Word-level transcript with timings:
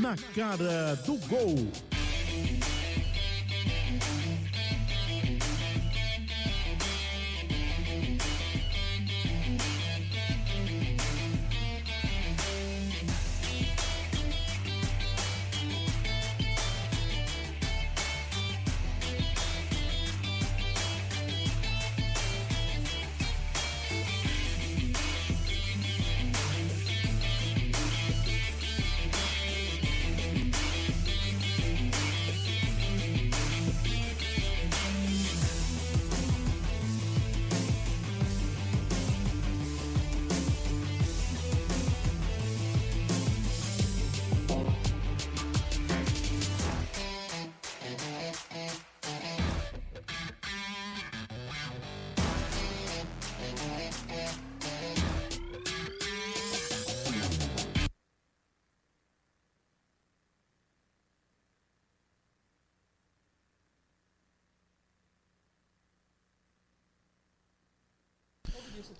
Na 0.00 0.14
cara 0.34 0.94
do 1.06 1.16
gol. 1.26 1.72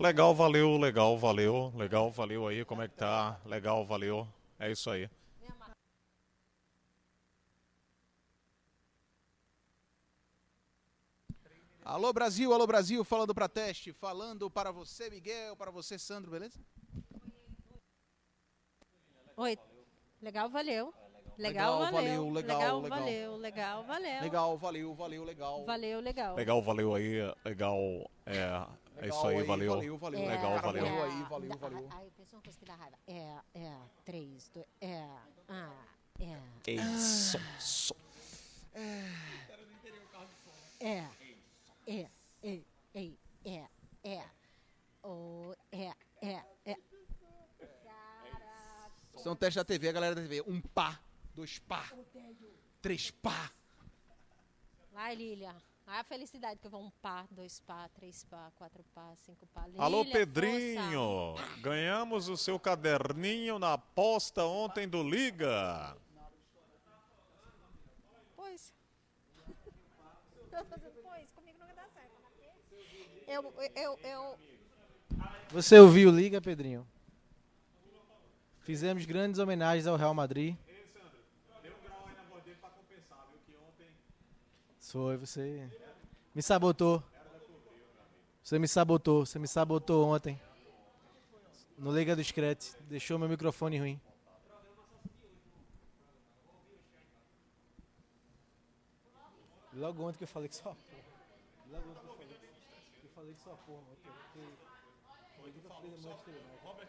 Legal, 0.07 0.33
valeu, 0.33 0.77
legal, 0.79 1.19
valeu, 1.19 1.73
legal, 1.75 2.13
valeu 2.13 2.47
aí, 2.47 2.65
como 2.65 2.81
é 2.81 2.87
que 2.87 2.95
tá? 2.95 3.41
Legal, 3.45 3.85
valeu. 3.85 4.25
É 4.57 4.71
isso 4.71 4.89
aí. 4.89 5.11
Alô 11.85 12.13
Brasil, 12.13 12.53
alô 12.53 12.65
Brasil, 12.69 13.03
falando 13.03 13.35
para 13.35 13.49
teste, 13.49 13.93
falando 13.93 14.49
para 14.49 14.71
você 14.71 15.11
Miguel, 15.11 15.57
para 15.57 15.73
você 15.73 15.99
Sandro, 15.99 16.31
beleza? 16.31 16.61
Oi. 19.37 19.59
Legal, 20.23 20.49
valeu. 20.49 20.95
Legal, 21.37 21.81
Legal, 21.81 21.93
valeu, 21.93 21.93
valeu. 21.93 22.31
legal, 22.31 22.59
Legal, 22.59 22.81
legal. 22.81 22.99
valeu. 23.01 23.37
Legal, 23.37 23.85
valeu. 23.85 24.21
Legal, 24.23 24.57
valeu, 24.57 24.95
valeu, 24.95 25.25
legal. 25.25 25.65
Valeu, 25.65 26.01
legal. 26.01 26.37
Legal, 26.37 26.63
valeu 26.63 26.95
aí, 26.95 27.17
legal, 27.45 27.79
é, 28.25 28.67
é 28.99 29.09
isso 29.09 29.27
aí, 29.27 29.43
valeu. 29.43 29.75
Valeu, 29.75 29.99
valeu. 29.99 30.21
É, 30.21 30.27
Legal, 30.27 30.61
valeu. 30.61 30.85
valeu 30.85 31.05
aí, 31.05 31.23
valeu, 31.25 31.59
valeu. 31.59 31.89
Aí, 31.93 32.11
pessoal, 32.11 32.39
uma 32.39 32.43
coisa 32.43 32.59
que 32.59 32.65
dá 32.65 32.75
raiva. 32.75 32.99
É, 33.07 33.39
é, 33.55 33.79
três, 34.05 34.49
dois, 34.49 34.67
é, 34.81 35.09
ah, 35.49 35.85
é, 36.19 36.41
Ei, 36.67 36.79
som, 36.99 37.39
som. 37.59 37.97
é, 38.75 39.05
é, 41.87 42.09
é, 42.43 42.61
é, 42.95 43.13
é, 43.45 43.69
é, 44.05 44.25
oh, 45.03 45.55
é, 45.71 45.93
é, 46.23 46.43
é. 46.65 46.77
São 49.23 49.37
teste 49.37 49.57
da 49.57 49.65
TV, 49.65 49.89
a 49.89 49.93
galera 49.93 50.15
da 50.15 50.23
TV. 50.23 50.43
Um 50.43 50.61
pá, 50.61 51.01
dois 51.35 51.59
pá, 51.59 51.91
três 52.81 53.11
pá. 53.11 53.51
Vai, 54.93 55.15
Lilia. 55.15 55.55
Ai, 55.89 56.01
a 56.01 56.05
felicidade 56.05 56.59
que 56.59 56.67
eu 56.67 56.71
vou 56.71 56.83
um 56.83 56.91
pá, 57.01 57.25
dois 57.31 57.61
pá, 57.61 57.89
três 57.95 58.25
pá, 58.25 58.51
quatro 58.57 58.85
pá, 58.93 59.15
cinco 59.15 59.47
pá. 59.47 59.67
Lilia, 59.69 59.83
Alô, 59.83 59.99
força. 59.99 60.19
Pedrinho! 60.19 61.35
Ganhamos 61.61 62.29
o 62.29 62.37
seu 62.37 62.59
caderninho 62.59 63.57
na 63.57 63.75
aposta 63.75 64.45
ontem 64.45 64.89
do 64.89 65.01
Liga. 65.01 65.97
Pois. 68.35 68.75
pois, 70.51 71.31
comigo 71.31 71.57
não 71.61 71.67
vai 71.67 71.77
dar 71.77 71.89
certo. 71.91 72.11
Eu, 73.29 73.55
eu, 73.77 73.99
eu, 74.03 74.39
Você 75.51 75.79
ouviu 75.79 76.11
Liga, 76.11 76.41
Pedrinho? 76.41 76.85
Fizemos 78.61 79.05
grandes 79.05 79.39
homenagens 79.39 79.87
ao 79.87 79.95
Real 79.97 80.13
Madrid. 80.13 80.57
Foi, 84.87 85.17
você 85.17 85.69
me 86.33 86.41
sabotou. 86.41 87.03
Você 88.41 88.57
me 88.57 88.69
sabotou, 88.69 89.27
você 89.27 89.37
me 89.37 89.49
sabotou 89.49 90.07
ontem. 90.07 90.41
No 91.77 91.93
Liga 91.93 92.15
do 92.15 92.23
Screte, 92.23 92.77
deixou 92.83 93.19
meu 93.19 93.29
microfone 93.29 93.79
ruim. 93.79 94.01
Logo 99.73 100.05
ontem 100.05 100.19
que 100.19 100.25
eu 100.25 100.29
falei 100.29 100.49
que 100.49 100.55
só 100.55 100.71
porra. 100.71 100.79
Logo 101.69 101.91
ontem 101.91 102.01
que 102.01 102.07
eu 102.07 102.15
falei 102.15 102.29
que 103.01 103.07
eu 103.07 103.11
falei 103.11 103.35
que 103.35 103.41
só 103.41 103.57
porra, 103.67 103.83
foi 103.87 103.97
que 103.97 104.07
eu 104.09 105.71
falei 105.71 105.91
do 105.91 106.07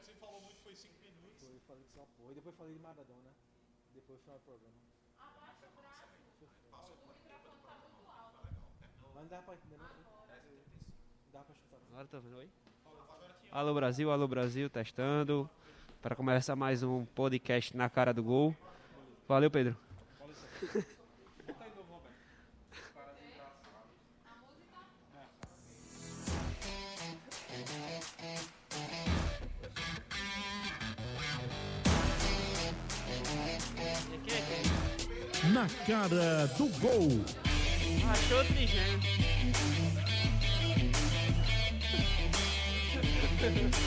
você 0.06 0.13
falou 0.13 0.41
muito, 0.41 0.62
foi 0.62 0.75
5 0.75 0.94
minutos. 1.02 1.40
Foi, 1.40 1.56
eu 1.56 1.62
falei 1.62 1.84
que 1.84 1.94
só 1.94 2.06
porra. 2.16 2.31
E 2.31 2.36
depois 2.36 2.56
falei 2.56 2.74
de 2.74 2.80
Maradona. 2.80 3.34
Depois 3.94 4.22
foi 4.22 4.36
o 4.36 4.40
programa. 4.40 4.88
Mas 9.18 9.24
não 9.24 9.30
dá 9.36 9.44
pra 9.44 9.56
entender, 9.56 9.78
não. 9.78 9.86
Não 9.88 11.34
dá 11.34 11.40
pra 11.40 11.54
escutar, 11.56 11.78
não. 11.80 11.88
Agora 11.94 12.08
tá 12.08 12.20
vendo, 12.20 12.38
oi? 12.38 12.50
Alô 13.52 13.74
Brasil, 13.74 14.12
alô 14.12 14.28
Brasil, 14.28 14.70
testando. 14.70 15.50
Para 16.04 16.16
começar 16.16 16.56
mais 16.56 16.84
um 16.84 17.04
podcast 17.04 17.76
na 17.76 17.90
cara 17.90 18.14
do 18.14 18.22
gol. 18.22 18.56
Valeu, 19.28 19.50
Pedro. 19.50 19.76
Na 35.52 35.68
cara 35.88 36.46
do 36.56 36.68
gol. 36.80 37.47
Achou 38.06 38.44
trigêmeo. 38.46 39.00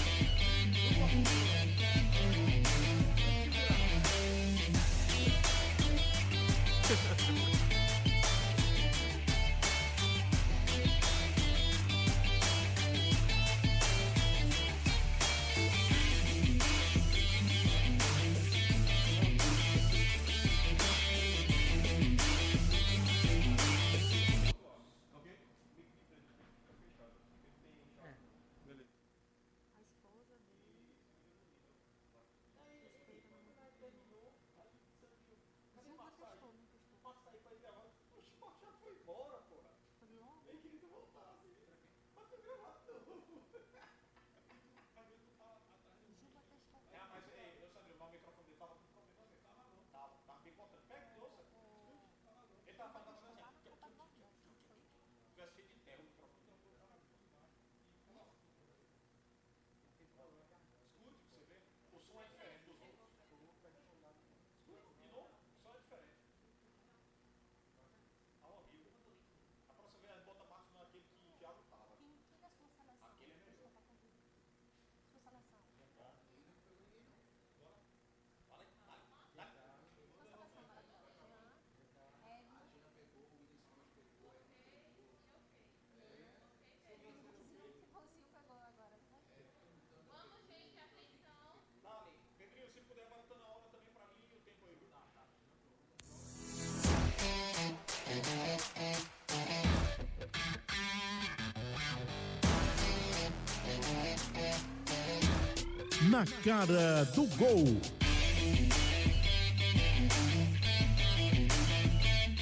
Na 106.21 106.27
cara 106.45 107.05
do 107.15 107.25
gol. 107.39 107.65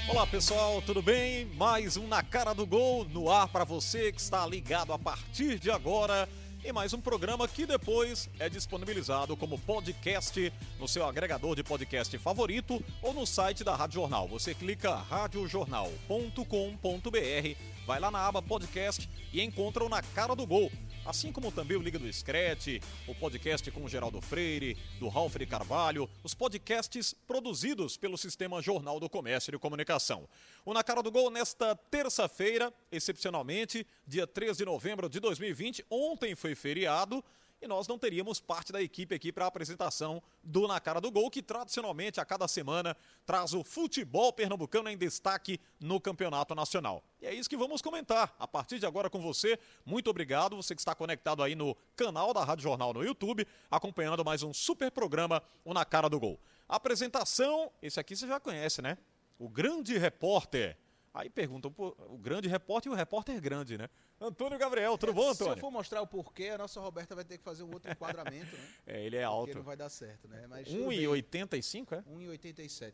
Olá 0.08 0.26
pessoal, 0.26 0.82
tudo 0.82 1.00
bem? 1.00 1.44
Mais 1.54 1.96
um 1.96 2.08
Na 2.08 2.20
Cara 2.20 2.52
do 2.52 2.66
Gol 2.66 3.04
no 3.04 3.30
ar 3.30 3.46
para 3.46 3.62
você 3.62 4.10
que 4.10 4.20
está 4.20 4.44
ligado 4.44 4.92
a 4.92 4.98
partir 4.98 5.60
de 5.60 5.70
agora 5.70 6.28
em 6.64 6.72
mais 6.72 6.92
um 6.92 7.00
programa 7.00 7.46
que 7.46 7.66
depois 7.66 8.28
é 8.40 8.48
disponibilizado 8.48 9.36
como 9.36 9.56
podcast 9.60 10.52
no 10.80 10.88
seu 10.88 11.06
agregador 11.06 11.54
de 11.54 11.62
podcast 11.62 12.18
favorito 12.18 12.84
ou 13.00 13.14
no 13.14 13.24
site 13.24 13.62
da 13.62 13.76
Rádio 13.76 14.00
Jornal. 14.00 14.26
Você 14.26 14.54
clica 14.54 14.96
radiojornal.com.br, 14.96 17.56
vai 17.86 18.00
lá 18.00 18.10
na 18.10 18.26
aba 18.26 18.42
podcast 18.42 19.08
e 19.32 19.40
encontra 19.40 19.84
o 19.84 19.88
Na 19.88 20.02
Cara 20.02 20.34
do 20.34 20.44
Gol. 20.44 20.68
Assim 21.08 21.32
como 21.32 21.50
também 21.50 21.74
o 21.74 21.80
Liga 21.80 21.98
do 21.98 22.12
Screte, 22.12 22.82
o 23.06 23.14
podcast 23.14 23.70
com 23.70 23.82
o 23.82 23.88
Geraldo 23.88 24.20
Freire, 24.20 24.76
do 25.00 25.08
Ralf 25.08 25.36
de 25.36 25.46
Carvalho, 25.46 26.06
os 26.22 26.34
podcasts 26.34 27.14
produzidos 27.26 27.96
pelo 27.96 28.18
Sistema 28.18 28.60
Jornal 28.60 29.00
do 29.00 29.08
Comércio 29.08 29.54
e 29.54 29.58
Comunicação. 29.58 30.28
O 30.66 30.74
Na 30.74 30.84
Cara 30.84 31.02
do 31.02 31.10
Gol 31.10 31.30
nesta 31.30 31.74
terça-feira, 31.74 32.70
excepcionalmente, 32.92 33.86
dia 34.06 34.26
3 34.26 34.58
de 34.58 34.66
novembro 34.66 35.08
de 35.08 35.18
2020. 35.18 35.82
Ontem 35.88 36.34
foi 36.34 36.54
feriado 36.54 37.24
e 37.60 37.66
nós 37.66 37.88
não 37.88 37.98
teríamos 37.98 38.40
parte 38.40 38.72
da 38.72 38.80
equipe 38.80 39.14
aqui 39.14 39.32
para 39.32 39.44
a 39.44 39.48
apresentação 39.48 40.22
do 40.42 40.68
Na 40.68 40.78
Cara 40.80 41.00
do 41.00 41.10
Gol, 41.10 41.30
que 41.30 41.42
tradicionalmente 41.42 42.20
a 42.20 42.24
cada 42.24 42.46
semana 42.46 42.96
traz 43.26 43.52
o 43.52 43.64
futebol 43.64 44.32
pernambucano 44.32 44.88
em 44.88 44.96
destaque 44.96 45.60
no 45.80 46.00
Campeonato 46.00 46.54
Nacional. 46.54 47.02
E 47.20 47.26
é 47.26 47.34
isso 47.34 47.50
que 47.50 47.56
vamos 47.56 47.82
comentar 47.82 48.34
a 48.38 48.46
partir 48.46 48.78
de 48.78 48.86
agora 48.86 49.10
com 49.10 49.20
você. 49.20 49.58
Muito 49.84 50.08
obrigado, 50.08 50.56
você 50.56 50.74
que 50.74 50.80
está 50.80 50.94
conectado 50.94 51.42
aí 51.42 51.54
no 51.54 51.76
canal 51.96 52.32
da 52.32 52.44
Rádio 52.44 52.62
Jornal 52.62 52.92
no 52.92 53.04
YouTube, 53.04 53.46
acompanhando 53.70 54.24
mais 54.24 54.42
um 54.42 54.54
super 54.54 54.90
programa, 54.90 55.42
o 55.64 55.74
Na 55.74 55.84
Cara 55.84 56.08
do 56.08 56.20
Gol. 56.20 56.38
Apresentação, 56.68 57.72
esse 57.82 57.98
aqui 57.98 58.14
você 58.14 58.26
já 58.26 58.38
conhece, 58.38 58.80
né? 58.80 58.98
O 59.38 59.48
grande 59.48 59.96
repórter. 59.96 60.76
Aí 61.18 61.28
perguntam, 61.28 61.68
pô, 61.68 61.96
o 62.10 62.16
grande 62.16 62.46
repórter 62.48 62.92
e 62.92 62.94
o 62.94 62.96
repórter 62.96 63.40
grande, 63.40 63.76
né? 63.76 63.88
Antônio 64.20 64.56
Gabriel, 64.56 64.96
tudo 64.96 65.12
bom, 65.12 65.34
Se 65.34 65.42
eu 65.42 65.46
Antônio? 65.46 65.60
for 65.60 65.70
mostrar 65.72 66.00
o 66.00 66.06
porquê, 66.06 66.50
a 66.50 66.58
nossa 66.58 66.78
Roberta 66.78 67.12
vai 67.16 67.24
ter 67.24 67.38
que 67.38 67.42
fazer 67.42 67.64
um 67.64 67.72
outro 67.72 67.90
enquadramento, 67.90 68.56
né? 68.56 68.68
É, 68.86 69.04
ele 69.04 69.16
é 69.16 69.26
Porque 69.26 69.50
não 69.52 69.58
alto. 69.58 69.62
vai 69.64 69.76
dar 69.76 69.88
certo, 69.88 70.28
né? 70.28 70.46
Mas 70.48 70.68
tudo 70.68 70.86
bem. 70.86 71.00
1,85 71.00 71.92
é? 71.92 72.02
1,87. 72.02 72.92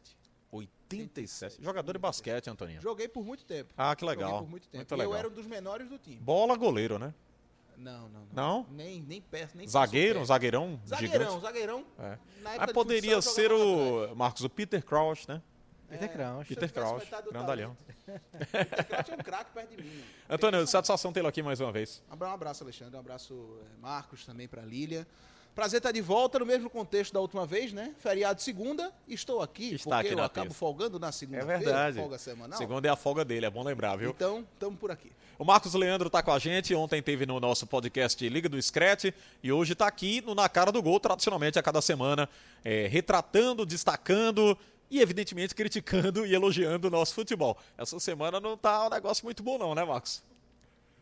87. 0.51 1.63
Jogador 1.63 1.93
de 1.93 1.99
basquete, 1.99 2.49
Antoninho. 2.49 2.81
Joguei 2.81 3.09
por 3.09 3.23
muito 3.23 3.45
tempo. 3.45 3.75
Ah, 3.77 3.95
que 3.95 4.07
Joguei 4.07 4.25
legal. 4.25 4.39
por 4.41 4.49
muito 4.49 4.69
tempo. 4.69 4.77
Muito 4.79 4.97
legal. 4.97 5.13
eu 5.13 5.19
era 5.19 5.29
um 5.29 5.33
dos 5.33 5.47
menores 5.47 5.87
do 5.91 5.99
time. 5.99 6.17
Bola 6.17 6.57
goleiro, 6.57 6.99
né? 6.99 7.13
Não, 7.77 8.09
não, 8.09 8.27
Não? 8.33 8.67
Nem, 8.71 9.03
nem 9.03 9.21
perto, 9.21 9.55
nem 9.59 9.67
Zagueiro, 9.69 10.21
passo 10.21 10.29
zagueirão, 10.29 10.77
perto. 10.79 10.89
Zagueirão, 10.89 11.19
gigante. 11.27 11.43
zagueirão. 11.43 11.85
É. 11.99 12.19
Mas 12.41 12.67
de 12.69 12.73
poderia 12.73 13.21
ser 13.21 13.53
o 13.53 14.15
Marcos, 14.15 14.45
o 14.45 14.49
Peter 14.49 14.83
Crouch, 14.83 15.29
né? 15.29 15.43
Peter 15.99 16.13
Crouch. 16.17 16.49
Peter 16.49 16.73
Crouch, 16.73 17.07
grandalhão. 17.31 17.77
Peter 18.05 18.87
Crouch 18.87 19.11
é 19.11 19.15
um 19.15 19.19
craque 19.19 19.51
perto 19.53 19.71
de 19.77 19.83
mim. 19.83 19.89
né? 19.89 20.05
Antônio, 20.31 20.59
Tem 20.61 20.67
satisfação 20.67 21.13
tê-lo 21.13 21.29
aqui 21.29 21.43
mais 21.43 21.61
uma 21.61 21.73
vez. 21.73 22.03
Um 22.11 22.25
abraço, 22.25 22.63
Alexandre. 22.65 22.97
Um 22.97 23.01
abraço, 23.01 23.59
eh, 23.63 23.67
Marcos, 23.81 24.25
também 24.25 24.47
para 24.49 24.63
Lília. 24.63 25.07
Prazer 25.55 25.79
estar 25.79 25.93
de 25.93 26.01
volta 26.01 26.41
no 26.41 26.45
mesmo 26.47 26.69
contexto 26.69 27.13
da 27.13 27.21
última 27.21 27.47
vez, 27.47 27.73
né? 27.73 27.95
Feriado 28.01 28.43
segunda, 28.43 28.93
estou 29.07 29.41
aqui, 29.41 29.75
Está 29.77 29.99
porque 29.99 30.09
aqui 30.09 30.19
eu 30.19 30.25
acabo 30.25 30.47
terça. 30.49 30.59
folgando 30.59 30.99
na 30.99 31.09
É 31.09 31.13
segunda-feira, 31.13 31.59
verdade. 31.61 31.97
folga 32.01 32.19
semanal. 32.19 32.59
Segunda 32.59 32.89
é 32.89 32.91
a 32.91 32.97
folga 32.97 33.25
dele, 33.25 33.47
é 33.47 33.51
bom 33.51 33.63
lembrar, 33.63 33.95
viu? 33.95 34.11
Então, 34.11 34.45
estamos 34.53 34.77
por 34.81 34.91
aqui. 34.91 35.13
O 35.39 35.45
Marcos 35.45 35.73
Leandro 35.75 36.11
tá 36.11 36.25
com 36.25 36.33
a 36.33 36.41
gente, 36.41 36.75
ontem 36.75 37.01
teve 37.01 37.25
no 37.25 37.39
nosso 37.39 37.69
podcast 37.69 38.29
Liga 38.29 38.49
do 38.49 38.61
Screte 38.61 39.15
e 39.45 39.53
hoje 39.53 39.77
tá 39.77 39.87
aqui 39.87 40.21
no 40.23 40.35
Na 40.35 40.49
Cara 40.49 40.73
do 40.73 40.83
Gol, 40.83 40.99
tradicionalmente 40.99 41.57
a 41.57 41.63
cada 41.63 41.81
semana, 41.81 42.29
é, 42.65 42.89
retratando, 42.89 43.65
destacando 43.65 44.59
e 44.95 45.01
evidentemente 45.01 45.55
criticando 45.57 46.25
e 46.25 46.33
elogiando 46.33 46.87
o 46.87 46.91
nosso 46.91 47.15
futebol. 47.15 47.59
Essa 47.77 47.99
semana 47.99 48.39
não 48.39 48.57
tá 48.57 48.87
um 48.87 48.91
negócio 48.91 49.25
muito 49.25 49.43
bom 49.43 49.59
não, 49.59 49.75
né, 49.75 49.85
Marcos? 49.85 50.23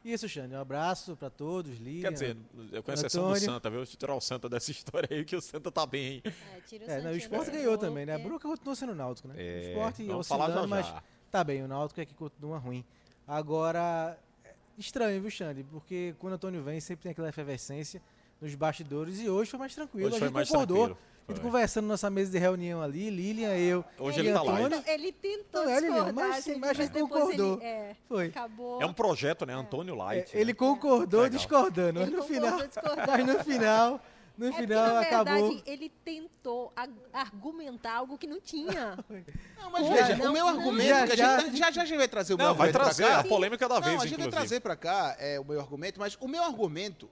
Isso, 0.02 0.26
Xande. 0.28 0.54
Um 0.54 0.60
abraço 0.60 1.14
pra 1.14 1.28
todos, 1.28 1.78
Lilian. 1.78 2.08
Quer 2.08 2.12
dizer, 2.12 2.36
eu 2.72 2.82
conheço 2.82 3.04
a 3.04 3.06
exceção 3.06 3.30
do. 3.30 3.38
Santa, 3.38 3.68
viu? 3.68 3.80
Deixa 3.80 3.92
eu 3.92 3.98
tirar 3.98 4.14
o 4.14 4.20
Santa 4.20 4.48
dessa 4.48 4.70
história 4.72 5.08
aí, 5.10 5.24
que 5.24 5.36
o 5.36 5.42
Santa 5.42 5.70
tá 5.70 5.84
bem, 5.84 6.14
hein? 6.14 6.22
É, 6.24 6.60
tira 6.66 6.86
o 6.86 6.90
É, 6.90 7.02
não, 7.02 7.12
o 7.12 7.44
do 7.44 7.50
ganhou 7.50 7.78
também, 7.78 8.06
né? 8.06 8.14
A 8.14 8.18
é. 8.18 8.22
Bruca 8.22 8.48
continuou 8.48 8.74
sendo 8.74 8.92
o 8.92 8.94
Náutico, 8.96 9.28
né? 9.28 9.34
É, 9.36 9.74
o 9.76 10.24
falar 10.24 10.46
oscilando, 10.46 10.68
mas 10.68 10.92
tá 11.30 11.44
bem, 11.44 11.62
o 11.62 11.68
Náutico 11.68 12.00
é 12.00 12.06
que 12.06 12.14
continua 12.14 12.58
ruim. 12.58 12.82
Agora, 13.28 14.18
é 14.42 14.54
estranho, 14.78 15.20
viu, 15.20 15.30
Xande? 15.30 15.64
Porque 15.64 16.14
quando 16.18 16.32
o 16.32 16.36
Antônio 16.36 16.62
vem, 16.62 16.80
sempre 16.80 17.02
tem 17.04 17.12
aquela 17.12 17.28
efervescência 17.28 18.02
nos 18.40 18.54
bastidores 18.54 19.20
e 19.20 19.28
hoje 19.28 19.50
foi 19.50 19.60
mais 19.60 19.74
tranquilo. 19.74 20.08
Hoje 20.08 20.16
a 20.16 20.18
foi 20.18 20.28
gente 20.28 20.34
mais 20.34 20.48
concordou. 20.48 20.86
tranquilo. 20.86 21.12
A 21.28 21.32
gente 21.32 21.40
conversando 21.42 21.84
na 21.86 21.94
nossa 21.94 22.10
mesa 22.10 22.30
de 22.32 22.38
reunião 22.38 22.82
ali, 22.82 23.08
Lilian, 23.08 23.54
eu 23.56 23.84
Hoje 23.98 24.18
e 24.18 24.20
ele 24.20 24.32
tá 24.32 24.42
lá, 24.42 24.52
Antônio. 24.54 24.78
Então, 24.78 24.94
ele 24.94 25.12
tentou 25.12 25.64
Não, 25.64 25.70
ele 25.70 25.88
não, 25.88 25.94
discordar, 26.04 26.28
mas- 26.28 26.44
gente, 26.44 26.58
mas 26.58 26.70
a 26.70 26.74
gente 26.74 26.92
concordou. 26.92 27.54
Ele, 27.54 27.64
é, 27.64 27.96
Foi. 28.08 28.26
acabou. 28.26 28.82
É 28.82 28.86
um 28.86 28.92
projeto, 28.92 29.46
né? 29.46 29.54
Antônio 29.54 29.94
Light. 29.94 30.36
É, 30.36 30.40
ele 30.40 30.52
né? 30.52 30.58
concordou 30.58 31.28
discordando, 31.28 32.00
mas 32.00 32.08
Ele 32.08 32.16
no 32.16 32.22
concordou 32.22 32.50
final, 32.50 32.66
discordando. 32.68 33.06
mas 33.12 33.26
no 33.26 33.44
final, 33.44 34.00
no 34.36 34.46
É 34.46 34.50
porque, 34.50 34.62
final 34.66 34.94
na 34.94 35.00
acabou. 35.00 35.34
verdade, 35.48 35.62
ele 35.66 35.92
tentou 36.04 36.72
argumentar 37.12 37.94
algo 37.94 38.18
que 38.18 38.26
não 38.26 38.40
tinha. 38.40 38.98
Não, 39.62 39.70
mas 39.70 39.82
Como? 39.82 39.94
veja, 39.94 40.16
Não, 40.16 40.30
o 40.30 40.32
meu 40.32 40.44
não. 40.46 40.58
argumento, 40.58 40.88
Já, 40.88 41.06
que 41.06 41.12
a 41.12 41.16
já. 41.16 41.38
gente, 41.38 41.56
já, 41.56 41.70
já 41.70 41.82
a 41.82 41.84
gente 41.84 41.98
vai 41.98 42.08
trazer 42.08 42.34
o 42.34 42.36
meu 42.36 42.48
Não, 42.48 42.54
vai 42.54 42.72
trazer 42.72 43.04
pra 43.04 43.12
cá. 43.12 43.20
a 43.20 43.24
polêmica 43.24 43.68
da 43.68 43.74
Não, 43.76 43.82
vez, 43.82 44.00
a 44.00 44.06
gente 44.06 44.16
vai 44.18 44.26
inclusive. 44.26 44.30
trazer 44.48 44.60
pra 44.60 44.74
cá 44.74 45.14
é, 45.20 45.38
o 45.38 45.44
meu 45.44 45.60
argumento, 45.60 46.00
mas 46.00 46.18
o 46.20 46.26
meu 46.26 46.42
argumento 46.42 47.08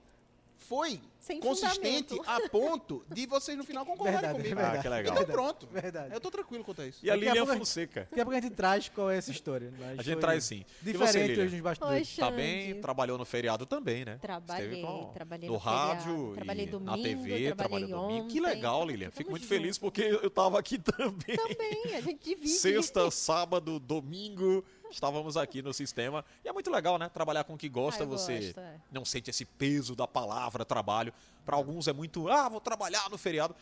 foi 0.60 1.00
Sem 1.18 1.40
consistente 1.40 2.14
fundamento. 2.16 2.44
a 2.44 2.48
ponto 2.48 3.04
de 3.08 3.26
vocês 3.26 3.56
no 3.58 3.64
final 3.64 3.84
concordarem 3.84 4.20
Verdade, 4.20 4.38
comigo. 4.38 4.56
verdade. 4.56 4.78
Ah, 4.78 4.82
que 4.82 4.88
legal. 4.88 5.14
Então 5.14 5.26
pronto. 5.26 5.66
Verdade. 5.72 6.14
Eu 6.14 6.20
tô 6.20 6.30
tranquilo 6.30 6.62
quanto 6.64 6.82
a 6.82 6.86
isso. 6.86 6.98
E 7.04 7.10
a 7.10 7.16
Lilian 7.16 7.44
Fonseca. 7.46 8.06
Daqui 8.10 8.20
a 8.20 8.24
pouco 8.24 8.38
a 8.38 8.40
gente 8.40 8.54
traz 8.54 8.88
qual 8.88 9.10
é 9.10 9.16
essa 9.18 9.30
história. 9.30 9.72
mas 9.78 9.98
A 9.98 10.02
gente 10.02 10.18
traz 10.20 10.44
sim. 10.44 10.64
Você, 10.82 10.92
Diferente 10.92 11.28
Lilian? 11.28 11.44
hoje 11.44 11.54
nos 11.56 11.62
bastidores. 11.64 12.08
Oi, 12.18 12.24
Tá 12.24 12.30
bem, 12.30 12.80
trabalhou 12.80 13.18
no 13.18 13.24
feriado 13.24 13.66
também, 13.66 14.04
né? 14.04 14.18
Trabalhei, 14.20 14.82
com- 14.82 15.10
trabalhei 15.12 15.48
no, 15.48 15.54
no 15.54 15.60
feriado, 15.60 15.86
rádio 15.88 16.32
trabalhei 16.34 16.64
e 16.64 16.68
domingo, 16.68 16.90
na 16.90 16.96
TV, 17.02 17.14
trabalhei 17.16 17.54
trabalhou 17.54 17.88
domingo. 17.88 18.28
Que 18.28 18.40
legal, 18.40 18.86
Lilian. 18.86 19.10
Fico 19.10 19.30
muito 19.30 19.42
junto. 19.42 19.48
feliz 19.54 19.78
porque 19.78 20.02
eu 20.02 20.30
tava 20.30 20.58
aqui 20.58 20.78
também. 20.78 21.36
Também, 21.36 21.94
a 21.96 22.00
gente 22.00 22.22
divide. 22.24 22.48
Sexta, 22.48 23.10
sábado, 23.10 23.78
domingo, 23.80 24.64
estávamos 24.90 25.36
aqui 25.36 25.62
no 25.62 25.72
sistema. 25.72 26.24
E 26.44 26.48
é 26.48 26.52
muito 26.52 26.70
legal, 26.70 26.98
né? 26.98 27.08
Trabalhar 27.08 27.44
com 27.44 27.54
o 27.54 27.58
que 27.58 27.68
gosta, 27.68 28.02
Ah, 28.04 28.06
você 28.06 28.38
gosto, 28.40 28.60
é. 28.60 28.74
não 28.90 29.04
sente 29.04 29.30
esse 29.30 29.44
peso 29.44 29.94
da 29.96 30.06
palavra 30.06 30.64
trabalho. 30.64 31.12
Para 31.44 31.56
alguns 31.56 31.88
é 31.88 31.92
muito, 31.92 32.28
ah, 32.28 32.48
vou 32.48 32.60
trabalhar 32.60 33.08
no 33.10 33.16
feriado. 33.18 33.54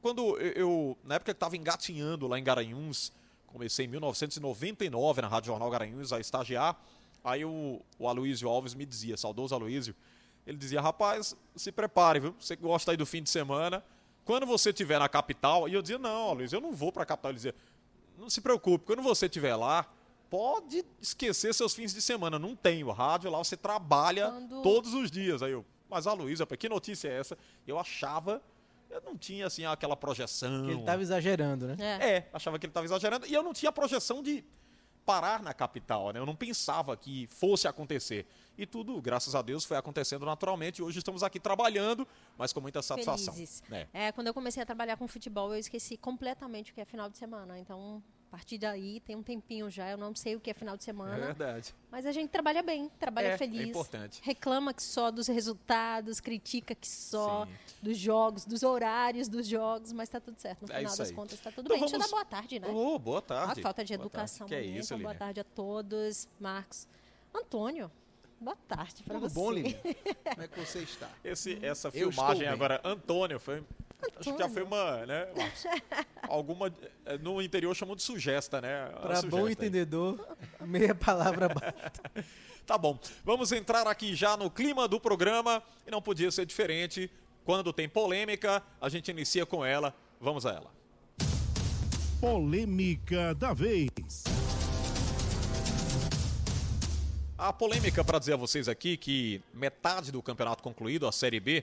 Quando 0.00 0.36
eu, 0.38 0.52
eu- 0.52 0.98
na 1.04 1.16
época 1.16 1.32
que 1.32 1.36
estava 1.36 1.56
engatinhando 1.56 2.26
lá 2.28 2.38
em 2.38 2.44
Garanhuns, 2.44 3.12
comecei 3.46 3.86
em 3.86 3.88
1999 3.88 5.22
na 5.22 5.28
Rádio 5.28 5.48
Jornal 5.48 5.70
Garanhuns 5.70 6.12
a 6.12 6.20
estagiar, 6.20 6.76
aí 7.24 7.44
o, 7.44 7.80
o 7.98 8.08
Aloysio 8.08 8.48
Alves 8.48 8.74
me 8.74 8.84
dizia, 8.86 9.16
saudoso 9.16 9.54
Aloysio, 9.54 9.94
ele 10.46 10.56
dizia, 10.58 10.80
rapaz, 10.80 11.34
se 11.56 11.72
prepare, 11.72 12.20
viu? 12.20 12.34
Você 12.38 12.54
gosta 12.54 12.92
aí 12.92 12.96
do 12.96 13.04
fim 13.06 13.22
de 13.22 13.30
semana, 13.30 13.82
quando 14.24 14.46
você 14.46 14.70
estiver 14.70 14.98
na 14.98 15.08
capital, 15.08 15.68
e 15.68 15.74
eu 15.74 15.82
dizia, 15.82 15.98
não, 15.98 16.30
Aloysio, 16.30 16.56
eu 16.58 16.60
não 16.60 16.72
vou 16.72 16.92
para 16.92 17.02
a 17.02 17.06
capital. 17.06 17.30
Ele 17.32 17.36
dizia, 17.36 17.54
não 18.18 18.30
se 18.30 18.40
preocupe, 18.40 18.84
quando 18.84 19.02
você 19.02 19.26
estiver 19.26 19.56
lá, 19.56 19.86
pode 20.30 20.84
esquecer 21.00 21.54
seus 21.54 21.74
fins 21.74 21.92
de 21.94 22.00
semana. 22.02 22.38
Não 22.38 22.54
tem 22.56 22.82
o 22.84 22.90
rádio 22.92 23.30
lá, 23.30 23.38
você 23.38 23.56
trabalha 23.56 24.30
Quando- 24.30 24.62
todos 24.62 24.94
os 24.94 25.10
dias. 25.10 25.42
Aí 25.42 25.52
eu, 25.52 25.64
mas 25.88 26.06
a 26.06 26.12
Luísa, 26.12 26.46
que 26.46 26.68
notícia 26.68 27.08
é 27.08 27.18
essa? 27.20 27.38
Eu 27.66 27.78
achava, 27.78 28.42
eu 28.90 29.00
não 29.02 29.16
tinha 29.16 29.46
assim 29.46 29.64
aquela 29.64 29.96
projeção. 29.96 30.66
Que 30.66 30.72
ele 30.72 30.82
tava 30.82 31.02
exagerando, 31.02 31.66
né? 31.68 31.76
É. 31.78 32.16
É, 32.16 32.28
achava 32.32 32.58
que 32.58 32.66
ele 32.66 32.70
estava 32.70 32.86
exagerando. 32.86 33.26
E 33.26 33.32
eu 33.34 33.42
não 33.42 33.52
tinha 33.52 33.70
projeção 33.72 34.22
de 34.22 34.44
parar 35.04 35.40
na 35.40 35.54
capital, 35.54 36.12
né? 36.12 36.18
Eu 36.18 36.26
não 36.26 36.34
pensava 36.34 36.96
que 36.96 37.28
fosse 37.28 37.68
acontecer. 37.68 38.26
E 38.58 38.66
tudo, 38.66 39.00
graças 39.00 39.36
a 39.36 39.42
Deus, 39.42 39.64
foi 39.64 39.76
acontecendo 39.76 40.26
naturalmente. 40.26 40.82
Hoje 40.82 40.98
estamos 40.98 41.22
aqui 41.22 41.38
trabalhando, 41.38 42.06
mas 42.36 42.52
com 42.52 42.60
muita 42.60 42.82
satisfação. 42.82 43.32
Felizes. 43.32 43.62
né? 43.68 43.86
É, 43.92 44.10
quando 44.10 44.26
eu 44.26 44.34
comecei 44.34 44.60
a 44.60 44.66
trabalhar 44.66 44.96
com 44.96 45.06
futebol, 45.06 45.52
eu 45.54 45.60
esqueci 45.60 45.96
completamente 45.96 46.72
o 46.72 46.74
que 46.74 46.80
é 46.80 46.84
final 46.84 47.08
de 47.08 47.16
semana. 47.16 47.56
Então, 47.56 48.02
a 48.28 48.36
partir 48.36 48.58
daí, 48.58 49.00
tem 49.00 49.14
um 49.16 49.22
tempinho 49.22 49.70
já, 49.70 49.88
eu 49.90 49.96
não 49.96 50.14
sei 50.14 50.34
o 50.36 50.40
que 50.40 50.50
é 50.50 50.54
final 50.54 50.76
de 50.76 50.82
semana. 50.84 51.16
verdade. 51.16 51.72
Mas 51.90 52.04
a 52.04 52.12
gente 52.12 52.28
trabalha 52.28 52.62
bem, 52.62 52.90
trabalha 52.98 53.28
É, 53.28 53.30
é 53.30 53.38
feliz. 53.38 53.68
importante. 53.68 54.20
Reclama 54.22 54.74
que 54.74 54.82
só 54.82 55.10
dos 55.10 55.26
resultados, 55.28 56.20
critica 56.20 56.74
que 56.74 56.86
só 56.88 57.46
Sim. 57.46 57.52
dos 57.80 57.96
jogos, 57.96 58.44
dos 58.44 58.62
horários 58.62 59.28
dos 59.28 59.46
jogos, 59.46 59.92
mas 59.92 60.08
tá 60.08 60.20
tudo 60.20 60.38
certo. 60.38 60.62
No 60.62 60.72
É 60.72 60.78
final 60.78 60.90
isso 60.90 60.98
das 60.98 61.08
aí. 61.08 61.14
contas, 61.14 61.40
tá 61.40 61.50
tudo 61.50 61.66
Então 61.66 61.76
bem. 61.76 61.80
Deixa 61.80 61.94
eu 61.96 61.98
dar 62.00 62.04
vamos- 62.06 62.10
boa 62.10 62.24
tarde, 62.24 62.58
né? 62.58 62.68
Ô, 62.68 62.98
boa 62.98 63.22
tarde. 63.22 63.60
A 63.60 63.62
falta 63.62 63.84
de 63.84 63.96
Boa 63.96 64.10
tarde. 64.10 64.16
educação 64.16 64.46
Que 64.48 64.54
é 64.56 64.62
isso, 64.62 64.88
boa 64.98 65.12
Lilian? 65.12 65.18
tarde 65.18 65.40
a 65.40 65.44
todos. 65.44 66.28
Marcos. 66.40 66.86
Antônio, 67.34 67.90
boa 68.40 68.56
tarde 68.68 69.02
Tudo 69.04 69.20
você. 69.20 69.34
bom, 69.34 69.50
Lilian? 69.52 69.78
Como 70.34 70.42
é 70.42 70.48
que 70.48 70.60
você 70.60 70.80
está? 70.80 71.08
Esse, 71.24 71.64
essa 71.64 71.88
Eu 71.88 72.10
filmagem 72.12 72.48
agora, 72.48 72.80
Antônio, 72.84 73.38
foi. 73.38 73.62
Acho 74.18 74.32
que 74.32 74.38
já 74.38 74.48
foi 74.48 74.62
uma, 74.62 75.06
né? 75.06 75.26
Alguma. 76.28 76.72
eh, 77.06 77.18
No 77.18 77.40
interior 77.40 77.74
chamam 77.74 77.96
de 77.96 78.02
sugesta, 78.02 78.60
né? 78.60 78.88
Uma 78.90 79.00
Pra 79.00 79.22
bom 79.22 79.48
entendedor, 79.48 80.26
meia 80.60 80.94
palavra 80.94 81.48
basta. 81.48 82.02
Tá 82.66 82.76
bom. 82.76 82.98
Vamos 83.24 83.52
entrar 83.52 83.86
aqui 83.86 84.12
já 84.16 84.36
no 84.36 84.50
clima 84.50 84.88
do 84.88 84.98
programa 84.98 85.62
e 85.86 85.90
não 85.90 86.02
podia 86.02 86.32
ser 86.32 86.44
diferente. 86.44 87.08
Quando 87.44 87.72
tem 87.72 87.88
polêmica, 87.88 88.60
a 88.80 88.88
gente 88.88 89.08
inicia 89.08 89.46
com 89.46 89.64
ela. 89.64 89.94
Vamos 90.20 90.44
a 90.44 90.50
ela. 90.50 90.72
Polêmica 92.20 93.32
da 93.36 93.52
vez. 93.54 93.88
A 97.38 97.52
polêmica 97.52 98.02
para 98.02 98.18
dizer 98.18 98.32
a 98.32 98.36
vocês 98.36 98.68
aqui 98.68 98.96
que 98.96 99.40
metade 99.54 100.10
do 100.10 100.20
campeonato 100.20 100.60
concluído, 100.62 101.06
a 101.06 101.12
Série 101.12 101.38
B, 101.38 101.62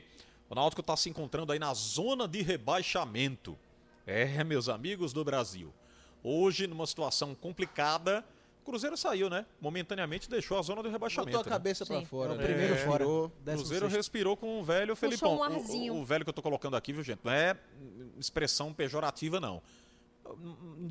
o 0.53 0.55
Náutico 0.55 0.81
está 0.81 0.95
se 0.95 1.09
encontrando 1.09 1.51
aí 1.51 1.57
na 1.57 1.73
zona 1.73 2.27
de 2.27 2.43
rebaixamento. 2.43 3.57
É, 4.05 4.43
meus 4.43 4.69
amigos 4.69 5.11
do 5.11 5.23
Brasil. 5.23 5.73
Hoje, 6.23 6.67
numa 6.67 6.85
situação 6.85 7.33
complicada, 7.33 8.23
o 8.61 8.65
Cruzeiro 8.65 8.95
saiu, 8.95 9.31
né? 9.31 9.47
Momentaneamente 9.59 10.29
deixou 10.29 10.59
a 10.59 10.61
zona 10.61 10.83
do 10.83 10.89
rebaixamento. 10.89 11.31
Botou 11.31 11.41
a 11.41 11.45
né? 11.45 11.49
cabeça 11.49 11.85
pra 11.87 11.99
Sim. 11.99 12.05
fora. 12.05 12.33
É 12.33 12.35
o 12.35 12.37
né? 12.37 12.43
primeiro 12.45 12.75
fora. 12.77 13.03
Virou. 13.03 13.25
O 13.25 13.29
Cruzeiro 13.43 13.85
sexto. 13.85 13.97
respirou 13.97 14.37
com 14.37 14.59
o 14.59 14.63
velho 14.63 14.95
Puxou 14.95 15.09
Felipão. 15.09 15.37
um 15.41 15.91
o, 15.91 16.01
o 16.01 16.05
velho 16.05 16.23
que 16.23 16.29
eu 16.29 16.33
tô 16.33 16.41
colocando 16.41 16.77
aqui, 16.77 16.93
viu, 16.93 17.03
gente? 17.03 17.21
Não 17.23 17.31
é 17.31 17.57
expressão 18.19 18.71
pejorativa, 18.71 19.39
não. 19.39 19.59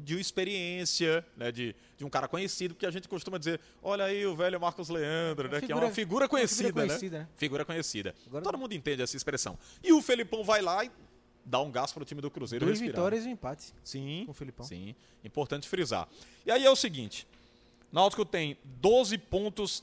De 0.04 0.18
experiência, 0.20 1.24
né? 1.36 1.50
De, 1.50 1.74
de 1.96 2.04
um 2.04 2.10
cara 2.10 2.28
conhecido, 2.28 2.74
porque 2.74 2.86
a 2.86 2.90
gente 2.90 3.08
costuma 3.08 3.38
dizer, 3.38 3.60
olha 3.82 4.04
aí 4.04 4.26
o 4.26 4.36
velho 4.36 4.60
Marcos 4.60 4.88
Leandro, 4.88 5.48
né? 5.48 5.60
que 5.60 5.72
é 5.72 5.74
uma 5.74 5.80
figura- 5.90 5.94
figura 5.94 6.24
uma 6.24 6.28
conhecida, 6.28 6.66
figura 6.68 6.82
né? 6.84 6.88
conhecida, 6.88 7.18
né? 7.20 7.28
Figura 7.36 7.64
conhecida. 7.64 8.14
Agora- 8.26 8.44
Todo 8.44 8.58
mundo 8.58 8.74
entende 8.74 9.02
essa 9.02 9.16
expressão. 9.16 9.58
E 9.82 9.92
o 9.92 10.02
Felipão 10.02 10.44
vai 10.44 10.60
lá 10.60 10.84
e 10.84 10.90
dá 11.44 11.60
um 11.60 11.70
gás 11.70 11.92
para 11.92 12.02
o 12.02 12.06
time 12.06 12.20
do 12.20 12.30
Cruzeiro 12.30 12.64
Duas 12.66 12.78
respirar. 12.78 12.96
vitórias 13.02 13.24
e 13.24 13.28
um 13.28 13.32
empate 13.32 13.72
Sim, 13.82 14.22
com 14.26 14.32
o 14.32 14.34
Felipão. 14.34 14.64
sim. 14.66 14.94
Importante 15.24 15.68
frisar. 15.68 16.08
E 16.46 16.50
aí 16.52 16.64
é 16.64 16.70
o 16.70 16.76
seguinte, 16.76 17.26
Náutico 17.90 18.24
tem 18.24 18.56
12 18.64 19.16
pontos 19.18 19.82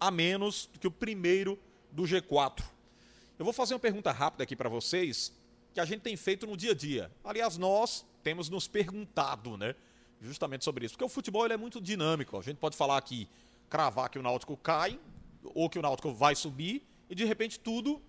a 0.00 0.10
menos 0.10 0.68
do 0.72 0.78
que 0.78 0.86
o 0.86 0.90
primeiro 0.90 1.58
do 1.92 2.04
G4. 2.04 2.62
Eu 3.38 3.44
vou 3.44 3.52
fazer 3.54 3.74
uma 3.74 3.80
pergunta 3.80 4.10
rápida 4.12 4.42
aqui 4.44 4.56
para 4.56 4.68
vocês, 4.68 5.32
que 5.72 5.80
a 5.80 5.84
gente 5.84 6.00
tem 6.00 6.16
feito 6.16 6.46
no 6.46 6.56
dia 6.56 6.72
a 6.72 6.74
dia. 6.74 7.10
Aliás, 7.22 7.56
nós 7.56 8.04
temos 8.28 8.50
nos 8.50 8.68
perguntado, 8.68 9.56
né? 9.56 9.74
Justamente 10.20 10.62
sobre 10.62 10.84
isso. 10.84 10.94
Porque 10.94 11.04
o 11.04 11.08
futebol 11.08 11.46
ele 11.46 11.54
é 11.54 11.56
muito 11.56 11.80
dinâmico. 11.80 12.38
A 12.38 12.42
gente 12.42 12.58
pode 12.58 12.76
falar 12.76 12.98
aqui, 12.98 13.26
cravar 13.70 14.10
que 14.10 14.18
o 14.18 14.22
Náutico 14.22 14.54
cai, 14.54 15.00
ou 15.54 15.70
que 15.70 15.78
o 15.78 15.82
Náutico 15.82 16.12
vai 16.12 16.34
subir, 16.34 16.86
e 17.08 17.14
de 17.14 17.24
repente 17.24 17.58
tudo 17.58 18.02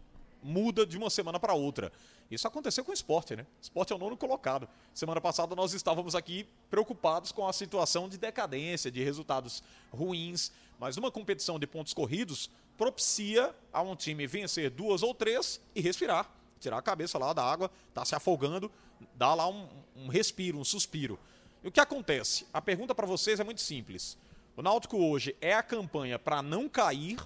muda 0.44 0.86
de 0.86 0.98
uma 0.98 1.10
semana 1.10 1.40
para 1.40 1.54
outra. 1.54 1.90
Isso 2.30 2.46
aconteceu 2.46 2.84
com 2.84 2.92
o 2.92 2.94
esporte, 2.94 3.34
né? 3.34 3.46
Esporte 3.62 3.94
é 3.94 3.96
o 3.96 4.00
nono 4.00 4.18
colocado. 4.18 4.68
Semana 4.94 5.22
passada 5.22 5.56
nós 5.56 5.74
estávamos 5.74 6.16
aqui 6.16 6.46
preocupados 6.70 7.32
com 7.32 7.48
a 7.48 7.54
situação 7.54 8.10
de 8.10 8.18
decadência, 8.18 8.92
de 8.92 9.02
resultados 9.02 9.64
ruins, 9.90 10.52
mas 10.78 10.98
numa 10.98 11.10
competição 11.10 11.58
de 11.58 11.66
pontos 11.66 11.94
corridos 11.94 12.50
propicia 12.78 13.56
a 13.72 13.82
um 13.82 13.96
time 13.96 14.28
vencer 14.28 14.70
duas 14.70 15.02
ou 15.02 15.14
três 15.14 15.62
e 15.74 15.80
respirar, 15.80 16.30
tirar 16.60 16.78
a 16.78 16.82
cabeça 16.82 17.18
lá 17.18 17.32
da 17.32 17.44
água, 17.44 17.72
tá 17.94 18.04
se 18.04 18.14
afogando, 18.14 18.70
dá 19.16 19.34
lá 19.34 19.48
um, 19.48 19.68
um 19.96 20.08
respiro, 20.08 20.60
um 20.60 20.64
suspiro. 20.64 21.20
E 21.64 21.68
o 21.68 21.72
que 21.72 21.80
acontece? 21.80 22.46
A 22.54 22.62
pergunta 22.62 22.96
para 22.96 23.06
vocês 23.06 23.40
é 23.40 23.44
muito 23.44 23.62
simples. 23.62 24.18
O 24.56 24.62
Náutico 24.62 24.98
hoje 24.98 25.36
é 25.40 25.54
a 25.54 25.64
campanha 25.64 26.18
para 26.18 26.42
não 26.42 26.68
cair, 26.68 27.18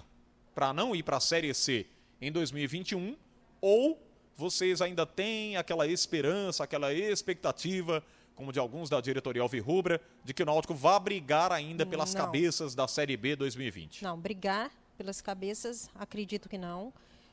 para 0.54 0.72
não 0.72 0.94
ir 0.94 1.02
para 1.02 1.16
a 1.16 1.20
Série 1.20 1.52
C 1.52 1.86
em 2.20 2.30
2021, 2.30 3.16
ou 3.60 4.00
vocês 4.36 4.80
ainda 4.80 5.06
têm 5.06 5.56
aquela 5.56 5.86
esperança, 5.86 6.64
aquela 6.64 6.92
expectativa, 6.92 8.02
como 8.34 8.52
de 8.52 8.58
alguns 8.58 8.90
da 8.90 9.00
diretoria 9.00 9.42
Alvirrubra, 9.42 10.00
de 10.24 10.34
que 10.34 10.42
o 10.42 10.46
Náutico 10.46 10.74
vá 10.74 10.98
brigar 10.98 11.52
ainda 11.52 11.86
pelas 11.86 12.14
Não. 12.14 12.20
cabeças 12.20 12.74
da 12.74 12.88
Série 12.88 13.16
B 13.16 13.36
2020? 13.36 14.02
Não, 14.02 14.18
brigar 14.18 14.70
pelas 14.96 15.20
cabeças, 15.20 15.88
acredito 15.94 16.48
que 16.48 16.58
não. 16.58 16.92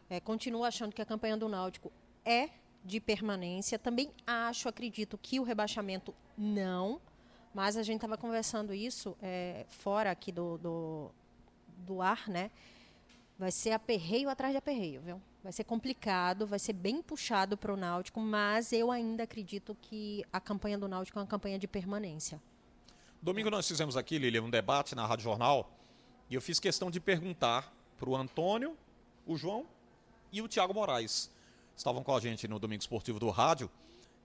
É, 0.10 0.19
continuo 0.19 0.63
achando 0.63 0.93
que 0.93 1.01
a 1.01 1.05
campanha 1.05 1.38
do 1.38 1.48
Náutico 1.48 1.91
é 2.25 2.50
de 2.83 3.00
permanência. 3.00 3.77
Também 3.77 4.11
acho, 4.25 4.67
acredito 4.67 5.17
que 5.17 5.39
o 5.39 5.43
rebaixamento 5.43 6.13
não. 6.38 7.00
Mas 7.53 7.75
a 7.75 7.83
gente 7.83 7.97
estava 7.97 8.17
conversando 8.17 8.73
isso 8.73 9.15
é, 9.21 9.65
fora 9.67 10.11
aqui 10.11 10.31
do, 10.31 10.57
do, 10.57 11.11
do 11.79 12.01
ar, 12.01 12.27
né? 12.27 12.50
Vai 13.38 13.51
ser 13.51 13.71
aperreio 13.71 14.29
atrás 14.29 14.53
de 14.53 14.57
aperreio, 14.57 15.01
viu? 15.01 15.21
Vai 15.43 15.51
ser 15.51 15.63
complicado, 15.63 16.45
vai 16.45 16.59
ser 16.59 16.73
bem 16.73 17.01
puxado 17.01 17.57
para 17.57 17.73
o 17.73 17.77
Náutico, 17.77 18.19
mas 18.19 18.71
eu 18.71 18.91
ainda 18.91 19.23
acredito 19.23 19.75
que 19.81 20.23
a 20.31 20.39
campanha 20.39 20.77
do 20.77 20.88
Náutico 20.88 21.17
é 21.17 21.21
uma 21.21 21.27
campanha 21.27 21.57
de 21.57 21.67
permanência. 21.67 22.39
Domingo 23.21 23.50
nós 23.50 23.67
fizemos 23.67 23.97
aqui, 23.97 24.17
Lilian, 24.17 24.43
um 24.43 24.50
debate 24.50 24.95
na 24.95 25.05
Rádio 25.05 25.23
Jornal 25.23 25.69
e 26.29 26.35
eu 26.35 26.41
fiz 26.41 26.59
questão 26.59 26.89
de 26.89 27.00
perguntar 27.00 27.73
para 27.97 28.09
o 28.09 28.15
Antônio, 28.15 28.77
o 29.25 29.35
João 29.35 29.65
e 30.31 30.41
o 30.41 30.47
Tiago 30.47 30.73
Moraes. 30.73 31.31
Estavam 31.81 32.03
com 32.03 32.15
a 32.15 32.19
gente 32.19 32.47
no 32.47 32.59
Domingo 32.59 32.79
Esportivo 32.79 33.17
do 33.17 33.31
Rádio 33.31 33.67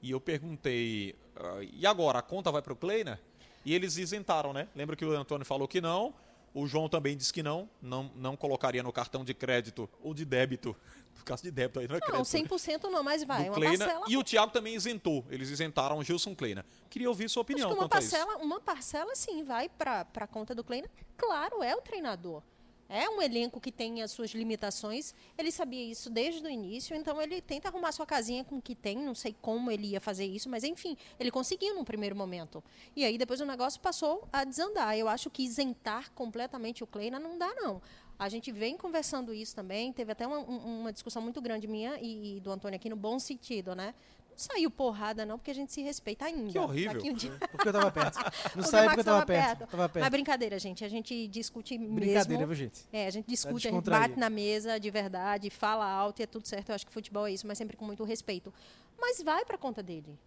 e 0.03 0.11
eu 0.11 0.21
perguntei, 0.21 1.17
ah, 1.35 1.61
e 1.63 1.87
agora, 1.87 2.19
a 2.19 2.23
conta 2.23 2.53
vai 2.53 2.61
para 2.61 2.75
o 2.75 2.77
Kleiner? 2.77 3.19
E 3.65 3.75
eles 3.75 3.97
isentaram, 3.97 4.53
né? 4.53 4.69
Lembra 4.77 4.95
que 4.95 5.07
o 5.07 5.17
Antônio 5.17 5.47
falou 5.47 5.67
que 5.67 5.81
não, 5.81 6.13
o 6.53 6.67
João 6.67 6.87
também 6.87 7.17
disse 7.17 7.33
que 7.33 7.43
não, 7.43 7.67
não, 7.81 8.11
não 8.15 8.37
colocaria 8.37 8.83
no 8.83 8.93
cartão 8.93 9.25
de 9.25 9.33
crédito 9.33 9.89
ou 10.03 10.13
de 10.13 10.27
débito, 10.27 10.77
no 11.17 11.25
caso 11.25 11.45
de 11.45 11.51
débito 11.51 11.81
aí 11.81 11.89
não 11.89 11.97
é 11.97 12.01
Não, 12.01 12.23
crédito. 12.23 12.55
100% 12.55 12.91
não, 12.91 13.03
mas 13.03 13.25
vai. 13.25 13.49
Uma 13.49 13.55
Kleiner, 13.55 13.79
parcela 13.79 14.05
e 14.07 14.19
o 14.19 14.23
Thiago 14.23 14.53
também 14.53 14.75
isentou. 14.75 15.25
Eles 15.31 15.49
isentaram 15.49 15.97
o 15.97 16.05
Gilson 16.05 16.35
Kleiner. 16.35 16.65
Queria 16.91 17.09
ouvir 17.09 17.27
sua 17.31 17.41
opinião 17.41 17.69
Acho 17.69 17.75
que 17.75 17.83
uma 17.83 17.89
parcela, 17.89 18.37
uma 18.37 18.61
parcela 18.61 19.17
sim 19.17 19.43
vai 19.45 19.71
para 19.71 20.07
a 20.15 20.27
conta 20.27 20.55
do 20.55 20.63
Kleiner. 20.63 20.91
Claro, 21.17 21.63
é 21.63 21.75
o 21.75 21.81
treinador. 21.81 22.43
É 22.89 23.09
um 23.11 23.21
elenco 23.21 23.61
que 23.61 23.73
tem 23.73 24.01
as 24.03 24.13
suas 24.13 24.31
limitações. 24.31 25.13
Ele 25.37 25.51
sabia 25.51 25.83
isso 25.85 26.09
desde 26.09 26.47
o 26.47 26.49
início, 26.49 26.95
então 26.97 27.21
ele 27.21 27.41
tenta 27.41 27.69
arrumar 27.69 27.91
sua 27.93 28.07
casinha 28.07 28.45
com 28.45 28.59
o 28.59 28.63
que 28.63 28.75
tem. 28.75 28.97
Não 28.99 29.15
sei 29.15 29.35
como 29.43 29.71
ele 29.71 29.89
ia 29.89 30.01
fazer 30.01 30.25
isso, 30.25 30.49
mas 30.49 30.63
enfim, 30.63 30.97
ele 31.19 31.31
conseguiu 31.31 31.75
num 31.75 31.85
primeiro 31.85 32.15
momento. 32.15 32.63
E 32.95 33.05
aí 33.05 33.19
depois 33.19 33.41
o 33.41 33.45
negócio 33.47 33.81
passou 33.81 34.29
a 34.33 34.45
desandar. 34.45 34.97
Eu 34.97 35.09
acho 35.09 35.29
que 35.31 35.43
isentar 35.43 36.13
completamente 36.13 36.85
o 36.85 36.87
Kleiner 36.87 37.21
não 37.21 37.37
dá, 37.37 37.53
não. 37.57 37.83
A 38.19 38.29
gente 38.31 38.51
vem 38.51 38.77
conversando 38.79 39.35
isso 39.35 39.55
também. 39.55 39.93
Teve 39.93 40.13
até 40.13 40.27
uma, 40.27 40.39
um- 40.39 40.81
uma 40.81 40.93
discussão 40.93 41.21
muito 41.21 41.41
grande 41.41 41.67
minha 41.67 41.99
e, 42.01 42.37
e 42.37 42.41
do 42.41 42.51
Antônio 42.51 42.77
aqui 42.77 42.89
no 42.89 42.97
bom 42.97 43.19
sentido, 43.19 43.75
né? 43.75 43.95
Não 44.37 44.43
saiu 44.55 44.71
porrada, 44.71 45.25
não, 45.25 45.39
porque 45.39 45.51
a 45.51 45.55
gente 45.55 45.73
se 45.73 45.81
respeita 45.81 46.27
ainda. 46.27 46.53
Que 46.53 46.59
horrível. 46.59 47.01
Um 47.03 47.15
dia- 47.15 47.33
Porque 47.51 47.69
eu 47.69 47.73
tava 47.73 47.91
perto. 47.91 48.17
Não 48.55 48.65
o 48.65 48.87
porque 48.89 49.01
eu 49.01 49.05
tava 49.05 49.05
tava 49.05 49.27
perto. 49.27 49.59
perto. 49.59 49.71
Tava 49.71 49.83
Mas 49.85 49.93
perto. 49.93 50.11
brincadeira, 50.11 50.59
gente. 50.59 50.85
A 50.85 50.89
gente 50.89 51.27
discute 51.29 51.79
Brincadeira, 51.79 52.41
mesmo. 52.41 52.47
viu, 52.47 52.55
gente? 52.55 52.85
É, 52.93 53.07
a 53.07 53.11
gente 53.11 53.25
discute, 53.27 53.67
a 53.69 53.71
gente 53.71 53.89
bate 53.89 54.19
na 54.19 54.29
mesa 54.29 54.79
de 54.79 54.91
verdade, 54.91 55.49
fala 55.49 55.87
alto 55.91 56.21
e 56.21 56.25
é 56.25 56.27
tudo 56.27 56.47
certo. 56.47 56.69
Eu 56.69 56.75
acho 56.75 56.87
que 56.87 56.93
futebol 56.93 57.27
é 57.27 57.33
isso, 57.33 57.47
mas 57.47 57.57
sempre 57.57 57.79
com 57.79 57.85
muito 57.87 58.05
respeito. 58.05 58.53
Mas 59.01 59.23
vai 59.23 59.43
pra 59.47 59.57
conta 59.57 59.83
dele. 59.83 60.19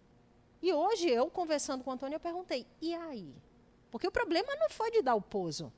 E 0.60 0.72
hoje, 0.72 1.08
eu 1.08 1.30
conversando 1.30 1.84
com 1.84 1.90
o 1.90 1.92
Antônio, 1.92 2.16
eu 2.16 2.20
perguntei, 2.20 2.66
e 2.82 2.92
aí? 2.92 3.32
Porque 3.92 4.08
o 4.08 4.10
problema 4.10 4.54
não 4.56 4.68
foi 4.70 4.90
de 4.90 5.02
dar 5.02 5.14
o 5.14 5.20
pouso. 5.22 5.72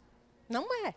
Não 0.48 0.66
é. 0.86 0.94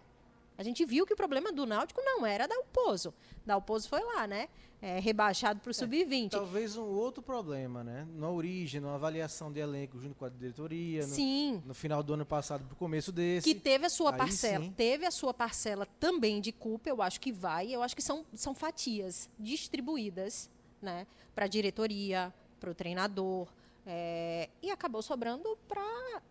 A 0.57 0.63
gente 0.63 0.85
viu 0.85 1.05
que 1.05 1.13
o 1.13 1.15
problema 1.15 1.51
do 1.51 1.65
Náutico 1.65 2.01
não 2.01 2.25
era 2.25 2.47
dar 2.47 2.57
o 2.57 2.63
pouso. 2.65 3.13
Dar 3.45 3.57
o 3.57 3.61
pouso 3.61 3.89
foi 3.89 4.01
lá, 4.01 4.25
né? 4.25 4.47
É, 4.81 4.99
rebaixado 4.99 5.59
pro 5.59 5.73
sub-20. 5.73 6.29
Talvez 6.29 6.77
um 6.77 6.83
outro 6.83 7.21
problema, 7.21 7.83
né? 7.83 8.07
Na 8.13 8.29
origem, 8.29 8.79
na 8.79 8.93
avaliação 8.93 9.51
de 9.51 9.59
elenco 9.59 9.99
junto 9.99 10.15
com 10.15 10.25
a 10.25 10.29
diretoria. 10.29 11.01
No, 11.01 11.13
Sim. 11.13 11.63
no 11.65 11.73
final 11.73 12.03
do 12.03 12.13
ano 12.13 12.25
passado 12.25 12.63
pro 12.65 12.75
começo 12.75 13.11
desse. 13.11 13.51
que 13.51 13.59
teve 13.59 13.85
a 13.85 13.89
sua 13.89 14.11
Aí 14.11 14.17
parcela, 14.17 14.63
sim. 14.63 14.71
teve 14.71 15.05
a 15.05 15.11
sua 15.11 15.33
parcela 15.33 15.87
também 15.99 16.39
de 16.39 16.51
culpa, 16.51 16.87
eu 16.89 17.01
acho 17.01 17.19
que 17.19 17.31
vai, 17.31 17.73
eu 17.73 17.81
acho 17.81 17.95
que 17.95 18.01
são, 18.01 18.25
são 18.33 18.53
fatias 18.53 19.29
distribuídas, 19.39 20.49
né, 20.81 21.07
para 21.33 21.45
a 21.45 21.47
diretoria, 21.47 22.33
para 22.59 22.69
o 22.69 22.75
treinador, 22.75 23.47
é, 23.85 24.49
e 24.61 24.69
acabou 24.69 25.01
sobrando 25.01 25.57
para 25.67 26.21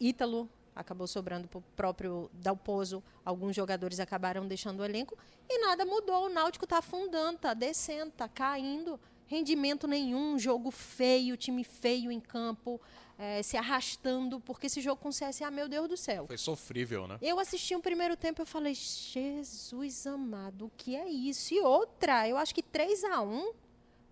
Ítalo, 0.00 0.48
acabou 0.78 1.06
sobrando 1.08 1.48
para 1.48 1.58
o 1.58 1.62
próprio 1.74 2.30
Dalpozo, 2.32 3.02
alguns 3.24 3.54
jogadores 3.54 3.98
acabaram 3.98 4.46
deixando 4.46 4.80
o 4.80 4.84
elenco 4.84 5.18
e 5.48 5.58
nada 5.60 5.84
mudou, 5.84 6.26
o 6.26 6.28
Náutico 6.28 6.64
está 6.64 6.78
afundando, 6.78 7.34
está 7.36 7.52
descendo, 7.52 8.10
está 8.10 8.28
caindo, 8.28 8.98
rendimento 9.26 9.88
nenhum, 9.88 10.38
jogo 10.38 10.70
feio, 10.70 11.36
time 11.36 11.64
feio 11.64 12.12
em 12.12 12.20
campo, 12.20 12.80
eh, 13.18 13.42
se 13.42 13.56
arrastando, 13.56 14.38
porque 14.38 14.68
esse 14.68 14.80
jogo 14.80 15.02
com 15.02 15.08
o 15.08 15.12
CSA, 15.12 15.50
meu 15.50 15.68
Deus 15.68 15.88
do 15.88 15.96
céu. 15.96 16.26
Foi 16.28 16.38
sofrível, 16.38 17.08
né? 17.08 17.18
Eu 17.20 17.40
assisti 17.40 17.74
o 17.74 17.80
primeiro 17.80 18.16
tempo 18.16 18.40
e 18.40 18.46
falei, 18.46 18.74
Jesus 18.74 20.06
amado, 20.06 20.66
o 20.66 20.72
que 20.76 20.94
é 20.94 21.08
isso? 21.08 21.52
E 21.52 21.60
outra, 21.60 22.28
eu 22.28 22.36
acho 22.36 22.54
que 22.54 22.62
3 22.62 23.02
a 23.04 23.20
1 23.20 23.52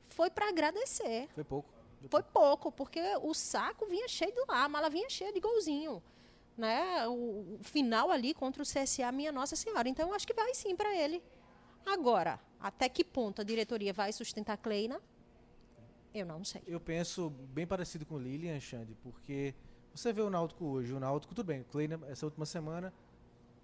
foi 0.09 0.31
para 0.31 0.49
agradecer. 0.49 1.29
Foi 1.35 1.45
pouco. 1.45 1.77
Foi 2.11 2.23
pouco, 2.23 2.73
porque 2.73 3.01
o 3.23 3.33
saco 3.35 3.87
vinha 3.87 4.09
cheio 4.09 4.33
de 4.33 4.41
lá, 4.49 4.65
a 4.65 4.69
mala 4.69 4.91
vinha 4.91 5.09
cheia 5.09 5.33
de 5.33 5.41
golzinho. 5.41 6.03
Né? 6.57 7.07
O, 7.09 7.59
final 7.63 8.11
ali 8.11 8.33
contra 8.33 8.63
o 8.63 8.67
CSA, 8.67 9.13
minha 9.13 9.31
Nossa 9.31 9.57
Senhora. 9.57 9.89
Então, 9.89 10.09
eu 10.09 10.15
acho 10.15 10.27
que 10.27 10.35
vai 10.35 10.55
sim 10.55 10.75
para 10.75 10.95
ele. 10.95 11.23
Agora, 11.85 12.41
até 12.59 12.89
que 12.89 13.05
ponto 13.05 13.41
a 13.41 13.45
diretoria 13.45 13.93
vai 13.93 14.13
sustentar 14.13 14.57
Kleina? 14.57 15.01
Eu 16.13 16.25
não 16.25 16.43
sei. 16.43 16.63
Eu 16.67 16.81
penso 16.81 17.31
bem 17.31 17.67
parecido 17.67 18.07
com 18.07 18.15
o 18.15 18.19
Lilian, 18.19 18.59
Xande, 18.59 18.97
porque 19.03 19.55
você 19.95 20.13
vê 20.13 20.23
o 20.23 20.31
Náutico 20.31 20.65
hoje, 20.65 20.93
o 20.93 20.99
Náutico, 20.99 21.35
tudo 21.35 21.47
bem, 21.47 21.61
o 21.61 21.65
Kleina, 21.65 22.01
essa 22.09 22.25
última 22.25 22.47
semana, 22.47 22.93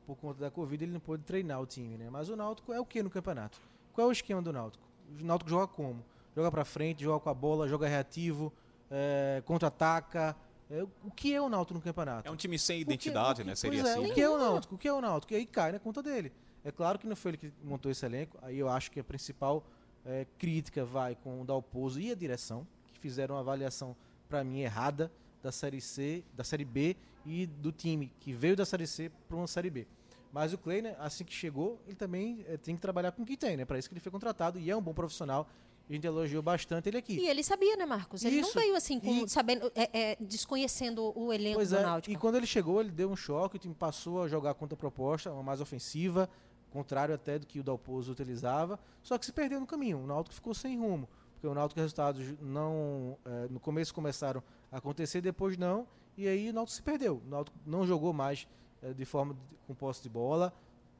por 0.07 0.17
conta 0.17 0.41
da 0.41 0.51
Covid, 0.51 0.85
ele 0.85 0.93
não 0.93 1.01
pôde 1.01 1.25
treinar 1.25 1.61
o 1.61 1.67
time, 1.67 1.97
né? 1.97 2.11
Mas 2.11 2.29
o 2.29 2.37
Náutico 2.37 2.73
é 2.73 2.79
o 2.79 2.85
que 2.85 3.03
no 3.03 3.11
campeonato? 3.11 3.59
Qual 3.93 4.07
é 4.07 4.09
o 4.09 4.13
esquema 4.13 4.43
do 4.43 4.53
Náutico? 4.53 4.85
O 5.21 5.25
Náutico 5.25 5.51
joga 5.51 5.67
como? 5.67 6.05
Joga 6.37 6.51
pra 6.51 6.65
frente, 6.65 7.03
joga 7.03 7.21
com 7.21 7.31
a 7.31 7.35
bola, 7.35 7.69
joga 7.69 7.89
reativo, 7.89 8.53
é, 8.91 9.43
contra-ataca. 9.45 10.37
É, 10.73 10.83
o 10.83 11.11
que 11.15 11.35
é 11.35 11.41
o 11.41 11.51
Náutico 11.51 11.75
no 11.75 11.83
campeonato? 11.83 12.27
É 12.27 12.31
um 12.31 12.37
time 12.37 12.59
sem 12.59 12.77
que- 12.79 12.83
identidade, 12.83 13.43
que- 13.43 13.47
né? 13.47 13.55
Seria 13.55 13.81
é, 13.81 13.83
assim. 13.83 14.11
O 14.11 14.15
que 14.15 14.21
é 14.23 14.31
o 14.31 14.39
Náutico? 14.39 14.75
O 14.75 14.79
que 14.79 14.89
é 14.89 14.93
o 14.93 15.01
Náutico? 15.03 15.35
E 15.35 15.37
aí 15.37 15.45
cai 15.45 15.71
na 15.71 15.79
conta 15.79 16.03
dele. 16.03 16.33
É 16.65 16.73
claro 16.73 16.99
que 16.99 17.07
não 17.07 17.15
foi 17.15 17.33
ele 17.33 17.39
que 17.39 17.53
montou 17.63 17.93
esse 17.93 18.07
elenco. 18.07 18.39
Aí 18.41 18.59
eu 18.59 18.71
acho 18.71 18.91
que 18.91 18.99
a 18.99 19.05
principal 19.05 19.63
eh, 20.07 20.27
crítica 20.39 20.83
vai 20.85 21.15
com 21.15 21.43
o 21.43 21.45
Dalpozo 21.45 22.01
e 22.01 22.11
a 22.11 22.15
direção, 22.15 22.67
que 22.87 22.99
fizeram 22.99 23.35
uma 23.35 23.41
avaliação, 23.43 23.95
para 24.31 24.43
mim, 24.43 24.61
errada 24.61 25.13
da 25.43 25.53
Série 25.53 25.81
C, 25.81 26.25
da 26.35 26.43
Série 26.43 26.65
B 26.65 26.97
e 27.27 27.47
do 27.47 27.71
time 27.71 28.11
que 28.19 28.33
veio 28.33 28.57
da 28.57 28.65
Série 28.65 28.87
C 28.87 29.11
para 29.29 29.37
uma 29.37 29.47
Série 29.47 29.69
B. 29.69 29.87
Mas 30.33 30.55
o 30.55 30.59
Kleiner, 30.59 30.97
assim 30.99 31.23
que 31.25 31.33
chegou, 31.35 31.79
ele 31.87 31.97
também 31.97 32.45
eh, 32.49 32.57
tem 32.57 32.75
que 32.75 32.81
trabalhar 32.81 33.13
com 33.13 33.23
o 33.23 33.27
que 33.27 33.37
tem, 33.37 33.59
né? 33.59 33.67
Para 33.67 33.79
isso 33.79 33.89
que 33.91 33.93
ele 33.95 34.01
foi 34.01 34.11
contratado 34.11 34.59
e 34.59 34.71
é 34.71 34.75
um 34.77 34.81
bom 34.81 34.95
profissional. 34.95 35.47
A 35.93 35.95
gente 35.95 36.07
elogiou 36.07 36.43
bastante 36.43 36.89
ele 36.89 36.97
aqui. 36.97 37.19
E 37.19 37.29
ele 37.29 37.43
sabia, 37.43 37.77
né, 37.77 37.85
Marcos? 37.85 38.25
Ele 38.25 38.37
Isso. 38.41 38.55
não 38.57 38.63
veio 38.63 38.75
assim, 38.75 38.99
com, 38.99 39.11
E- 39.25 39.29
sabendo, 39.29 39.71
é, 39.75 40.13
é, 40.13 40.17
desconhecendo 40.19 41.13
o 41.15 41.31
elenco 41.31 41.57
Pois 41.57 41.69
do 41.69 41.77
é, 41.77 41.83
Náutico. 41.83 42.15
e 42.15 42.17
quando 42.19 42.37
ele 42.37 42.47
chegou, 42.47 42.81
ele 42.81 42.91
deu 42.91 43.11
um 43.11 43.17
choque, 43.17 43.57
o 43.57 43.59
time 43.59 43.75
passou 43.75 44.23
a 44.23 44.27
jogar 44.29 44.55
contra 44.55 44.75
a 44.75 44.79
proposta, 44.79 45.31
uma 45.31 45.43
mais 45.43 45.61
ofensiva, 45.61 46.31
contrário 46.71 47.15
até 47.15 47.39
do 47.39 47.47
que 47.47 47.61
o 47.61 47.63
Dalpozo 47.63 48.11
utilizava, 48.11 48.81
só 49.03 49.19
que 49.19 49.27
se 49.27 49.33
perdeu 49.35 49.61
no 49.61 49.67
caminho. 49.67 49.99
O 49.99 50.07
Náutico 50.07 50.35
ficou 50.35 50.55
sem 50.55 50.79
rumo, 50.79 51.07
porque 51.35 51.47
o 51.47 51.53
Náutico 51.55 51.79
resultados 51.79 52.25
não 52.41 53.19
eh, 53.27 53.49
no 53.51 53.61
começo 53.61 53.93
começaram 53.93 54.43
a 54.71 54.79
acontecer, 54.79 55.21
depois 55.21 55.59
não, 55.59 55.87
e 56.17 56.27
aí 56.27 56.49
o 56.49 56.55
Náutico 56.55 56.75
se 56.77 56.83
perdeu. 56.83 57.21
O 57.27 57.29
Náutico 57.29 57.59
não 57.67 57.87
jogou 57.87 58.15
mais 58.15 58.49
eh, 58.83 58.95
de 58.95 59.05
forma 59.05 59.35
de- 59.35 59.41
com 59.67 59.75
posse 59.75 60.03
de 60.03 60.09
bola. 60.09 60.55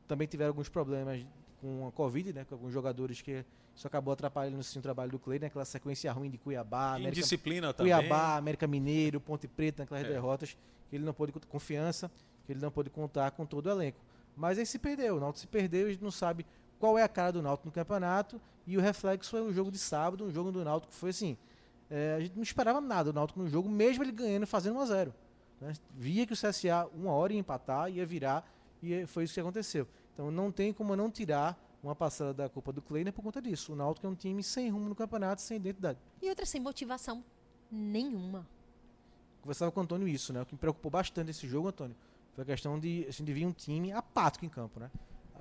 Também 0.07 0.29
tiveram 0.29 0.51
alguns 0.51 0.69
problemas 0.69 1.25
com 1.63 1.87
a 1.87 1.93
Covid, 1.93 2.33
né, 2.33 2.45
com 2.45 2.57
alguns 2.57 2.73
jogadores 2.73 3.23
que 3.23 3.45
isso 3.75 3.87
acabou 3.87 4.13
atrapalhando 4.13 4.59
assim, 4.59 4.81
o 4.81 4.83
trabalho 4.83 5.13
do 5.13 5.19
Clay, 5.19 5.39
né, 5.39 5.47
aquela 5.47 5.65
sequência 5.65 6.13
ruim 6.13 6.29
de 6.29 6.37
Cuiabá, 6.37 6.97
América 6.97 7.21
Indisciplina 7.21 7.73
também. 7.73 7.93
Cuiabá, 7.95 8.37
América 8.37 8.67
Mineiro, 8.67 9.21
Ponte 9.21 9.47
Preta, 9.47 9.85
naquelas 9.85 10.05
É. 10.05 10.09
derrotas, 10.09 10.57
que 10.91 10.97
ele 10.97 11.05
não 11.05 11.15
pôde 11.15 11.33
confiança, 11.49 12.11
que 12.45 12.53
ele 12.53 12.61
não 12.61 12.71
pôde 12.71 12.91
contar 12.91 13.31
com 13.31 13.47
todo 13.47 13.67
o 13.67 13.71
elenco. 13.71 13.99
Mas 14.37 14.59
aí 14.59 14.67
se 14.67 14.79
perdeu, 14.79 15.17
o 15.17 15.21
Náutico 15.21 15.39
se 15.39 15.47
perdeu, 15.47 15.87
a 15.87 15.91
gente 15.91 16.03
não 16.03 16.11
sabe 16.11 16.45
qual 16.81 16.99
é 16.99 17.05
a 17.05 17.09
cara 17.09 17.31
do 17.33 17.41
Náutico 17.41 17.69
no 17.69 17.73
campeonato, 17.73 18.41
e 18.67 18.77
o 18.77 18.81
reflexo 18.81 19.31
foi 19.31 19.41
o 19.41 19.53
jogo 19.53 19.71
de 19.71 19.79
sábado, 19.79 20.25
um 20.25 20.33
jogo 20.33 20.51
do 20.51 20.65
Náutico 20.65 20.93
que 20.93 20.99
foi 20.99 21.11
assim, 21.11 21.37
é, 21.89 22.15
a 22.17 22.21
gente 22.21 22.35
não 22.35 22.43
esperava 22.43 22.81
nada 22.81 23.13
do 23.13 23.15
Náutico 23.15 23.39
no 23.39 23.49
jogo, 23.49 23.69
mesmo 23.69 24.03
ele 24.03 24.11
ganhando 24.13 24.43
e 24.43 24.47
fazendo 24.47 24.77
1 24.77 24.81
a 24.81 24.87
0 24.87 25.15
né? 25.61 25.73
Via 25.95 26.27
que 26.27 26.33
o 26.33 26.37
CSA 26.37 26.89
uma 26.93 27.13
hora 27.13 27.33
ia 27.33 27.39
empatar, 27.39 27.89
ia 27.89 28.05
virar, 28.05 28.45
e 28.83 29.07
foi 29.07 29.25
isso 29.25 29.35
que 29.35 29.41
aconteceu. 29.41 29.87
Então 30.15 30.31
não 30.31 30.51
tem 30.53 30.73
como 30.73 30.95
não 30.97 31.11
tirar 31.11 31.59
uma 31.83 31.95
parcela 31.95 32.33
da 32.33 32.49
culpa 32.49 32.73
do 32.73 32.81
Kleiner 32.81 33.13
por 33.13 33.23
conta 33.23 33.41
disso. 33.43 33.73
O 33.73 33.77
Náutico 33.77 34.07
é 34.07 34.11
um 34.11 34.15
time 34.15 34.43
sem 34.43 34.69
rumo 34.71 34.89
no 34.89 34.95
campeonato, 34.95 35.41
sem 35.43 35.57
identidade. 35.57 35.99
E 36.21 36.29
outra 36.29 36.47
sem 36.47 36.61
motivação 36.61 37.25
nenhuma. 37.71 38.47
conversava 39.41 39.73
com 39.73 39.81
o 39.81 39.83
Antônio 39.83 40.07
isso, 40.07 40.33
né? 40.33 40.43
O 40.43 40.47
que 40.47 40.55
me 40.55 40.59
preocupou 40.59 40.91
bastante 40.91 41.31
esse 41.31 41.49
jogo, 41.49 41.69
Antônio, 41.69 41.97
foi 42.35 42.43
a 42.43 42.47
questão 42.47 42.79
de 42.79 43.05
a 43.09 43.11
gente 43.11 43.33
vir 43.33 43.47
um 43.47 43.53
time 43.53 43.91
apático 43.93 44.45
em 44.45 44.49
campo, 44.49 44.79
né? 44.79 44.91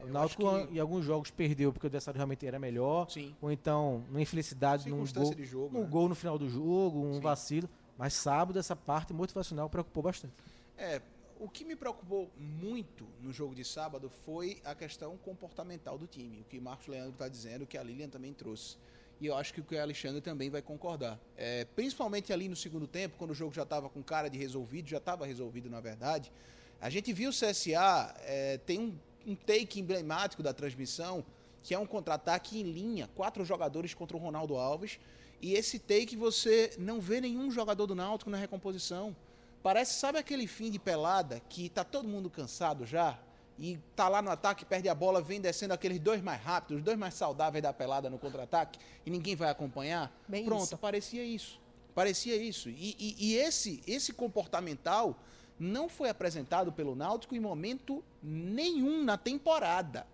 O 0.01 0.07
Eu 0.07 0.13
Náutico 0.13 0.41
que- 0.67 0.73
em 0.75 0.79
alguns 0.79 1.05
jogos 1.05 1.29
perdeu 1.29 1.71
porque 1.71 1.85
o 1.85 1.89
adversário 1.89 2.17
realmente 2.17 2.43
era 2.47 2.57
melhor, 2.57 3.07
Sim. 3.11 3.35
ou 3.39 3.51
então 3.51 4.03
numa 4.09 4.21
infelicidade, 4.21 4.89
num 4.89 5.05
gol, 5.05 5.35
de 5.35 5.45
jogo. 5.45 5.69
num 5.77 5.83
né? 5.83 5.87
gol 5.89 6.09
no 6.09 6.15
final 6.15 6.39
do 6.39 6.49
jogo, 6.49 6.99
um 7.05 7.13
Sim. 7.15 7.19
vacilo. 7.21 7.69
Mas 7.97 8.13
sábado 8.13 8.57
essa 8.57 8.75
parte 8.75 9.13
motivacional 9.13 9.69
preocupou 9.69 10.01
bastante. 10.01 10.33
É, 10.75 10.99
o 11.41 11.49
que 11.49 11.65
me 11.65 11.75
preocupou 11.75 12.31
muito 12.37 13.07
no 13.19 13.33
jogo 13.33 13.55
de 13.55 13.65
sábado 13.65 14.11
foi 14.23 14.61
a 14.63 14.75
questão 14.75 15.17
comportamental 15.17 15.97
do 15.97 16.05
time. 16.05 16.41
O 16.41 16.43
que 16.43 16.59
Marcos 16.59 16.85
Leandro 16.85 17.13
está 17.13 17.27
dizendo, 17.27 17.65
que 17.65 17.79
a 17.79 17.83
Lilian 17.83 18.09
também 18.09 18.31
trouxe. 18.31 18.77
E 19.19 19.25
eu 19.25 19.35
acho 19.35 19.51
que 19.51 19.59
o 19.59 19.63
que 19.63 19.73
o 19.73 19.81
Alexandre 19.81 20.21
também 20.21 20.51
vai 20.51 20.61
concordar. 20.61 21.19
É, 21.35 21.65
principalmente 21.65 22.31
ali 22.31 22.47
no 22.47 22.55
segundo 22.55 22.85
tempo, 22.85 23.15
quando 23.17 23.31
o 23.31 23.33
jogo 23.33 23.51
já 23.55 23.63
estava 23.63 23.89
com 23.89 24.03
cara 24.03 24.29
de 24.29 24.37
resolvido, 24.37 24.87
já 24.87 24.99
estava 24.99 25.25
resolvido 25.25 25.67
na 25.67 25.81
verdade. 25.81 26.31
A 26.79 26.91
gente 26.91 27.11
viu 27.11 27.31
o 27.31 27.33
CSA, 27.33 28.15
é, 28.19 28.59
tem 28.59 28.79
um, 28.79 28.95
um 29.25 29.35
take 29.35 29.79
emblemático 29.79 30.43
da 30.43 30.53
transmissão, 30.53 31.25
que 31.63 31.73
é 31.73 31.79
um 31.79 31.87
contra-ataque 31.87 32.59
em 32.59 32.71
linha, 32.71 33.09
quatro 33.15 33.43
jogadores 33.43 33.95
contra 33.95 34.15
o 34.15 34.19
Ronaldo 34.19 34.57
Alves. 34.57 34.99
E 35.41 35.55
esse 35.55 35.79
take 35.79 36.15
você 36.15 36.71
não 36.77 37.01
vê 37.01 37.19
nenhum 37.19 37.49
jogador 37.49 37.87
do 37.87 37.95
Náutico 37.95 38.29
na 38.29 38.37
recomposição. 38.37 39.15
Parece, 39.61 39.93
sabe 39.93 40.17
aquele 40.17 40.47
fim 40.47 40.71
de 40.71 40.79
pelada 40.79 41.39
que 41.47 41.69
tá 41.69 41.83
todo 41.83 42.07
mundo 42.07 42.29
cansado 42.29 42.85
já? 42.85 43.17
E 43.59 43.77
tá 43.95 44.09
lá 44.09 44.21
no 44.21 44.31
ataque, 44.31 44.65
perde 44.65 44.89
a 44.89 44.95
bola, 44.95 45.21
vem 45.21 45.39
descendo 45.39 45.73
aqueles 45.73 45.99
dois 45.99 46.21
mais 46.21 46.41
rápidos, 46.41 46.77
os 46.79 46.83
dois 46.83 46.97
mais 46.97 47.13
saudáveis 47.13 47.61
da 47.61 47.71
pelada 47.71 48.09
no 48.09 48.17
contra-ataque 48.17 48.79
e 49.05 49.09
ninguém 49.11 49.35
vai 49.35 49.49
acompanhar? 49.49 50.11
Bem 50.27 50.45
Pronto, 50.45 50.63
isso. 50.63 50.77
parecia 50.77 51.23
isso. 51.23 51.59
Parecia 51.93 52.35
isso. 52.35 52.69
E, 52.69 52.95
e- 52.97 53.15
e 53.19 53.35
esse, 53.35 53.81
esse 53.85 54.13
comportamental 54.13 55.15
não 55.59 55.87
foi 55.87 56.09
apresentado 56.09 56.71
pelo 56.71 56.95
Náutico 56.95 57.35
em 57.35 57.39
momento 57.39 58.03
nenhum 58.23 59.03
na 59.03 59.15
temporada. 59.15 60.07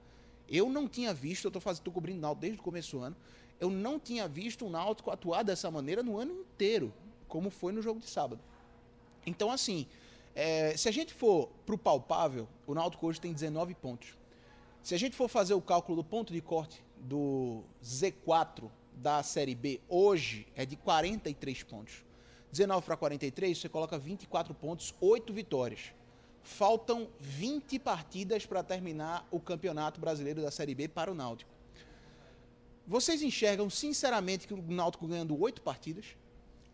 Eu 0.49 0.69
não 0.69 0.89
tinha 0.89 1.13
visto, 1.13 1.45
eu 1.45 1.51
tô, 1.51 1.61
fazendo, 1.61 1.83
tô 1.83 1.91
cobrindo 1.91 2.17
o 2.19 2.21
Náutico 2.21 2.41
desde 2.41 2.59
o 2.59 2.63
começo 2.63 2.97
do 2.97 3.03
ano, 3.03 3.15
eu 3.61 3.69
não 3.69 3.97
tinha 3.97 4.27
visto 4.27 4.65
o 4.65 4.69
Náutico 4.69 5.09
atuar 5.09 5.43
dessa 5.43 5.71
maneira 5.71 6.03
no 6.03 6.17
ano 6.17 6.33
inteiro, 6.33 6.93
como 7.29 7.49
foi 7.49 7.71
no 7.71 7.81
jogo 7.81 8.01
de 8.01 8.09
sábado. 8.09 8.41
Então, 9.27 9.51
assim, 9.51 9.85
é, 10.33 10.75
se 10.77 10.87
a 10.87 10.91
gente 10.91 11.13
for 11.13 11.49
pro 11.65 11.77
palpável, 11.77 12.47
o 12.65 12.73
Náutico 12.73 13.05
hoje 13.05 13.19
tem 13.19 13.33
19 13.33 13.75
pontos. 13.75 14.17
Se 14.81 14.95
a 14.95 14.97
gente 14.97 15.17
for 15.17 15.27
fazer 15.27 15.53
o 15.53 15.61
cálculo 15.61 15.97
do 15.97 16.03
ponto 16.03 16.31
de 16.31 16.39
corte 16.39 16.81
do 16.95 17.61
Z4 17.83 18.71
da 18.95 19.21
Série 19.21 19.53
B 19.53 19.81
hoje 19.89 20.47
é 20.55 20.65
de 20.65 20.77
43 20.77 21.61
pontos. 21.63 22.05
19 22.53 22.85
para 22.85 22.95
43, 22.95 23.57
você 23.57 23.67
coloca 23.67 23.99
24 23.99 24.53
pontos, 24.53 24.95
8 25.01 25.33
vitórias. 25.33 25.91
Faltam 26.41 27.09
20 27.19 27.77
partidas 27.79 28.45
para 28.45 28.63
terminar 28.63 29.27
o 29.29 29.41
Campeonato 29.41 29.99
Brasileiro 29.99 30.41
da 30.41 30.49
Série 30.49 30.73
B 30.73 30.87
para 30.87 31.11
o 31.11 31.13
Náutico. 31.13 31.51
Vocês 32.87 33.21
enxergam 33.21 33.69
sinceramente 33.69 34.47
que 34.47 34.53
o 34.53 34.61
Náutico 34.61 35.05
ganhando 35.05 35.37
8 35.37 35.61
partidas? 35.61 36.05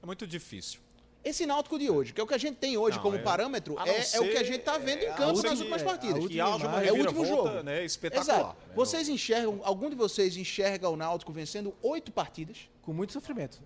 É 0.04 0.06
muito 0.06 0.28
difícil. 0.28 0.83
Esse 1.24 1.46
Náutico 1.46 1.80
de 1.80 1.90
hoje, 1.90 2.12
que 2.14 2.20
é 2.20 2.24
o 2.24 2.28
que 2.28 2.34
a 2.34 2.38
gente 2.38 2.58
tem 2.58 2.76
hoje 2.78 2.98
Não, 2.98 3.04
como 3.04 3.16
é- 3.16 3.20
parâmetro, 3.22 3.78
a 3.80 3.86
não 3.86 3.94
é, 3.94 3.98
é 3.98 4.00
o 4.02 4.04
ser- 4.04 4.32
que 4.32 4.38
a 4.38 4.44
gente 4.44 4.60
está 4.60 4.78
vendo 4.78 5.00
é, 5.00 5.06
em 5.06 5.10
a 5.10 5.14
campo 5.14 5.38
ser 5.38 5.50
nas 5.50 5.60
últimas 5.60 5.82
é, 5.82 5.86
partidas. 5.86 6.16
a 6.16 6.20
Que 6.20 6.24
última 6.42 6.56
haja 6.56 6.68
uma 6.68 6.84
É 6.86 6.92
o 6.92 6.96
último 6.98 7.22
reviravolta 7.22 7.52
jogo. 7.52 7.64
né, 7.64 7.86
espetacular. 7.86 8.40
Exato. 8.40 8.58
né? 8.68 8.74
Vocês 8.76 9.08
enxergam, 9.10 9.62
algum 9.64 9.90
de 9.90 9.96
vocês 9.96 10.36
enxerga 10.36 10.90
o 10.90 10.96
Náutico 10.98 11.32
vencendo 11.32 11.74
oito 11.82 12.12
partidas? 12.12 12.70
Com 12.82 12.92
muito 12.94 13.14
sofrimento. 13.14 13.62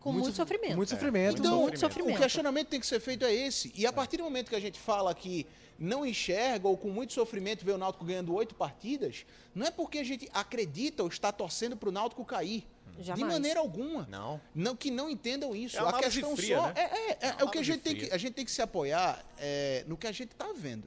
Com 0.00 0.12
muito, 0.12 0.32
sofrimento. 0.36 0.70
Com 0.70 0.76
muito 0.76 0.90
sofrimento. 0.90 1.38
Então, 1.40 1.62
muito 1.62 1.78
sofrimento. 1.80 2.16
o 2.16 2.20
questionamento 2.20 2.64
que 2.66 2.70
tem 2.72 2.80
que 2.80 2.86
ser 2.86 3.00
feito 3.00 3.24
é 3.24 3.34
esse. 3.34 3.72
E 3.74 3.84
a 3.86 3.92
partir 3.92 4.18
do 4.18 4.22
momento 4.22 4.48
que 4.48 4.54
a 4.54 4.60
gente 4.60 4.78
fala 4.78 5.12
que 5.14 5.44
não 5.78 6.06
enxerga 6.06 6.68
ou 6.68 6.76
com 6.76 6.88
muito 6.88 7.12
sofrimento 7.12 7.64
vê 7.64 7.72
o 7.72 7.78
Náutico 7.78 8.04
ganhando 8.04 8.32
oito 8.34 8.54
partidas, 8.54 9.24
não 9.54 9.66
é 9.66 9.70
porque 9.70 9.98
a 9.98 10.04
gente 10.04 10.28
acredita 10.32 11.02
ou 11.02 11.08
está 11.08 11.32
torcendo 11.32 11.76
para 11.76 11.88
o 11.88 11.92
Náutico 11.92 12.24
cair. 12.24 12.64
De 12.98 13.04
Jamais. 13.04 13.32
maneira 13.32 13.60
alguma. 13.60 14.06
Não. 14.10 14.40
Não, 14.54 14.74
que 14.76 14.90
não 14.90 15.08
entendam 15.08 15.54
isso. 15.54 15.76
É 15.76 15.80
a 15.80 15.92
questão 15.92 16.36
fria, 16.36 16.56
só 16.58 16.66
né? 16.66 16.72
é, 16.76 16.80
é, 16.82 17.10
é, 17.10 17.18
É 17.28 17.36
é 17.38 17.44
o 17.44 17.50
que 17.50 17.58
a 17.58 17.62
gente 17.62 17.80
tem 17.80 17.94
que 17.96 18.12
a 18.12 18.18
gente 18.18 18.34
tem 18.34 18.44
que 18.44 18.50
se 18.50 18.60
apoiar 18.60 19.24
é, 19.38 19.84
no 19.86 19.96
que 19.96 20.06
a 20.06 20.12
gente 20.12 20.32
está 20.32 20.52
vendo. 20.52 20.86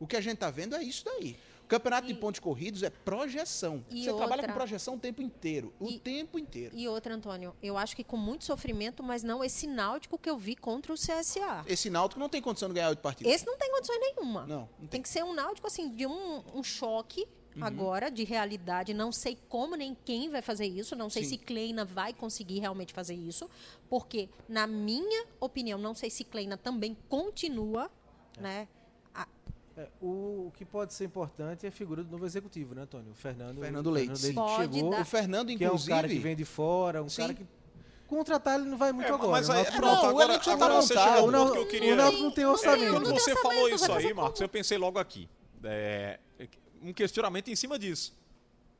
O 0.00 0.06
que 0.06 0.16
a 0.16 0.20
gente 0.20 0.34
está 0.34 0.50
vendo 0.50 0.74
é 0.74 0.82
isso 0.82 1.04
daí. 1.04 1.36
O 1.64 1.68
campeonato 1.70 2.08
de 2.08 2.14
E- 2.14 2.16
pontos 2.16 2.40
corridos 2.40 2.82
é 2.82 2.90
projeção. 2.90 3.84
E 3.90 4.02
Você 4.02 4.06
trabalha 4.12 4.32
outra- 4.40 4.48
com 4.48 4.54
projeção 4.54 4.94
o 4.94 4.98
tempo 4.98 5.22
inteiro. 5.22 5.72
O 5.78 5.88
E- 5.88 6.00
tempo 6.00 6.36
inteiro. 6.36 6.76
E 6.76 6.88
outra, 6.88 7.14
Antônio, 7.14 7.54
eu 7.62 7.76
acho 7.78 7.94
que 7.94 8.02
com 8.02 8.16
muito 8.16 8.44
sofrimento, 8.44 9.04
mas 9.04 9.22
não 9.22 9.44
esse 9.44 9.68
náutico 9.68 10.18
que 10.18 10.28
eu 10.28 10.36
vi 10.36 10.56
contra 10.56 10.92
o 10.92 10.96
CSA. 10.96 11.64
Esse 11.68 11.88
Náutico 11.88 12.18
não 12.18 12.28
tem 12.28 12.42
condição 12.42 12.68
de 12.68 12.74
ganhar 12.74 12.88
oito 12.88 12.98
partidas. 13.00 13.32
Esse 13.32 13.46
não 13.46 13.56
tem 13.56 13.70
condições 13.70 14.00
nenhuma. 14.00 14.46
Não, 14.46 14.60
não 14.62 14.66
Tem 14.80 14.88
tem. 14.88 15.02
que 15.02 15.08
ser 15.08 15.22
um 15.22 15.32
náutico, 15.32 15.64
assim, 15.68 15.94
de 15.94 16.06
um, 16.08 16.42
um 16.54 16.62
choque 16.64 17.28
Uhum. 17.60 17.66
agora, 17.66 18.10
de 18.10 18.24
realidade. 18.24 18.92
Não 18.94 19.10
sei 19.12 19.36
como 19.48 19.76
nem 19.76 19.96
quem 20.04 20.28
vai 20.30 20.42
fazer 20.42 20.66
isso. 20.66 20.94
Não 20.96 21.08
sei 21.10 21.22
Sim. 21.24 21.30
se 21.30 21.38
Kleina 21.38 21.84
vai 21.84 22.12
conseguir 22.12 22.58
realmente 22.60 22.92
fazer 22.92 23.14
isso. 23.14 23.48
Porque, 23.88 24.28
na 24.48 24.66
minha 24.66 25.24
opinião, 25.40 25.78
não 25.78 25.94
sei 25.94 26.10
se 26.10 26.24
Kleina 26.24 26.56
também 26.56 26.96
continua, 27.08 27.90
né? 28.38 28.66
a- 29.14 29.26
É, 29.76 29.88
o, 30.00 30.46
o 30.48 30.52
que 30.56 30.64
pode 30.64 30.92
ser 30.94 31.04
importante 31.04 31.64
é 31.64 31.68
a 31.68 31.72
figura 31.72 32.02
do 32.04 32.10
novo 32.10 32.26
executivo, 32.26 32.74
né, 32.74 32.82
Antônio? 32.82 33.12
O 33.12 33.14
Fernando, 33.14 33.60
Fernando 33.60 33.86
o 33.86 33.90
Leite. 33.90 34.20
que 34.20 34.32
Pode 34.32 34.74
chegou, 34.74 34.90
dar. 34.90 35.00
O 35.00 35.04
Fernando, 35.04 35.46
que 35.56 35.64
é 35.64 35.66
um 35.66 35.70
inclusive. 35.70 35.90
cara 35.94 36.08
que 36.08 36.18
vem 36.18 36.36
de 36.36 36.44
fora, 36.44 37.02
um 37.02 37.08
Sim. 37.08 37.22
cara 37.22 37.34
que 37.34 37.46
contratar 38.06 38.58
ele 38.58 38.68
não 38.68 38.76
vai 38.76 38.92
muito 38.92 39.06
É, 39.06 39.14
agora. 39.14 39.30
mas 39.30 39.48
o 39.48 39.52
aí, 39.52 39.64
pronto, 39.66 39.80
Não, 39.82 40.02
o 40.02 40.06
agora, 40.08 40.38
tá 40.38 40.52
agora 40.52 40.74
você 40.82 40.94
montado. 40.94 41.08
chegou 41.14 41.22
o 41.22 41.24
ao 41.26 41.30
Náutico 41.30 41.56
ponto 41.56 41.68
que 41.68 41.76
eu 41.76 41.80
queria... 41.80 41.94
o 41.94 41.96
Náutico 41.96 42.22
não 42.24 42.30
tem 42.32 42.44
orçamento. 42.46 42.90
Quando 42.92 43.04
você 43.06 43.12
orçamento, 43.32 43.42
falou 43.42 43.68
isso 43.68 43.92
aí, 43.92 44.02
como? 44.08 44.22
Marcos, 44.22 44.40
eu 44.40 44.48
pensei 44.48 44.78
logo 44.78 44.98
aqui. 44.98 45.28
É, 45.62 46.18
um 46.82 46.92
questionamento 46.92 47.48
em 47.50 47.56
cima 47.56 47.78
disso. 47.78 48.12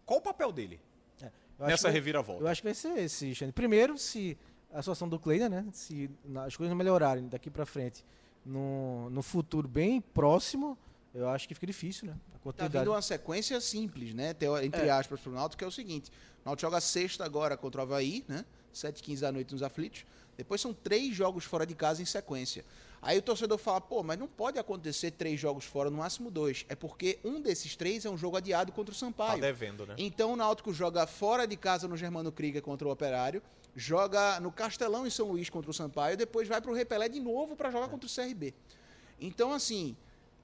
Qual 0.07 0.19
o 0.19 0.23
papel 0.23 0.51
dele 0.53 0.81
Eu 1.21 1.27
acho 1.59 1.67
nessa 1.67 1.89
que- 1.89 1.95
reviravolta? 1.95 2.43
Eu 2.43 2.49
acho 2.49 2.61
que 2.63 2.67
vai 2.69 2.75
ser 2.75 2.99
esse, 2.99 3.35
Xande. 3.35 3.53
Primeiro, 3.53 3.97
se 3.99 4.37
a 4.73 4.81
situação 4.83 5.09
do 5.09 5.19
Kleiner, 5.19 5.51
né? 5.51 5.67
Se 5.73 6.11
as 6.47 6.57
coisas 6.57 6.71
não 6.71 6.77
melhorarem 6.77 7.29
daqui 7.29 7.51
pra 7.51 7.67
frente, 7.67 8.05
no, 8.45 9.11
no 9.11 9.23
futuro 9.23 9.69
bem 9.69 10.01
próximo, 10.01 10.79
eu 11.15 11.29
acho 11.29 11.47
que 11.47 11.55
fica 11.55 11.67
difícil, 11.67 12.07
né? 12.07 12.13
A 12.13 12.33
Tá 12.33 12.39
continuidade. 12.45 12.85
vindo 12.85 12.95
uma 12.95 13.03
sequência 13.03 13.61
simples, 13.61 14.15
né? 14.15 14.31
Entre 14.63 14.87
É. 14.87 14.91
aspas, 14.91 15.21
pro 15.21 15.31
Náutico, 15.33 15.59
que 15.59 15.65
é 15.65 15.67
o 15.69 15.71
seguinte. 15.73 16.11
O 16.43 16.49
Náutico 16.49 16.69
joga 16.71 16.81
sexta 16.81 17.25
agora 17.25 17.57
contra 17.57 17.81
o 17.81 17.83
Havaí, 17.83 18.25
né? 18.27 18.45
7h15 18.73 19.21
da 19.21 19.31
noite 19.33 19.53
nos 19.53 19.63
aflitos. 19.63 20.05
Depois 20.37 20.61
são 20.61 20.73
três 20.73 21.15
jogos 21.15 21.45
fora 21.45 21.67
de 21.67 21.75
casa 21.75 22.01
em 22.01 22.07
sequência. 22.07 22.65
Aí 23.03 23.17
o 23.17 23.23
torcedor 23.23 23.57
fala, 23.57 23.81
pô, 23.81 24.03
mas 24.03 24.19
não 24.19 24.27
pode 24.29 24.59
acontecer 24.59 25.11
três 25.13 25.41
jogos 25.41 25.65
fora, 25.65 25.89
no 25.89 25.97
máximo 25.99 26.31
dois. 26.31 26.67
É 26.69 26.75
porque 26.75 27.19
um 27.25 27.41
desses 27.41 27.75
três 27.75 28.05
é 28.05 28.11
um 28.11 28.17
jogo 28.17 28.37
adiado 28.37 28.73
contra 28.73 28.93
o 28.93 28.95
Tá 28.95 28.99
Sampaio. 29.01 29.41
devendo, 29.41 29.87
né? 29.87 29.95
Então 29.97 30.35
o 30.35 30.37
Náutico 30.37 30.73
joga 30.73 31.07
fora 31.07 31.47
de 31.47 31.57
casa 31.57 31.89
no 31.89 31.97
Germano 31.97 32.31
Krieger 32.31 32.61
contra 32.61 32.87
o 32.87 32.91
Operário, 32.91 33.43
joga 33.75 34.39
no 34.41 34.53
Castelão 34.53 35.07
em 35.07 35.11
São 35.11 35.29
Luís 35.31 35.49
contra 35.49 35.71
o 35.71 35.75
Sampaio, 35.75 36.17
depois 36.17 36.47
vai 36.47 36.61
pro 36.61 36.75
Repelé 36.75 37.09
de 37.09 37.21
novo 37.21 37.57
para 37.57 37.71
jogar 37.71 37.89
contra 37.89 38.07
o 38.07 38.13
CRB. 38.13 38.53
Então, 39.19 39.51
assim, 39.53 39.97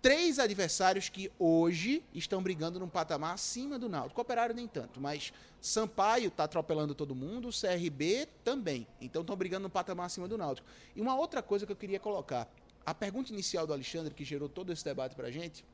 três 0.06 0.38
adversários 0.38 1.08
que 1.08 1.32
hoje 1.36 2.00
estão 2.14 2.40
brigando 2.40 2.78
num 2.78 2.88
patamar 2.88 3.34
acima 3.34 3.76
do 3.76 3.88
Náutico. 3.88 4.20
O 4.20 4.22
Operário 4.22 4.54
nem 4.54 4.68
tanto, 4.68 5.00
mas 5.00 5.32
Sampaio 5.60 6.30
tá 6.30 6.44
atropelando 6.44 6.94
todo 6.94 7.12
mundo, 7.12 7.48
o 7.48 7.50
CRB 7.50 8.28
também. 8.44 8.86
Então 9.00 9.22
estão 9.22 9.34
brigando 9.34 9.64
num 9.64 9.68
patamar 9.68 10.06
acima 10.06 10.28
do 10.28 10.38
Náutico. 10.38 10.68
E 10.94 11.00
uma 11.00 11.16
outra 11.16 11.42
coisa 11.42 11.66
que 11.66 11.72
eu 11.72 11.76
queria 11.76 11.98
colocar, 11.98 12.48
a 12.84 12.94
pergunta 12.94 13.32
inicial 13.32 13.66
do 13.66 13.72
Alexandre 13.72 14.14
que 14.14 14.24
gerou 14.24 14.48
todo 14.48 14.72
esse 14.72 14.84
debate 14.84 15.16
pra 15.16 15.28
gente, 15.28 15.64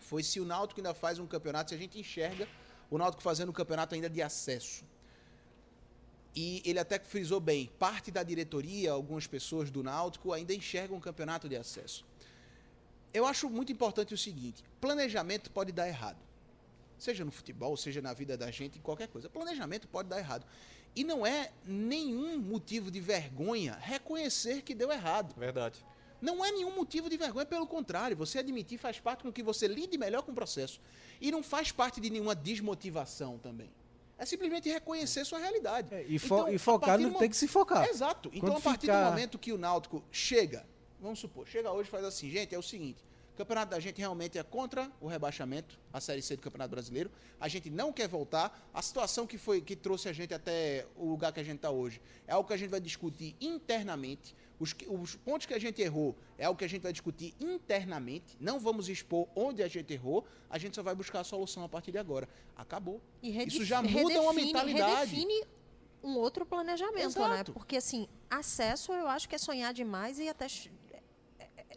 foi 0.00 0.24
se 0.24 0.40
o 0.40 0.44
Náutico 0.44 0.80
ainda 0.80 0.92
faz 0.92 1.20
um 1.20 1.26
campeonato, 1.28 1.70
se 1.70 1.76
a 1.76 1.78
gente 1.78 1.96
enxerga 2.00 2.48
o 2.90 2.98
Náutico 2.98 3.22
fazendo 3.22 3.50
um 3.50 3.52
campeonato 3.52 3.94
ainda 3.94 4.10
de 4.10 4.20
acesso. 4.20 4.84
E 6.34 6.62
ele 6.64 6.80
até 6.80 6.98
frisou 6.98 7.38
bem, 7.38 7.70
parte 7.78 8.10
da 8.10 8.24
diretoria, 8.24 8.90
algumas 8.90 9.28
pessoas 9.28 9.70
do 9.70 9.84
Náutico 9.84 10.32
ainda 10.32 10.52
enxergam 10.52 10.96
um 10.96 11.00
campeonato 11.00 11.48
de 11.48 11.54
acesso. 11.54 12.04
Eu 13.12 13.26
acho 13.26 13.48
muito 13.50 13.70
importante 13.72 14.14
o 14.14 14.18
seguinte, 14.18 14.64
planejamento 14.80 15.50
pode 15.50 15.70
dar 15.72 15.86
errado. 15.88 16.18
Seja 16.98 17.24
no 17.24 17.32
futebol, 17.32 17.76
seja 17.76 18.00
na 18.00 18.12
vida 18.12 18.36
da 18.36 18.50
gente, 18.50 18.78
em 18.78 18.82
qualquer 18.82 19.08
coisa. 19.08 19.28
Planejamento 19.28 19.88
pode 19.88 20.08
dar 20.08 20.18
errado. 20.18 20.46
E 20.94 21.02
não 21.04 21.26
é 21.26 21.50
nenhum 21.64 22.38
motivo 22.38 22.90
de 22.90 23.00
vergonha 23.00 23.76
reconhecer 23.80 24.62
que 24.62 24.74
deu 24.74 24.90
errado. 24.92 25.34
Verdade. 25.36 25.84
Não 26.20 26.44
é 26.44 26.52
nenhum 26.52 26.72
motivo 26.74 27.10
de 27.10 27.16
vergonha, 27.16 27.44
pelo 27.44 27.66
contrário, 27.66 28.16
você 28.16 28.38
admitir 28.38 28.78
faz 28.78 29.00
parte 29.00 29.24
com 29.24 29.32
que 29.32 29.42
você 29.42 29.66
lide 29.66 29.98
melhor 29.98 30.22
com 30.22 30.30
o 30.30 30.34
processo. 30.34 30.80
E 31.20 31.32
não 31.32 31.42
faz 31.42 31.72
parte 31.72 32.00
de 32.00 32.08
nenhuma 32.08 32.34
desmotivação 32.36 33.38
também. 33.38 33.70
É 34.16 34.24
simplesmente 34.24 34.68
reconhecer 34.70 35.24
sua 35.24 35.40
realidade. 35.40 35.92
É, 35.92 36.04
e, 36.06 36.18
fo- 36.20 36.36
Então, 36.36 36.48
e 36.54 36.58
focar 36.58 36.96
no 37.00 37.12
que 37.14 37.18
tem 37.18 37.30
que 37.30 37.36
se 37.36 37.48
focar. 37.48 37.84
Exato. 37.88 38.28
Então, 38.32 38.50
Quando 38.50 38.58
a 38.58 38.60
partir 38.60 38.82
ficar- 38.82 39.04
do 39.06 39.10
momento 39.10 39.38
que 39.38 39.52
o 39.52 39.58
Náutico 39.58 40.04
chega, 40.12 40.64
vamos 41.02 41.18
supor, 41.18 41.46
chega 41.46 41.70
hoje 41.72 41.88
e 41.88 41.90
faz 41.90 42.04
assim, 42.04 42.30
gente, 42.30 42.54
é 42.54 42.58
o 42.58 42.62
seguinte, 42.62 43.04
o 43.34 43.36
campeonato 43.36 43.70
da 43.70 43.80
gente 43.80 43.98
realmente 43.98 44.38
é 44.38 44.42
contra 44.42 44.90
o 45.00 45.06
rebaixamento, 45.06 45.78
a 45.92 46.00
Série 46.00 46.20
C 46.22 46.36
do 46.36 46.42
Campeonato 46.42 46.70
Brasileiro, 46.70 47.10
a 47.40 47.48
gente 47.48 47.70
não 47.70 47.92
quer 47.92 48.06
voltar, 48.06 48.68
a 48.72 48.80
situação 48.82 49.26
que 49.26 49.36
foi 49.38 49.60
que 49.60 49.74
trouxe 49.74 50.08
a 50.08 50.12
gente 50.12 50.32
até 50.34 50.86
o 50.96 51.06
lugar 51.08 51.32
que 51.32 51.40
a 51.40 51.42
gente 51.42 51.56
está 51.56 51.70
hoje 51.70 52.00
é 52.26 52.32
algo 52.32 52.46
que 52.46 52.54
a 52.54 52.56
gente 52.56 52.68
vai 52.70 52.80
discutir 52.80 53.34
internamente, 53.40 54.34
os, 54.60 54.74
os 54.88 55.16
pontos 55.16 55.46
que 55.46 55.54
a 55.54 55.58
gente 55.58 55.82
errou 55.82 56.14
é 56.38 56.44
algo 56.44 56.56
que 56.58 56.64
a 56.64 56.68
gente 56.68 56.82
vai 56.82 56.92
discutir 56.92 57.34
internamente, 57.40 58.36
não 58.38 58.60
vamos 58.60 58.88
expor 58.88 59.26
onde 59.34 59.60
a 59.62 59.66
gente 59.66 59.92
errou, 59.92 60.24
a 60.48 60.56
gente 60.58 60.76
só 60.76 60.82
vai 60.82 60.94
buscar 60.94 61.20
a 61.20 61.24
solução 61.24 61.64
a 61.64 61.68
partir 61.68 61.90
de 61.90 61.98
agora. 61.98 62.28
Acabou. 62.56 63.00
E 63.22 63.42
Isso 63.44 63.64
já 63.64 63.82
muda 63.82 64.20
uma 64.20 64.30
redefine- 64.32 64.46
mentalidade. 64.52 65.14
Redefine 65.16 65.44
um 66.02 66.16
outro 66.16 66.46
planejamento, 66.46 66.96
né? 66.96 67.04
Exato. 67.04 67.52
Porque, 67.52 67.76
assim, 67.76 68.06
acesso 68.30 68.92
eu 68.92 69.08
acho 69.08 69.28
que 69.28 69.34
é 69.34 69.38
sonhar 69.38 69.72
demais 69.74 70.18
e 70.20 70.28
até 70.28 70.46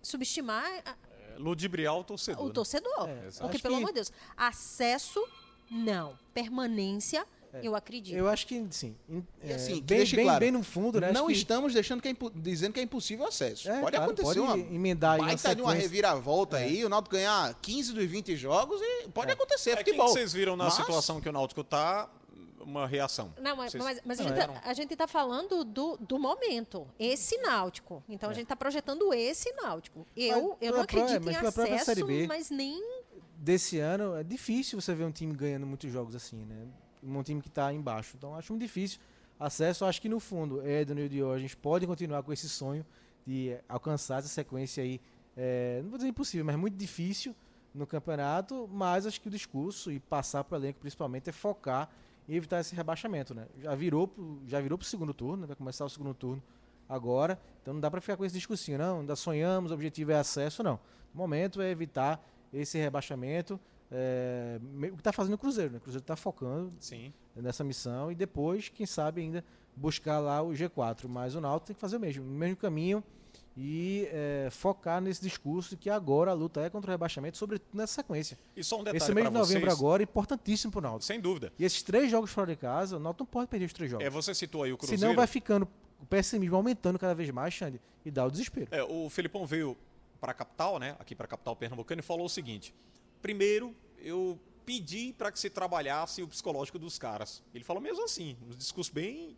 subestimar 0.05 0.63
a- 0.85 0.91
É, 0.91 1.37
ludibriar 1.37 1.97
o 1.97 2.03
torcedor. 2.03 2.43
o 2.43 2.47
né? 2.47 2.53
torcedor. 2.53 3.09
É, 3.09 3.29
Porque, 3.39 3.59
pelo 3.59 3.75
que- 3.75 3.81
amor 3.81 3.87
de 3.89 3.95
Deus, 3.95 4.11
acesso, 4.37 5.25
não. 5.69 6.17
Permanência, 6.33 7.25
eu 7.63 7.73
acredito. 7.75 8.15
Eu 8.17 8.27
acho 8.27 8.45
que, 8.47 8.65
sim. 8.69 8.95
E 9.09 9.23
é, 9.51 9.55
assim, 9.55 9.73
bem, 9.75 9.83
deixe 9.83 10.15
bem, 10.15 10.25
claro, 10.25 10.39
bem 10.41 10.51
no 10.51 10.61
fundo, 10.61 10.99
né? 10.99 11.11
não 11.13 11.27
que- 11.27 11.33
estamos 11.33 11.73
deixando 11.73 12.01
que 12.01 12.07
é 12.09 12.11
impo- 12.11 12.29
dizendo 12.35 12.73
que 12.73 12.79
é 12.79 12.83
impossível 12.83 13.25
acesso. 13.25 13.69
É, 13.69 13.79
pode 13.79 13.95
claro, 13.95 14.11
acontecer 14.11 14.23
pode 14.27 14.39
uma 14.41 14.57
emendar 14.57 15.13
aí 15.13 15.19
uma 15.21 15.27
baita 15.27 15.55
de 15.55 15.61
uma 15.61 15.69
sequência. 15.71 15.89
reviravolta 15.89 16.57
aí, 16.57 16.83
o 16.85 16.89
Náutico 16.89 17.15
ganhar 17.15 17.53
15 17.61 17.93
dos 17.93 18.05
20 18.05 18.35
jogos 18.35 18.81
e 18.81 19.07
pode 19.09 19.31
acontecer, 19.31 19.69
é 19.69 19.73
É 19.73 19.75
quem 19.77 19.85
que 19.85 19.91
futebol. 19.91 20.09
vocês 20.09 20.33
viram 20.33 20.55
na 20.57 20.65
Mas- 20.65 20.73
situação 20.73 21.21
que 21.21 21.29
o 21.29 21.31
Náutico 21.31 21.63
tá, 21.63 22.09
uma 22.65 22.87
reação. 22.87 23.33
Não, 23.41 23.55
mas, 23.55 23.71
Vocês 23.71 23.83
mas- 23.83 24.01
mas 24.05 24.19
a, 24.19 24.23
não 24.23 24.29
gente 24.29 24.39
eram? 24.41 24.53
tá, 24.55 24.61
a 24.65 24.73
gente 24.73 24.95
tá 24.95 25.07
falando 25.07 25.63
do, 25.63 25.97
do 25.97 26.17
momento, 26.19 26.87
esse 26.99 27.37
náutico. 27.37 28.03
Então 28.09 28.29
a 28.29 28.31
É. 28.31 28.35
gente 28.35 28.47
tá 28.47 28.55
projetando 28.55 29.13
esse 29.13 29.51
náutico. 29.53 30.05
Eu, 30.15 30.57
eu 30.59 30.73
não 30.77 30.85
pró- 30.85 31.03
acredito 31.03 31.29
em 31.29 31.33
Série 31.51 31.73
acesso, 31.75 32.05
B. 32.05 32.27
mas 32.27 32.49
nem. 32.49 32.81
desse 33.37 33.79
ano, 33.79 34.15
é 34.15 34.23
difícil 34.23 34.79
você 34.81 34.93
ver 34.95 35.03
um 35.05 35.11
time 35.11 35.33
ganhando 35.33 35.65
muitos 35.67 35.91
jogos 35.91 36.15
assim, 36.15 36.43
né? 36.45 36.67
Um 37.03 37.21
time 37.21 37.41
que 37.41 37.47
está 37.49 37.71
embaixo. 37.71 38.15
Então, 38.17 38.33
acho 38.35 38.51
muito 38.51 38.63
difícil. 38.63 38.99
Acesso, 39.39 39.85
acho 39.85 40.01
que 40.01 40.07
no 40.09 40.19
fundo, 40.19 40.65
Edno 40.65 40.99
e 40.99 41.05
o 41.05 41.09
Diógenes 41.09 41.53
podem 41.53 41.87
continuar 41.87 42.23
com 42.23 42.31
esse 42.33 42.47
sonho 42.49 42.85
de 43.27 43.55
alcançar 43.67 44.19
essa 44.19 44.27
sequência 44.29 44.81
aí. 44.83 44.99
eh, 45.37 45.81
não 45.83 45.89
vou 45.89 45.97
dizer 45.97 46.09
impossível, 46.09 46.45
mas 46.45 46.55
muito 46.55 46.75
difícil 46.77 47.35
no 47.73 47.85
campeonato. 47.85 48.69
Mas 48.71 49.05
acho 49.05 49.19
que 49.19 49.27
o 49.27 49.31
discurso 49.31 49.91
e 49.91 49.99
passar 49.99 50.43
para 50.45 50.57
o 50.57 50.61
elenco, 50.61 50.79
principalmente, 50.79 51.29
é 51.29 51.33
focar 51.33 51.89
e 52.27 52.35
evitar 52.35 52.59
esse 52.59 52.75
rebaixamento, 52.75 53.33
né? 53.33 53.47
Já 53.59 53.75
virou 53.75 54.07
pro, 54.07 54.41
já 54.45 54.59
virou 54.59 54.77
pro 54.77 54.87
segundo 54.87 55.13
turno, 55.13 55.41
né? 55.41 55.47
vai 55.47 55.55
começar 55.55 55.85
o 55.85 55.89
segundo 55.89 56.13
turno 56.13 56.41
agora. 56.87 57.39
Então 57.61 57.73
não 57.73 57.81
dá 57.81 57.89
para 57.89 58.01
ficar 58.01 58.17
com 58.17 58.25
esse 58.25 58.35
discursinho, 58.35 58.77
não. 58.77 58.99
Ainda 59.01 59.15
sonhamos, 59.15 59.71
o 59.71 59.73
objetivo 59.73 60.11
é 60.11 60.19
acesso, 60.19 60.63
não. 60.63 60.79
O 61.13 61.17
momento 61.17 61.61
é 61.61 61.69
evitar 61.69 62.23
esse 62.53 62.77
rebaixamento. 62.77 63.59
É, 63.91 64.59
o 64.91 64.95
que 64.95 65.01
está 65.01 65.13
fazendo 65.13 65.35
o 65.35 65.37
Cruzeiro, 65.37 65.71
né? 65.71 65.77
O 65.77 65.81
Cruzeiro 65.81 66.03
está 66.03 66.15
focando 66.15 66.73
Sim. 66.79 67.13
nessa 67.35 67.63
missão 67.63 68.11
e 68.11 68.15
depois, 68.15 68.69
quem 68.69 68.85
sabe, 68.85 69.21
ainda 69.21 69.43
buscar 69.75 70.19
lá 70.19 70.41
o 70.41 70.49
G4. 70.49 71.07
Mas 71.07 71.35
o 71.35 71.41
Náutico 71.41 71.67
tem 71.67 71.75
que 71.75 71.81
fazer 71.81 71.97
o 71.97 71.99
mesmo, 71.99 72.25
no 72.25 72.31
mesmo 72.31 72.57
caminho 72.57 73.03
e 73.57 74.07
é, 74.11 74.49
focar 74.51 74.99
nesse 74.99 75.21
discurso 75.21 75.71
de 75.71 75.77
que 75.77 75.89
agora 75.89 76.31
a 76.31 76.33
luta 76.33 76.59
é 76.61 76.69
contra 76.69 76.89
o 76.89 76.93
rebaixamento, 76.93 77.37
sobretudo 77.37 77.77
nessa 77.77 77.93
sequência. 77.93 78.37
E 78.55 78.63
só 78.63 78.77
um 78.77 78.81
Esse 78.81 78.91
detalhe 78.91 79.13
mês 79.13 79.23
para 79.25 79.31
de 79.31 79.37
novembro 79.39 79.69
vocês. 79.69 79.79
agora 79.79 80.03
é 80.03 80.05
importantíssimo 80.05 80.71
para 80.73 80.79
o 80.79 80.81
Náutico. 80.81 81.05
Sem 81.05 81.21
dúvida. 81.21 81.53
E 81.57 81.63
esses 81.63 81.81
três 81.81 82.11
jogos 82.11 82.31
fora 82.31 82.47
de 82.47 82.57
casa, 82.57 82.97
o 82.97 82.99
Náutico 82.99 83.23
não 83.23 83.27
pode 83.27 83.47
perder 83.47 83.65
os 83.65 83.73
três 83.73 83.89
jogos. 83.89 84.05
É, 84.05 84.09
você 84.09 84.35
citou 84.35 84.63
aí 84.63 84.73
o 84.73 84.77
Cruzeiro. 84.77 84.99
Senão 84.99 85.15
vai 85.15 85.25
ficando 85.25 85.67
o 86.01 86.05
pessimismo 86.05 86.55
aumentando 86.57 86.99
cada 86.99 87.15
vez 87.15 87.29
mais, 87.29 87.53
Xande, 87.53 87.79
e 88.03 88.11
dá 88.11 88.25
o 88.25 88.31
desespero. 88.31 88.67
É, 88.71 88.83
o 88.83 89.09
Felipão 89.09 89.45
veio 89.45 89.77
para 90.19 90.31
a 90.31 90.35
capital, 90.35 90.77
né? 90.77 90.95
Aqui 90.99 91.15
para 91.15 91.25
a 91.25 91.29
capital 91.29 91.55
pernambucana 91.55 92.01
e 92.01 92.03
falou 92.03 92.25
o 92.25 92.29
seguinte: 92.29 92.75
primeiro, 93.21 93.73
eu 93.99 94.37
pedi 94.65 95.13
para 95.17 95.31
que 95.31 95.39
se 95.39 95.49
trabalhasse 95.49 96.21
o 96.21 96.27
psicológico 96.27 96.77
dos 96.77 96.97
caras. 96.97 97.41
Ele 97.53 97.63
falou 97.63 97.81
mesmo 97.81 98.03
assim, 98.03 98.35
um 98.45 98.49
discurso 98.49 98.91
bem 98.91 99.37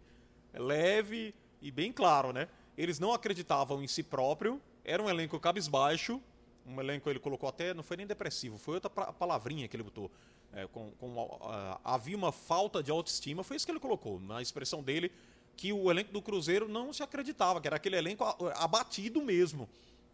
leve 0.53 1.35
e 1.61 1.69
bem 1.69 1.91
claro, 1.91 2.31
né? 2.33 2.47
Eles 2.77 2.99
não 2.99 3.11
acreditavam 3.11 3.81
em 3.81 3.87
si 3.87 4.03
próprio, 4.03 4.61
era 4.85 5.01
um 5.01 5.09
elenco 5.09 5.39
cabisbaixo, 5.39 6.21
um 6.65 6.79
elenco 6.79 7.09
ele 7.09 7.19
colocou 7.19 7.49
até, 7.49 7.73
não 7.73 7.81
foi 7.81 7.97
nem 7.97 8.05
depressivo, 8.05 8.57
foi 8.57 8.75
outra 8.75 8.89
palavrinha 8.89 9.67
que 9.67 9.75
ele 9.75 9.83
botou. 9.83 10.11
É, 10.53 10.67
com, 10.67 10.91
com, 10.91 11.39
ah, 11.43 11.79
havia 11.83 12.15
uma 12.15 12.31
falta 12.31 12.81
de 12.83 12.91
autoestima, 12.91 13.43
foi 13.43 13.57
isso 13.57 13.65
que 13.65 13.71
ele 13.71 13.79
colocou, 13.79 14.19
na 14.19 14.41
expressão 14.41 14.83
dele, 14.83 15.11
que 15.55 15.73
o 15.73 15.89
elenco 15.89 16.11
do 16.11 16.21
Cruzeiro 16.21 16.67
não 16.67 16.93
se 16.93 17.01
acreditava, 17.01 17.59
que 17.59 17.67
era 17.67 17.77
aquele 17.77 17.95
elenco 17.95 18.23
abatido 18.55 19.21
mesmo. 19.21 19.67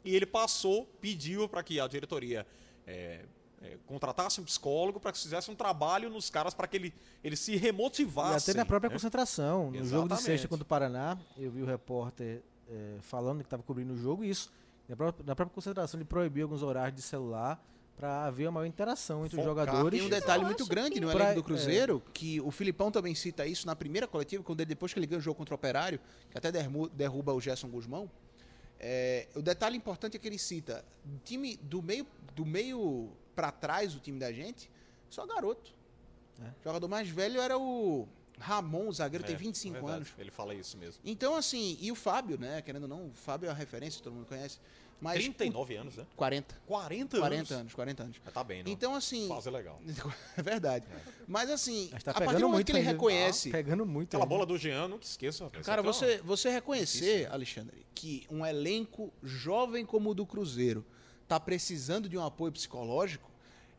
E 0.04 0.16
ele 0.16 0.26
passou, 0.26 0.86
pediu 1.02 1.48
para 1.50 1.62
que 1.64 1.80
a 1.80 1.88
diretoria 1.88 2.46
é, 2.88 3.26
é, 3.62 3.78
contratasse 3.86 4.40
um 4.42 4.44
psicólogo 4.44 5.00
para 5.00 5.12
que 5.12 5.20
fizesse 5.20 5.50
um 5.52 5.56
trabalho 5.56 6.10
nos 6.10 6.30
caras 6.30 6.54
para 6.54 6.68
que 6.68 6.78
ele, 6.78 6.94
eles 7.24 7.40
se 7.40 7.54
E 7.54 7.58
remotivassem. 7.58 8.52
até 8.52 8.58
na 8.58 8.66
própria 8.66 8.90
né? 8.90 8.96
concentração. 8.96 9.72
No 9.72 9.78
jogo 9.78 9.80
de 9.80 9.88
Exatamente. 9.88 10.24
sexta 10.24 10.48
contra 10.48 10.64
o 10.64 10.68
Paraná, 10.68 11.18
eu 11.38 11.52
vi 11.52 11.62
o 11.62 11.66
repórter 11.66 12.42
eh, 12.70 12.98
falando 13.02 13.40
que 13.40 13.46
estava 13.48 13.64
cobrindo 13.64 13.94
o 13.94 13.98
jogo 13.98 14.24
isso. 14.24 14.52
Na 14.88 14.96
própria, 14.96 15.26
na 15.26 15.36
própria 15.36 15.54
concentração, 15.56 15.98
ele 16.00 16.06
proibiu 16.06 16.46
alguns 16.46 16.62
horários 16.64 16.96
de 16.96 17.02
celular 17.02 17.64
para 17.96 18.26
haver 18.26 18.48
uma 18.48 18.54
maior 18.54 18.66
interação 18.66 19.26
entre 19.26 19.40
os 19.40 19.46
Focar. 19.46 19.66
jogadores. 19.68 20.00
Tem 20.00 20.08
um 20.08 20.10
detalhe 20.10 20.44
muito 20.44 20.66
grande 20.66 20.92
que- 20.96 21.00
no 21.02 21.12
Pra- 21.12 21.26
elenco 21.26 21.42
do 21.42 21.44
Cruzeiro, 21.44 22.02
que 22.14 22.42
o 22.42 22.50
Filipão 22.52 22.92
também 22.92 23.14
cita 23.16 23.46
isso 23.46 23.66
na 23.68 23.76
primeira 23.76 24.08
coletiva, 24.08 24.44
quando 24.44 24.60
ele, 24.62 24.70
depois 24.70 24.92
que 24.92 25.00
ele 25.00 25.06
ganha 25.08 25.20
o 25.20 25.22
jogo 25.22 25.38
contra 25.38 25.54
o 25.54 25.56
Operário, 25.56 26.00
que 26.32 26.38
até 26.38 26.52
derruba 26.52 27.34
o 27.34 27.40
Gerson 27.40 27.70
Guzmão. 27.70 28.10
É, 28.80 29.28
o 29.36 29.42
detalhe 29.42 29.78
importante 29.78 30.18
é 30.18 30.20
que 30.20 30.28
ele 30.28 30.40
cita 30.40 30.84
do 31.06 31.18
time 31.20 31.56
do 31.58 31.82
meio 31.82 32.06
do 32.36 32.46
meio 32.46 33.10
para 33.36 33.52
trás, 33.52 33.96
o 33.96 34.00
time 34.00 34.20
da 34.20 34.32
gente, 34.34 34.70
só 35.10 35.26
garoto. 35.26 35.72
É. 36.42 36.48
O 36.48 36.64
jogador 36.64 36.88
mais 36.88 37.08
velho 37.08 37.40
era 37.40 37.58
o 37.58 38.08
Ramon, 38.40 38.88
o 38.88 38.94
zagueiro, 38.94 39.24
tem 39.24 39.36
É, 39.36 39.38
25 39.38 39.74
verdade, 39.74 39.96
anos. 39.98 40.10
Ele 40.18 40.32
fala 40.32 40.54
isso 40.54 40.78
mesmo. 40.78 41.00
Então, 41.06 41.36
assim, 41.36 41.78
e 41.80 41.92
o 41.92 41.96
Fábio, 41.96 42.38
né? 42.40 42.62
Querendo 42.62 42.84
ou 42.84 42.90
não, 42.90 43.08
o 43.08 43.14
Fábio 43.14 43.48
é 43.48 43.50
uma 43.50 43.56
referência, 43.58 44.02
todo 44.04 44.14
mundo 44.14 44.26
conhece. 44.26 44.60
Mas 45.02 45.16
39 45.16 45.76
anos, 45.76 45.98
né? 45.98 46.06
o- 46.14 46.16
40. 46.16 46.56
40, 46.66 47.20
40 47.20 47.36
anos. 47.36 47.52
anos, 47.52 47.74
40 47.74 48.04
anos. 48.04 48.18
Mas 48.24 48.34
tá 48.34 48.42
bem, 48.44 48.64
não? 48.64 48.72
Então, 48.72 48.96
assim. 48.96 49.28
Fase 49.28 49.50
legal. 49.50 49.82
É 50.38 50.42
verdade. 50.42 50.86
Mas 51.28 51.50
assim, 51.50 51.90
Mas 51.92 52.04
tá 52.04 52.12
a 52.12 52.14
partir 52.14 52.40
do 52.40 52.48
momento 52.50 52.66
que 52.66 52.72
ele 52.72 52.80
reconhece. 52.80 53.50
Tá 53.52 53.58
pegando 53.58 53.86
muito. 53.86 54.16
Aquela 54.16 54.26
bola 54.26 54.46
do 54.46 54.58
Jean, 54.58 54.88
não 54.88 54.98
que 54.98 55.06
esqueça. 55.06 55.44
rapaz. 55.44 55.66
Cara, 55.66 55.82
é 55.82 55.84
você, 55.84 56.18
você 56.20 56.50
reconhecer, 56.50 57.30
Alexandre, 57.32 57.86
que 57.94 58.26
um 58.30 58.46
elenco 58.46 59.12
jovem 59.22 59.86
como 59.86 60.12
o 60.12 60.14
do 60.14 60.26
Cruzeiro 60.26 60.86
tá 61.28 61.38
precisando 61.40 62.08
de 62.08 62.18
um 62.18 62.24
apoio 62.26 62.52
psicológico, 62.54 63.30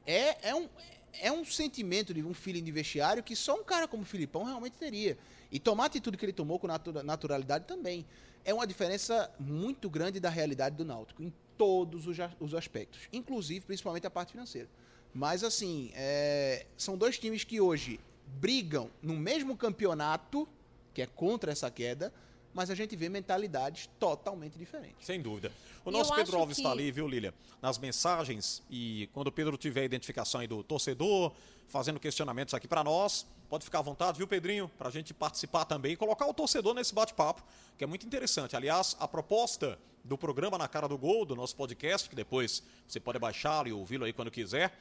é, 0.06 0.48
é, 0.50 0.54
um, 0.54 0.64
é 0.64 0.98
um 1.30 1.44
sentimento 1.44 2.12
de 2.12 2.22
um 2.22 2.34
feeling 2.34 2.62
de 2.62 2.72
vestiário 2.72 3.22
que 3.22 3.36
só 3.36 3.54
um 3.54 3.64
cara 3.64 3.86
como 3.86 4.02
o 4.02 4.06
Filipão 4.06 4.44
realmente 4.44 4.76
teria. 4.76 5.16
E 5.50 5.58
tomar 5.58 5.84
a 5.84 5.86
atitude 5.86 6.16
que 6.16 6.24
ele 6.24 6.32
tomou 6.32 6.58
com 6.58 6.66
natura- 6.66 7.02
naturalidade 7.02 7.64
também. 7.66 8.04
É 8.44 8.52
uma 8.52 8.66
diferença 8.66 9.32
muito 9.38 9.88
grande 9.88 10.20
da 10.20 10.28
realidade 10.28 10.76
do 10.76 10.84
Náutico, 10.84 11.22
em 11.22 11.32
todos 11.56 12.06
os 12.06 12.54
aspectos. 12.54 13.08
Inclusive, 13.12 13.64
principalmente 13.64 14.06
a 14.06 14.10
parte 14.10 14.32
financeira. 14.32 14.68
Mas, 15.14 15.44
assim, 15.44 15.92
é, 15.94 16.66
são 16.76 16.98
dois 16.98 17.18
times 17.18 17.44
que 17.44 17.60
hoje 17.60 18.00
brigam 18.40 18.90
no 19.00 19.14
mesmo 19.14 19.56
campeonato, 19.56 20.48
que 20.92 21.00
é 21.00 21.06
contra 21.06 21.52
essa 21.52 21.70
queda, 21.70 22.12
mas 22.54 22.70
a 22.70 22.74
gente 22.74 22.94
vê 22.96 23.08
mentalidades 23.08 23.88
totalmente 23.98 24.56
diferentes. 24.56 25.04
Sem 25.04 25.20
dúvida. 25.20 25.50
O 25.84 25.90
E 25.90 25.92
nosso 25.92 26.12
eu 26.12 26.16
Pedro 26.16 26.38
Alves 26.38 26.56
está 26.56 26.70
que- 26.70 26.74
ali, 26.80 26.90
viu, 26.92 27.06
Lília? 27.08 27.34
Nas 27.60 27.76
mensagens 27.78 28.62
e 28.70 29.08
quando 29.12 29.26
o 29.26 29.32
Pedro 29.32 29.56
tiver 29.58 29.80
a 29.82 29.84
identificação 29.84 30.40
aí 30.40 30.46
do 30.46 30.62
torcedor, 30.62 31.32
fazendo 31.68 31.98
questionamentos 31.98 32.54
aqui 32.54 32.68
para 32.68 32.84
nós, 32.84 33.26
pode 33.50 33.64
ficar 33.64 33.80
à 33.80 33.82
vontade, 33.82 34.16
viu, 34.18 34.26
Pedrinho? 34.28 34.70
Para 34.78 34.88
a 34.88 34.90
gente 34.92 35.12
participar 35.12 35.64
também 35.64 35.92
e 35.92 35.96
colocar 35.96 36.26
o 36.26 36.32
torcedor 36.34 36.72
nesse 36.74 36.94
bate-papo, 36.94 37.42
que 37.76 37.84
é 37.84 37.86
muito 37.86 38.06
interessante. 38.06 38.54
Aliás, 38.56 38.96
a 39.00 39.08
proposta 39.08 39.78
do 40.04 40.16
programa 40.16 40.56
Na 40.58 40.68
Cara 40.68 40.86
do 40.86 40.96
Gol, 40.98 41.24
do 41.24 41.34
nosso 41.34 41.56
podcast, 41.56 42.08
que 42.08 42.14
depois 42.14 42.62
você 42.86 43.00
pode 43.00 43.18
baixá-lo 43.18 43.68
e 43.68 43.72
ouvi-lo 43.72 44.04
aí 44.04 44.12
quando 44.12 44.30
quiser, 44.30 44.72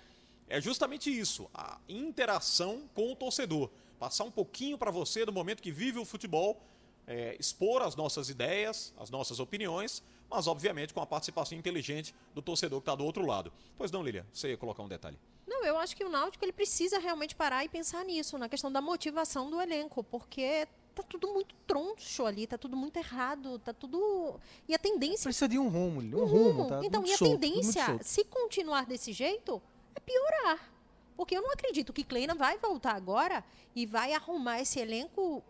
é 0.50 0.60
justamente 0.62 1.10
isso, 1.10 1.50
a 1.54 1.80
interação 1.88 2.84
com 2.94 3.12
o 3.12 3.16
torcedor. 3.16 3.70
Passar 3.98 4.26
um 4.26 4.32
pouquinho 4.32 4.78
para 4.78 4.92
você 4.92 5.26
do 5.26 5.32
momento 5.32 5.64
que 5.64 5.72
vive 5.72 5.98
o 5.98 6.06
futebol, 6.06 6.62
é, 7.08 7.36
expor 7.40 7.82
as 7.82 7.96
nossas 7.96 8.30
ideias, 8.30 8.94
as 8.98 9.10
nossas 9.10 9.40
opiniões, 9.40 10.04
mas 10.30 10.48
obviamente 10.48 10.94
com 10.94 11.02
a 11.02 11.06
participação 11.06 11.58
inteligente 11.58 12.14
do 12.34 12.42
torcedor 12.42 12.80
que 12.80 12.84
está 12.84 12.96
do 12.96 13.06
outro 13.06 13.26
lado. 13.26 13.52
Pois 13.78 13.92
não, 13.92 14.02
Lilian, 14.02 14.26
você 14.32 14.50
ia 14.50 14.58
colocar 14.58 14.84
um 14.84 14.88
detalhe. 14.88 15.18
Não, 15.46 15.64
eu 15.66 15.78
acho 15.78 15.96
que 15.96 16.04
o 16.04 16.10
Náutico 16.10 16.44
ele 16.44 16.54
precisa 16.54 16.98
realmente 16.98 17.36
parar 17.36 17.64
e 17.64 17.70
pensar 17.70 18.04
nisso, 18.06 18.38
na 18.38 18.50
questão 18.50 18.72
da 18.72 18.82
motivação 18.82 19.50
do 19.50 19.62
elenco, 19.62 20.04
porque 20.04 20.68
tá 20.96 21.04
tudo 21.04 21.28
muito 21.34 21.54
troncho 21.68 22.26
ali, 22.26 22.48
tá 22.48 22.58
tudo 22.58 22.78
muito 22.78 22.98
errado, 22.98 23.60
tá 23.60 23.74
tudo 23.74 24.40
e 24.68 24.74
a 24.74 24.80
tendência 24.80 25.24
Precisa 25.24 25.48
de 25.48 25.60
um 25.60 25.68
rumo, 25.68 26.02
um, 26.02 26.22
um 26.22 26.26
rumo, 26.26 26.68
tá? 26.68 26.82
Então, 26.84 27.02
muito 27.02 27.12
e 27.12 27.14
a 27.14 27.18
solto, 27.18 27.40
tendência, 27.40 27.86
solto. 27.86 28.04
se 28.04 28.24
continuar 28.26 28.86
desse 28.86 29.12
jeito, 29.12 29.62
é 29.96 30.00
piorar. 30.00 30.72
Porque 31.16 31.38
eu 31.38 31.42
não 31.42 31.52
acredito 31.52 31.94
que 31.94 32.04
Kleina 32.04 32.34
vai 32.34 32.58
voltar 32.58 32.96
agora 32.96 33.44
e 33.76 33.86
vai 33.86 34.14
arrumar 34.14 34.62
esse 34.62 34.80
elenco 34.80 35.44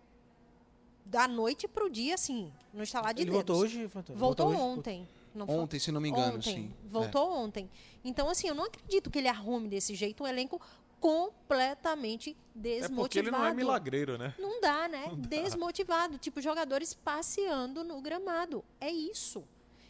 da 1.05 1.27
noite 1.27 1.67
pro 1.67 1.89
dia, 1.89 2.15
assim, 2.15 2.51
no 2.73 2.83
estalar 2.83 3.13
de 3.13 3.21
Ele 3.21 3.31
dedos. 3.31 3.45
voltou 3.45 3.63
hoje? 3.63 3.89
Voltou 4.15 4.47
hoje? 4.49 4.59
ontem. 4.59 5.07
Não 5.33 5.47
foi? 5.47 5.55
Ontem, 5.55 5.79
se 5.79 5.91
não 5.91 5.99
me 5.99 6.09
engano, 6.09 6.37
ontem. 6.37 6.55
sim. 6.55 6.73
Voltou 6.89 7.31
ontem. 7.31 7.69
Então, 8.03 8.29
assim, 8.29 8.47
eu 8.47 8.55
não 8.55 8.65
acredito 8.65 9.09
que 9.09 9.17
ele 9.17 9.27
arrume 9.27 9.67
desse 9.67 9.95
jeito 9.95 10.23
um 10.23 10.27
elenco 10.27 10.61
completamente 10.99 12.37
desmotivado. 12.55 12.93
É 12.93 13.03
porque 13.03 13.19
ele 13.19 13.31
não 13.31 13.45
é 13.45 13.53
milagreiro, 13.53 14.17
né? 14.17 14.33
Não 14.39 14.61
dá, 14.61 14.87
né? 14.87 15.11
Desmotivado. 15.17 16.17
Tipo, 16.17 16.39
jogadores 16.39 16.93
passeando 16.93 17.83
no 17.83 17.99
gramado. 17.99 18.63
É 18.79 18.89
isso. 18.89 19.43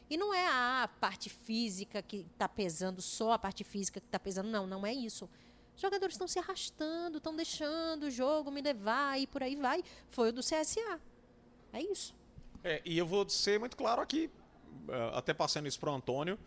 E 0.09 0.17
não 0.17 0.33
é 0.33 0.47
a 0.47 0.89
parte 0.99 1.29
física 1.29 2.01
que 2.01 2.25
está 2.33 2.47
pesando, 2.47 3.01
só 3.01 3.33
a 3.33 3.39
parte 3.39 3.63
física 3.63 3.99
que 3.99 4.07
está 4.07 4.19
pesando. 4.19 4.49
Não, 4.49 4.65
não 4.65 4.85
é 4.85 4.93
isso. 4.93 5.29
Os 5.75 5.81
jogadores 5.81 6.15
estão 6.15 6.27
se 6.27 6.39
arrastando, 6.39 7.17
estão 7.17 7.35
deixando 7.35 8.03
o 8.03 8.11
jogo 8.11 8.51
me 8.51 8.61
levar 8.61 9.19
e 9.19 9.27
por 9.27 9.41
aí 9.43 9.55
vai. 9.55 9.83
Foi 10.09 10.29
o 10.29 10.33
do 10.33 10.41
CSA. 10.41 10.99
É 11.71 11.81
isso. 11.81 12.15
É, 12.63 12.81
e 12.85 12.97
eu 12.97 13.05
vou 13.05 13.27
ser 13.27 13.59
muito 13.59 13.75
claro 13.75 14.01
aqui, 14.01 14.29
eh, 14.87 15.11
até 15.13 15.33
passando 15.33 15.67
isso 15.67 15.79
para 15.79 15.91
o 15.91 15.95
Antônio, 15.95 16.39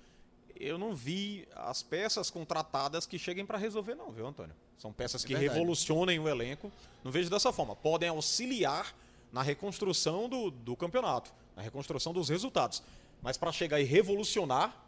eu 0.58 0.78
não 0.78 0.94
vi 0.94 1.46
as 1.54 1.82
peças 1.82 2.30
contratadas 2.30 3.04
que 3.04 3.18
cheguem 3.18 3.44
para 3.44 3.58
resolver, 3.58 3.94
não, 3.94 4.10
viu, 4.10 4.26
Antônio? 4.26 4.54
São 4.78 4.92
peças 4.92 5.24
que 5.24 5.34
verdade. 5.34 5.54
revolucionem 5.54 6.18
o 6.18 6.28
elenco. 6.28 6.70
Não 7.02 7.10
vejo 7.10 7.30
dessa 7.30 7.52
forma. 7.52 7.74
Podem 7.74 8.08
auxiliar 8.08 8.94
na 9.32 9.42
reconstrução 9.42 10.28
do, 10.28 10.50
do 10.50 10.76
campeonato, 10.76 11.32
na 11.54 11.62
reconstrução 11.62 12.12
dos 12.12 12.28
resultados. 12.28 12.82
Mas 13.22 13.36
para 13.36 13.52
chegar 13.52 13.80
e 13.80 13.84
revolucionar, 13.84 14.86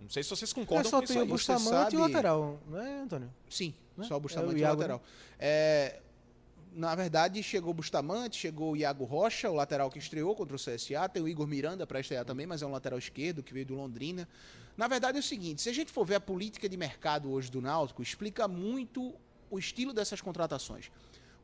não 0.00 0.08
sei 0.10 0.22
se 0.22 0.30
vocês 0.30 0.50
É, 0.50 0.54
concordam 0.54 0.90
só 0.90 0.98
com 0.98 1.04
isso 1.04 1.12
tem 1.12 1.22
o 1.22 1.26
Bustamante 1.26 1.94
e 1.94 1.98
o 1.98 2.00
sabe- 2.00 2.12
lateral, 2.14 2.60
não 2.68 2.78
é, 2.80 3.00
Antônio? 3.00 3.32
Sim, 3.48 3.74
Né? 3.96 4.04
só 4.06 4.14
o 4.14 4.16
É 4.18 4.20
Bustamante 4.20 4.54
o 4.54 4.58
e 4.58 4.60
o 4.60 4.62
Iago, 4.62 4.76
lateral. 4.80 5.02
É, 5.38 6.00
na 6.72 6.94
verdade, 6.94 7.42
chegou 7.42 7.70
o 7.70 7.74
Bustamante, 7.74 8.36
chegou 8.36 8.72
o 8.72 8.76
Iago 8.76 9.04
Rocha, 9.04 9.50
o 9.50 9.54
lateral 9.54 9.90
que 9.90 9.98
estreou 9.98 10.34
contra 10.34 10.54
o 10.54 10.58
CSA. 10.58 11.08
Tem 11.08 11.22
o 11.22 11.28
Igor 11.28 11.46
Miranda 11.46 11.86
para 11.86 11.98
estrear 12.00 12.24
também, 12.24 12.46
mas 12.46 12.60
é 12.60 12.66
um 12.66 12.70
lateral 12.70 12.98
esquerdo 12.98 13.42
que 13.42 13.54
veio 13.54 13.64
do 13.64 13.74
Londrina. 13.74 14.28
Na 14.76 14.86
verdade 14.86 15.16
é 15.16 15.20
o 15.20 15.22
seguinte, 15.22 15.62
se 15.62 15.70
a 15.70 15.72
gente 15.72 15.90
for 15.90 16.04
ver 16.04 16.16
a 16.16 16.20
política 16.20 16.68
de 16.68 16.76
mercado 16.76 17.30
hoje 17.32 17.50
do 17.50 17.62
Náutico, 17.62 18.02
explica 18.02 18.46
muito 18.46 19.14
o 19.50 19.58
estilo 19.58 19.94
dessas 19.94 20.20
contratações. 20.20 20.90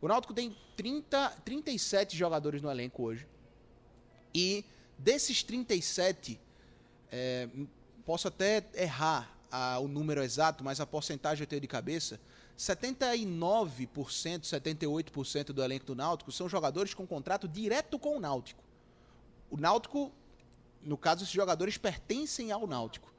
O 0.03 0.09
Náutico 0.09 0.35
tem 0.35 0.55
30, 0.77 1.31
37 1.45 2.15
jogadores 2.17 2.61
no 2.61 2.71
elenco 2.71 3.03
hoje. 3.03 3.27
E 4.35 4.65
desses 4.99 5.43
37, 5.43 6.38
é, 7.11 7.49
posso 8.05 8.29
até 8.29 8.65
errar 8.75 9.31
a- 9.51 9.79
o 9.79 9.88
número 9.88 10.23
exato, 10.23 10.65
mas 10.65 10.81
a 10.81 10.87
porcentagem 10.87 11.43
eu 11.43 11.47
tenho 11.47 11.61
de 11.61 11.69
cabeça. 11.69 12.21
79%, 12.57 14.47
78% 14.47 15.53
do 15.53 15.62
elenco 15.62 15.85
do 15.87 15.95
Náutico 15.95 16.33
são 16.33 16.49
jogadores 16.49 16.95
com 16.95 17.07
contrato 17.07 17.49
direto 17.49 17.99
com 17.99 18.17
o 18.17 18.21
Náutico. 18.21 18.62
O 19.51 19.57
Náutico, 19.57 20.12
no 20.83 20.97
caso, 20.97 21.25
esses 21.25 21.35
jogadores 21.35 21.77
pertencem 21.77 22.51
ao 22.53 22.67
Náutico. 22.67 23.12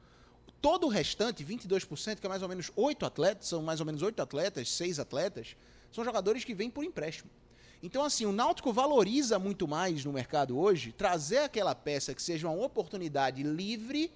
Todo 0.62 0.88
o 0.88 0.90
restante, 0.90 1.44
22%, 1.44 2.20
que 2.20 2.26
é 2.26 2.30
mais 2.30 2.42
ou 2.42 2.50
menos 2.50 2.72
8 2.76 3.06
atletas, 3.06 3.48
são 3.48 3.62
mais 3.62 3.80
ou 3.80 3.86
menos 3.86 4.02
8 4.02 4.22
atletas, 4.22 4.70
6 4.70 4.98
atletas, 4.98 5.56
são 5.92 6.04
jogadores 6.04 6.44
que 6.44 6.54
vêm 6.54 6.70
por 6.70 6.84
empréstimo. 6.84 7.30
Então, 7.82 8.04
assim, 8.04 8.26
o 8.26 8.32
Náutico 8.32 8.72
valoriza 8.72 9.38
muito 9.38 9.68
mais 9.68 10.06
no 10.06 10.14
mercado 10.14 10.58
hoje 10.58 10.94
trazer 10.94 11.40
aquela 11.40 11.76
peça 11.76 12.14
que 12.14 12.22
seja 12.24 12.48
uma 12.48 12.64
oportunidade 12.66 13.44
livre 13.44 14.10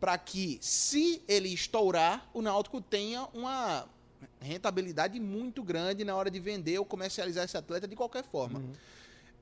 para 0.00 0.16
que, 0.18 0.58
se 0.60 1.22
ele 1.26 1.48
estourar, 1.48 2.28
o 2.34 2.42
Náutico 2.42 2.80
tenha 2.80 3.26
uma 3.32 3.88
rentabilidade 4.40 5.18
muito 5.18 5.62
grande 5.62 6.04
na 6.04 6.14
hora 6.14 6.30
de 6.30 6.38
vender 6.40 6.78
ou 6.78 6.84
comercializar 6.84 7.44
esse 7.44 7.56
atleta 7.56 7.88
de 7.88 7.96
qualquer 7.96 8.24
forma. 8.24 8.62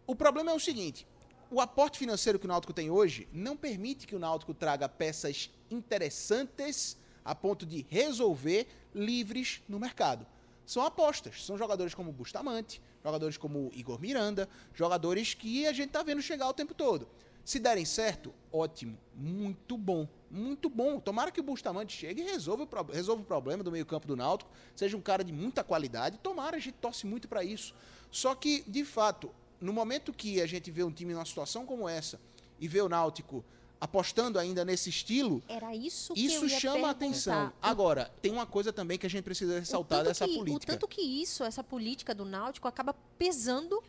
O 0.07 0.15
problema 0.15 0.51
é 0.51 0.55
o 0.55 0.61
seguinte: 0.61 1.07
o 1.51 1.61
aporte 1.61 1.99
financeiro 1.99 2.39
que 2.39 2.47
o 2.47 2.49
Náutico 2.49 2.73
tem 2.73 2.91
hoje 2.91 3.29
não 3.33 3.57
permite 3.57 4.07
que 4.07 4.17
o 4.17 4.19
Náutico 4.19 4.55
traga 4.55 4.89
peças 4.89 5.51
interessantes 5.71 6.97
a 7.25 7.35
ponto 7.35 7.65
de 7.65 7.87
resolver 7.89 8.67
livres 8.95 9.63
no 9.69 9.79
mercado. 9.79 10.27
São 10.65 10.85
apostas, 10.85 11.45
são 11.45 11.59
jogadores 11.59 11.95
como 11.95 12.13
Bustamante, 12.13 12.81
jogadores 13.03 13.37
como 13.37 13.71
Igor 13.75 14.01
Miranda, 14.01 14.49
jogadores 14.75 15.35
que 15.35 15.67
a 15.67 15.73
gente 15.73 15.89
está 15.89 16.03
vendo 16.03 16.23
chegar 16.23 16.49
o 16.49 16.55
tempo 16.55 16.73
todo. 16.73 17.09
Se 17.45 17.59
derem 17.59 17.85
certo, 17.85 18.33
ótimo, 18.53 18.97
muito 19.15 19.77
bom, 19.77 20.07
muito 20.31 20.69
bom. 20.71 21.01
Tomara 21.01 21.31
que 21.33 21.41
o 21.41 21.43
Bustamante 21.43 21.97
chegue 21.97 22.23
e 22.23 22.25
resolva 22.25 22.63
o, 22.63 22.67
pro- 22.67 22.85
resolva 22.93 23.23
o 23.23 23.25
problema 23.25 23.65
do 23.65 23.73
meio-campo 23.73 24.07
do 24.07 24.15
Náutico, 24.17 24.51
seja 24.77 24.97
um 24.97 25.01
cara 25.01 25.25
de 25.25 25.33
muita 25.33 25.65
qualidade. 25.65 26.19
Tomara, 26.19 26.57
a 26.57 26.61
gente 26.61 26.75
torce 26.75 27.07
muito 27.07 27.27
para 27.29 27.43
isso. 27.43 27.75
Só 28.11 28.35
que, 28.35 28.63
de 28.69 28.85
fato, 28.85 29.31
no 29.61 29.73
momento 29.73 30.13
que 30.13 30.41
a 30.41 30.47
gente 30.47 30.71
vê 30.71 30.85
um 30.85 30.93
time 30.93 31.13
numa 31.15 31.25
situação 31.25 31.67
como 31.67 31.89
essa 31.89 32.21
e 32.61 32.69
vê 32.69 32.81
o 32.81 32.89
Náutico 32.89 33.45
apostando 33.81 34.39
ainda 34.39 34.65
nesse 34.65 34.89
estilo, 34.91 35.43
Era 35.49 35.75
isso 35.75 36.13
isso 36.15 36.49
chama 36.49 36.87
a 36.87 36.91
atenção. 36.93 37.53
Agora, 37.61 38.13
tem 38.23 38.31
uma 38.31 38.47
coisa 38.47 38.73
também 38.73 38.97
que 38.97 39.07
a 39.07 39.11
gente 39.11 39.25
precisa 39.25 39.59
ressaltar 39.59 40.05
dessa 40.05 40.25
que- 40.29 40.35
política. 40.37 40.73
O 40.73 40.77
tanto 40.77 40.87
que 40.87 41.01
isso, 41.03 41.43
essa 41.43 41.65
política 41.65 42.15
do 42.15 42.25
Náutico, 42.25 42.69
acaba 42.69 42.95
pesando 43.19 43.83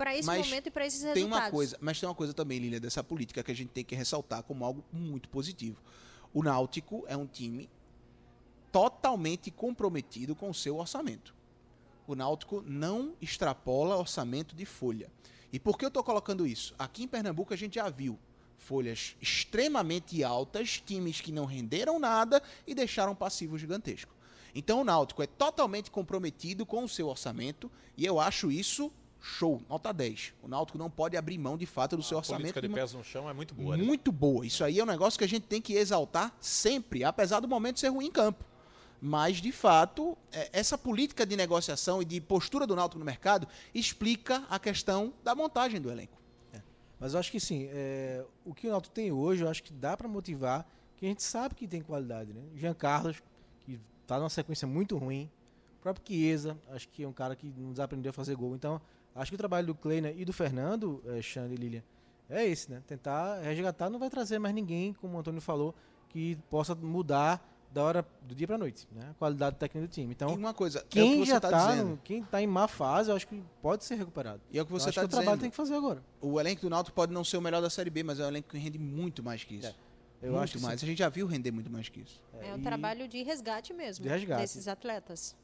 para 0.00 0.16
esse 0.16 0.26
Mas 0.26 0.46
momento 0.46 0.68
e 0.68 0.70
para 0.70 0.86
esses 0.86 1.02
Tem 1.02 1.08
resultados. 1.12 1.44
uma 1.44 1.50
coisa, 1.50 1.76
mas 1.78 2.00
tem 2.00 2.08
uma 2.08 2.14
coisa 2.14 2.32
também, 2.32 2.58
Lília, 2.58 2.80
dessa 2.80 3.04
política 3.04 3.42
que 3.42 3.50
a 3.50 3.54
gente 3.54 3.68
tem 3.68 3.84
que 3.84 3.94
ressaltar 3.94 4.42
como 4.42 4.64
algo 4.64 4.82
muito 4.90 5.28
positivo. 5.28 5.76
O 6.32 6.42
Náutico 6.42 7.04
é 7.06 7.14
um 7.14 7.26
time 7.26 7.68
totalmente 8.72 9.50
comprometido 9.50 10.34
com 10.34 10.48
o 10.48 10.54
seu 10.54 10.78
orçamento. 10.78 11.34
O 12.06 12.14
Náutico 12.14 12.64
não 12.66 13.12
extrapola 13.20 13.94
orçamento 13.94 14.56
de 14.56 14.64
folha. 14.64 15.12
E 15.52 15.60
por 15.60 15.76
que 15.76 15.84
eu 15.84 15.88
estou 15.88 16.02
colocando 16.02 16.46
isso? 16.46 16.74
Aqui 16.78 17.02
em 17.02 17.08
Pernambuco 17.08 17.52
a 17.52 17.56
gente 17.56 17.74
já 17.74 17.90
viu 17.90 18.18
folhas 18.56 19.16
extremamente 19.20 20.24
altas, 20.24 20.80
times 20.80 21.20
que 21.20 21.30
não 21.30 21.44
renderam 21.44 21.98
nada 21.98 22.42
e 22.66 22.74
deixaram 22.74 23.14
passivo 23.14 23.58
gigantesco. 23.58 24.14
Então 24.54 24.80
o 24.80 24.84
Náutico 24.84 25.22
é 25.22 25.26
totalmente 25.26 25.90
comprometido 25.90 26.64
com 26.64 26.84
o 26.84 26.88
seu 26.88 27.08
orçamento 27.08 27.70
e 27.98 28.06
eu 28.06 28.18
acho 28.18 28.50
isso 28.50 28.90
show, 29.20 29.60
nota 29.68 29.92
10. 29.92 30.32
O 30.42 30.48
Náutico 30.48 30.78
não 30.78 30.90
pode 30.90 31.16
abrir 31.16 31.36
mão 31.38 31.56
de 31.56 31.66
fato 31.66 31.96
do 31.96 32.02
seu 32.02 32.16
A 32.16 32.20
orçamento. 32.20 32.40
política 32.42 32.62
de 32.62 32.68
pés 32.74 32.92
no 32.94 33.04
chão 33.04 33.28
é 33.28 33.32
muito 33.32 33.54
boa. 33.54 33.76
né? 33.76 33.82
muito 33.82 34.10
boa. 34.10 34.46
Isso 34.46 34.64
aí 34.64 34.78
é 34.78 34.82
um 34.82 34.86
negócio 34.86 35.18
que 35.18 35.24
a 35.24 35.28
gente 35.28 35.44
tem 35.44 35.60
que 35.60 35.74
exaltar 35.74 36.34
sempre, 36.40 37.04
apesar 37.04 37.40
do 37.40 37.48
momento 37.48 37.78
ser 37.80 37.88
ruim 37.88 38.06
em 38.06 38.10
campo. 38.10 38.44
Mas, 39.02 39.38
de 39.38 39.50
fato, 39.52 40.16
é, 40.30 40.50
essa 40.52 40.76
política 40.76 41.24
de 41.24 41.34
negociação 41.36 42.02
e 42.02 42.04
de 42.04 42.20
postura 42.20 42.66
do 42.66 42.76
Náutico 42.76 42.98
no 42.98 43.04
mercado 43.04 43.48
explica 43.74 44.44
a 44.50 44.58
questão 44.58 45.12
da 45.24 45.34
montagem 45.34 45.80
do 45.80 45.90
elenco. 45.90 46.20
Mas 46.98 47.14
eu 47.14 47.20
acho 47.20 47.32
que 47.32 47.40
sim, 47.40 47.66
é, 47.72 48.22
o 48.44 48.52
que 48.54 48.66
o 48.66 48.70
Náutico 48.70 48.94
tem 48.94 49.10
hoje, 49.10 49.42
eu 49.42 49.48
acho 49.48 49.62
que 49.62 49.72
dá 49.72 49.96
para 49.96 50.06
motivar 50.06 50.66
que 50.98 51.06
a 51.06 51.08
gente 51.08 51.22
sabe 51.22 51.54
que 51.54 51.66
tem 51.66 51.80
qualidade, 51.80 52.30
né? 52.34 52.42
Jean 52.54 52.74
Carlos, 52.74 53.22
que 53.60 53.80
tá 54.06 54.18
numa 54.18 54.28
sequência 54.28 54.68
muito 54.68 54.98
ruim. 54.98 55.30
O 55.78 55.82
próprio 55.82 56.04
Chiesa, 56.06 56.58
acho 56.68 56.86
que 56.90 57.02
é 57.02 57.08
um 57.08 57.12
cara 57.12 57.34
que 57.34 57.50
não 57.56 57.70
desaprendeu 57.70 58.10
a 58.10 58.12
fazer 58.12 58.34
gol. 58.36 58.54
Então, 58.54 58.78
acho 59.20 59.30
que 59.30 59.34
o 59.34 59.38
trabalho 59.38 59.66
do 59.68 59.74
Kleiner 59.74 60.14
e 60.18 60.24
do 60.24 60.32
Fernando, 60.32 61.02
é, 61.06 61.20
Xande 61.22 61.54
e 61.54 61.56
Lilian, 61.56 61.82
é 62.28 62.46
esse, 62.46 62.70
né? 62.70 62.82
Tentar 62.86 63.40
resgatar, 63.40 63.90
não 63.90 63.98
vai 63.98 64.08
trazer 64.10 64.38
mais 64.38 64.54
ninguém, 64.54 64.92
como 64.94 65.16
o 65.16 65.20
Antônio 65.20 65.40
falou, 65.40 65.74
que 66.08 66.36
possa 66.48 66.74
mudar 66.74 67.46
da 67.72 67.84
hora 67.84 68.04
do 68.22 68.34
dia 68.34 68.46
para 68.48 68.58
noite, 68.58 68.88
né? 68.90 69.08
A 69.10 69.14
qualidade 69.14 69.54
técnica 69.56 69.86
do 69.86 69.90
time. 69.92 70.12
Então, 70.12 70.30
e 70.32 70.36
uma 70.36 70.52
coisa, 70.52 70.80
é 70.80 70.84
quem 70.88 71.12
que 71.12 71.18
você 71.26 71.30
já 71.32 71.40
tá 71.40 71.50
tá, 71.50 71.70
dizendo. 71.70 71.90
no- 71.90 71.96
quem 71.98 72.22
tá 72.24 72.42
em 72.42 72.46
má 72.46 72.66
fase, 72.66 73.10
eu 73.10 73.16
acho 73.16 73.28
que 73.28 73.40
pode 73.62 73.84
ser 73.84 73.94
recuperado. 73.94 74.40
E 74.50 74.58
é 74.58 74.62
o 74.62 74.66
que 74.66 74.72
Eu 74.72 74.78
você 74.80 74.88
acho 74.88 74.98
está 74.98 75.00
que 75.02 75.06
o 75.06 75.18
trabalho 75.18 75.40
tem 75.40 75.50
que 75.50 75.56
fazer 75.56 75.74
agora. 75.74 76.02
O 76.20 76.40
elenco 76.40 76.62
do 76.62 76.70
Náutico 76.70 76.94
pode 76.96 77.12
não 77.12 77.22
ser 77.22 77.36
o 77.36 77.40
melhor 77.40 77.62
da 77.62 77.70
Série 77.70 77.90
B, 77.90 78.02
mas 78.02 78.18
é 78.18 78.24
um 78.24 78.28
elenco 78.28 78.48
que 78.48 78.58
rende 78.58 78.78
muito 78.78 79.22
mais 79.22 79.44
que 79.44 79.54
isso. 79.56 79.68
É, 79.68 80.26
Eu 80.26 80.32
muito 80.32 80.42
acho 80.44 80.56
que 80.58 80.62
mais. 80.64 80.80
sim. 80.80 80.86
A 80.86 80.88
gente 80.88 80.98
já 80.98 81.08
viu 81.08 81.26
render 81.28 81.52
muito 81.52 81.70
mais 81.70 81.88
que 81.88 82.00
isso. 82.00 82.20
É 82.40 82.52
um 82.54 82.58
e- 82.58 82.62
trabalho 82.62 83.06
de 83.06 83.22
resgate 83.22 83.72
mesmo 83.72 84.02
De 84.02 84.08
resgate. 84.08 84.40
desses 84.42 84.66
atletas. 84.66 85.36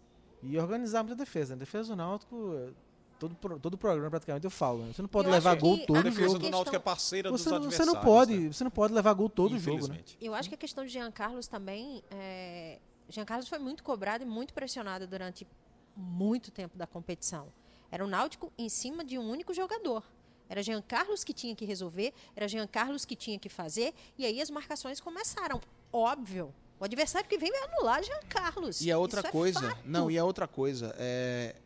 E 0.43 0.59
organizar 0.59 1.03
muita 1.05 1.17
defesa. 1.17 1.55
né? 1.55 1.61
defesa 1.61 1.91
do 1.91 1.97
Náutico, 1.97 2.55
é, 2.57 2.71
todo, 3.19 3.35
todo 3.59 3.77
programa 3.79 4.11
praticamente 4.11 4.45
eu 4.45 4.51
falo. 4.51 4.83
Né? 4.85 4.93
Você 4.95 5.03
não 5.03 5.09
pode 5.09 5.29
Eu 5.29 5.33
levar 5.33 5.55
gol 5.57 5.79
todo 5.87 5.97
a 5.97 5.99
A 5.99 6.01
o 6.01 6.05
defesa 6.05 6.27
jogo. 6.29 6.39
do 6.39 6.51
Náutico 6.51 6.77
é 6.77 6.79
parceira 6.79 7.31
Você, 7.31 7.51
dos 7.51 7.61
não- 7.61 7.71
você 7.71 7.85
não 7.85 7.97
pode, 8.01 8.37
né? 8.37 8.53
você 8.53 8.65
não 8.65 8.71
pode 8.71 8.93
levar 8.95 9.13
gol 9.15 9.29
todo 9.29 9.55
o 9.55 9.59
jogo, 9.59 9.71
né? 9.77 9.83
Infelizmente. 9.85 10.19
Eu 10.21 10.35
acho 10.35 10.49
que 10.49 10.55
a 10.55 10.59
questão 10.59 10.85
de 10.85 10.91
Jean 10.93 11.11
Carlos 11.11 11.47
também. 11.47 12.03
É... 12.11 12.79
Jean 13.09 13.25
Carlos 13.25 13.49
foi 13.49 13.59
muito 13.59 13.83
cobrado 13.85 14.25
e 14.25 14.27
muito 14.27 14.53
pressionado 14.53 15.07
durante 15.07 15.47
muito 15.97 16.51
tempo 16.51 16.77
da 16.77 16.87
competição. 16.87 17.49
Era 17.91 18.05
o 18.05 18.09
Náutico 18.09 18.53
em 18.59 18.69
cima 18.69 19.05
de 19.05 19.17
um 19.19 19.29
único 19.31 19.55
jogador. 19.55 20.03
Era 20.49 20.63
Jean 20.63 20.83
Carlos 20.83 21.25
que 21.25 21.33
tinha 21.33 21.55
que 21.57 21.65
resolver, 21.65 22.13
era 22.37 22.47
Jean 22.47 22.67
Carlos 22.67 23.05
que 23.05 23.17
tinha 23.17 23.39
que 23.39 23.49
fazer, 23.49 23.93
e 24.19 24.25
aí 24.27 24.41
as 24.41 24.51
marcações 24.51 25.01
começaram. 25.01 25.61
Óbvio. 25.93 26.53
O 26.79 26.85
adversário 26.85 27.29
que 27.29 27.39
vem 27.39 27.51
vai 27.51 27.63
anular 27.65 28.03
Jean 28.05 28.21
Carlos. 28.29 28.81
E 28.81 28.93
a 28.93 28.99
outra 28.99 29.21
Isso 29.21 29.29
é 29.29 29.33
coisa, 29.33 29.61
fato. 29.71 29.81
não, 29.85 30.11
e 30.11 30.19
a 30.19 30.25
outra 30.25 30.47
coisa, 30.47 30.95
é 30.99 31.57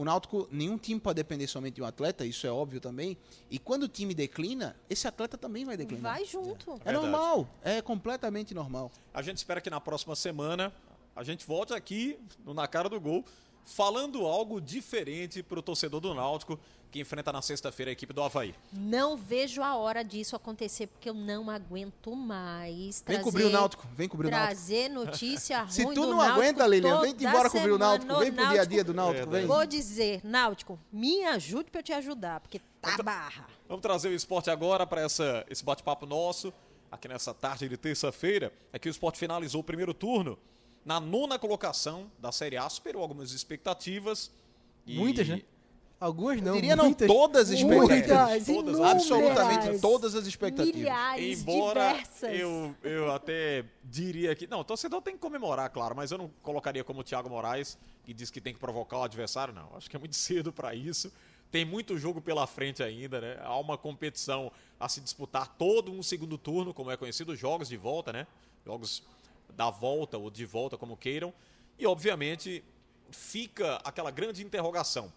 o 0.00 0.04
Náutico, 0.04 0.48
nenhum 0.50 0.78
time 0.78 0.98
pode 0.98 1.16
depender 1.16 1.46
somente 1.46 1.74
de 1.74 1.82
um 1.82 1.84
atleta, 1.84 2.24
isso 2.24 2.46
é 2.46 2.50
óbvio 2.50 2.80
também. 2.80 3.18
E 3.50 3.58
quando 3.58 3.82
o 3.82 3.88
time 3.88 4.14
declina, 4.14 4.74
esse 4.88 5.06
atleta 5.06 5.36
também 5.36 5.62
vai 5.62 5.76
declinar. 5.76 6.14
Vai 6.14 6.24
junto. 6.24 6.70
É 6.70 6.84
Verdade. 6.84 6.96
normal, 6.96 7.46
é 7.62 7.82
completamente 7.82 8.54
normal. 8.54 8.90
A 9.12 9.20
gente 9.20 9.36
espera 9.36 9.60
que 9.60 9.68
na 9.68 9.78
próxima 9.78 10.16
semana 10.16 10.72
a 11.14 11.22
gente 11.22 11.46
volte 11.46 11.74
aqui 11.74 12.18
no 12.46 12.54
Na 12.54 12.66
Cara 12.66 12.88
do 12.88 12.98
Gol 12.98 13.22
falando 13.62 14.26
algo 14.26 14.58
diferente 14.58 15.42
para 15.42 15.58
o 15.58 15.62
torcedor 15.62 16.00
do 16.00 16.14
Náutico 16.14 16.58
que 16.90 16.98
enfrenta 17.00 17.32
na 17.32 17.40
sexta-feira 17.40 17.90
a 17.90 17.92
equipe 17.92 18.12
do 18.12 18.22
Havaí. 18.22 18.54
Não 18.72 19.16
vejo 19.16 19.62
a 19.62 19.76
hora 19.76 20.02
disso 20.02 20.34
acontecer, 20.34 20.88
porque 20.88 21.08
eu 21.08 21.14
não 21.14 21.48
aguento 21.48 22.14
mais. 22.16 23.02
Vem 23.06 23.16
trazer- 23.16 23.22
cobrir 23.22 23.44
o 23.44 23.50
Náutico, 23.50 23.86
vem 23.94 24.08
cobrir 24.08 24.26
o 24.26 24.30
Náutico. 24.30 24.48
Trazer 24.54 24.88
notícia 24.88 25.66
Se 25.70 25.84
ruim 25.84 25.94
tu 25.94 26.00
do 26.02 26.08
não 26.08 26.16
Náutico 26.18 26.40
aguenta, 26.40 26.66
Lilian, 26.66 27.00
vem 27.00 27.14
embora 27.18 27.48
cobrir 27.48 27.70
o 27.70 27.78
Náutico, 27.78 28.18
vem 28.18 28.32
pro 28.32 28.48
dia 28.48 28.62
a 28.62 28.64
dia 28.64 28.82
do 28.84 28.92
Náutico, 28.92 29.30
vem. 29.30 29.46
Vou 29.46 29.64
dizer, 29.66 30.20
Náutico, 30.24 30.78
me 30.92 31.24
ajude 31.26 31.70
pra 31.70 31.78
eu 31.80 31.84
te 31.84 31.92
ajudar, 31.92 32.40
porque 32.40 32.60
tá 32.80 32.96
barra. 33.02 33.46
Vamos 33.68 33.82
trazer 33.82 34.08
o 34.08 34.14
esporte 34.14 34.50
agora 34.50 34.84
para 34.86 35.06
esse 35.06 35.64
bate-papo 35.64 36.06
nosso, 36.06 36.52
aqui 36.90 37.06
nessa 37.06 37.32
tarde 37.32 37.68
de 37.68 37.76
terça-feira. 37.76 38.52
É 38.72 38.78
que 38.80 38.88
o 38.88 38.90
esporte 38.90 39.16
finalizou 39.18 39.60
o 39.60 39.64
primeiro 39.64 39.94
turno 39.94 40.36
na 40.84 40.98
nona 40.98 41.38
colocação 41.38 42.10
da 42.18 42.32
Série 42.32 42.56
A, 42.56 42.68
superou 42.68 43.00
algumas 43.02 43.30
expectativas. 43.30 44.28
e- 44.86 44.96
Muitas, 44.98 45.28
né? 45.28 45.42
Algumas 46.00 46.40
não. 46.40 46.48
Eu 46.48 46.54
diria 46.54 46.74
não 46.74 46.86
muitas. 46.86 47.06
todas 47.06 47.50
as 47.50 47.58
expectativas. 47.58 48.08
Muitas, 48.08 48.46
Todas, 48.46 48.80
Absolutamente 48.80 49.78
todas 49.80 50.14
as 50.14 50.26
expectativas. 50.26 50.80
Milhares, 50.80 51.40
Embora 51.42 51.92
diversas. 51.92 52.40
eu, 52.40 52.74
eu 52.82 53.12
até 53.12 53.66
diria 53.84 54.34
que. 54.34 54.46
Não, 54.46 54.60
o 54.60 54.64
torcedor 54.64 55.02
tem 55.02 55.12
que 55.12 55.20
comemorar, 55.20 55.68
claro, 55.68 55.94
mas 55.94 56.10
eu 56.10 56.16
não 56.16 56.30
colocaria 56.42 56.82
como 56.82 57.00
o 57.00 57.04
Thiago 57.04 57.28
Moraes, 57.28 57.76
que 58.02 58.14
diz 58.14 58.30
que 58.30 58.40
tem 58.40 58.54
que 58.54 58.58
provocar 58.58 58.98
o 58.98 59.02
adversário, 59.02 59.52
não. 59.52 59.76
Acho 59.76 59.90
que 59.90 59.96
é 59.96 59.98
muito 59.98 60.16
cedo 60.16 60.50
para 60.50 60.74
isso. 60.74 61.12
Tem 61.50 61.66
muito 61.66 61.98
jogo 61.98 62.20
pela 62.22 62.46
frente 62.46 62.82
ainda, 62.82 63.20
né? 63.20 63.36
Há 63.42 63.58
uma 63.58 63.76
competição 63.76 64.50
a 64.78 64.88
se 64.88 65.02
disputar 65.02 65.48
todo 65.58 65.92
um 65.92 66.02
segundo 66.02 66.38
turno, 66.38 66.72
como 66.72 66.90
é 66.90 66.96
conhecido, 66.96 67.36
jogos 67.36 67.68
de 67.68 67.76
volta, 67.76 68.10
né? 68.10 68.26
Jogos 68.64 69.02
da 69.54 69.68
volta 69.68 70.16
ou 70.16 70.30
de 70.30 70.46
volta, 70.46 70.78
como 70.78 70.96
queiram. 70.96 71.34
E, 71.78 71.86
obviamente, 71.86 72.64
fica 73.10 73.76
aquela 73.84 74.10
grande 74.10 74.42
interrogação. 74.42 75.12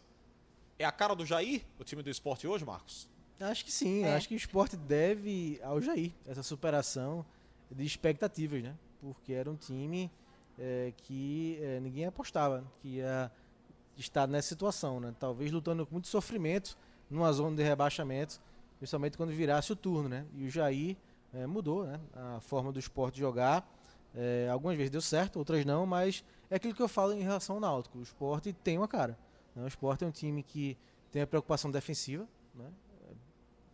É 0.77 0.85
a 0.85 0.91
cara 0.91 1.15
do 1.15 1.25
Jair, 1.25 1.63
o 1.79 1.83
time 1.83 2.01
do 2.01 2.09
esporte 2.09 2.47
hoje, 2.47 2.65
Marcos? 2.65 3.07
Acho 3.39 3.65
que 3.65 3.71
sim, 3.71 4.03
É. 4.03 4.15
acho 4.15 4.27
que 4.27 4.35
o 4.35 4.37
esporte 4.37 4.75
deve 4.77 5.59
ao 5.63 5.81
Jair 5.81 6.11
essa 6.25 6.43
superação 6.43 7.25
de 7.69 7.83
expectativas, 7.85 8.63
né? 8.63 8.75
Porque 9.01 9.33
era 9.33 9.49
um 9.49 9.55
time 9.55 10.09
é, 10.57 10.93
que 10.97 11.59
é, 11.61 11.79
ninguém 11.79 12.05
apostava 12.05 12.63
que 12.81 12.97
ia 12.97 13.31
estar 13.97 14.27
nessa 14.27 14.49
situação, 14.49 14.99
né? 14.99 15.13
Talvez 15.19 15.51
lutando 15.51 15.85
com 15.85 15.93
muito 15.93 16.07
sofrimento 16.07 16.77
numa 17.09 17.31
zona 17.33 17.55
de 17.55 17.63
rebaixamento, 17.63 18.39
principalmente 18.79 19.17
quando 19.17 19.31
virasse 19.31 19.71
o 19.71 19.75
turno, 19.75 20.07
né? 20.09 20.25
E 20.35 20.45
o 20.45 20.49
Jair 20.49 20.95
é, 21.33 21.45
mudou, 21.45 21.85
né? 21.85 21.99
A 22.15 22.39
forma 22.39 22.71
do 22.71 22.79
esporte 22.79 23.19
jogar. 23.19 23.67
É, 24.15 24.47
algumas 24.51 24.77
vezes 24.77 24.91
deu 24.91 25.01
certo, 25.01 25.37
outras 25.37 25.65
não, 25.65 25.85
mas 25.87 26.23
é 26.49 26.55
aquilo 26.55 26.73
que 26.75 26.81
eu 26.81 26.87
falo 26.87 27.13
em 27.13 27.23
relação 27.23 27.55
ao 27.55 27.59
Náutico. 27.61 27.97
O 27.97 28.03
esporte 28.03 28.53
tem 28.53 28.77
uma 28.77 28.87
cara. 28.87 29.17
Né? 29.55 29.63
O 29.63 29.67
esporte 29.67 30.03
é 30.03 30.07
um 30.07 30.11
time 30.11 30.41
que 30.43 30.77
tem 31.11 31.21
a 31.21 31.27
preocupação 31.27 31.69
defensiva, 31.71 32.27
né? 32.55 32.65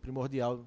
primordial 0.02 0.60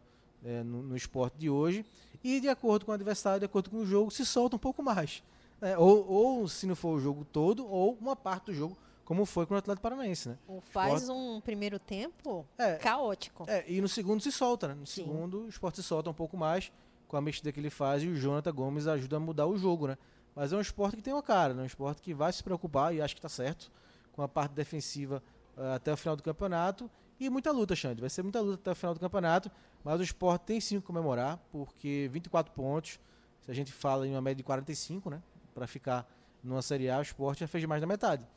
é, 0.43 0.63
no, 0.63 0.82
no 0.84 0.95
esporte 0.95 1.38
de 1.38 1.49
hoje. 1.49 1.86
E 2.23 2.39
de 2.39 2.49
acordo 2.49 2.86
com 2.86 2.91
o 2.91 2.93
adversário, 2.95 3.39
de 3.39 3.45
acordo 3.45 3.69
com 3.69 3.78
o 3.78 3.86
jogo, 3.86 4.12
se 4.12 4.26
solta 4.26 4.56
um 4.56 4.60
pouco 4.60 4.82
mais. 4.84 5.23
né? 5.60 5.78
Ou, 5.78 6.08
ou, 6.08 6.47
se 6.47 6.65
não 6.65 6.76
for 6.76 6.95
o 6.95 6.99
jogo 6.99 7.26
todo, 7.26 7.65
ou 7.67 7.97
uma 7.99 8.15
parte 8.15 8.45
do 8.45 8.54
jogo, 8.54 8.78
como 9.04 9.26
foi 9.26 9.45
com 9.45 9.54
o 9.54 9.58
Atlético 9.58 9.82
Paranaense. 9.84 10.30
Né? 10.30 10.38
Ou 10.47 10.62
Faz 10.62 11.10
um 11.10 11.41
primeiro 11.41 11.78
tempo 11.80 12.45
É, 12.58 12.76
caótico. 12.76 13.45
é, 13.47 13.69
e 13.69 13.82
no 13.82 13.88
segundo 13.89 14.21
se 14.21 14.32
solta, 14.32 14.69
né? 14.69 14.73
No 14.76 14.86
Sim. 14.86 15.04
segundo 15.04 15.41
o 15.41 15.49
esporte 15.49 15.78
se 15.78 15.84
solta 15.84 16.10
um 16.10 16.13
pouco 16.13 16.38
mais 16.38 16.71
com 17.08 17.17
a 17.17 17.21
mexida 17.21 17.52
que 17.52 17.60
ele 17.60 17.69
faz 17.69 18.02
e 18.02 18.08
o 18.08 18.15
Jonathan 18.15 18.54
Gomes 18.54 18.88
ajuda 18.88 19.17
a 19.17 19.19
mudar 19.19 19.45
o 19.45 19.58
jogo, 19.58 19.88
né? 19.88 19.97
Mas 20.36 20.52
é 20.52 20.58
um 20.58 20.62
esporte 20.62 20.95
que 20.95 21.04
tem 21.04 21.13
uma 21.13 21.21
cara, 21.21 21.54
né? 21.54 21.62
um 21.63 21.65
esporte 21.65 22.02
que 22.02 22.13
vai 22.13 22.32
se 22.34 22.43
preocupar, 22.43 22.95
e 22.95 23.02
acho 23.02 23.13
que 23.13 23.19
está 23.19 23.30
certo, 23.30 23.71
com 24.13 24.21
a 24.21 24.28
parte 24.28 24.54
defensiva 24.54 25.21
eh, 25.58 25.76
até 25.76 25.91
o 25.91 25.97
final 25.97 26.15
do 26.15 26.23
campeonato. 26.23 26.89
E 27.19 27.30
muita 27.30 27.52
luta, 27.52 27.76
Xande. 27.76 28.02
Vai 28.02 28.10
ser 28.10 28.23
muita 28.23 28.39
luta 28.39 28.56
até 28.56 28.71
o 28.71 28.76
final 28.76 28.93
do 28.93 28.99
campeonato, 28.99 29.52
mas 29.84 29.99
o 29.99 30.04
esporte 30.04 30.43
tem 30.43 30.62
sim 30.62 30.80
que 30.80 30.86
comemorar, 30.86 31.38
porque 31.52 32.10
24 32.12 32.54
pontos, 32.54 32.99
se 33.41 33.52
a 33.52 33.54
gente 33.54 33.71
fala 33.71 34.08
em 34.08 34.12
uma 34.12 34.21
média 34.21 34.38
de 34.38 34.43
45, 34.43 35.10
né? 35.10 35.21
Para 35.54 35.67
ficar 35.67 36.08
numa 36.43 36.62
Série 36.62 36.89
A, 36.89 36.99
o 36.99 37.02
esporte 37.02 37.41
já 37.41 37.47
fez 37.47 37.63
mais 37.65 37.82
da 37.82 37.88
metade. 37.88 38.28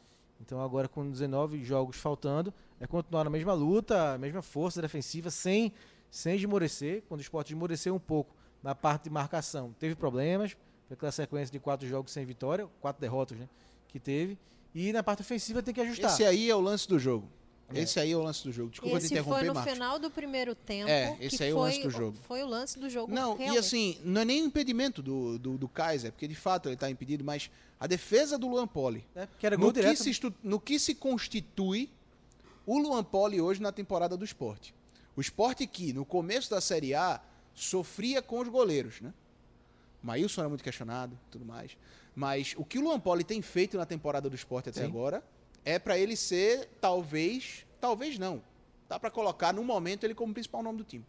Então 0.40 0.60
agora 0.60 0.88
com 0.88 1.10
19 1.10 1.64
jogos 1.64 1.96
faltando, 1.96 2.52
é 2.78 2.86
continuar 2.86 3.24
na 3.24 3.30
mesma 3.30 3.54
luta, 3.54 4.14
a 4.14 4.18
mesma 4.18 4.42
força 4.42 4.82
defensiva, 4.82 5.30
sem, 5.30 5.72
sem 6.10 6.36
esmorecer. 6.36 7.02
Quando 7.08 7.20
o 7.20 7.22
esporte 7.22 7.52
esmoreceu 7.52 7.94
um 7.94 7.98
pouco 7.98 8.34
na 8.62 8.74
parte 8.74 9.04
de 9.04 9.10
marcação, 9.10 9.74
teve 9.78 9.94
problemas, 9.94 10.56
foi 10.86 10.94
aquela 10.94 11.12
sequência 11.12 11.52
de 11.52 11.58
quatro 11.58 11.86
jogos 11.88 12.12
sem 12.12 12.24
vitória, 12.24 12.68
quatro 12.80 13.00
derrotas 13.00 13.38
né, 13.38 13.48
que 13.88 13.98
teve. 13.98 14.38
E 14.78 14.92
na 14.92 15.02
parte 15.02 15.22
ofensiva 15.22 15.62
tem 15.62 15.72
que 15.72 15.80
ajustar. 15.80 16.10
Esse 16.12 16.22
aí 16.22 16.50
é 16.50 16.54
o 16.54 16.60
lance 16.60 16.86
do 16.86 16.98
jogo. 16.98 17.26
É. 17.72 17.80
Esse 17.80 17.98
aí 17.98 18.12
é 18.12 18.16
o 18.16 18.22
lance 18.22 18.44
do 18.44 18.52
jogo. 18.52 18.70
Desculpa 18.70 18.98
te 18.98 19.04
Esse 19.06 19.14
interromper, 19.14 19.38
foi 19.38 19.48
no 19.48 19.54
Marcos. 19.54 19.72
final 19.72 19.98
do 19.98 20.10
primeiro 20.10 20.54
tempo. 20.54 20.88
É, 20.88 21.16
esse 21.18 21.38
que 21.38 21.42
aí 21.44 21.50
é 21.50 21.54
o 21.54 21.58
lance 21.58 21.82
do 21.82 21.90
jogo. 21.90 22.16
Foi 22.22 22.42
o 22.42 22.46
lance 22.46 22.78
do 22.78 22.88
jogo. 22.90 23.12
Não, 23.12 23.34
e 23.34 23.38
realmente. 23.38 23.58
assim, 23.58 23.98
não 24.04 24.20
é 24.20 24.24
nem 24.26 24.42
um 24.42 24.46
impedimento 24.46 25.02
do, 25.02 25.38
do, 25.38 25.56
do 25.58 25.66
Kaiser, 25.66 26.12
porque 26.12 26.28
de 26.28 26.34
fato 26.34 26.68
ele 26.68 26.74
está 26.74 26.88
impedido, 26.90 27.24
mas 27.24 27.50
a 27.80 27.86
defesa 27.86 28.36
do 28.38 28.46
Luan 28.48 28.68
Poli. 28.68 29.02
né, 29.14 29.26
que 29.38 29.46
era 29.46 29.56
gol 29.56 29.68
No 29.68 29.72
que, 29.72 29.96
se 29.96 30.10
estu- 30.10 30.34
no 30.44 30.60
que 30.60 30.78
se 30.78 30.94
constitui 30.94 31.90
o 32.66 32.78
Luan 32.78 33.02
Poli 33.02 33.40
hoje 33.40 33.60
na 33.62 33.72
temporada 33.72 34.16
do 34.16 34.24
esporte. 34.24 34.74
O 35.16 35.20
esporte 35.20 35.66
que, 35.66 35.92
no 35.92 36.04
começo 36.04 36.50
da 36.50 36.60
Série 36.60 36.94
A, 36.94 37.20
sofria 37.54 38.20
com 38.20 38.38
os 38.40 38.48
goleiros, 38.48 39.00
né? 39.00 39.12
Maílson 40.02 40.42
era 40.42 40.48
muito 40.48 40.62
questionado 40.62 41.18
tudo 41.30 41.44
mais. 41.44 41.76
Mas 42.16 42.54
o 42.56 42.64
que 42.64 42.78
o 42.78 42.82
Luan 42.82 42.98
Poli 42.98 43.22
tem 43.22 43.42
feito 43.42 43.76
na 43.76 43.84
temporada 43.84 44.30
do 44.30 44.34
esporte 44.34 44.70
até 44.70 44.80
Sim. 44.80 44.86
agora 44.86 45.22
é 45.66 45.78
para 45.78 45.98
ele 45.98 46.16
ser, 46.16 46.66
talvez, 46.80 47.66
talvez 47.78 48.18
não. 48.18 48.42
Dá 48.88 48.98
para 48.98 49.10
colocar 49.10 49.52
no 49.52 49.62
momento 49.62 50.04
ele 50.04 50.14
como 50.14 50.32
principal 50.32 50.62
nome 50.62 50.78
do 50.78 50.84
time. 50.84 51.04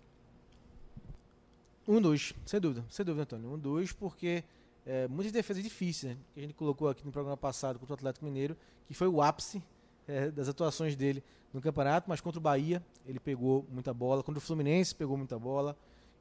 Um 1.87 2.01
dos, 2.01 2.33
sem 2.45 2.59
dúvida, 2.59 2.85
sem 2.89 3.05
dúvida, 3.05 3.23
Antônio. 3.23 3.53
Um 3.53 3.57
dos, 3.57 3.93
porque 3.93 4.43
é, 4.85 5.07
muitas 5.07 5.31
defesas 5.31 5.63
difíceis, 5.63 6.13
né? 6.13 6.19
Que 6.33 6.39
a 6.41 6.43
gente 6.43 6.53
colocou 6.53 6.89
aqui 6.89 7.05
no 7.05 7.11
programa 7.11 7.37
passado 7.37 7.79
contra 7.79 7.93
o 7.93 7.95
Atlético 7.95 8.25
Mineiro, 8.25 8.57
que 8.85 8.93
foi 8.93 9.07
o 9.07 9.21
ápice 9.21 9.63
é, 10.07 10.29
das 10.29 10.49
atuações 10.49 10.93
dele 10.93 11.23
no 11.53 11.61
campeonato, 11.61 12.09
mas 12.09 12.19
contra 12.19 12.39
o 12.39 12.41
Bahia 12.41 12.83
ele 13.05 13.19
pegou 13.19 13.65
muita 13.71 13.93
bola, 13.93 14.21
contra 14.21 14.39
o 14.39 14.41
Fluminense 14.41 14.93
pegou 14.93 15.15
muita 15.15 15.39
bola. 15.39 15.77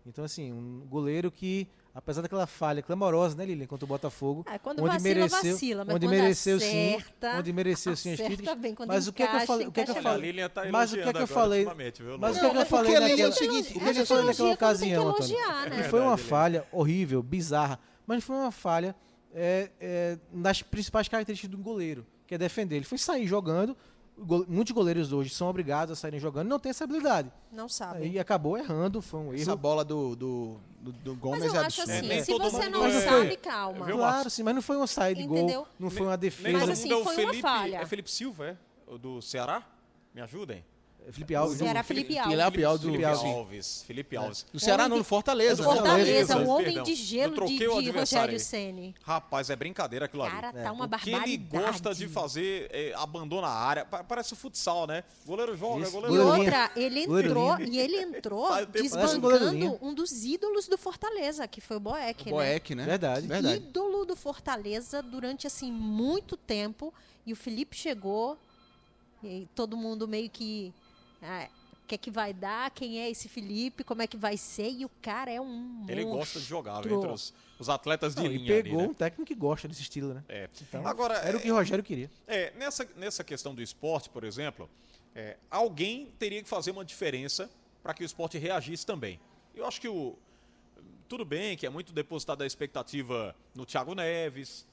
Então, 0.06 0.24
assim, 0.24 0.52
um 0.52 0.86
goleiro 0.88 1.30
que, 1.32 1.66
apesar 1.92 2.22
daquela 2.22 2.46
falha 2.46 2.80
clamorosa, 2.80 3.36
né, 3.36 3.44
Lilian, 3.44 3.66
contra 3.66 3.84
o 3.84 3.88
Botafogo, 3.88 4.44
Ah, 4.46 4.56
quando 4.58 4.78
onde 4.80 4.92
vacila, 4.92 5.14
mereceu, 5.14 5.52
vacila, 5.52 5.84
mas 5.84 5.94
onde 5.96 6.06
mereceu 6.08 6.56
acerta, 6.58 7.32
sim, 7.32 7.38
onde 7.38 7.52
mereceu 7.52 7.96
sim 7.96 8.12
as 8.12 8.20
críticas. 8.20 8.54
bem, 8.58 8.76
Mas 8.86 9.08
o 9.08 9.12
que 9.12 9.22
é 9.22 9.26
que 9.26 9.36
eu 9.36 9.40
falei? 9.40 9.66
O 9.66 9.72
que 9.72 9.80
é 9.80 9.84
que 9.84 9.90
eu 9.90 10.02
falei? 10.02 10.30
Lilian 10.30 10.48
tá 10.48 10.64
Mas 10.70 10.92
o 10.92 10.96
que 10.96 11.02
é 11.02 11.12
que 11.12 11.22
eu 11.22 11.26
falei? 11.26 11.64
viu, 11.64 12.18
Mas 12.18 12.36
o 12.36 12.40
Lúcio? 12.40 12.40
que 12.40 12.46
é 12.46 12.48
que 12.50 12.54
Não, 12.54 12.54
eu 12.54 12.60
é 12.60 12.64
porque 12.64 12.66
falei 12.66 12.96
a 12.96 13.00
Lilian 13.00 13.24
é 13.24 13.26
o 13.26 13.30
naquela... 13.30 13.32
seguinte, 13.32 13.76
O 13.76 13.80
que 13.80 13.88
é 13.98 14.00
eu 14.00 14.06
falei 14.06 14.24
naquela 14.26 14.52
ocasião, 14.52 15.08
Antônio? 15.08 15.36
né? 15.38 15.76
Não 15.76 15.84
foi 15.90 16.00
uma 16.00 16.16
falha 16.16 16.66
horrível, 16.70 17.22
bizarra, 17.22 17.78
mas 18.06 18.22
foi 18.22 18.36
uma 18.36 18.52
falha 18.52 18.94
é, 19.34 19.70
é, 19.80 20.18
nas 20.32 20.62
principais 20.62 21.08
características 21.08 21.50
do 21.50 21.58
goleiro, 21.62 22.06
que 22.26 22.34
é 22.34 22.38
defender. 22.38 22.76
Ele 22.76 22.84
foi 22.84 22.96
sair 22.98 23.26
jogando, 23.26 23.76
go- 24.18 24.44
muitos 24.48 24.72
goleiros 24.72 25.12
hoje 25.12 25.30
são 25.30 25.48
obrigados 25.48 25.92
a 25.92 25.96
saírem 25.96 26.18
jogando, 26.20 26.48
não 26.48 26.58
tem 26.58 26.70
essa 26.70 26.84
habilidade. 26.84 27.30
Não 27.52 27.68
sabe. 27.68 28.06
E 28.08 28.18
acabou 28.18 28.56
errando, 28.56 29.00
foi 29.02 29.20
um 29.20 29.32
Essa 29.34 29.50
erro. 29.50 29.56
bola 29.58 29.84
do, 29.84 30.16
do, 30.16 30.56
do, 30.80 30.92
do 30.92 31.10
Mas 31.12 31.20
Gomes 31.20 31.44
eu 31.44 31.54
é 31.54 31.58
acho 31.66 31.80
absurda. 31.82 31.92
É, 31.92 31.98
assim, 31.98 32.08
nem 32.08 32.20
se 32.24 32.32
todo 32.32 32.42
você 32.50 32.64
mundo 32.64 32.70
não 32.78 32.86
é- 32.86 33.00
sabe, 33.00 33.36
calma. 33.36 33.86
Viu, 33.86 33.96
Claro, 33.96 34.30
sim, 34.30 34.42
mas 34.42 34.54
não 34.54 34.62
foi 34.62 34.76
uma 34.76 34.86
saída 34.86 35.20
de 35.20 35.26
gol, 35.26 35.38
Entendeu? 35.38 35.66
não 35.78 35.90
foi 35.90 36.06
uma 36.06 36.16
defesa. 36.16 36.58
Mas 36.58 36.68
assim, 36.70 36.90
é 36.90 36.96
o 36.96 37.04
foi 37.04 37.14
uma 37.14 37.30
Felipe, 37.30 37.42
falha. 37.42 37.76
É 37.78 37.86
Felipe 37.86 38.10
Silva, 38.10 38.46
é? 38.48 38.56
O 38.86 38.98
do 38.98 39.20
Ceará? 39.20 39.62
Me 40.14 40.20
ajudem. 40.22 40.64
Felipe 41.12 41.34
Alves. 41.34 41.60
Era 41.60 41.74
né? 41.74 41.82
Felipe 41.82 42.14
Felipe 42.14 42.18
Alves. 42.18 42.40
Alves. 42.40 42.82
Felipe 42.84 43.04
Alves. 43.04 43.24
Alves. 43.24 43.82
Felipe 43.86 44.16
Alves. 44.16 44.46
Do 44.52 44.60
Ceará 44.60 44.82
Homem 44.84 44.90
não, 44.90 44.98
no 44.98 45.04
Fortaleza. 45.04 45.62
Do 45.62 45.64
Fortaleza, 45.70 46.38
o 46.38 46.48
homem 46.48 46.64
perdão. 46.66 46.82
de 46.84 46.94
gelo 46.94 47.46
de, 47.46 47.58
de 47.58 47.90
Rogério. 47.90 48.40
Ceni. 48.40 48.94
Rapaz, 49.02 49.50
é 49.50 49.56
brincadeira 49.56 50.06
aquilo 50.06 50.22
ali. 50.24 50.32
Cara, 50.32 50.52
tá 50.52 50.72
uma 50.72 50.86
o 50.86 50.88
que 50.98 51.10
ele 51.10 51.16
barbaridade. 51.38 51.64
gosta 51.66 51.94
de 51.94 52.08
fazer, 52.08 52.68
é, 52.72 52.92
abandona 52.96 53.46
a 53.46 53.54
área. 53.54 53.84
Pa- 53.84 54.02
Parece 54.04 54.32
o 54.32 54.36
futsal, 54.36 54.86
né? 54.86 55.04
Goleiro 55.24 55.56
joga, 55.56 55.82
Isso. 55.82 55.92
goleiro 55.92 56.14
E 56.14 56.16
joga. 56.18 56.36
linha. 56.38 56.44
outra, 56.44 56.70
ele 56.76 57.00
entrou, 57.04 57.60
e 57.60 57.78
ele 57.78 57.96
entrou 57.96 58.52
um 58.52 58.64
desbancando 58.66 59.78
um 59.82 59.94
dos 59.94 60.24
ídolos 60.24 60.66
do 60.68 60.76
Fortaleza, 60.76 61.46
que 61.46 61.60
foi 61.60 61.76
o 61.76 61.80
Boeck, 61.80 62.24
né? 62.26 62.30
Boeck, 62.32 62.74
né? 62.74 62.84
Verdade. 62.84 63.26
Verdade. 63.26 63.56
ídolo 63.56 64.04
do 64.04 64.16
Fortaleza 64.16 65.02
durante 65.02 65.46
assim 65.46 65.70
muito 65.70 66.36
tempo 66.36 66.92
e 67.24 67.32
o 67.32 67.36
Felipe 67.36 67.76
chegou 67.76 68.36
e 69.22 69.46
todo 69.54 69.76
mundo 69.76 70.06
meio 70.06 70.28
que 70.30 70.72
ah, 71.22 71.48
o 71.82 71.86
que 71.86 71.94
é 71.94 71.98
que 71.98 72.10
vai 72.10 72.32
dar, 72.34 72.70
quem 72.72 73.00
é 73.00 73.08
esse 73.10 73.28
Felipe, 73.28 73.84
como 73.84 74.02
é 74.02 74.06
que 74.06 74.16
vai 74.16 74.36
ser 74.36 74.70
e 74.70 74.84
o 74.84 74.90
cara 75.00 75.30
é 75.30 75.40
um 75.40 75.84
Ele 75.88 76.02
monstro. 76.04 76.18
gosta 76.18 76.40
de 76.40 76.44
jogar, 76.46 76.80
viu, 76.82 76.96
entre 76.98 77.12
os, 77.12 77.32
os 77.58 77.68
atletas 77.68 78.14
de 78.14 78.22
Não, 78.22 78.28
linha 78.28 78.54
ali, 78.54 78.62
pegou 78.64 78.82
né? 78.82 78.88
um 78.88 78.94
técnico 78.94 79.24
que 79.24 79.34
gosta 79.34 79.68
desse 79.68 79.82
estilo, 79.82 80.12
né? 80.14 80.24
É. 80.28 80.48
Então, 80.60 80.86
Agora, 80.86 81.14
era 81.18 81.36
o 81.36 81.40
que 81.40 81.50
o 81.50 81.54
Rogério 81.54 81.84
queria. 81.84 82.10
É, 82.26 82.52
nessa, 82.56 82.88
nessa 82.96 83.22
questão 83.22 83.54
do 83.54 83.62
esporte, 83.62 84.10
por 84.10 84.24
exemplo, 84.24 84.68
é, 85.14 85.36
alguém 85.50 86.12
teria 86.18 86.42
que 86.42 86.48
fazer 86.48 86.72
uma 86.72 86.84
diferença 86.84 87.48
para 87.82 87.94
que 87.94 88.02
o 88.02 88.06
esporte 88.06 88.36
reagisse 88.36 88.84
também. 88.84 89.20
Eu 89.54 89.64
acho 89.64 89.80
que 89.80 89.88
o. 89.88 90.16
Tudo 91.08 91.24
bem 91.24 91.56
que 91.56 91.64
é 91.64 91.70
muito 91.70 91.92
depositada 91.92 92.42
a 92.42 92.46
expectativa 92.48 93.34
no 93.54 93.64
Thiago 93.64 93.94
Neves, 93.94 94.66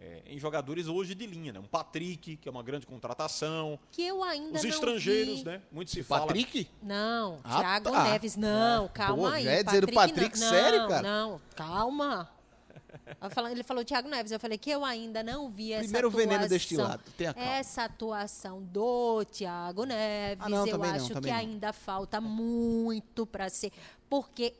é, 0.00 0.22
em 0.26 0.38
jogadores 0.38 0.86
hoje 0.88 1.14
de 1.14 1.26
linha, 1.26 1.52
né? 1.52 1.60
Um 1.60 1.64
Patrick, 1.66 2.36
que 2.38 2.48
é 2.48 2.50
uma 2.50 2.62
grande 2.62 2.86
contratação. 2.86 3.78
que 3.92 4.02
eu 4.02 4.22
ainda 4.24 4.56
Os 4.56 4.62
não 4.64 4.70
estrangeiros, 4.70 5.38
vi. 5.40 5.44
né? 5.44 5.60
Muito 5.70 5.90
se 5.90 6.02
fala. 6.02 6.26
Patrick? 6.28 6.66
Não, 6.82 7.38
Ah, 7.44 7.58
Thiago 7.60 7.90
tá. 7.90 8.04
Neves, 8.04 8.36
não, 8.36 8.88
calma 8.88 9.16
Pô, 9.22 9.26
aí. 9.28 9.44
já 9.44 9.52
ia 9.56 9.64
dizer 9.64 9.86
do 9.86 9.92
Patrick, 9.92 10.38
não, 10.38 10.48
sério, 10.48 10.88
cara? 10.88 11.02
Não, 11.02 11.40
calma. 11.54 12.30
Falei- 13.30 13.52
Ele 13.52 13.62
falou 13.62 13.84
Thiago 13.84 14.08
Neves, 14.08 14.32
eu 14.32 14.40
falei 14.40 14.56
que 14.58 14.70
eu 14.70 14.84
ainda 14.84 15.22
não 15.22 15.48
vi 15.50 15.72
essa 15.72 15.82
Primeiro 15.84 16.08
atuação. 16.08 16.28
veneno 16.28 16.48
destilado. 16.48 17.02
Tenha 17.16 17.34
calma. 17.34 17.50
Essa 17.50 17.84
atuação 17.84 18.62
do 18.62 19.24
Thiago 19.26 19.84
Neves, 19.84 20.44
Ah, 20.44 20.48
não, 20.48 20.66
eu 20.66 20.78
não, 20.78 20.84
acho 20.84 21.08
também 21.12 21.22
que 21.22 21.30
não. 21.30 21.36
ainda 21.36 21.72
falta 21.72 22.20
muito 22.20 23.26
para 23.26 23.48
ser, 23.48 23.70
porque 24.08 24.54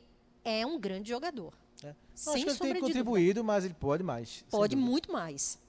é 0.45 0.65
um 0.65 0.79
grande 0.79 1.09
jogador. 1.09 1.51
Sem 2.23 2.33
acho 2.33 2.57
que 2.57 2.63
ele 2.63 2.73
tem 2.73 2.81
contribuído, 2.81 3.43
mas 3.43 3.65
ele 3.65 3.73
pode 3.73 4.03
mais. 4.03 4.45
Pode 4.49 4.75
muito 4.75 5.11
mais. 5.11 5.59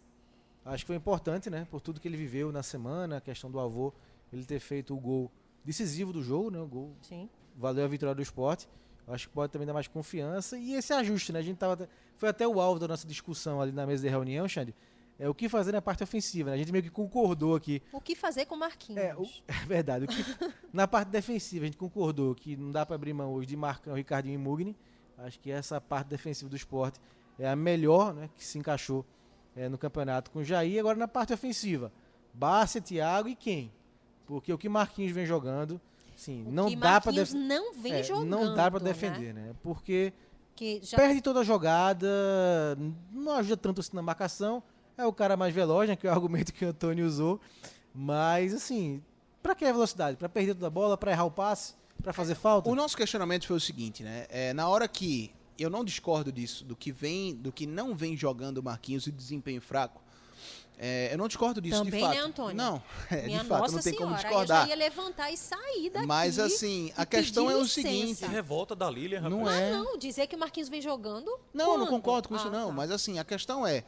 Acho 0.64 0.84
que 0.84 0.88
foi 0.88 0.96
importante, 0.96 1.48
né? 1.50 1.66
Por 1.70 1.80
tudo 1.80 2.00
que 2.00 2.06
ele 2.06 2.16
viveu 2.16 2.52
na 2.52 2.62
semana, 2.62 3.16
a 3.16 3.20
questão 3.20 3.50
do 3.50 3.58
avô, 3.58 3.92
ele 4.32 4.44
ter 4.44 4.60
feito 4.60 4.94
o 4.94 5.00
gol 5.00 5.30
decisivo 5.64 6.12
do 6.12 6.22
jogo, 6.22 6.50
né? 6.50 6.60
O 6.60 6.66
gol 6.66 6.92
Sim. 7.02 7.28
valeu 7.56 7.84
a 7.84 7.88
vitória 7.88 8.14
do 8.14 8.22
esporte. 8.22 8.68
Acho 9.08 9.28
que 9.28 9.34
pode 9.34 9.52
também 9.52 9.66
dar 9.66 9.72
mais 9.74 9.88
confiança. 9.88 10.56
E 10.56 10.74
esse 10.74 10.92
ajuste, 10.92 11.32
né? 11.32 11.40
A 11.40 11.42
gente 11.42 11.56
tava. 11.56 11.88
Foi 12.16 12.28
até 12.28 12.46
o 12.46 12.60
alvo 12.60 12.78
da 12.78 12.86
nossa 12.86 13.06
discussão 13.06 13.60
ali 13.60 13.72
na 13.72 13.84
mesa 13.86 14.02
de 14.04 14.08
reunião, 14.08 14.46
Xande. 14.46 14.74
É 15.18 15.28
o 15.28 15.34
que 15.34 15.48
fazer 15.48 15.72
na 15.72 15.82
parte 15.82 16.02
ofensiva, 16.04 16.50
né? 16.50 16.54
A 16.56 16.58
gente 16.58 16.70
meio 16.72 16.82
que 16.84 16.90
concordou 16.90 17.54
aqui. 17.56 17.82
O 17.92 18.00
que 18.00 18.14
fazer 18.14 18.46
com 18.46 18.54
o 18.54 18.58
Marquinhos? 18.58 19.02
É, 19.02 19.14
o- 19.16 19.26
é 19.48 19.66
verdade. 19.66 20.04
O 20.04 20.08
que- 20.08 20.24
na 20.72 20.86
parte 20.86 21.08
defensiva, 21.08 21.64
a 21.64 21.66
gente 21.66 21.76
concordou 21.76 22.34
que 22.34 22.56
não 22.56 22.70
dá 22.70 22.86
para 22.86 22.94
abrir 22.94 23.12
mão 23.12 23.32
hoje 23.32 23.46
de 23.48 23.56
Marcão, 23.56 23.94
Ricardinho 23.94 24.34
e 24.34 24.38
Mugni. 24.38 24.76
Acho 25.24 25.38
que 25.40 25.50
essa 25.50 25.80
parte 25.80 26.08
defensiva 26.08 26.48
do 26.50 26.56
esporte 26.56 27.00
é 27.38 27.48
a 27.48 27.56
melhor, 27.56 28.12
né? 28.14 28.28
Que 28.36 28.44
se 28.44 28.58
encaixou 28.58 29.04
é, 29.56 29.68
no 29.68 29.78
campeonato 29.78 30.30
com 30.30 30.40
o 30.40 30.44
Jair. 30.44 30.78
Agora 30.80 30.98
na 30.98 31.08
parte 31.08 31.32
ofensiva, 31.32 31.92
Bárcia, 32.32 32.80
Thiago 32.80 33.28
e 33.28 33.34
quem? 33.34 33.72
Porque 34.26 34.52
o 34.52 34.58
que 34.58 34.68
Marquinhos 34.68 35.12
vem 35.12 35.26
jogando, 35.26 35.80
sim, 36.16 36.44
O 36.46 36.52
não 36.52 36.74
dá 36.74 37.00
para 37.00 37.12
Marquinhos 37.12 37.34
não 37.34 37.74
vem 37.74 38.02
jogando. 38.02 38.28
não 38.28 38.54
dá 38.54 38.70
para 38.70 38.80
né? 38.80 38.90
defender, 38.90 39.34
né? 39.34 39.54
Porque 39.62 40.12
Que 40.54 40.80
já 40.82 40.96
perde 40.96 41.20
toda 41.20 41.40
a 41.40 41.44
jogada, 41.44 42.08
não 43.10 43.32
ajuda 43.32 43.56
tanto 43.56 43.80
assim 43.80 43.94
na 43.94 44.02
marcação. 44.02 44.62
É 44.96 45.06
o 45.06 45.12
cara 45.12 45.36
mais 45.36 45.54
veloz, 45.54 45.88
né? 45.88 45.96
Que 45.96 46.06
é 46.06 46.10
o 46.10 46.12
argumento 46.14 46.52
que 46.52 46.64
o 46.64 46.68
Antônio 46.68 47.06
usou. 47.06 47.40
Mas, 47.94 48.54
assim, 48.54 49.02
pra 49.42 49.54
que 49.54 49.64
a 49.64 49.72
velocidade? 49.72 50.16
Pra 50.16 50.28
perder 50.28 50.54
toda 50.54 50.66
a 50.66 50.70
bola, 50.70 50.96
pra 50.96 51.10
errar 51.12 51.24
o 51.24 51.30
passe, 51.30 51.74
pra 52.02 52.12
fazer 52.12 52.34
falta? 52.34 52.68
O 52.68 52.74
nosso 52.74 52.96
questionamento 52.96 53.46
foi 53.46 53.56
o 53.56 53.60
seguinte, 53.60 54.02
né? 54.02 54.26
É, 54.28 54.52
na 54.52 54.68
hora 54.68 54.86
que 54.88 55.32
eu 55.58 55.70
não 55.70 55.84
discordo 55.84 56.32
disso, 56.32 56.64
do 56.64 56.74
que 56.74 56.90
vem, 56.92 57.34
do 57.34 57.52
que 57.52 57.66
não 57.66 57.94
vem 57.94 58.16
jogando 58.16 58.58
o 58.58 58.62
Marquinhos 58.62 59.06
e 59.06 59.12
desempenho 59.12 59.60
fraco. 59.60 60.00
é, 60.78 61.12
eu 61.12 61.18
não 61.18 61.28
discordo 61.28 61.60
disso 61.60 61.84
Também, 61.84 62.00
de 62.00 62.06
fato. 62.06 62.14
né, 62.16 62.20
Antônio? 62.22 62.56
Não, 62.56 62.82
é, 63.10 63.22
Minha 63.26 63.40
de 63.42 63.46
fato, 63.46 63.60
Nossa 63.60 63.76
não 63.76 63.82
tem 63.82 63.92
como 63.94 64.06
Senhora, 64.08 64.22
discordar. 64.22 64.62
Eu 64.62 64.68
já 64.68 64.68
ia 64.70 64.76
levantar 64.76 65.30
e 65.30 65.36
sair 65.36 65.90
daqui. 65.90 66.06
Mas 66.06 66.38
assim, 66.38 66.92
a 66.96 67.06
questão 67.06 67.50
é 67.50 67.54
o 67.56 67.62
licença. 67.62 67.88
seguinte, 67.88 68.24
revolta 68.26 68.74
da 68.74 68.90
Lilian, 68.90 69.20
rapaz. 69.20 69.34
não 69.40 69.46
Ah, 69.46 69.54
é. 69.56 69.70
não, 69.72 69.96
dizer 69.98 70.26
que 70.26 70.34
o 70.34 70.38
Marquinhos 70.38 70.68
vem 70.68 70.80
jogando. 70.80 71.30
Não, 71.54 71.78
não 71.78 71.86
concordo 71.86 72.28
com 72.28 72.34
isso 72.36 72.48
Ah, 72.48 72.50
não, 72.50 72.66
tá. 72.68 72.72
mas 72.72 72.90
assim, 72.90 73.18
a 73.18 73.24
questão 73.24 73.64
é 73.66 73.84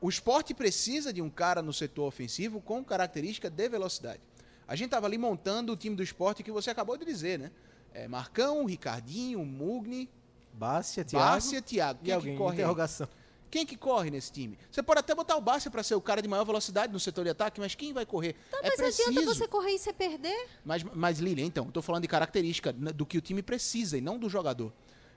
o 0.00 0.08
esporte 0.08 0.54
precisa 0.54 1.12
de 1.12 1.20
um 1.20 1.28
cara 1.28 1.60
no 1.60 1.72
setor 1.72 2.06
ofensivo 2.06 2.60
com 2.60 2.82
característica 2.84 3.50
de 3.50 3.68
velocidade. 3.68 4.20
A 4.68 4.76
gente 4.76 4.90
tava 4.90 5.06
ali 5.06 5.16
montando 5.18 5.72
o 5.72 5.76
time 5.76 5.96
do 5.96 6.02
esporte 6.02 6.42
que 6.42 6.52
você 6.52 6.70
acabou 6.70 6.96
de 6.96 7.04
dizer, 7.04 7.38
né? 7.38 7.50
É, 7.92 8.06
Marcão, 8.06 8.66
Ricardinho, 8.66 9.42
Mugni, 9.44 10.08
Bárcia, 10.52 11.04
Thiago 11.04 11.24
Bárcia, 11.26 11.62
Thiago. 11.62 12.00
e 12.02 12.04
Quem 12.04 12.12
é 12.12 12.14
alguém. 12.14 12.32
que 12.34 12.38
corre? 12.38 12.54
interrogação. 12.54 13.08
Quem 13.50 13.64
que 13.64 13.78
corre 13.78 14.10
nesse 14.10 14.30
time? 14.30 14.58
Você 14.70 14.82
pode 14.82 15.00
até 15.00 15.14
botar 15.14 15.34
o 15.36 15.40
Bárcia 15.40 15.70
para 15.70 15.82
ser 15.82 15.94
o 15.94 16.02
cara 16.02 16.20
de 16.20 16.28
maior 16.28 16.44
velocidade 16.44 16.92
no 16.92 17.00
setor 17.00 17.24
de 17.24 17.30
ataque, 17.30 17.58
mas 17.58 17.74
quem 17.74 17.94
vai 17.94 18.04
correr? 18.04 18.34
Tá, 18.50 18.58
é 18.62 18.68
mas 18.68 18.74
preciso. 18.76 19.08
adianta 19.08 19.34
você 19.34 19.48
correr 19.48 19.70
e 19.74 19.78
você 19.78 19.90
perder? 19.90 20.48
Mas, 20.62 20.84
mas 20.84 21.18
Lilian, 21.18 21.46
então, 21.46 21.64
eu 21.64 21.72
tô 21.72 21.80
falando 21.80 22.02
de 22.02 22.08
característica 22.08 22.74
né, 22.74 22.92
do 22.92 23.06
que 23.06 23.16
o 23.16 23.22
time 23.22 23.42
precisa 23.42 23.96
e 23.96 24.02
não 24.02 24.18
do 24.18 24.28
jogador. 24.28 24.70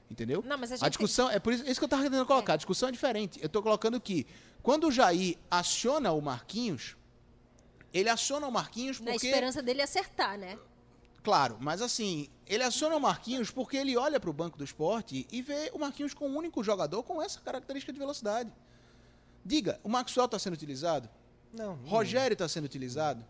Entendeu? 0.10 0.42
Não, 0.48 0.58
mas 0.58 0.72
a 0.72 0.76
A 0.76 0.78
gente- 0.78 0.90
discussão, 0.92 1.30
é 1.30 1.40
por 1.40 1.52
isso, 1.52 1.66
isso 1.66 1.78
que 1.80 1.84
eu 1.84 1.90
tava 1.90 2.04
tentando 2.04 2.26
colocar, 2.26 2.54
a 2.54 2.58
discussão 2.58 2.88
é 2.88 2.92
diferente. 2.94 3.38
Eu 3.44 3.50
tô 3.50 3.62
colocando 3.62 4.00
que 4.00 4.26
quando 4.64 4.88
o 4.88 4.92
Jair 4.92 5.38
aciona 5.50 6.12
o 6.14 6.22
Marquinhos, 6.22 6.96
ele 7.94 8.10
aciona 8.10 8.48
o 8.48 8.52
Marquinhos 8.52 9.00
Na 9.00 9.12
porque. 9.12 9.28
esperança 9.28 9.62
dele 9.62 9.82
acertar, 9.82 10.38
né? 10.38 10.58
Claro, 11.24 11.58
mas 11.60 11.82
assim, 11.82 12.30
ele 12.48 12.64
aciona 12.64 12.96
o 12.96 13.00
Marquinhos 13.00 13.52
porque 13.52 13.78
ele 13.78 13.96
olha 13.96 14.20
pro 14.20 14.34
banco 14.34 14.58
do 14.58 14.64
esporte 14.64 15.28
e 15.32 15.42
vê 15.42 15.70
o 15.74 15.78
Marquinhos 15.78 16.14
como 16.16 16.34
o 16.36 16.38
único 16.38 16.64
jogador 16.64 17.04
com 17.04 17.22
essa 17.22 17.40
característica 17.42 17.94
de 17.94 18.00
velocidade. 18.00 18.52
Diga, 19.46 19.80
o 19.84 19.90
Maxwell 19.90 20.26
está 20.26 20.40
sendo 20.40 20.54
utilizado? 20.54 21.10
Não. 21.54 21.76
Rogério 21.86 22.34
está 22.34 22.48
sendo 22.48 22.66
utilizado? 22.66 23.24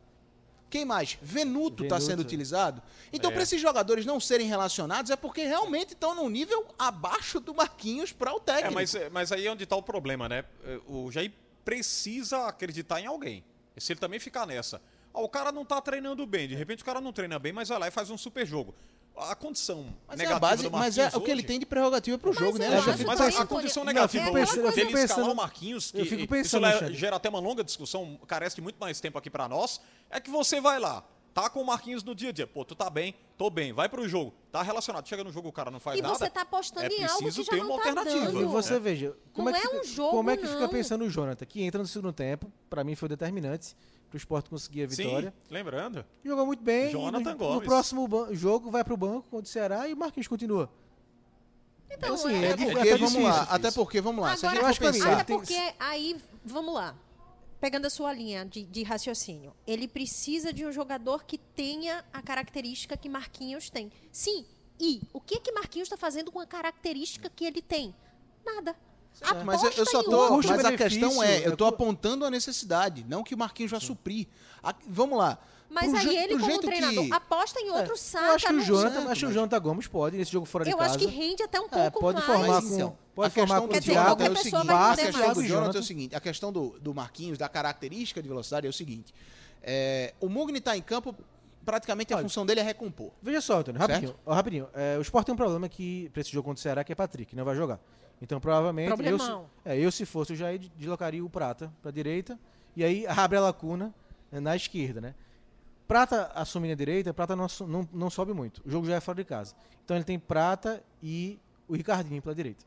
Quem 0.70 0.86
mais? 0.86 1.18
Venuto 1.22 1.84
está 1.84 2.00
sendo 2.00 2.22
utilizado? 2.22 2.82
Então, 3.12 3.30
É. 3.30 3.34
para 3.34 3.44
esses 3.44 3.60
jogadores 3.60 4.06
não 4.06 4.22
serem 4.22 4.48
relacionados, 4.48 5.12
é 5.12 5.18
porque 5.18 5.44
realmente 5.44 5.92
estão 5.92 6.16
num 6.16 6.30
nível 6.30 6.66
abaixo 6.80 7.42
do 7.42 7.54
Marquinhos 7.54 8.14
para 8.14 8.32
o 8.34 8.38
É, 8.38 8.40
técnico. 8.40 8.74
mas, 8.76 8.94
mas 9.12 9.32
aí 9.34 9.48
é 9.48 9.52
onde 9.52 9.66
está 9.66 9.76
o 9.76 9.84
problema, 9.84 10.30
né? 10.30 10.46
É, 10.64 10.80
O 10.88 11.12
Jair 11.12 11.34
precisa 11.66 12.48
acreditar 12.48 13.02
em 13.02 13.06
alguém. 13.06 13.44
E 13.76 13.82
se 13.82 13.94
ele 13.94 14.00
também 14.00 14.20
ficar 14.20 14.46
nessa. 14.46 14.82
Ah, 15.14 15.22
o 15.22 15.30
cara 15.30 15.52
não 15.52 15.66
tá 15.66 15.80
treinando 15.82 16.26
bem, 16.26 16.48
de 16.48 16.56
repente 16.56 16.82
o 16.84 16.86
cara 16.86 17.02
não 17.02 17.12
treina 17.12 17.38
bem, 17.40 17.52
mas 17.54 17.70
vai 17.70 17.80
lá 17.80 17.88
e 17.88 17.92
faz 17.92 18.10
um 18.10 18.18
super 18.18 18.46
jogo. 18.46 18.74
A 19.18 19.36
condição 19.36 19.94
Mas 20.08 20.20
é, 20.22 20.24
negativa 20.24 20.38
a 20.38 20.40
base, 20.40 20.64
do 20.64 20.72
mas 20.72 20.98
é 20.98 21.02
Marquinhos 21.04 21.22
o 21.22 21.26
que 21.26 21.32
ele 21.32 21.40
hoje- 21.42 21.48
tem 21.48 21.60
de 21.60 21.66
prerrogativa 21.66 22.18
para 22.18 22.30
o 22.30 22.34
jogo, 22.34 22.58
né? 22.58 22.68
É, 22.68 22.78
acho 22.78 23.06
Mas 23.06 23.20
a, 23.20 23.42
a 23.42 23.46
condição 23.46 23.84
não, 23.84 23.92
negativa 23.94 24.24
eu 24.24 24.28
fico 24.28 24.38
hoje, 24.38 24.46
pensando- 24.72 24.74
dele 24.76 25.04
escalar 25.04 25.32
o 25.32 25.36
Marquinhos, 25.36 25.92
que 25.92 26.00
eu 26.00 26.06
fico 26.06 26.22
isso 26.22 26.28
pensando, 26.30 26.66
Alexandre. 26.66 26.94
gera 26.96 27.18
até 27.18 27.28
uma 27.28 27.40
longa 27.40 27.62
discussão, 27.62 28.18
carece 28.26 28.56
de 28.56 28.62
muito 28.62 28.78
mais 28.80 29.02
tempo 29.02 29.18
aqui 29.18 29.30
pra 29.30 29.50
nós, 29.50 29.82
é 30.10 30.20
que 30.22 30.30
você 30.32 30.62
vai 30.62 30.80
lá, 30.80 31.04
tá 31.34 31.50
com 31.50 31.62
o 31.62 31.66
Marquinhos 31.66 32.04
no 32.04 32.14
dia 32.14 32.30
a 32.30 32.32
dia, 32.32 32.46
pô, 32.48 32.64
tu 32.66 32.76
tá 32.76 32.90
bem, 32.90 33.16
tô 33.38 33.50
bem, 33.50 33.72
vai 33.74 33.88
pro 33.88 34.08
jogo, 34.08 34.34
tá 34.52 34.62
relacionado, 34.62 35.08
chega 35.08 35.24
no 35.24 35.32
jogo 35.32 35.50
o 35.50 35.52
cara 35.52 35.72
não 35.72 35.80
faz 35.80 35.98
E 35.98 36.02
nada. 36.02 36.14
você 36.16 36.30
tá 36.30 36.42
apostando 36.42 36.86
é 36.86 36.90
em 36.98 37.04
algo 37.04 37.24
preciso 37.24 37.50
que 37.50 37.56
já 37.56 37.62
ter 37.64 37.68
uma 37.70 37.82
tá 37.82 37.90
alternativa. 37.90 38.26
dando. 38.26 38.42
E 38.42 38.46
você 38.46 38.80
veja, 38.80 39.16
como 39.34 39.50
Não 39.50 39.56
é 39.56 39.60
que, 39.60 39.66
é 39.66 39.70
fica, 39.70 39.82
um 39.82 39.88
jogo, 39.88 40.10
como 40.12 40.30
é 40.30 40.38
que 40.38 40.48
fica 40.48 40.60
não. 40.60 40.70
pensando 40.70 41.06
o 41.06 41.10
Jonathan, 41.10 41.46
que 41.46 41.64
entra 41.64 41.82
no 41.82 41.88
segundo 41.88 42.12
tempo, 42.14 42.52
pra 42.70 42.84
mim 42.84 42.96
foi 42.96 43.08
determinante 43.10 43.76
pro 44.10 44.18
esporte 44.18 44.50
conseguir 44.50 44.84
a 44.84 44.88
vitória. 44.88 45.34
Sim, 45.48 45.54
lembrando. 45.54 46.06
Jogou 46.24 46.46
muito 46.46 46.62
bem. 46.62 46.90
e 46.90 46.92
Jonathan 46.92 47.24
no, 47.24 47.32
no 47.32 47.38
Gomes. 47.38 47.66
próximo 47.68 48.08
ban- 48.08 48.34
jogo 48.34 48.70
vai 48.70 48.84
pro 48.84 48.98
banco 48.98 49.28
contra 49.30 49.46
o 49.46 49.50
Ceará 49.50 49.88
e 49.88 49.94
o 49.94 49.98
Marquinhos 49.98 50.28
continua. 50.28 50.70
Então, 51.90 52.14
assim, 52.16 52.34
é- 52.34 52.48
é, 52.52 52.58
porque, 52.58 52.66
vamos 52.74 52.84
difícil, 53.12 53.22
lá, 53.24 53.32
difícil. 53.32 53.56
até 53.56 53.72
porque, 53.72 54.02
vamos 54.02 54.22
lá, 54.22 54.36
se 54.38 54.46
a 54.46 54.50
Agora, 54.50 54.56
gente 54.56 54.64
eu 54.64 54.70
acho 54.70 54.82
mim, 54.98 55.00
pensar... 55.00 55.14
Até 55.14 55.24
tem- 55.26 55.38
porque 55.38 55.74
aí, 55.80 56.18
vamos 56.44 56.74
lá. 56.74 56.96
Pegando 57.62 57.86
a 57.86 57.90
sua 57.92 58.12
linha 58.12 58.44
de, 58.44 58.64
de 58.66 58.82
raciocínio, 58.84 59.54
ele 59.68 59.88
precisa 59.88 60.52
de 60.52 60.66
um 60.66 60.72
jogador 60.72 61.24
que 61.24 61.38
tenha 61.38 62.04
a 62.12 62.20
característica 62.22 62.98
que 62.98 63.08
Marquinhos 63.08 63.70
tem. 63.70 63.92
Sim, 64.12 64.44
e 64.80 65.02
o 65.14 65.22
que 65.22 65.40
que 65.40 65.52
Marquinhos 65.52 65.86
está 65.86 65.96
fazendo 65.96 66.32
com 66.32 66.40
a 66.40 66.46
característica 66.48 67.30
que 67.30 67.46
ele 67.46 67.62
tem? 67.62 67.94
Nada. 68.44 68.76
Ah, 69.22 69.44
mas 69.44 69.62
eu, 69.62 69.70
eu 69.72 69.86
só 69.86 70.00
Aposta 70.00 70.08
em 70.08 70.10
tô. 70.10 70.38
Mas 70.50 70.66
a 70.66 70.76
questão 70.76 71.22
é, 71.22 71.46
eu 71.46 71.56
tô 71.56 71.66
é- 71.66 71.70
apontando 71.70 72.26
a 72.26 72.32
necessidade, 72.32 73.06
não 73.08 73.24
que 73.24 73.36
o 73.36 73.38
Marquinhos 73.38 73.70
vai 73.72 73.80
suprir. 73.80 74.28
A- 74.64 74.74
vamos 74.88 75.20
lá. 75.20 75.38
Mas 75.70 75.94
aí 75.94 76.18
ele, 76.18 76.34
como 76.34 76.46
jeito 76.46 76.62
treinador, 76.68 77.06
que- 77.06 77.14
aposta 77.14 77.60
em 77.62 77.70
outro 77.70 77.94
É, 77.94 77.98
saco. 77.98 78.26
eu 78.26 78.32
acho 78.34 78.48
que 78.48 78.54
o 78.54 78.56
não- 78.58 78.64
Jonathan, 78.66 79.10
acho 79.10 79.20
que 79.26 79.32
o 79.32 79.34
Jonathan 79.34 79.60
Gomes 79.62 79.88
pode 79.88 80.18
nesse 80.18 80.32
jogo 80.32 80.46
fora 80.46 80.66
de 80.66 80.72
Eu 80.72 80.78
casa. 80.78 80.96
acho 80.96 81.00
que 81.00 81.06
rende 81.06 81.44
até 81.44 81.60
um 81.62 81.70
pouco 81.70 81.78
É, 81.80 81.90
pode 81.92 82.16
mais. 82.16 82.26
formar 82.26 82.62
com, 82.62 82.76
então, 82.76 82.98
pode 83.22 83.40
a 83.40 83.48
formar 83.48 83.62
questão 83.62 83.68
com 83.68 83.74
do 83.74 83.82
Thiago, 83.82 84.22
Jonathan 84.22 84.26
é 84.26 84.30
o 84.32 84.36
seguinte, 84.38 84.72
a 84.72 85.00
questão 85.00 85.34
do 85.34 85.44
Jonathan 85.48 85.78
é 85.78 85.80
o 85.80 85.84
seguinte, 85.84 86.16
a 86.16 86.20
questão 86.20 86.52
do, 86.52 86.80
do 86.80 86.94
Marquinhos, 86.94 87.38
da 87.38 87.48
característica 87.50 88.22
de 88.22 88.28
velocidade 88.28 88.68
é 88.68 88.70
o 88.70 88.74
seguinte. 88.74 89.14
é, 89.64 90.14
o 90.20 90.28
Mugni 90.30 90.60
tá 90.62 90.76
em 90.78 90.82
campo, 90.82 91.16
praticamente 91.66 92.14
a 92.14 92.18
Olha, 92.18 92.24
função 92.24 92.46
dele 92.46 92.60
é 92.60 92.64
recompor. 92.64 93.12
Veja 93.22 93.42
só, 93.42 93.60
Antônio, 93.60 93.80
rapidinho. 93.80 94.16
ó, 94.26 94.34
rapidinho. 94.34 94.68
É, 94.74 94.98
o 94.98 95.02
Sport 95.02 95.26
tem 95.26 95.34
um 95.34 95.38
problema 95.38 95.70
que, 95.70 96.10
pra 96.12 96.22
esse 96.22 96.32
jogo 96.32 96.46
contra 96.48 96.60
o 96.60 96.62
Ceará, 96.62 96.84
que 96.84 96.92
é 96.92 96.96
Patrick, 96.96 97.36
não 97.36 97.46
vai 97.46 97.56
jogar. 97.56 97.80
Então, 98.22 98.40
provavelmente, 98.40 98.92
eu, 99.04 99.18
se- 99.20 99.32
é, 99.66 99.78
eu, 99.80 99.92
se 99.92 100.06
fosse 100.06 100.34
o 100.34 100.36
Jair, 100.36 100.60
deslocaria 100.78 101.24
o 101.24 101.30
Prata 101.30 101.72
pra 101.82 101.92
direita, 101.92 102.38
e 102.76 102.84
aí 102.84 103.06
abre 103.10 103.38
a 103.38 103.42
lacuna 103.42 103.94
né, 104.32 104.40
na 104.40 104.56
esquerda, 104.56 105.02
né? 105.02 105.16
Prata 105.88 106.32
assumindo 106.36 106.74
a 106.74 106.76
direita, 106.76 107.14
Prata 107.14 107.36
não, 107.36 107.48
não, 107.68 107.90
não 107.92 108.10
sobe 108.10 108.34
muito. 108.34 108.62
O 108.66 108.70
jogo 108.72 108.88
já 108.88 108.96
é 108.96 109.00
fora 109.02 109.18
de 109.18 109.26
casa. 109.26 109.54
Então 109.84 109.98
ele 109.98 110.06
tem 110.06 110.18
Prata 110.18 110.82
e 111.04 111.38
o 111.68 111.76
Ricardinho 111.76 112.22
pela 112.22 112.34
direita. 112.34 112.64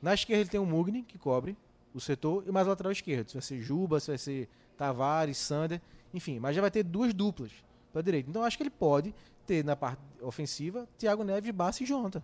Na 0.00 0.14
esquerda 0.14 0.42
ele 0.42 0.50
tem 0.50 0.60
o 0.60 0.66
Mugni, 0.66 1.02
que 1.02 1.18
cobre 1.18 1.56
o 1.94 2.00
setor, 2.00 2.44
e 2.46 2.52
mais 2.52 2.66
o 2.66 2.70
lateral 2.70 2.92
esquerdo. 2.92 3.28
Se 3.28 3.34
vai 3.34 3.42
ser 3.42 3.60
Juba, 3.60 4.00
se 4.00 4.08
vai 4.08 4.18
ser 4.18 4.48
Tavares, 4.76 5.36
Sander, 5.36 5.80
enfim. 6.14 6.38
Mas 6.38 6.54
já 6.54 6.62
vai 6.62 6.70
ter 6.70 6.82
duas 6.82 7.12
duplas 7.12 7.50
pela 7.92 8.02
direita. 8.02 8.30
Então 8.30 8.42
acho 8.42 8.56
que 8.56 8.62
ele 8.62 8.70
pode 8.70 9.14
ter 9.46 9.64
na 9.64 9.76
parte 9.76 10.00
ofensiva 10.22 10.88
Thiago 10.96 11.24
Neves, 11.24 11.50
Bassi 11.50 11.84
e 11.84 11.86
Jonathan. 11.86 12.22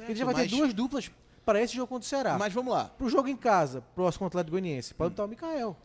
Ele 0.00 0.14
já 0.14 0.24
vai 0.24 0.34
mas, 0.34 0.50
ter 0.50 0.56
duas 0.56 0.74
duplas 0.74 1.10
para 1.44 1.62
esse 1.62 1.74
jogo 1.74 1.88
contra 1.88 2.04
o 2.04 2.08
Ceará. 2.08 2.38
Mas 2.38 2.52
vamos 2.52 2.72
lá. 2.72 2.84
Pro 2.84 3.08
jogo 3.08 3.26
em 3.28 3.36
casa, 3.36 3.82
próximo 3.94 4.26
contra 4.26 4.36
o 4.36 4.40
Atlético 4.40 4.52
Goianiense, 4.52 4.94
pode 4.94 5.10
botar 5.10 5.24
o 5.24 5.28
Mikael. 5.28 5.76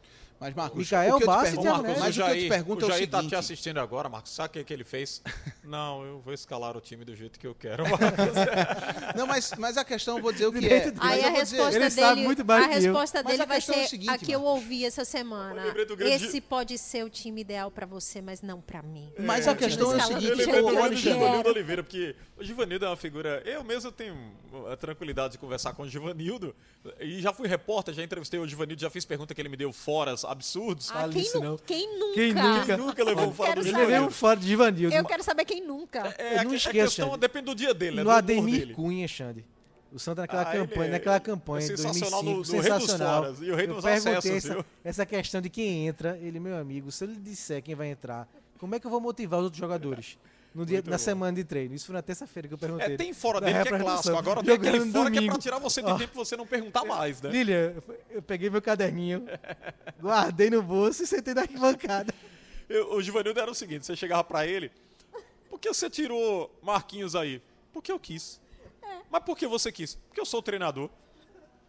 Mas, 0.43 0.53
Marcos, 0.55 0.77
Micael 0.79 1.15
o 1.15 1.17
que 1.17 1.23
eu 1.23 1.27
te 1.27 1.31
Bassi 1.31 1.43
pergunto, 1.55 1.69
Marcos, 1.69 1.99
mas 1.99 2.17
o 2.17 2.23
que 2.23 2.29
eu 2.29 2.35
te 2.35 2.49
pergunto 2.49 2.79
o 2.79 2.83
é 2.83 2.85
o 2.85 2.91
Jair 2.97 3.09
tá 3.09 3.17
te 3.17 3.21
seguinte. 3.23 3.35
assistindo 3.35 3.79
agora, 3.79 4.09
Marcos. 4.09 4.31
Sabe 4.33 4.47
o 4.49 4.51
que, 4.51 4.63
que 4.65 4.73
ele 4.73 4.83
fez? 4.83 5.21
Não, 5.63 6.03
eu 6.03 6.19
vou 6.19 6.33
escalar 6.33 6.75
o 6.75 6.81
time 6.81 7.05
do 7.05 7.15
jeito 7.15 7.39
que 7.39 7.47
eu 7.47 7.55
quero. 7.55 7.83
Não, 9.15 9.25
mas, 9.25 9.53
mas 9.57 9.77
a 9.77 9.85
questão, 9.85 10.17
eu 10.17 10.21
vou 10.21 10.31
dizer 10.31 10.47
o 10.47 10.51
que 10.53 10.67
é. 10.67 10.93
Aí 10.99 11.23
a 11.23 11.29
dizer- 11.29 11.29
resposta 11.31 11.69
Ele 11.77 11.79
dele, 11.89 11.91
sabe 11.91 12.21
muito 12.23 12.45
mais 12.45 12.63
a 12.65 12.67
resposta 12.67 13.23
dele 13.23 13.41
a 13.43 13.45
vai 13.45 13.57
é 13.57 13.61
ser 13.61 13.85
o 13.85 13.87
seguinte, 13.87 14.09
a 14.09 14.17
que 14.17 14.31
eu 14.31 14.43
ouvi 14.43 14.85
essa 14.85 15.05
semana. 15.05 15.71
Do 15.85 15.95
grande- 15.95 16.13
Esse 16.25 16.41
pode 16.41 16.77
ser 16.77 17.03
o 17.05 17.09
time 17.09 17.41
ideal 17.41 17.71
pra 17.71 17.85
você, 17.85 18.21
mas 18.21 18.41
não 18.41 18.59
pra 18.59 18.81
mim. 18.81 19.09
Mas 19.19 19.47
a 19.47 19.55
questão 19.55 19.93
é 19.93 19.97
o 19.97 20.01
seguinte, 20.01 20.25
Eu 20.27 20.35
lembrei 20.37 20.61
do 20.61 20.67
grande 20.67 20.79
Alexandre, 20.79 21.13
Givanildo 21.13 21.49
Oliveira, 21.49 21.83
porque 21.83 22.15
o 22.37 22.43
Givanildo 22.43 22.85
é 22.85 22.89
uma 22.89 22.97
figura. 22.97 23.41
Eu 23.45 23.63
mesmo 23.63 23.91
tenho 23.91 24.15
a 24.71 24.75
tranquilidade 24.75 25.33
de 25.33 25.37
conversar 25.37 25.73
com 25.73 25.83
o 25.83 25.89
Givanildo. 25.89 26.55
E 26.99 27.21
já 27.21 27.31
fui 27.31 27.47
repórter, 27.47 27.93
já 27.93 28.03
entrevistei 28.03 28.39
o 28.39 28.47
Givanildo, 28.47 28.81
já 28.81 28.89
fiz 28.89 29.05
pergunta 29.05 29.33
que 29.33 29.41
ele 29.41 29.49
me 29.49 29.55
deu 29.57 29.71
foras 29.71 30.25
absurdos. 30.33 30.91
Ah, 30.91 31.07
quem, 31.09 31.21
isso, 31.21 31.37
nu- 31.39 31.43
não. 31.51 31.57
quem 31.57 31.99
nunca? 31.99 32.13
Quem 32.13 32.33
nunca? 32.33 32.65
Quem 32.65 32.77
nunca 32.77 33.03
levou 33.03 33.23
Eu 33.25 33.31
fora 33.31 33.55
do 33.55 33.61
levou 33.61 34.07
um 34.09 34.35
de 34.35 34.47
Givanildo. 34.47 34.95
Eu 34.95 35.05
quero 35.05 35.23
saber 35.23 35.45
quem 35.45 35.65
nunca. 35.65 36.13
É, 36.17 36.35
Eu 36.35 36.39
a, 36.39 36.43
não 36.43 36.51
a 36.51 36.55
esqueço, 36.55 36.71
questão 36.73 37.07
Xande. 37.09 37.19
depende 37.19 37.45
do 37.45 37.55
dia 37.55 37.73
dele, 37.73 37.95
né? 37.97 38.03
no 38.03 38.09
do 38.09 38.09
humor 38.11 38.17
Ademir 38.17 38.59
dele. 38.59 38.73
Cunha, 38.73 39.07
Xande. 39.07 39.45
O 39.91 39.99
Santa 39.99 40.21
naquela 40.21 40.41
Ah, 40.41 40.45
campanha, 40.45 40.85
é- 40.87 40.91
naquela 40.91 41.15
é 41.15 41.19
campanha 41.19 41.67
de 41.67 41.77
sensacional 41.77 42.23
2005, 42.23 42.51
no- 42.51 42.57
no 42.57 42.61
Rei 42.63 42.71
dos 42.73 42.81
sensacional. 42.81 43.23
Foras 43.23 43.41
e 43.41 43.51
o 43.51 43.55
Rei 43.55 43.65
Eu 43.67 43.73
dos 43.75 43.83
perguntei 43.83 44.13
Acessos, 44.17 44.49
essa, 44.51 44.65
essa 44.83 45.05
questão 45.05 45.39
de 45.41 45.49
quem 45.49 45.87
entra, 45.87 46.17
ele, 46.21 46.39
meu 46.39 46.57
amigo, 46.57 46.91
se 46.91 47.03
ele 47.03 47.15
disser 47.15 47.61
quem 47.61 47.75
vai 47.75 47.87
entrar, 47.89 48.27
como 48.59 48.73
é 48.73 48.79
que 48.79 48.87
eu 48.87 48.91
vou 48.91 48.99
motivar 48.99 49.39
os 49.39 49.43
outros 49.45 49.59
jogadores? 49.59 50.17
No 50.53 50.65
dia, 50.67 50.77
Muito 50.77 50.89
na 50.91 50.97
bom. 50.97 51.03
semana 51.03 51.35
de 51.35 51.43
treino. 51.43 51.73
Isso 51.73 51.87
foi 51.87 51.93
na 51.95 52.01
terça-feira 52.03 52.47
que 52.47 52.53
eu 52.53 52.57
perguntei. 52.59 52.93
É, 52.93 52.97
tem 52.97 53.11
fora 53.11 53.41
dele 53.41 53.63
que 53.63 53.73
é 53.73 53.79
clássico. 53.79 54.15
Agora 54.15 54.41
tem 54.43 54.53
aquele 54.53 54.79
fora 54.91 55.09
que 55.09 55.17
é 55.17 55.21
pra 55.21 55.21
domingo. 55.21 55.37
tirar 55.39 55.57
você 55.57 55.81
de 55.81 55.89
Ó. 55.89 55.97
tempo 55.97 56.11
e 56.13 56.15
você 56.15 56.37
não 56.37 56.45
perguntar 56.45 56.85
mais, 56.85 57.19
né? 57.21 57.31
Lilian, 57.31 57.73
eu- 58.11 58.21
peguei 58.21 58.49
meu 58.51 58.61
caderninho, 58.61 59.25
guardei 59.99 60.49
no 60.51 60.61
bolso 60.61 61.01
e 61.03 61.07
sentei 61.07 61.33
na 61.33 61.41
arquibancada. 61.41 62.13
Eu- 62.69 62.93
o 62.93 63.01
Givanildo 63.01 63.39
era 63.39 63.49
o 63.49 63.55
seguinte: 63.55 63.85
você 63.85 63.95
chegava 63.95 64.23
pra 64.23 64.45
ele, 64.45 64.71
por 65.49 65.59
que 65.59 65.67
você 65.69 65.89
tirou 65.89 66.53
Marquinhos 66.61 67.15
aí? 67.15 67.41
Porque 67.71 67.91
eu 67.91 67.99
quis. 67.99 68.39
Mas 69.09 69.23
por 69.23 69.35
que 69.37 69.47
você 69.47 69.71
quis? 69.71 69.95
Porque 70.07 70.21
eu 70.21 70.25
sou 70.25 70.39
o 70.39 70.43
treinador. 70.43 70.87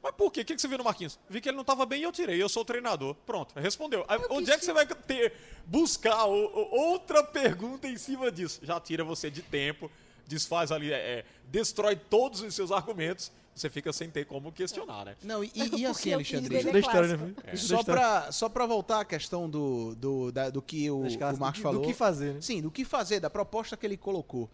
Mas 0.04 0.14
por 0.14 0.30
quê? 0.30 0.42
O 0.42 0.44
que 0.44 0.58
você 0.58 0.68
viu 0.68 0.76
no 0.76 0.84
Marquinhos? 0.84 1.18
Vi 1.30 1.40
que 1.40 1.48
ele 1.48 1.56
não 1.56 1.62
estava 1.62 1.86
bem 1.86 2.00
e 2.00 2.04
eu 2.04 2.12
tirei. 2.12 2.40
Eu 2.40 2.48
sou 2.48 2.60
o 2.62 2.64
treinador. 2.64 3.14
Pronto, 3.26 3.58
respondeu. 3.58 4.04
Aí, 4.06 4.20
onde 4.28 4.50
é 4.50 4.58
que 4.58 4.64
você 4.64 4.72
vai 4.74 4.84
ter, 4.86 5.32
buscar 5.66 6.26
o- 6.26 6.44
o- 6.44 6.76
outra 6.90 7.24
pergunta 7.24 7.88
em 7.88 7.96
cima 7.96 8.30
disso? 8.30 8.60
Já 8.62 8.78
tira 8.78 9.02
você 9.02 9.30
de 9.30 9.40
tempo, 9.40 9.90
desfaz 10.26 10.70
ali, 10.70 10.92
é, 10.92 10.96
é, 10.96 11.24
destrói 11.46 11.96
todos 11.96 12.42
os 12.42 12.54
seus 12.54 12.70
argumentos. 12.70 13.32
Você 13.54 13.70
fica 13.70 13.92
sem 13.92 14.10
ter 14.10 14.26
como 14.26 14.50
questionar, 14.52 15.04
né? 15.06 15.16
Não, 15.22 15.42
e, 15.42 15.50
e- 15.54 15.60
e 15.82 15.86
assim, 15.86 16.02
quis 16.02 16.12
Alexandre, 16.12 16.56
é 16.56 16.78
história, 16.80 17.16
né? 17.16 17.34
só 17.56 17.82
pra, 17.84 18.32
só 18.32 18.48
pra 18.48 18.66
voltar 18.66 19.00
à 19.00 19.04
questão 19.06 19.48
do, 19.48 19.94
do, 19.94 20.30
da- 20.32 20.50
do 20.50 20.60
que 20.60 20.90
o, 20.90 21.02
o 21.06 21.38
Marcos 21.38 21.62
falou. 21.62 21.80
Do 21.80 21.86
que 21.86 21.94
fazer, 21.94 22.34
né? 22.34 22.40
Sim, 22.42 22.60
do 22.60 22.70
que 22.70 22.84
fazer, 22.84 23.20
da 23.20 23.30
proposta 23.30 23.74
que 23.76 23.86
ele 23.86 23.96
colocou. 23.96 24.50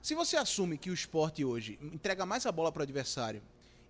Se 0.00 0.14
você 0.14 0.36
assume 0.36 0.78
que 0.78 0.88
o 0.88 0.94
esporte 0.94 1.44
hoje 1.44 1.76
entrega 1.82 2.24
mais 2.24 2.46
a 2.46 2.52
bola 2.52 2.70
para 2.72 2.80
o 2.80 2.82
adversário 2.84 3.42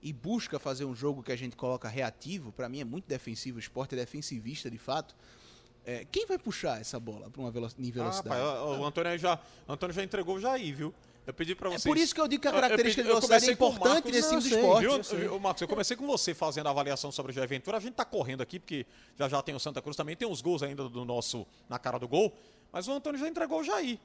e 0.03 0.13
busca 0.13 0.59
fazer 0.59 0.85
um 0.85 0.95
jogo 0.95 1.23
que 1.23 1.33
a 1.33 1.37
gente 1.37 1.57
coloca 1.57 1.89
reativo, 1.89 2.53
para 2.53 2.69
mim 2.69 2.81
é 2.81 2.85
muito 2.85 3.07
defensivo, 3.07 3.57
o 3.57 3.61
esporte 3.61 3.95
é 3.95 3.99
defensivista 3.99 4.71
de 4.71 4.79
fato. 4.79 5.15
é, 5.85 6.05
quem 6.11 6.27
vai 6.27 6.37
puxar 6.39 6.81
essa 6.81 6.99
bola 6.99 7.31
para 7.31 7.41
uma 7.41 7.51
velo 7.51 7.69
em 7.79 7.89
Ah, 7.91 7.93
velocidade? 7.93 8.41
rapaz, 8.41 8.61
o, 8.61 8.81
o 8.81 8.85
Antônio 8.85 9.11
aí 9.13 9.19
já, 9.19 9.39
o 9.69 9.73
Antônio 9.73 9.95
já 9.95 10.03
entregou 10.03 10.35
o 10.37 10.41
Jair, 10.41 10.75
viu? 10.75 10.93
Eu 11.25 11.33
pedi 11.35 11.55
pra 11.57 11.69
é 11.69 11.73
vocês. 11.73 11.85
por 11.85 11.97
isso 11.97 12.15
que 12.15 12.21
eu 12.21 12.27
digo 12.29 12.43
que 12.43 12.49
a 12.49 12.51
Eu- 12.51 12.55
eu 12.57 12.61
característica 12.61 13.03
pedi- 13.03 13.09
de 13.09 13.09
eu 13.09 13.21
velocidade 13.21 13.49
é 13.49 13.53
importante 13.53 14.11
nesse 14.13 14.29
time 14.29 14.41
do 14.41 14.47
eu 14.47 14.51
sei, 14.51 14.61
esporte. 14.61 15.17
Viu, 15.17 15.29
viu, 15.31 15.41
Marcos, 15.41 15.63
eu 15.63 15.69
comecei 15.69 15.97
com 15.97 16.07
você 16.07 16.35
fazendo 16.35 16.67
a 16.67 16.71
avaliação 16.71 17.11
sobre 17.13 17.31
o 17.33 17.35
Jair 17.35 17.49
Ventura. 17.49 17.77
A 17.77 17.81
gente 17.81 17.95
tá 17.95 18.05
correndo 18.05 18.43
aqui, 18.43 18.59
porque 18.61 18.85
já 19.19 19.29
já 19.29 19.41
tem 19.43 19.55
o 19.55 19.59
Santa 19.61 19.81
Cruz 19.83 19.97
também, 19.97 20.15
tem 20.17 20.29
os 20.29 20.41
gols 20.41 20.63
ainda 20.63 20.89
do 20.89 21.05
nosso 21.05 21.45
na 21.69 21.79
cara 21.81 21.99
do 21.99 22.07
gol. 22.09 22.33
Mas 22.73 22.87
o 22.89 22.93
Antônio 22.93 23.19
já 23.19 23.29
entregou 23.29 23.61
o 23.61 23.65
Jair. 23.65 23.99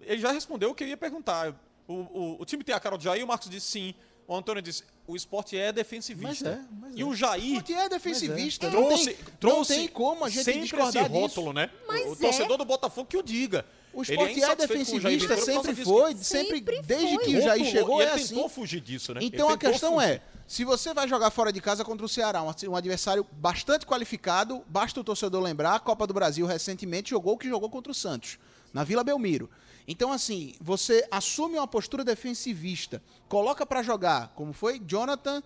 Ele 0.00 0.20
já 0.20 0.32
respondeu 0.32 0.70
o 0.70 0.74
que 0.74 0.84
eu 0.84 0.88
ia 0.88 0.96
perguntar. 0.96 1.54
O, 1.86 1.92
o, 1.94 2.36
o 2.40 2.44
time 2.44 2.62
tem 2.64 2.74
a 2.74 2.80
cara 2.80 2.96
do 2.98 3.04
Jair, 3.04 3.22
o 3.24 3.28
Marcos 3.28 3.48
disse 3.50 3.66
sim. 3.66 3.94
O 4.30 4.36
Antônio 4.36 4.62
disse: 4.62 4.84
o 5.08 5.16
esporte 5.16 5.58
é 5.58 5.72
defensivista. 5.72 6.50
Mas 6.50 6.58
é, 6.60 6.68
mas 6.80 6.96
e 6.96 7.02
é. 7.02 7.04
o 7.04 7.12
Jair 7.12 7.54
Porque 7.56 7.72
é 7.72 7.88
defensivista. 7.88 8.68
É. 8.68 8.70
Não, 8.70 8.84
trouxe, 8.86 9.04
tem, 9.06 9.16
trouxe 9.40 9.72
não 9.72 9.78
tem 9.80 9.88
como 9.88 10.24
a 10.24 10.28
gente 10.28 10.44
sempre 10.44 10.60
esse 10.60 10.68
discordar 10.68 11.08
disso. 11.08 11.20
rótulo, 11.20 11.52
né? 11.52 11.68
Mas 11.88 12.06
o, 12.06 12.10
o 12.10 12.12
é. 12.12 12.16
torcedor 12.16 12.56
do 12.56 12.64
Botafogo 12.64 13.08
que 13.08 13.16
o 13.16 13.24
diga. 13.24 13.66
O 13.92 14.02
Ele 14.02 14.12
esporte 14.12 14.40
é, 14.40 14.52
o 14.52 14.54
defensivista, 14.54 15.36
sempre 15.36 15.74
disso. 15.74 15.90
foi, 15.90 16.14
sempre, 16.14 16.58
Sempre 16.58 16.82
desde 16.82 17.14
foi. 17.16 17.24
que 17.24 17.36
o 17.38 17.42
Jair 17.42 17.64
chegou 17.64 18.00
e 18.00 18.04
é 18.04 18.06
ele 18.06 18.20
assim. 18.22 18.34
tentou 18.34 18.48
fugir 18.48 18.80
disso, 18.80 19.12
né? 19.12 19.20
Então 19.20 19.48
Ele 19.48 19.54
a 19.56 19.58
questão 19.58 19.94
fugir. 19.94 20.08
é, 20.10 20.22
se 20.46 20.64
você 20.64 20.94
vai 20.94 21.08
jogar 21.08 21.32
fora 21.32 21.52
de 21.52 21.60
casa 21.60 21.84
contra 21.84 22.06
o 22.06 22.08
Ceará, 22.08 22.40
um, 22.44 22.52
um 22.70 22.76
adversário 22.76 23.26
bastante 23.32 23.84
qualificado, 23.84 24.62
basta 24.68 25.00
o 25.00 25.02
torcedor 25.02 25.42
lembrar, 25.42 25.74
a 25.74 25.80
Copa 25.80 26.06
do 26.06 26.14
Brasil 26.14 26.46
recentemente 26.46 27.10
jogou 27.10 27.34
o 27.34 27.36
que 27.36 27.48
jogou 27.48 27.68
contra 27.68 27.90
o 27.90 27.94
Santos, 27.94 28.38
na 28.72 28.84
Vila 28.84 29.02
Belmiro. 29.02 29.50
Então 29.86 30.12
assim, 30.12 30.54
você 30.60 31.06
assume 31.10 31.56
uma 31.56 31.66
postura 31.66 32.04
defensivista, 32.04 33.02
coloca 33.28 33.66
pra 33.66 33.82
jogar, 33.82 34.32
como 34.34 34.52
foi 34.52 34.80
Jonathan, 34.80 35.42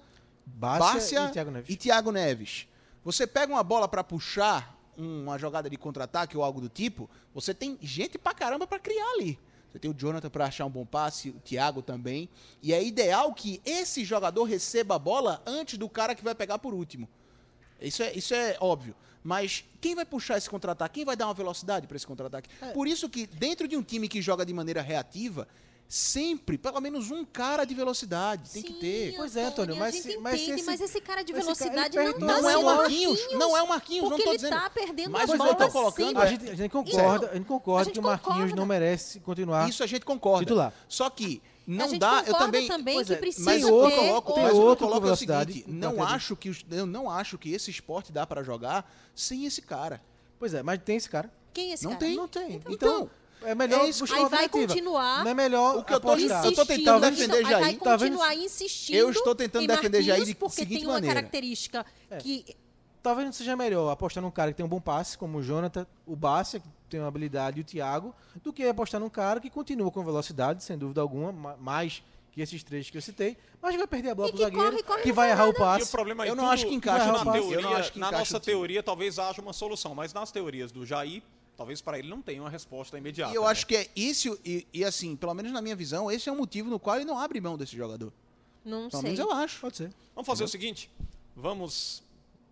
Bárcia, 0.46 1.32
e 1.68 1.76
Thiago 1.76 2.12
Neves. 2.12 2.68
Você 3.04 3.26
pega 3.26 3.52
uma 3.52 3.62
bola 3.62 3.88
pra 3.88 4.04
puxar 4.04 4.78
uma 4.96 5.38
jogada 5.38 5.68
de 5.68 5.76
contra-ataque 5.76 6.36
ou 6.36 6.44
algo 6.44 6.60
do 6.60 6.68
tipo, 6.68 7.08
você 7.34 7.52
tem 7.52 7.78
gente 7.80 8.18
pra 8.18 8.32
caramba 8.34 8.66
pra 8.66 8.78
criar 8.78 9.10
ali. 9.12 9.38
Você 9.70 9.78
tem 9.80 9.90
o 9.90 9.94
Jonathan 9.94 10.30
pra 10.30 10.46
achar 10.46 10.64
um 10.66 10.70
bom 10.70 10.86
passe, 10.86 11.30
o 11.30 11.40
Thiago 11.40 11.82
também. 11.82 12.28
E 12.62 12.72
é 12.72 12.82
ideal 12.82 13.34
que 13.34 13.60
esse 13.64 14.04
jogador 14.04 14.44
receba 14.44 14.94
a 14.94 14.98
bola 15.00 15.42
antes 15.44 15.76
do 15.76 15.88
cara 15.88 16.14
que 16.14 16.22
vai 16.22 16.32
pegar 16.32 16.58
por 16.58 16.72
último. 16.72 17.08
Isso 17.80 18.02
é, 18.02 18.12
isso 18.12 18.32
é 18.34 18.56
óbvio. 18.60 18.94
Mas 19.24 19.64
quem 19.80 19.94
vai 19.94 20.04
puxar 20.04 20.36
esse 20.36 20.50
contra-ataque? 20.50 20.96
Quem 20.96 21.04
vai 21.06 21.16
dar 21.16 21.26
uma 21.26 21.34
velocidade 21.34 21.86
para 21.86 21.96
esse 21.96 22.06
contra-ataque? 22.06 22.50
É. 22.60 22.66
Por 22.72 22.86
isso 22.86 23.08
que 23.08 23.26
dentro 23.26 23.66
de 23.66 23.74
um 23.74 23.82
time 23.82 24.06
que 24.06 24.20
joga 24.20 24.44
de 24.44 24.52
maneira 24.52 24.82
reativa, 24.82 25.48
sempre, 25.88 26.58
pelo 26.58 26.80
menos 26.80 27.10
um 27.10 27.24
cara 27.24 27.64
de 27.64 27.74
velocidade 27.74 28.50
tem 28.50 28.62
que 28.62 28.72
Sim, 28.74 28.78
ter. 28.80 29.14
Pois 29.16 29.34
é, 29.36 29.44
Antônio, 29.44 29.76
mas 29.76 29.94
se- 29.94 30.18
mas 30.18 30.34
se 30.40 30.42
entende, 30.46 30.60
esse- 30.60 30.70
mas 30.70 30.80
esse 30.80 31.00
cara 31.00 31.22
de 31.22 31.32
cara, 31.32 31.42
velocidade 31.44 31.96
ele 31.96 32.04
não 32.04 32.12
perde 32.14 32.26
tá 32.26 32.40
Não 32.42 32.50
é 32.50 32.56
o 32.58 32.64
Marquinhos, 32.64 33.28
não 33.32 33.56
é 33.56 33.62
o 33.62 33.68
Marquinhos, 33.68 34.02
não 34.02 34.10
porque 34.10 34.24
tô 34.24 34.30
ele 34.30 34.36
dizendo. 34.38 34.56
tá 34.60 34.70
perdendo 34.70 35.10
Mas 35.10 35.22
a 35.22 35.24
o 35.24 35.26
que 35.26 35.32
eu 35.32 35.38
bola 35.38 35.54
tô 35.54 35.70
colocando 35.70 36.06
sempre. 36.08 36.22
A 36.22 36.26
gente, 36.26 36.50
a 36.50 36.54
gente 36.54 36.70
concorda, 36.70 37.30
a 37.30 37.34
gente 37.34 37.46
concorda 37.46 37.80
A 37.80 37.84
gente 37.84 37.92
que 37.94 37.98
o 38.00 38.02
Marquinhos 38.02 38.36
concorda. 38.36 38.56
não 38.56 38.66
merece 38.66 39.20
continuar 39.20 39.68
Isso 39.68 39.82
a 39.82 39.86
gente 39.86 40.04
concorda. 40.04 40.44
titular. 40.44 40.72
Só 40.88 41.08
que 41.10 41.42
não 41.66 41.98
dá, 41.98 42.22
eu 42.26 42.34
também, 42.34 42.66
que 42.66 43.12
é, 43.12 43.16
precisa 43.16 43.44
mas 43.50 43.62
eu 43.62 43.74
outro- 43.74 43.90
ter 43.90 44.06
coloco, 44.06 44.32
tem 44.34 44.42
mas 44.44 44.52
o 44.52 44.54
que 44.56 44.60
eu 44.60 44.66
outro 44.66 44.84
com 44.86 44.90
coloco 44.90 44.96
é 44.96 44.98
o 44.98 45.04
velocidade, 45.06 45.52
seguinte, 45.52 45.70
não 45.70 46.02
acho 46.04 46.36
que 46.36 46.50
eu 46.70 46.86
não 46.86 47.10
acho 47.10 47.38
que 47.38 47.50
esse 47.52 47.70
esporte 47.70 48.12
dá 48.12 48.26
pra 48.26 48.42
jogar 48.42 48.90
sem 49.14 49.46
esse 49.46 49.62
cara. 49.62 50.02
Pois 50.38 50.52
é, 50.54 50.62
mas 50.62 50.78
tem 50.84 50.96
esse 50.96 51.08
cara. 51.08 51.32
Quem 51.52 51.70
é 51.70 51.74
esse 51.74 51.84
Não 51.84 51.92
cara? 51.92 52.04
tem. 52.04 52.16
Não 52.16 52.28
tem. 52.28 52.60
Então, 52.68 53.10
É 53.42 53.54
melhor 53.54 53.84
É 53.84 53.88
isso. 53.90 54.00
buscar 54.04 54.16
Aí 54.16 54.28
vai 54.28 54.48
continuar 54.48 55.22
Não 55.22 55.30
é 55.30 55.34
melhor 55.34 55.76
O 55.76 55.84
que 55.84 55.92
eu 55.92 56.00
eu 56.46 56.54
tô 56.54 56.64
tentando 56.66 57.00
defender 57.00 57.24
então, 57.24 57.36
aí 57.36 57.42
vai 57.42 57.62
Jair. 57.62 57.78
Tá 57.78 57.96
vendo? 57.96 57.98
continuar 58.12 58.34
insistindo. 58.36 58.96
Eu 58.96 59.10
estou 59.10 59.34
tentando 59.34 59.66
defender 59.66 60.02
Jair 60.02 60.24
de 60.24 60.34
porque 60.34 60.56
seguinte 60.56 60.78
tem 60.80 60.86
uma 60.88 60.94
maneira. 60.94 61.14
característica 61.16 61.84
que 62.20 62.44
Talvez 63.02 63.26
não 63.26 63.32
seja 63.34 63.54
melhor 63.54 63.90
apostar 63.90 64.22
num 64.22 64.30
cara 64.30 64.50
que 64.50 64.56
tem 64.56 64.64
um 64.64 64.68
bom 64.68 64.80
passe, 64.80 65.18
como 65.18 65.36
o 65.36 65.42
Jonathan, 65.42 65.86
o 66.06 66.16
Bárcia, 66.16 66.58
que 66.58 66.66
tem 66.94 67.00
uma 67.00 67.08
habilidade, 67.08 67.58
e 67.58 67.62
o 67.62 67.64
Thiago, 67.64 68.14
do 68.42 68.52
que 68.52 68.62
apostar 68.64 69.00
num 69.00 69.08
cara 69.10 69.40
que 69.40 69.50
continua 69.50 69.90
com 69.90 70.04
velocidade, 70.04 70.62
sem 70.62 70.78
dúvida 70.78 71.00
alguma, 71.00 71.32
ma- 71.32 71.56
mais 71.56 72.02
que 72.30 72.40
esses 72.40 72.62
três 72.62 72.88
que 72.88 72.96
eu 72.96 73.02
citei, 73.02 73.36
mas 73.60 73.74
vai 73.76 73.86
perder 73.86 74.10
a 74.10 74.14
bola 74.14 74.28
E 74.28 74.32
pro 74.32 74.38
que 74.38 74.44
zagueiro, 74.44 74.70
corre, 74.70 74.82
corre 74.84 75.02
que 75.02 75.12
vai 75.12 75.30
errar 75.30 75.46
o 75.46 75.50
o 75.50 75.54
passe. 75.54 75.90
problema 75.90 76.24
é 76.24 76.30
Eu 76.30 76.36
não 76.36 76.44
tudo- 76.44 76.52
acho 76.52 76.66
que 76.66 76.74
encaixa 76.74 77.12
na 77.12 77.32
teoria, 77.32 77.56
Eu 77.56 77.62
não 77.62 77.74
acho 77.74 77.92
que 77.92 77.98
na 77.98 78.10
nossa 78.12 78.38
teoria 78.40 78.82
talvez 78.82 79.18
haja 79.18 79.42
uma 79.42 79.52
solução, 79.52 79.92
mas 79.94 80.12
nas 80.12 80.30
teorias 80.30 80.70
do 80.70 80.86
Jair, 80.86 81.22
talvez 81.56 81.80
para 81.80 81.98
ele 81.98 82.08
não 82.08 82.22
tenha 82.22 82.40
uma 82.40 82.50
resposta 82.50 82.96
imediata. 82.96 83.32
E 83.32 83.36
eu 83.36 83.42
né? 83.42 83.48
acho 83.48 83.66
que 83.66 83.76
é 83.76 83.88
isso, 83.96 84.38
e, 84.44 84.64
e 84.72 84.84
assim, 84.84 85.16
pelo 85.16 85.34
menos 85.34 85.50
na 85.52 85.60
minha 85.60 85.74
visão, 85.76 86.10
esse 86.10 86.28
é 86.28 86.32
o 86.32 86.36
motivo 86.36 86.70
no 86.70 86.78
qual 86.78 86.96
ele 86.96 87.04
não 87.04 87.18
abre 87.18 87.40
mão 87.40 87.56
desse 87.58 87.76
jogador. 87.76 88.12
não 88.64 88.88
Pelo 88.88 89.02
sei. 89.02 89.02
menos 89.02 89.18
eu 89.18 89.32
acho. 89.32 89.60
Pode 89.60 89.76
ser. 89.76 89.92
Vamos 90.14 90.26
fazer 90.26 90.44
o 90.44 90.48
seguinte, 90.48 90.88
vamos 91.36 92.02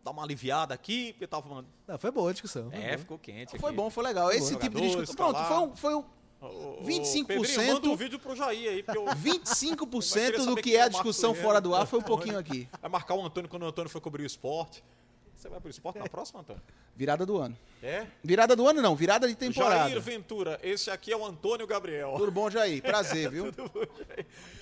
dar 0.02 0.10
uma 0.10 0.22
aliviada 0.22 0.74
aqui, 0.74 1.12
porque 1.12 1.26
tava 1.26 1.48
falando... 1.48 1.66
Não, 1.86 1.98
foi 1.98 2.10
boa 2.10 2.30
a 2.30 2.32
discussão. 2.32 2.70
foi 2.70 2.80
É, 2.80 2.98
ficou 2.98 3.18
quente 3.18 3.58
Foi 3.58 3.70
aqui. 3.70 3.76
bom, 3.76 3.90
foi 3.90 4.04
legal. 4.04 4.30
Esse 4.30 4.56
tipo 4.56 4.80
de 4.80 4.86
discussão. 4.86 5.14
Pronto, 5.14 5.44
foi 5.44 5.58
um, 5.58 5.76
foi 5.76 5.94
um 5.94 6.04
Ô, 6.40 6.46
ô, 6.46 6.82
25%. 6.82 7.26
Pedrinho, 7.26 7.74
manda 7.74 7.88
um 7.88 7.96
vídeo 7.96 8.18
pro 8.18 8.34
Jair 8.34 8.70
aí, 8.70 8.84
eu... 8.94 9.04
25% 9.14 10.44
do 10.44 10.56
que 10.56 10.62
quem 10.62 10.74
é 10.74 10.78
é 10.78 10.82
a 10.82 10.88
discussão 10.88 11.34
fora 11.34 11.60
do 11.60 11.72
ar 11.74 11.86
foi 11.86 12.00
um 12.00 12.02
pouquinho 12.02 12.36
aqui. 12.36 12.68
vai 12.80 12.90
marcar 12.90 13.14
o 13.14 13.24
Antônio 13.24 13.48
quando 13.48 13.62
o 13.62 13.66
Antônio 13.66 13.88
for 13.88 14.00
cobrir 14.00 14.24
o 14.24 14.26
esporte. 14.26 14.82
Você 15.42 15.48
vai 15.48 15.58
pro 15.58 15.70
esporte 15.70 15.98
na 15.98 16.08
próxima, 16.08 16.38
Antônio? 16.38 16.62
Virada 16.94 17.26
do 17.26 17.36
ano. 17.36 17.58
É? 17.82 18.06
Virada 18.22 18.54
do 18.54 18.64
ano 18.68 18.80
não, 18.80 18.94
virada 18.94 19.26
de 19.26 19.34
temporada. 19.34 19.88
Jair 19.88 20.00
Ventura, 20.00 20.60
esse 20.62 20.88
aqui 20.88 21.10
é 21.10 21.16
o 21.16 21.26
Antônio 21.26 21.66
Gabriel. 21.66 22.14
Tudo 22.16 22.30
bom, 22.30 22.48
Jair? 22.48 22.80
Prazer, 22.80 23.26
viu? 23.32 23.46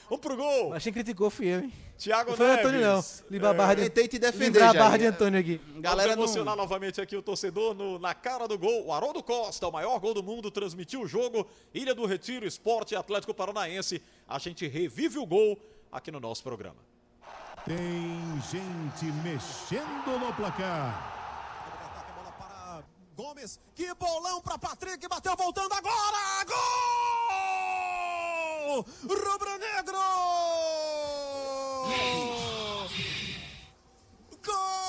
Vamos 0.08 0.22
pro 0.22 0.34
gol. 0.34 0.70
Mas 0.70 0.82
quem 0.82 0.90
criticou 0.90 1.28
fui 1.28 1.48
eu, 1.48 1.60
hein? 1.64 1.72
Thiago 1.98 2.30
Não 2.30 2.36
foi 2.38 2.46
o 2.46 2.48
Neves. 2.48 2.64
Antônio, 2.64 2.80
não. 2.80 3.04
Livrar 3.30 3.50
a 3.50 3.54
barra 3.54 3.74
de, 3.74 3.82
Tentei 3.82 4.08
te 4.08 4.18
defender, 4.18 4.46
livrar 4.58 4.70
a 4.70 4.72
barra 4.72 4.96
de 4.96 5.02
Jair. 5.02 5.14
Antônio 5.14 5.38
aqui. 5.38 5.60
Galera 5.80 6.16
Vamos 6.16 6.30
emocionar 6.30 6.56
não... 6.56 6.62
novamente 6.62 6.98
aqui 6.98 7.14
o 7.14 7.20
torcedor 7.20 7.74
no- 7.74 7.98
na 7.98 8.14
cara 8.14 8.48
do 8.48 8.58
gol. 8.58 8.86
O 8.86 8.92
Haroldo 8.94 9.22
Costa, 9.22 9.68
o 9.68 9.70
maior 9.70 10.00
gol 10.00 10.14
do 10.14 10.22
mundo, 10.22 10.50
transmitiu 10.50 11.02
o 11.02 11.06
jogo. 11.06 11.46
Ilha 11.74 11.94
do 11.94 12.06
Retiro, 12.06 12.46
Esporte 12.46 12.96
Atlético 12.96 13.34
Paranaense. 13.34 14.00
A 14.26 14.38
gente 14.38 14.66
revive 14.66 15.18
o 15.18 15.26
gol 15.26 15.60
aqui 15.92 16.10
no 16.10 16.20
nosso 16.20 16.42
programa. 16.42 16.76
Tem 17.64 18.40
gente 18.50 19.04
mexendo 19.22 20.18
no 20.18 20.32
placar. 20.32 21.12
Ataque, 21.84 22.12
bola 22.12 22.32
para 22.32 22.82
Gomes. 23.14 23.60
Que 23.74 23.92
bolão 23.94 24.40
para 24.40 24.58
Patrick. 24.58 25.06
Bateu 25.06 25.36
voltando 25.36 25.74
agora. 25.74 26.44
Gol! 26.46 27.26
Rubro 29.02 29.58
Negro! 29.58 29.98
Gol! 34.44 34.79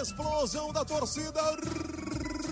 Explosão 0.00 0.72
da 0.72 0.84
torcida 0.84 1.40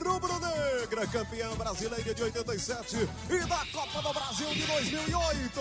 rubro-negra, 0.04 1.06
campeã 1.06 1.48
brasileira 1.56 2.14
de 2.14 2.22
87 2.22 2.96
e 3.30 3.38
da 3.46 3.64
Copa 3.72 4.02
do 4.02 4.12
Brasil 4.12 4.48
de 4.54 4.66
2008. 4.66 5.60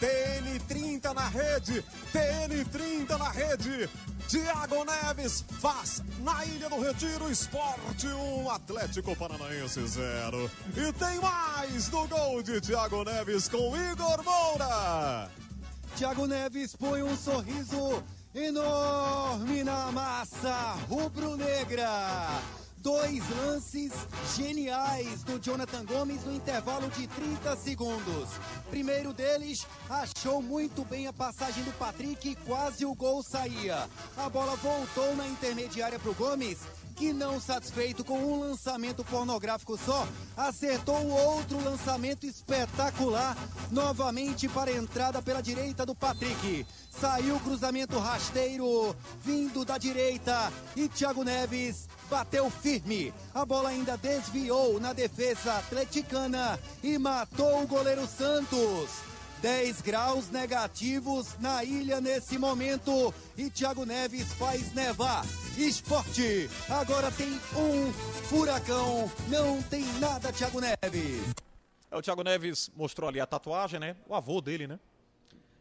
TN 0.00 0.58
30 0.66 1.14
na 1.14 1.28
rede, 1.28 1.84
TN 2.12 2.64
30 2.70 3.18
na 3.18 3.30
rede. 3.30 3.90
Thiago 4.28 4.84
Neves 4.84 5.44
faz 5.60 6.02
na 6.20 6.44
Ilha 6.44 6.68
do 6.68 6.80
Retiro 6.80 7.30
Esporte 7.30 8.06
1, 8.06 8.50
Atlético 8.50 9.16
Paranaense 9.16 9.86
0. 9.86 10.50
E 10.76 10.92
tem 10.92 11.20
mais 11.20 11.88
no 11.88 12.06
gol 12.06 12.42
de 12.42 12.60
Thiago 12.60 13.04
Neves 13.04 13.48
com 13.48 13.76
Igor 13.76 14.22
Moura. 14.22 15.30
Thiago 15.96 16.26
Neves 16.26 16.76
põe 16.76 17.02
um 17.02 17.16
sorriso 17.16 18.02
enorme 18.34 19.64
na 19.64 19.90
massa 19.92 20.76
rubro-negra. 20.88 22.57
Dois 22.88 23.22
lances 23.36 23.92
geniais 24.34 25.22
do 25.22 25.38
Jonathan 25.38 25.84
Gomes 25.84 26.24
no 26.24 26.34
intervalo 26.34 26.88
de 26.88 27.06
30 27.06 27.54
segundos. 27.56 28.30
Primeiro 28.70 29.12
deles, 29.12 29.66
achou 29.90 30.40
muito 30.40 30.86
bem 30.86 31.06
a 31.06 31.12
passagem 31.12 31.62
do 31.64 31.72
Patrick 31.74 32.30
e 32.30 32.34
quase 32.34 32.86
o 32.86 32.94
gol 32.94 33.22
saía. 33.22 33.86
A 34.16 34.30
bola 34.30 34.56
voltou 34.56 35.14
na 35.16 35.28
intermediária 35.28 35.98
para 35.98 36.10
o 36.10 36.14
Gomes, 36.14 36.60
que 36.96 37.12
não 37.12 37.38
satisfeito 37.38 38.02
com 38.02 38.20
um 38.20 38.40
lançamento 38.40 39.04
pornográfico 39.04 39.76
só, 39.76 40.08
acertou 40.34 41.08
outro 41.08 41.62
lançamento 41.62 42.24
espetacular, 42.24 43.36
novamente 43.70 44.48
para 44.48 44.70
a 44.70 44.74
entrada 44.74 45.20
pela 45.20 45.42
direita 45.42 45.84
do 45.84 45.94
Patrick. 45.94 46.66
Saiu 46.90 47.36
o 47.36 47.40
cruzamento 47.40 47.98
rasteiro, 47.98 48.96
vindo 49.22 49.62
da 49.62 49.76
direita, 49.76 50.50
e 50.74 50.88
Thiago 50.88 51.22
Neves 51.22 51.86
bateu 52.08 52.50
firme. 52.50 53.12
A 53.34 53.44
bola 53.44 53.68
ainda 53.70 53.96
desviou 53.96 54.78
na 54.80 54.92
defesa 54.92 55.54
atleticana 55.58 56.58
e 56.82 56.98
matou 56.98 57.62
o 57.62 57.66
goleiro 57.66 58.06
Santos. 58.06 59.06
10 59.40 59.82
graus 59.82 60.30
negativos 60.30 61.36
na 61.38 61.62
ilha 61.62 62.00
nesse 62.00 62.36
momento 62.36 63.14
e 63.36 63.48
Thiago 63.48 63.84
Neves 63.84 64.32
faz 64.32 64.74
nevar. 64.74 65.24
Esporte, 65.56 66.50
agora 66.68 67.10
tem 67.12 67.28
um 67.56 67.92
furacão, 68.28 69.08
não 69.28 69.62
tem 69.62 69.84
nada 70.00 70.32
Thiago 70.32 70.60
Neves. 70.60 71.32
É, 71.90 71.96
o 71.96 72.02
Thiago 72.02 72.24
Neves 72.24 72.68
mostrou 72.76 73.08
ali 73.08 73.20
a 73.20 73.26
tatuagem, 73.26 73.78
né? 73.78 73.94
O 74.08 74.14
avô 74.14 74.40
dele, 74.40 74.66
né? 74.66 74.78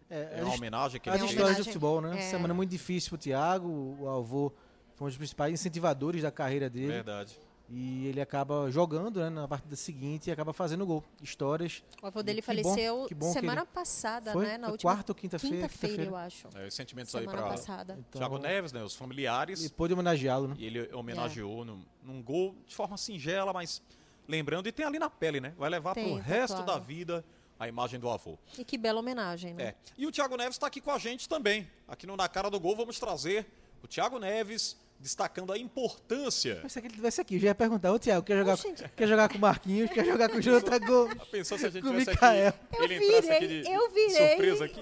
É, 0.09 0.39
É 0.39 0.43
uma 0.43 0.55
homenagem 0.55 0.99
que 0.99 1.07
ele 1.09 1.17
uma 1.17 1.27
fez. 1.27 1.31
histórias 1.33 1.57
do 1.57 1.61
homenagem. 1.61 1.73
futebol, 1.73 2.01
né? 2.01 2.17
É. 2.19 2.31
Semana 2.31 2.53
muito 2.55 2.71
difícil 2.71 3.09
pro 3.09 3.17
Thiago, 3.19 3.67
o 3.99 4.09
avô 4.09 4.51
foi 4.97 5.05
um 5.05 5.09
dos 5.09 5.17
principais 5.17 5.53
incentivadores 5.53 6.21
da 6.23 6.31
carreira 6.31 6.69
dele. 6.69 6.87
Verdade. 6.87 7.39
E 7.69 8.07
ele 8.07 8.21
acaba 8.21 8.71
jogando 8.71 9.19
né, 9.19 9.29
na 9.29 9.45
partida 9.45 9.75
seguinte 9.75 10.27
e 10.27 10.31
acaba 10.31 10.53
fazendo 10.53 10.85
gol. 10.85 11.03
Histórias. 11.21 11.83
O 12.01 12.07
avô 12.07 12.23
dele 12.23 12.41
Que 12.41 12.53
bom, 12.53 12.63
faleceu 12.63 13.05
que 13.07 13.13
bom 13.13 13.27
que 13.27 13.33
semana 13.33 13.61
ele- 13.61 13.69
passada, 13.73 14.31
Foi? 14.31 14.45
né? 14.45 14.57
Na 14.57 14.67
Foi 14.67 14.71
última 14.71 14.91
quarta 14.93 15.11
ou 15.11 15.15
quinta-feira? 15.15 15.55
quinta-feira, 15.57 15.95
Quinta-feira. 15.95 16.11
eu 16.11 16.15
acho. 16.15 16.47
É, 16.55 16.67
os 16.67 16.73
sentimentos 16.73 17.13
aí 17.13 17.21
Semana 17.25 17.41
para 17.41 17.51
passada. 17.51 17.97
Então, 17.99 18.19
Thiago 18.19 18.37
Neves, 18.37 18.71
né? 18.71 18.81
Os 18.83 18.95
familiares. 18.95 19.65
E 19.65 19.69
pôde 19.69 19.93
homenageá-lo, 19.93 20.47
né? 20.47 20.55
E 20.57 20.65
ele 20.65 20.89
homenageou 20.93 21.65
num, 21.65 21.83
num 22.01 22.23
gol 22.23 22.55
de 22.65 22.73
forma 22.73 22.95
singela, 22.97 23.51
mas 23.51 23.81
lembrando, 24.27 24.67
e 24.67 24.71
tem 24.71 24.85
ali 24.85 24.97
na 24.97 25.09
pele, 25.09 25.41
né? 25.41 25.53
Vai 25.57 25.69
levar 25.69 25.93
Tem, 25.93 26.05
pro 26.05 26.17
tá 26.17 26.23
resto 26.23 26.63
claro. 26.63 26.71
da 26.71 26.79
vida 26.79 27.25
a 27.59 27.67
imagem 27.67 27.99
do 27.99 28.09
avô. 28.09 28.37
E 28.57 28.63
que 28.63 28.77
bela 28.77 28.99
homenagem, 29.01 29.53
né? 29.53 29.63
É. 29.63 29.75
E 29.97 30.07
o 30.07 30.11
Thiago 30.11 30.37
Neves 30.37 30.55
está 30.55 30.67
aqui 30.67 30.79
com 30.79 30.91
a 30.91 30.97
gente 30.97 31.27
também. 31.27 31.69
Aqui 31.85 32.07
no 32.07 32.15
Na 32.15 32.29
Cara 32.29 32.49
do 32.49 32.57
Gol 32.61 32.77
vamos 32.77 32.97
trazer 32.97 33.45
o 33.83 33.87
Thiago 33.87 34.17
Neves 34.19 34.77
destacando 34.99 35.53
a 35.53 35.57
importância. 35.57 36.59
Mas 36.63 36.71
se 36.73 36.79
ele 36.79 36.89
tivesse 36.89 37.21
aqui, 37.21 37.35
eu 37.35 37.39
já 37.39 37.47
ia 37.47 37.55
perguntar, 37.55 37.91
ô 37.93 37.99
Thiago, 37.99 38.25
quer 38.25 38.37
jogar, 38.37 38.53
Oxente. 38.53 38.83
quer 38.95 39.07
jogar 39.07 39.29
com 39.29 39.37
o 39.37 39.41
Marquinhos, 39.41 39.91
quer 39.91 40.05
jogar 40.05 40.27
com 40.29 40.37
o 40.37 40.41
Jonathan 40.41 40.79
Gomes? 40.79 41.17
Pensou 41.31 41.57
se 41.57 41.65
a 41.67 41.69
gente 41.69 41.83
tivesse 41.87 42.09
aqui, 42.09 42.75
Eu 42.77 42.83
ele 42.83 42.95
entrasse 42.95 43.29
aqui 43.31 43.47
virei, 43.47 43.61
de 43.61 43.69
eu 43.71 43.89
virei. 43.91 44.27
surpresa 44.29 44.65
aqui. 44.65 44.81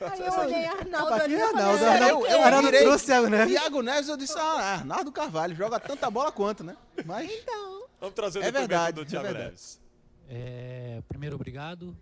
Aí 0.00 0.20
eu 0.20 0.32
olhei 0.32 0.66
Arnaldo 0.66 1.14
ali 1.14 1.34
é 1.34 1.42
Arnaldo, 1.44 1.84
"Ah, 1.84 1.90
Arnaldo, 1.92 2.26
eu 2.26 2.42
Arnaldo 2.42 2.66
virei- 2.66 2.82
trouxe 2.82 3.04
o 3.04 3.06
Thiago 3.06 3.28
Neves. 3.28 3.52
Thiago 3.54 3.82
Neves, 3.82 4.08
eu 4.08 4.16
disse, 4.16 4.38
ah, 4.38 4.74
Arnaldo 4.74 5.12
Carvalho 5.12 5.54
joga 5.54 5.78
tanta 5.78 6.10
bola 6.10 6.32
quanto, 6.32 6.64
né? 6.64 6.76
Mas 7.04 7.30
Então, 7.30 7.82
Vamos 8.00 8.14
trazer 8.16 8.40
o 8.40 8.42
É 8.42 8.50
verdade, 8.50 8.96
do 8.96 9.02
é 9.02 9.04
Thiago 9.04 9.24
verdade. 9.26 9.44
Neves. 9.46 9.80
É, 10.28 11.00
primeiro, 11.08 11.36
obrigado. 11.36 11.96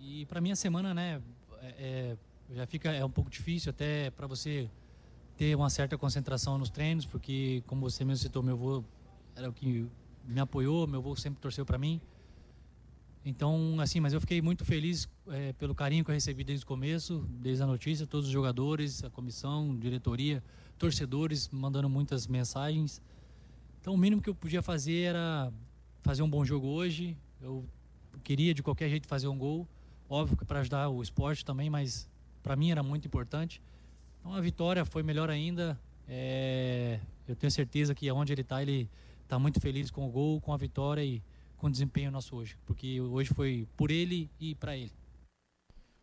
E 0.00 0.26
para 0.26 0.40
mim 0.40 0.50
a 0.50 0.56
semana, 0.56 0.92
né, 0.92 1.20
é, 1.62 1.74
é, 1.78 2.16
já 2.56 2.66
fica 2.66 2.90
é 2.92 3.04
um 3.04 3.10
pouco 3.10 3.30
difícil 3.30 3.70
até 3.70 4.10
para 4.10 4.26
você 4.26 4.68
ter 5.38 5.54
uma 5.54 5.70
certa 5.70 5.96
concentração 5.96 6.58
nos 6.58 6.68
treinos, 6.68 7.06
porque, 7.06 7.62
como 7.68 7.88
você 7.88 8.04
mesmo 8.04 8.24
citou, 8.24 8.42
meu 8.42 8.54
avô 8.54 8.84
era 9.36 9.48
o 9.48 9.52
que 9.52 9.86
me 10.26 10.40
apoiou, 10.40 10.84
meu 10.88 10.98
avô 10.98 11.14
sempre 11.14 11.40
torceu 11.40 11.64
para 11.64 11.78
mim. 11.78 12.00
Então, 13.24 13.78
assim, 13.80 14.00
mas 14.00 14.12
eu 14.12 14.20
fiquei 14.20 14.42
muito 14.42 14.64
feliz 14.64 15.08
é, 15.28 15.52
pelo 15.52 15.76
carinho 15.76 16.04
que 16.04 16.10
eu 16.10 16.14
recebi 16.14 16.42
desde 16.42 16.64
o 16.64 16.66
começo, 16.66 17.24
desde 17.40 17.62
a 17.62 17.66
notícia, 17.66 18.04
todos 18.04 18.26
os 18.26 18.32
jogadores, 18.32 19.04
a 19.04 19.10
comissão, 19.10 19.76
diretoria, 19.76 20.42
torcedores 20.76 21.48
mandando 21.50 21.88
muitas 21.88 22.26
mensagens. 22.26 23.00
Então, 23.80 23.94
o 23.94 23.96
mínimo 23.96 24.20
que 24.20 24.28
eu 24.28 24.34
podia 24.34 24.60
fazer 24.60 25.02
era 25.02 25.52
fazer 26.02 26.22
um 26.22 26.28
bom 26.28 26.44
jogo 26.44 26.66
hoje. 26.66 27.16
Eu 27.40 27.64
queria 28.24 28.52
de 28.52 28.62
qualquer 28.62 28.88
jeito 28.88 29.06
fazer 29.06 29.28
um 29.28 29.38
gol, 29.38 29.68
óbvio 30.08 30.36
que 30.36 30.44
para 30.44 30.58
ajudar 30.60 30.88
o 30.88 31.00
esporte 31.00 31.44
também, 31.44 31.70
mas 31.70 32.08
para 32.42 32.56
mim 32.56 32.72
era 32.72 32.82
muito 32.82 33.06
importante. 33.06 33.62
Então, 34.28 34.36
a 34.36 34.42
vitória 34.42 34.84
foi 34.84 35.02
melhor 35.02 35.30
ainda. 35.30 35.80
É, 36.06 37.00
eu 37.26 37.34
tenho 37.34 37.50
certeza 37.50 37.94
que 37.94 38.06
aonde 38.10 38.30
ele 38.30 38.42
está, 38.42 38.60
ele 38.60 38.86
está 39.22 39.38
muito 39.38 39.58
feliz 39.58 39.90
com 39.90 40.06
o 40.06 40.10
gol, 40.10 40.38
com 40.38 40.52
a 40.52 40.56
vitória 40.58 41.02
e 41.02 41.22
com 41.56 41.66
o 41.66 41.70
desempenho 41.70 42.10
nosso 42.10 42.36
hoje, 42.36 42.58
porque 42.66 43.00
hoje 43.00 43.32
foi 43.32 43.66
por 43.74 43.90
ele 43.90 44.30
e 44.38 44.54
para 44.54 44.76
ele. 44.76 44.92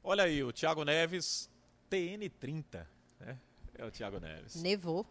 Olha 0.03 0.23
aí, 0.23 0.43
o 0.43 0.51
Thiago 0.51 0.83
Neves, 0.83 1.51
TN30, 1.87 2.87
né? 3.19 3.37
É 3.75 3.85
o 3.85 3.91
Thiago 3.91 4.19
Neves. 4.19 4.55
Nevou. 4.55 5.05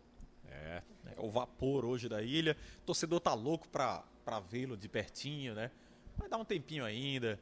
É, 0.48 0.82
é 1.06 1.14
o 1.18 1.30
vapor 1.30 1.84
hoje 1.84 2.08
da 2.08 2.20
ilha. 2.20 2.56
O 2.82 2.86
torcedor 2.86 3.20
tá 3.20 3.32
louco 3.32 3.68
pra, 3.68 4.02
pra 4.24 4.40
vê-lo 4.40 4.76
de 4.76 4.88
pertinho, 4.88 5.54
né? 5.54 5.70
Vai 6.16 6.28
dar 6.28 6.38
um 6.38 6.44
tempinho 6.44 6.84
ainda 6.84 7.38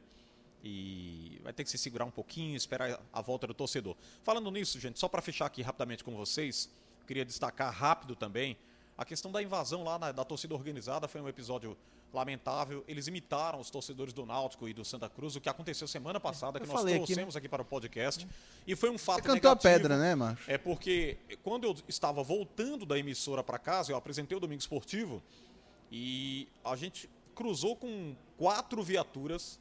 e 0.63 1.39
vai 1.43 1.51
ter 1.51 1.63
que 1.63 1.69
se 1.69 1.77
segurar 1.77 2.05
um 2.05 2.11
pouquinho, 2.11 2.55
esperar 2.55 2.99
a 3.11 3.21
volta 3.21 3.45
do 3.45 3.53
torcedor. 3.53 3.95
Falando 4.23 4.49
nisso, 4.49 4.79
gente, 4.79 4.97
só 4.97 5.09
para 5.09 5.21
fechar 5.21 5.45
aqui 5.45 5.61
rapidamente 5.61 6.03
com 6.03 6.15
vocês, 6.15 6.69
queria 7.05 7.25
destacar 7.25 7.73
rápido 7.73 8.15
também 8.15 8.57
a 8.97 9.03
questão 9.03 9.31
da 9.31 9.41
invasão 9.41 9.83
lá 9.83 9.99
na, 9.99 10.11
da 10.11 10.23
torcida 10.23 10.53
organizada. 10.53 11.07
Foi 11.07 11.19
um 11.19 11.27
episódio 11.27 11.75
lamentável. 12.13 12.83
Eles 12.87 13.07
imitaram 13.07 13.59
os 13.59 13.69
torcedores 13.69 14.13
do 14.13 14.25
Náutico 14.25 14.69
e 14.69 14.73
do 14.73 14.85
Santa 14.85 15.09
Cruz, 15.09 15.35
o 15.35 15.41
que 15.41 15.49
aconteceu 15.49 15.87
semana 15.87 16.19
passada, 16.19 16.59
que 16.59 16.65
Eu 16.65 16.71
nós 16.71 16.79
falei 16.79 16.95
aqui, 16.95 17.05
trouxemos 17.05 17.35
aqui, 17.35 17.49
para 17.49 17.63
o 17.63 17.65
podcast. 17.65 18.25
E 18.65 18.75
foi 18.75 18.89
um 18.89 18.97
fato 18.97 19.17
Você 19.17 19.21
cantou 19.23 19.51
a 19.51 19.55
negativo. 19.55 19.73
pedra, 19.73 19.97
né, 19.97 20.15
macho? 20.15 20.49
É 20.49 20.57
porque 20.57 21.17
quando 21.41 21.65
eu 21.65 21.75
estava 21.87 22.23
voltando 22.23 22.85
da 22.85 22.97
emissora 22.97 23.43
para 23.43 23.57
casa, 23.57 23.91
eu 23.91 23.97
apresentei 23.97 24.37
o 24.37 24.39
Domingo 24.39 24.61
Esportivo 24.61 25.21
e 25.91 26.47
a 26.63 26.75
gente 26.75 27.09
cruzou 27.35 27.75
com 27.75 28.15
quatro 28.37 28.81
viaturas 28.83 29.59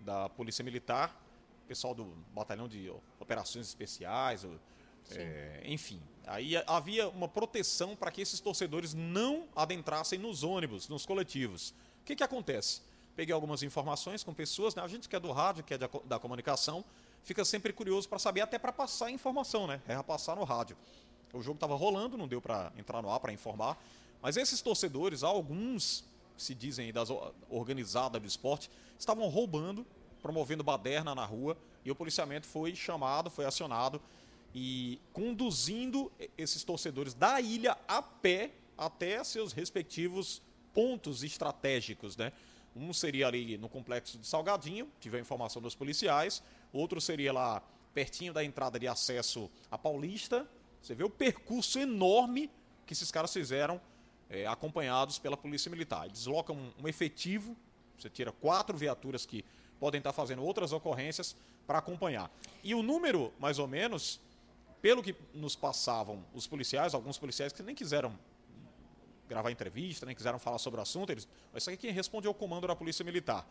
da 0.00 0.28
Polícia 0.28 0.64
Militar, 0.64 1.14
pessoal 1.68 1.94
do 1.94 2.04
Batalhão 2.34 2.66
de 2.66 2.92
Operações 3.18 3.66
Especiais, 3.66 4.46
é, 5.12 5.62
enfim. 5.64 6.00
Aí 6.26 6.56
havia 6.66 7.08
uma 7.08 7.28
proteção 7.28 7.96
para 7.96 8.10
que 8.10 8.20
esses 8.20 8.40
torcedores 8.40 8.94
não 8.94 9.48
adentrassem 9.54 10.18
nos 10.18 10.42
ônibus, 10.42 10.88
nos 10.88 11.04
coletivos. 11.04 11.70
O 12.00 12.04
que, 12.04 12.16
que 12.16 12.24
acontece? 12.24 12.82
Peguei 13.16 13.34
algumas 13.34 13.62
informações 13.62 14.22
com 14.22 14.32
pessoas, 14.32 14.74
né? 14.74 14.82
a 14.82 14.88
gente 14.88 15.08
que 15.08 15.16
é 15.16 15.20
do 15.20 15.32
rádio, 15.32 15.64
que 15.64 15.74
é 15.74 15.78
da, 15.78 15.88
da 16.04 16.18
comunicação, 16.18 16.84
fica 17.22 17.44
sempre 17.44 17.72
curioso 17.72 18.08
para 18.08 18.18
saber, 18.18 18.40
até 18.40 18.58
para 18.58 18.72
passar 18.72 19.06
a 19.06 19.10
informação, 19.10 19.66
né? 19.66 19.80
É 19.86 20.00
passar 20.02 20.36
no 20.36 20.44
rádio. 20.44 20.76
O 21.32 21.42
jogo 21.42 21.56
estava 21.56 21.74
rolando, 21.74 22.16
não 22.16 22.26
deu 22.26 22.40
para 22.40 22.72
entrar 22.76 23.02
no 23.02 23.10
ar 23.10 23.20
para 23.20 23.32
informar. 23.32 23.76
Mas 24.22 24.36
esses 24.36 24.60
torcedores, 24.60 25.22
alguns 25.22 26.04
se 26.40 26.54
dizem 26.54 26.92
das 26.92 27.08
organizadas 27.48 28.20
do 28.20 28.26
esporte, 28.26 28.70
estavam 28.98 29.28
roubando, 29.28 29.86
promovendo 30.22 30.62
baderna 30.62 31.14
na 31.14 31.24
rua 31.24 31.56
e 31.84 31.90
o 31.90 31.94
policiamento 31.94 32.46
foi 32.46 32.74
chamado, 32.74 33.30
foi 33.30 33.44
acionado 33.44 34.00
e 34.54 35.00
conduzindo 35.12 36.10
esses 36.36 36.64
torcedores 36.64 37.14
da 37.14 37.40
ilha 37.40 37.76
a 37.86 38.02
pé 38.02 38.52
até 38.76 39.22
seus 39.22 39.52
respectivos 39.52 40.42
pontos 40.72 41.22
estratégicos, 41.22 42.16
né? 42.16 42.32
Um 42.74 42.92
seria 42.92 43.26
ali 43.26 43.58
no 43.58 43.68
complexo 43.68 44.18
de 44.18 44.26
Salgadinho, 44.26 44.88
tive 45.00 45.16
a 45.16 45.20
informação 45.20 45.60
dos 45.60 45.74
policiais. 45.74 46.42
Outro 46.72 47.00
seria 47.00 47.32
lá 47.32 47.62
pertinho 47.92 48.32
da 48.32 48.44
entrada 48.44 48.78
de 48.78 48.86
acesso 48.86 49.50
à 49.70 49.76
Paulista. 49.76 50.48
Você 50.80 50.94
vê 50.94 51.02
o 51.02 51.10
percurso 51.10 51.78
enorme 51.78 52.48
que 52.86 52.92
esses 52.92 53.10
caras 53.10 53.32
fizeram, 53.32 53.80
eh, 54.30 54.46
acompanhados 54.46 55.18
pela 55.18 55.36
Polícia 55.36 55.70
Militar. 55.70 56.08
Deslocam 56.08 56.56
um, 56.56 56.84
um 56.84 56.88
efetivo, 56.88 57.56
você 57.98 58.08
tira 58.08 58.32
quatro 58.32 58.76
viaturas 58.76 59.26
que 59.26 59.44
podem 59.78 59.98
estar 59.98 60.12
fazendo 60.12 60.42
outras 60.42 60.72
ocorrências 60.72 61.36
para 61.66 61.78
acompanhar. 61.78 62.30
E 62.62 62.74
o 62.74 62.82
número, 62.82 63.32
mais 63.38 63.58
ou 63.58 63.66
menos, 63.66 64.20
pelo 64.80 65.02
que 65.02 65.14
nos 65.34 65.54
passavam 65.56 66.24
os 66.34 66.46
policiais, 66.46 66.94
alguns 66.94 67.18
policiais 67.18 67.52
que 67.52 67.62
nem 67.62 67.74
quiseram 67.74 68.16
gravar 69.28 69.50
entrevista, 69.50 70.04
nem 70.06 70.14
quiseram 70.14 70.38
falar 70.38 70.58
sobre 70.58 70.80
o 70.80 70.82
assunto, 70.82 71.10
eles, 71.10 71.28
isso 71.54 71.70
aqui 71.70 71.78
quem 71.78 71.92
responde 71.92 72.26
é 72.26 72.30
o 72.30 72.34
comando 72.34 72.66
da 72.66 72.74
Polícia 72.74 73.04
Militar. 73.04 73.46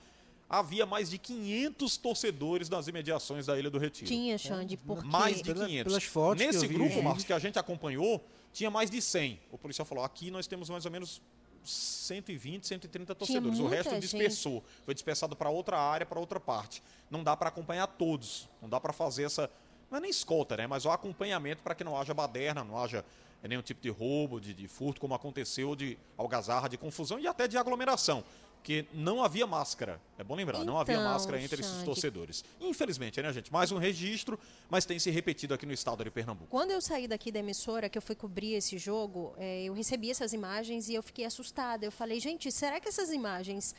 Havia 0.50 0.86
mais 0.86 1.12
de 1.12 1.18
500 1.20 1.98
torcedores 1.98 2.70
nas 2.70 2.88
imediações 2.88 3.46
da 3.46 3.58
Ilha 3.58 3.70
do 3.70 3.78
Retiro. 3.78 4.08
Tinha, 4.08 4.38
Xande, 4.38 4.76
porque... 4.76 5.08
Mais 5.08 5.38
de 5.38 5.54
Pela- 5.54 5.68
500. 5.68 5.84
pelas 5.92 6.04
fotos 6.04 6.42
que 6.42 6.48
Nesse 6.48 6.66
eu 6.66 6.70
vi, 6.70 6.74
grupo, 6.76 6.90
gente. 6.96 7.04
Marcos, 7.04 7.24
que 7.24 7.32
a 7.34 7.40
gente 7.40 7.60
acompanhou, 7.60 8.26
tinha 8.52 8.70
mais 8.70 8.90
de 8.90 9.02
100. 9.02 9.40
O 9.52 9.58
policial 9.58 9.86
falou, 9.86 10.04
aqui 10.04 10.32
nós 10.32 10.48
temos 10.48 10.70
mais 10.70 10.86
ou 10.86 10.92
menos 10.92 11.22
120, 11.64 12.68
130 12.68 13.16
torcedores. 13.16 13.60
O 13.60 13.68
resto 13.68 13.92
gente. 13.92 14.02
dispersou. 14.02 14.64
Foi 14.84 14.94
dispersado 14.94 15.36
para 15.36 15.50
outra 15.50 15.78
área, 15.78 16.06
para 16.06 16.20
outra 16.20 16.40
parte. 16.40 16.82
Não 17.10 17.24
dá 17.24 17.36
para 17.36 17.50
acompanhar 17.50 17.88
todos. 17.88 18.50
Não 18.62 18.70
dá 18.70 18.80
para 18.80 18.94
fazer 18.94 19.24
essa... 19.24 19.50
Não 19.90 19.98
é 19.98 20.02
nem 20.02 20.12
escolta, 20.12 20.56
né? 20.56 20.68
Mas 20.68 20.86
o 20.86 20.90
acompanhamento 20.90 21.64
para 21.64 21.74
que 21.74 21.84
não 21.84 21.98
haja 21.98 22.14
baderna, 22.14 22.64
não 22.64 22.78
haja 22.78 23.04
eh, 23.42 23.48
nenhum 23.48 23.62
tipo 23.62 23.82
de 23.82 23.90
roubo, 23.90 24.40
de, 24.40 24.54
de 24.54 24.68
furto, 24.68 25.02
como 25.02 25.16
aconteceu, 25.16 25.76
de 25.76 25.98
algazarra, 26.18 26.68
de 26.68 26.78
confusão 26.78 27.20
e 27.20 27.28
até 27.28 27.48
de 27.48 27.58
aglomeração. 27.58 28.24
Que 28.62 28.86
não 28.94 29.24
havia 29.24 29.48
máscara. 29.48 30.00
É 30.18 30.24
bom 30.24 30.36
lembrar, 30.36 30.64
não 30.64 30.78
havia 30.78 30.96
Então, 30.96 31.06
máscara 31.06 31.42
entre 31.42 31.62
esses 31.62 31.72
Xande. 31.74 31.86
torcedores. 31.86 32.44
Infelizmente, 32.60 33.22
né, 33.22 33.32
gente? 33.34 33.52
Mais 33.52 33.72
um 33.72 33.78
registro, 33.78 34.38
mas 34.70 34.86
tem 34.86 35.00
se 35.00 35.10
repetido 35.10 35.54
aqui 35.54 35.66
no 35.66 35.72
estado 35.74 36.04
de 36.04 36.12
Pernambuco. 36.12 36.48
Quando 36.50 36.72
eu 36.72 36.82
saí 36.82 37.08
daqui 37.08 37.32
da 37.32 37.40
emissora, 37.40 37.90
que 37.90 37.98
eu 37.98 38.02
fui 38.02 38.16
cobrir 38.16 38.54
esse 38.54 38.78
jogo, 38.78 39.34
eh, 39.38 39.64
eu 39.64 39.74
recebi 39.74 40.12
essas 40.12 40.34
imagens 40.34 40.90
e 40.90 40.94
eu 40.94 41.02
fiquei 41.02 41.26
assustada. 41.26 41.86
Eu 41.86 41.92
falei, 41.92 42.20
gente, 42.20 42.52
será 42.52 42.80
que 42.80 42.88
essas 42.90 43.12
imagens 43.12 43.74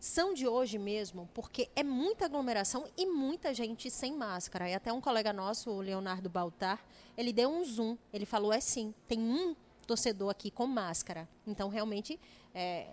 são 0.00 0.34
de 0.34 0.46
hoje 0.46 0.78
mesmo? 0.78 1.28
Porque 1.32 1.70
é 1.74 1.82
muita 1.84 2.26
aglomeração 2.26 2.86
e 2.96 3.06
muita 3.06 3.54
gente 3.54 3.88
sem 3.90 4.12
máscara. 4.14 4.68
E 4.68 4.74
até 4.74 4.92
um 4.92 5.00
colega 5.00 5.32
nosso, 5.32 5.70
o 5.70 5.80
Leonardo 5.80 6.28
Baltar, 6.28 6.84
ele 7.16 7.32
deu 7.32 7.48
um 7.48 7.64
zoom. 7.64 7.96
Ele 8.12 8.26
falou, 8.26 8.52
é 8.52 8.60
sim, 8.60 8.92
tem 9.08 9.20
um 9.20 9.54
torcedor 9.86 10.30
aqui 10.30 10.50
com 10.50 10.66
máscara. 10.66 11.28
Então, 11.46 11.68
realmente, 11.68 12.18
eh, 12.54 12.88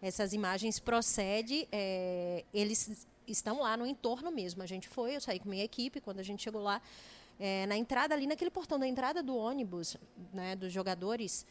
essas 0.00 0.32
imagens 0.32 0.78
procedem, 0.78 1.66
eh, 1.72 2.44
eles 2.52 3.06
estão 3.26 3.60
lá 3.60 3.76
no 3.76 3.86
entorno 3.86 4.30
mesmo. 4.30 4.62
A 4.62 4.66
gente 4.66 4.88
foi, 4.88 5.16
eu 5.16 5.20
saí 5.20 5.38
com 5.38 5.48
minha 5.48 5.64
equipe, 5.64 6.00
quando 6.00 6.20
a 6.20 6.22
gente 6.22 6.42
chegou 6.42 6.62
lá, 6.62 6.80
é, 7.38 7.66
na 7.66 7.76
entrada 7.76 8.14
ali, 8.14 8.26
naquele 8.26 8.50
portão 8.50 8.78
da 8.78 8.86
entrada 8.86 9.22
do 9.22 9.36
ônibus, 9.36 9.96
né, 10.32 10.54
dos 10.54 10.72
jogadores, 10.72 11.46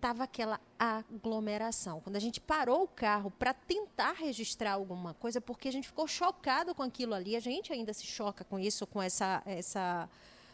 tava 0.00 0.24
aquela 0.24 0.60
aglomeração. 0.78 2.00
Quando 2.00 2.16
a 2.16 2.20
gente 2.20 2.40
parou 2.40 2.84
o 2.84 2.88
carro 2.88 3.30
para 3.30 3.54
tentar 3.54 4.12
registrar 4.12 4.72
alguma 4.72 5.14
coisa, 5.14 5.40
porque 5.40 5.68
a 5.68 5.72
gente 5.72 5.88
ficou 5.88 6.06
chocado 6.06 6.74
com 6.74 6.82
aquilo 6.82 7.14
ali, 7.14 7.34
a 7.34 7.40
gente 7.40 7.72
ainda 7.72 7.92
se 7.92 8.06
choca 8.06 8.44
com 8.44 8.58
isso, 8.58 8.86
com 8.86 9.02
essa 9.02 9.42
essa 9.46 10.08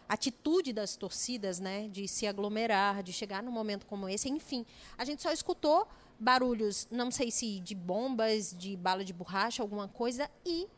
atitude 0.09 0.73
das 0.73 0.97
torcidas, 0.97 1.61
né, 1.61 1.89
de 1.89 2.09
se 2.09 2.27
aglomerar, 2.27 3.01
de 3.03 3.13
chegar 3.13 3.43
num 3.43 3.53
momento 3.53 3.87
como 3.87 4.09
esse, 4.09 4.29
enfim, 4.29 4.67
a 4.99 5.05
gente 5.05 5.23
só 5.23 5.31
escutou 5.31 5.87
barulhos, 6.21 6.87
não 6.91 7.11
sei 7.11 7.31
se 7.31 7.59
de 7.61 7.75
bombas, 7.75 8.55
de 8.57 8.77
bala 8.77 9.03
de 9.05 9.13
borracha, 9.13 9.63
alguma 9.63 9.89
coisa 9.89 10.31
e 10.45 10.69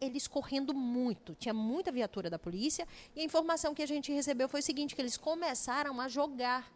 eles 0.00 0.26
correndo 0.26 0.74
muito. 0.74 1.34
Tinha 1.36 1.54
muita 1.54 1.92
viatura 1.92 2.28
da 2.28 2.38
polícia 2.38 2.86
e 3.14 3.20
a 3.20 3.24
informação 3.24 3.74
que 3.74 3.82
a 3.82 3.86
gente 3.86 4.12
recebeu 4.12 4.48
foi 4.48 4.60
o 4.60 4.62
seguinte, 4.62 4.94
que 4.94 5.00
eles 5.00 5.16
começaram 5.16 6.00
a 6.00 6.08
jogar, 6.08 6.70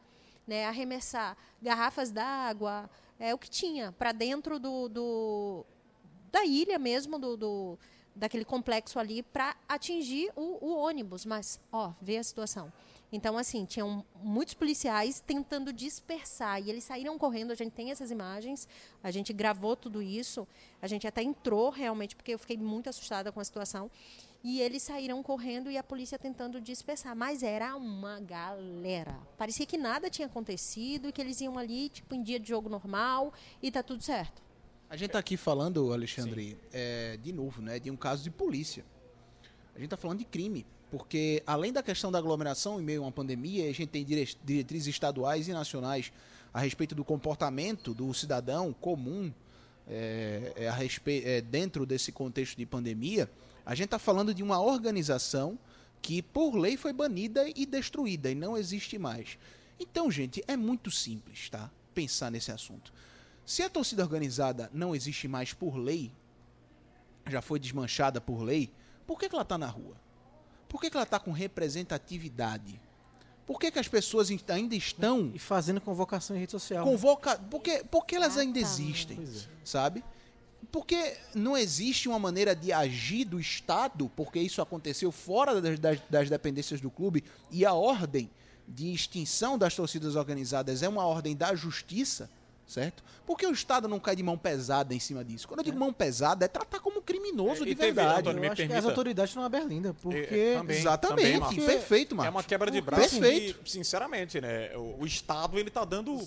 né, 0.47 0.67
arremessar 0.67 1.37
garrafas 1.61 2.11
d'água, 2.12 2.89
é 3.19 3.35
o 3.35 3.39
que 3.39 3.51
tinha 3.51 3.93
para 3.93 4.12
dentro 4.12 4.59
do, 4.59 4.89
do- 4.89 5.65
da 6.31 6.45
ilha 6.45 6.79
mesmo 6.79 7.19
do, 7.19 7.37
do- 7.37 7.79
daquele 8.15 8.45
complexo 8.45 8.99
ali 8.99 9.23
para 9.23 9.57
atingir 9.69 10.31
o, 10.37 10.59
o 10.67 10.77
ônibus. 10.77 11.25
Mas, 11.25 11.59
ó, 11.73 11.93
vê 12.01 12.19
a 12.19 12.23
situação. 12.25 12.73
Então, 13.12 13.38
assim, 13.38 13.64
tinham 13.64 14.05
muitos 14.22 14.55
policiais 14.55 15.20
tentando 15.20 15.72
dispersar 15.72 16.61
e 16.61 16.68
eles 16.68 16.84
saíram 16.84 17.16
correndo. 17.18 17.52
A 17.52 17.55
gente 17.55 17.72
tem 17.72 17.90
essas 17.90 18.11
imagens, 18.11 18.68
a 19.02 19.11
gente 19.11 19.32
gravou 19.32 19.76
tudo 19.76 20.02
isso, 20.02 20.46
a 20.82 20.86
gente 20.86 21.07
até 21.07 21.22
entrou 21.22 21.70
realmente, 21.70 22.16
porque 22.16 22.34
eu 22.34 22.38
fiquei 22.38 22.57
muito 22.57 22.88
assustada 22.88 23.30
com 23.30 23.40
a 23.40 23.44
situação. 23.44 23.90
E 24.42 24.61
eles 24.61 24.82
saíram 24.82 25.22
correndo 25.22 25.70
e 25.70 25.78
a 25.78 25.82
polícia 25.82 26.18
tentando 26.18 26.61
dispersar. 26.61 27.16
Mas 27.16 27.42
era 27.42 27.74
uma 27.76 28.20
galera. 28.20 29.18
Parecia 29.38 29.64
que 29.64 29.78
nada 29.78 30.11
tinha 30.11 30.26
acontecido 30.26 31.09
e 31.09 31.12
que 31.12 31.20
eles 31.20 31.40
iam 31.40 31.57
ali, 31.57 31.88
tipo, 31.88 32.14
em 32.14 32.22
dia 32.22 32.38
de 32.38 32.48
jogo 32.48 32.68
normal 32.68 33.32
e 33.62 33.70
tá 33.70 33.82
tudo 33.82 34.02
certo. 34.02 34.42
A 34.90 34.96
gente 34.96 35.11
tá 35.11 35.18
aqui 35.18 35.36
falando, 35.36 35.92
Alexandre, 35.92 36.59
é, 36.72 37.16
de 37.16 37.32
novo, 37.32 37.62
né, 37.62 37.78
de 37.78 37.90
um 37.90 37.96
caso 37.96 38.22
de 38.22 38.30
polícia. 38.30 38.84
A 39.74 39.78
gente 39.78 39.88
tá 39.88 39.96
falando 39.96 40.18
de 40.18 40.24
crime. 40.24 40.66
Porque 40.95 41.42
além 41.45 41.72
da 41.72 41.82
questão 41.82 42.12
da 42.12 42.20
aglomeração 42.20 42.80
em 42.80 42.84
meio 42.84 43.01
a 43.01 43.07
uma 43.07 43.11
pandemia, 43.11 43.68
a 43.68 43.72
gente 43.72 43.88
tem 43.88 44.05
dire- 44.05 44.36
diretrizes 44.45 44.86
estaduais 44.86 45.49
e 45.49 45.53
nacionais 45.53 46.12
a 46.53 46.61
respeito 46.61 46.95
do 46.95 47.05
comportamento 47.05 47.92
do 47.92 48.14
cidadão 48.14 48.72
comum 48.72 49.32
é, 49.88 50.53
é, 50.55 50.68
a 50.68 50.72
respe- 50.72 51.24
é, 51.24 51.40
dentro 51.40 51.84
desse 51.84 52.12
contexto 52.12 52.57
de 52.57 52.64
pandemia. 52.64 53.28
A 53.66 53.74
gente 53.74 53.86
está 53.86 53.99
falando 53.99 54.32
de 54.32 54.40
uma 54.40 54.61
organização 54.61 55.59
que, 56.01 56.22
por 56.22 56.55
lei, 56.55 56.76
foi 56.76 56.92
banida 56.92 57.45
e 57.57 57.66
destruída 57.66 58.30
e 58.30 58.34
não 58.36 58.57
existe 58.57 58.97
mais. 58.97 59.36
Então, 59.80 60.09
gente, 60.12 60.45
é 60.47 60.57
muito 60.57 60.92
simples, 60.92 61.51
tá? 61.51 61.72
Pensar 61.92 62.30
nesse 62.30 62.53
assunto. 62.53 62.92
Se 63.45 63.64
a 63.64 63.68
torcida 63.68 64.05
organizada 64.05 64.70
não 64.72 64.95
existe 64.95 65.26
mais 65.26 65.53
por 65.53 65.76
lei, 65.76 66.12
já 67.26 67.42
foi 67.42 67.59
desmanchada 67.59 68.20
por 68.20 68.45
lei, 68.45 68.70
por 69.05 69.18
que, 69.18 69.28
que 69.28 69.34
ela 69.34 69.42
está 69.42 69.59
na 69.59 69.66
rua? 69.66 70.03
Por 70.75 70.81
que, 70.81 70.91
que 70.91 70.97
ela 70.97 71.05
está 71.05 71.20
com 71.20 71.31
representatividade? 71.31 72.81
Por 73.47 73.61
que, 73.61 73.70
que 73.70 73.79
as 73.79 73.87
pessoas 73.87 74.29
in- 74.29 74.41
ainda 74.49 74.75
estão 74.75 75.31
E 75.33 75.39
fazendo 75.39 75.81
convocação 75.81 76.35
em 76.37 76.41
rede 76.41 76.51
social. 76.51 76.85
convoca... 76.85 77.39
Por 77.39 77.62
que, 77.62 77.85
por 77.85 78.05
que 78.05 78.16
elas 78.16 78.37
Ah, 78.37 78.41
ainda 78.41 78.59
tá. 78.61 78.66
existem? 78.66 79.20
É. 79.22 79.43
sabe? 79.64 80.03
Porque 80.72 81.16
não 81.33 81.57
existe 81.57 82.09
uma 82.09 82.18
maneira 82.18 82.57
de 82.57 82.72
agir 82.72 83.25
do 83.25 83.39
Estado, 83.39 84.11
porque 84.16 84.41
isso 84.41 84.61
aconteceu 84.61 85.12
fora 85.12 85.61
das, 85.61 85.79
das- 85.79 86.01
das 86.11 86.29
dependências 86.29 86.81
do 86.81 86.91
clube, 86.91 87.22
e 87.53 87.64
a 87.64 87.72
ordem 87.72 88.29
de 88.66 88.93
extinção 88.93 89.57
das 89.57 89.77
torcidas 89.77 90.16
organizadas 90.16 90.83
é 90.83 90.89
uma 90.89 91.07
ordem 91.07 91.37
da 91.37 91.55
justiça, 91.55 92.29
certo? 92.67 93.03
Porque 93.27 93.47
o 93.47 93.53
Estado 93.53 93.89
não 93.89 93.99
cai 93.99 94.15
de 94.17 94.23
mão 94.23 94.37
pesada 94.37 94.95
em 94.95 95.01
cima 95.01 95.25
disso. 95.25 95.47
Quando 95.49 95.61
eu 95.61 95.65
digo 95.65 95.79
mão 95.79 95.93
pesada, 95.93 96.45
é 96.45 96.49
tratar 96.49 96.81
como 96.81 97.01
criminoso 97.03 97.62
É, 97.62 97.67
de 97.67 97.75
teve, 97.75 97.93
verdade. 97.93 98.29
Antônio, 98.29 98.45
Eu 98.45 98.53
acho 98.53 98.67
que 98.67 98.73
as 98.73 98.85
autoridades 98.85 99.31
estão 99.31 99.43
na 99.43 99.49
berlinda, 99.49 99.95
porque... 99.95 100.35
É, 100.35 100.55
também, 100.59 100.79
Exatamente, 100.79 101.23
também, 101.23 101.41
Marcos. 101.41 101.65
perfeito, 101.65 102.15
É 102.15 102.17
Marcos. 102.17 102.35
uma 102.35 102.43
quebra 102.43 102.71
de 102.71 102.81
braço 102.81 103.21
Perfeito. 103.21 103.61
e, 103.65 103.71
sinceramente, 103.71 104.41
né? 104.41 104.77
O, 104.77 105.03
o 105.03 105.07
Estado 105.07 105.59
ele 105.59 105.71
tá 105.71 105.85
dando 105.85 106.21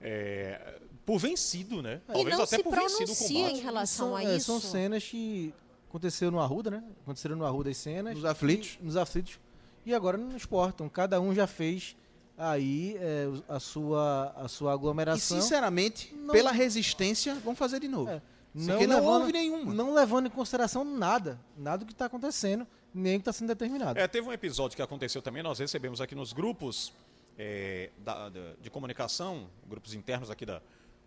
é, 0.00 0.78
por 1.04 1.18
vencido, 1.18 1.82
né? 1.82 2.00
E 2.08 2.12
Talvez 2.12 2.36
não 2.36 2.44
até 2.44 2.56
se 2.56 2.62
por 2.62 2.74
vencido 2.74 3.12
o 3.12 3.48
em 3.48 3.60
relação 3.60 4.08
são, 4.08 4.16
a 4.16 4.24
é, 4.24 4.36
isso. 4.36 4.46
São 4.46 4.60
cenas 4.60 5.04
que 5.04 5.54
aconteceram 5.88 6.32
no 6.32 6.40
Arruda, 6.40 6.70
né? 6.70 6.84
Aconteceram 7.02 7.36
no 7.36 7.44
Arruda 7.44 7.70
as 7.70 7.76
cenas. 7.76 8.14
Nos 8.14 8.24
aflitos. 8.24 8.78
E, 8.80 8.84
nos 8.84 8.96
aflitos. 8.96 9.38
E 9.86 9.94
agora 9.94 10.18
esporte. 10.36 10.74
Então, 10.74 10.88
cada 10.88 11.20
um 11.20 11.34
já 11.34 11.46
fez 11.46 11.96
aí 12.38 12.96
é, 13.00 13.26
a, 13.48 13.58
sua, 13.60 14.32
a 14.36 14.48
sua 14.48 14.70
E 14.70 14.74
aglomeração. 14.74 15.40
sinceramente, 15.40 16.14
Não- 16.14 16.32
pela 16.32 16.52
resistência, 16.52 17.34
vamos 17.44 17.58
fazer 17.58 17.80
de 17.80 17.88
novo. 17.88 18.10
É, 18.10 18.22
Porque 18.54 18.86
não 18.86 19.04
houve 19.04 19.32
nenhuma. 19.32 19.74
Não 19.74 19.92
levando 19.92 20.26
em 20.26 20.30
consideração 20.30 20.84
nada. 20.84 21.38
Nada 21.56 21.78
do 21.78 21.86
que 21.86 21.92
está 21.92 22.06
acontecendo, 22.06 22.66
nem 22.94 23.16
o 23.16 23.18
que 23.18 23.22
está 23.22 23.32
sendo 23.32 23.48
determinado. 23.48 23.98
É, 23.98 24.06
teve 24.06 24.26
um 24.28 24.32
episódio 24.32 24.76
que 24.76 24.82
aconteceu 24.82 25.20
também, 25.20 25.42
nós 25.42 25.58
recebemos 25.58 26.00
aqui 26.00 26.14
nos 26.14 26.32
grupos 26.32 26.92
é, 27.40 27.90
da- 27.98 28.28
da- 28.30 28.54
de 28.60 28.68
comunicação, 28.70 29.48
grupos 29.68 29.94
internos 29.94 30.28
aqui 30.30 30.44
da, 30.44 30.60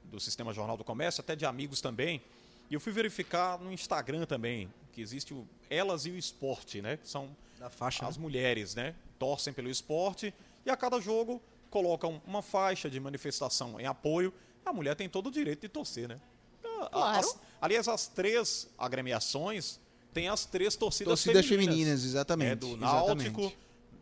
do 0.05 0.17
Sistema 0.19 0.53
Jornal 0.53 0.77
do 0.77 0.83
Comércio, 0.83 1.19
até 1.21 1.35
de 1.35 1.45
amigos 1.45 1.81
também. 1.81 2.21
E 2.69 2.73
eu 2.73 2.79
fui 2.79 2.93
verificar 2.93 3.59
no 3.59 3.69
Instagram 3.71 4.25
também, 4.25 4.71
que 4.93 5.01
existe 5.01 5.33
o 5.33 5.45
Elas 5.69 6.05
e 6.05 6.09
o 6.11 6.17
Esporte, 6.17 6.81
né? 6.81 6.95
Que 6.95 7.09
são 7.09 7.29
Da 7.59 7.69
faixa. 7.69 8.07
as 8.07 8.15
mulheres, 8.17 8.75
né? 8.75 8.95
Torcem 9.19 9.51
pelo 9.51 9.69
esporte 9.69 10.33
e 10.65 10.69
a 10.69 10.77
cada 10.77 10.99
jogo 10.99 11.41
colocam 11.69 12.21
uma 12.25 12.41
faixa 12.41 12.89
de 12.89 12.99
manifestação 12.99 13.79
em 13.79 13.85
apoio. 13.85 14.33
A 14.65 14.73
mulher 14.73 14.95
tem 14.95 15.07
todo 15.09 15.27
o 15.27 15.31
direito 15.31 15.61
de 15.61 15.69
torcer, 15.69 16.07
né? 16.07 16.19
A- 16.63 16.85
a- 16.85 16.89
Claro. 16.89 17.19
as- 17.19 17.39
aliás, 17.61 17.87
as 17.87 18.07
três 18.07 18.69
agremiações 18.77 19.79
têm 20.13 20.27
as 20.27 20.45
três 20.45 20.75
torcidas, 20.75 21.11
Torcidas 21.23 21.45
femininas, 21.45 22.03
exatamente, 22.03 22.51
É, 22.51 22.55
do 22.55 22.75
exatamente. 22.75 23.31
Náutico, 23.31 23.53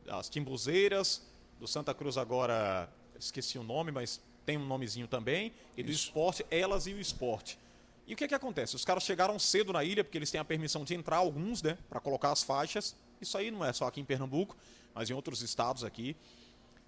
as 0.10 0.30
Timbuzeiras, 0.30 1.22
do 1.60 1.68
Santa 1.68 1.93
Cruz 1.93 2.18
agora, 2.18 2.89
esqueci 3.20 3.57
o 3.60 3.64
nome, 3.64 3.91
mas 3.91 4.20
tem 4.45 4.57
um 4.57 4.66
nomezinho 4.66 5.07
também, 5.07 5.53
e 5.78 5.84
do 5.84 5.91
esporte, 5.91 6.43
elas 6.49 6.88
e 6.88 6.93
o 6.93 6.99
esporte. 6.99 7.60
E 8.07 8.14
o 8.14 8.18
que 8.18 8.28
que 8.28 8.34
acontece? 8.34 8.76
Os 8.76 8.84
caras 8.84 9.03
chegaram 9.03 9.38
cedo 9.38 9.72
na 9.72 9.84
ilha, 9.84 10.03
porque 10.03 10.18
eles 10.18 10.32
têm 10.32 10.41
a 10.41 10.45
permissão 10.45 10.84
de 10.84 10.95
entrar, 10.95 11.18
alguns, 11.18 11.62
né, 11.62 11.78
para 11.88 11.99
colocar 11.99 12.32
as 12.32 12.41
faixas. 12.41 12.95
Isso 13.22 13.38
aí 13.38 13.51
não 13.51 13.64
é 13.64 13.72
só 13.72 13.86
aqui 13.86 14.01
em 14.01 14.05
Pernambuco, 14.05 14.57
mas 14.95 15.10
em 15.10 15.14
outros 15.14 15.43
estados 15.43 15.84
aqui. 15.84 16.16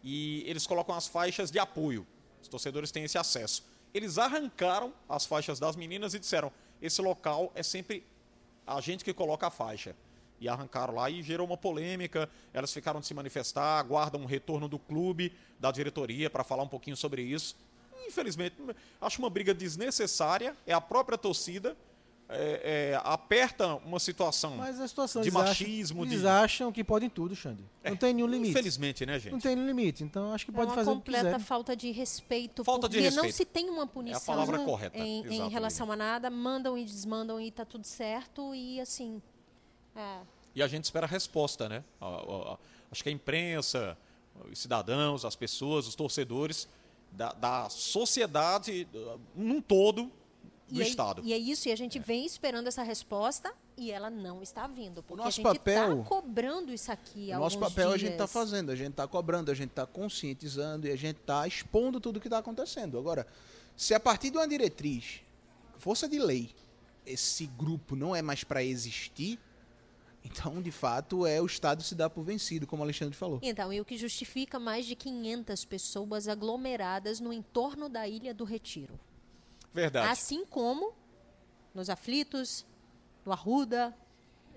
E 0.04 0.43
eles 0.47 0.66
colocam 0.66 0.95
as 0.95 1.08
faixas 1.08 1.52
de 1.52 1.60
apoio. 1.60 2.06
Os 2.41 2.47
torcedores 2.47 2.91
têm 2.91 3.04
esse 3.04 3.18
acesso. 3.18 3.64
Eles 3.93 4.18
arrancaram 4.18 4.93
as 5.08 5.26
faixas 5.26 5.60
das 5.60 5.76
meninas 5.76 6.14
e 6.14 6.20
disseram: 6.20 6.52
esse 6.82 7.02
local 7.02 7.52
é 7.54 7.62
sempre 7.62 8.06
a 8.66 8.80
gente 8.82 9.04
que 9.04 9.14
coloca 9.14 9.47
a 9.47 9.52
faixa. 9.52 9.95
E 10.39 10.49
arrancaram 10.49 10.95
lá 10.95 11.10
e 11.10 11.22
gerou 11.22 11.45
uma 11.45 11.58
polêmica. 11.58 12.28
Elas 12.52 12.74
ficaram 12.74 12.99
de 12.99 13.06
se 13.06 13.14
manifestar, 13.14 13.80
aguardam 13.80 14.22
um 14.22 14.26
retorno 14.26 14.68
do 14.68 14.80
clube, 14.80 15.32
da 15.60 15.72
diretoria, 15.72 16.30
para 16.32 16.43
falar 16.43 16.64
um 16.64 16.68
pouquinho 16.68 16.97
sobre 16.97 17.22
isso. 17.22 17.56
Infelizmente, 18.08 18.56
acho 18.99 19.20
uma 19.20 19.30
briga 19.30 19.54
desnecessária. 19.54 20.58
É 20.66 20.74
a 20.74 20.82
própria 20.82 21.18
torcida. 21.18 21.78
É, 22.32 22.91
é, 22.93 23.01
aperta 23.03 23.75
uma 23.75 23.99
situação 23.99 24.55
Mas 24.57 24.79
a 24.79 24.88
situação 24.88 25.21
de 25.21 25.27
eles 25.27 25.36
acham- 25.36 25.47
machismo. 25.49 26.03
Eles 26.05 26.21
de... 26.21 26.27
acham 26.27 26.71
que 26.71 26.84
podem 26.84 27.09
tudo, 27.09 27.36
Xande. 27.36 27.61
Não 27.84 27.91
É, 27.91 27.95
tem 27.95 28.13
nenhum 28.13 28.27
limite. 28.27 28.51
Infelizmente, 28.51 29.05
né, 29.05 29.19
gente? 29.19 29.34
Não 29.34 29.39
tem 29.39 29.55
nenhum 29.55 29.67
limite. 29.67 30.03
Então 30.03 30.34
acho 30.34 30.45
que 30.45 30.51
É 30.51 30.53
pode 30.53 30.67
uma 30.69 30.75
fazer 30.75 30.89
o 30.89 30.93
que 30.93 30.99
completa 30.99 31.25
quiser. 31.34 31.39
falta 31.39 31.75
de 31.75 31.91
respeito, 31.91 32.63
Falta 32.63 32.88
de 32.88 32.97
porque 32.97 33.15
não 33.15 33.23
respeito. 33.23 33.36
se 33.38 33.45
tem 33.45 33.69
uma 33.69 33.86
punição 33.86 34.21
palavra 34.34 34.59
correta, 34.59 34.97
em, 34.97 35.25
em 35.27 35.49
relação 35.49 35.91
a 35.91 35.95
nada, 35.95 36.29
mandam 36.29 36.77
e 36.77 36.84
desmandam 36.86 37.39
e 37.41 37.51
tá 37.51 37.65
tudo 37.65 37.86
certo 37.86 38.55
e 38.55 38.79
assim. 38.79 39.21
é. 39.95 40.19
E 40.53 40.61
a 40.61 40.67
gente 40.67 40.84
espera 40.84 41.05
a 41.05 41.09
resposta, 41.09 41.69
né? 41.69 41.82
A- 41.99 42.05
a- 42.05 42.53
a- 42.53 42.57
acho 42.91 43.01
que 43.01 43.07
a 43.07 43.11
imprensa, 43.11 43.97
os 44.51 44.59
cidadãos, 44.59 45.23
as 45.23 45.36
pessoas, 45.36 45.88
os 45.88 45.95
torcedores 45.95 46.67
da, 47.11 47.32
da 47.34 47.69
sociedade 47.69 48.88
uh, 48.93 49.19
num 49.36 49.61
todo 49.61 50.11
do 50.72 50.80
E 50.80 50.84
é, 50.84 50.88
Estado. 50.88 51.22
e 51.24 51.34
é 51.34 51.38
isso, 51.38 51.67
e 51.67 51.72
a 51.72 51.76
gente 51.76 51.99
vem 51.99 52.26
esperando 52.26 52.67
essa 52.67 52.82
resposta 52.84 53.53
e 53.78 53.91
ela 53.91 54.09
não 54.09 54.41
está 54.41 54.67
vindo. 54.67 55.03
Porque 55.03 55.24
nosso 55.24 55.41
a 55.41 55.53
gente 55.53 55.57
está 55.57 55.95
cobrando 56.03 56.74
isso 56.74 56.91
aqui 56.91 57.32
há 57.32 57.38
O 57.38 57.41
nosso 57.41 57.59
papel 57.59 57.89
a 57.89 57.97
dias. 57.97 58.01
gente 58.01 58.11
está 58.13 58.28
fazendo, 58.28 58.72
a 58.72 58.76
gente 58.76 58.91
está 58.91 59.07
cobrando, 59.07 59.51
a 59.51 59.53
gente 59.53 59.69
está 59.69 59.86
conscientizando 59.86 60.88
e 60.88 60.91
a 60.91 60.95
gente 60.95 61.17
está 61.17 61.47
expondo 61.47 61.99
tudo 61.99 62.17
o 62.17 62.19
que 62.19 62.28
está 62.28 62.38
acontecendo. 62.38 62.97
Agora, 62.97 63.28
se 63.76 63.93
a 63.93 63.99
partir 63.99 64.30
de 64.30 64.38
uma 64.38 64.47
diretriz, 64.47 65.22
força 65.78 66.07
de 66.07 66.19
lei, 66.19 66.49
esse 67.05 67.47
grupo 67.47 67.95
não 67.95 68.15
é 68.15 68.22
mais 68.22 68.43
para 68.43 68.63
existir, 68.63 69.39
então, 70.24 70.61
de 70.61 70.72
fato, 70.72 71.26
é 71.26 71.41
o 71.41 71.45
Estado 71.45 71.82
se 71.82 71.95
dar 71.95 72.09
por 72.09 72.24
vencido, 72.24 72.67
como 72.67 72.82
o 72.82 72.86
Alexandre 72.86 73.15
falou. 73.15 73.39
Então, 73.41 73.74
e 73.74 73.82
o 73.82 73.86
que 73.86 73.97
justifica 73.97 74.59
mais 74.59 74.86
de 74.86 74.95
500 74.95 75.65
pessoas 75.65 76.28
aglomeradas 76.28 77.19
no 77.19 77.34
entorno 77.34 77.89
da 77.89 78.07
Ilha 78.07 78.34
do 78.34 78.43
Retiro. 78.43 78.99
Verdade. 79.74 80.09
Assim 80.09 80.45
como 80.45 80.93
nos 81.74 81.89
aflitos, 81.89 82.65
no 83.26 83.32
Arruda. 83.32 83.95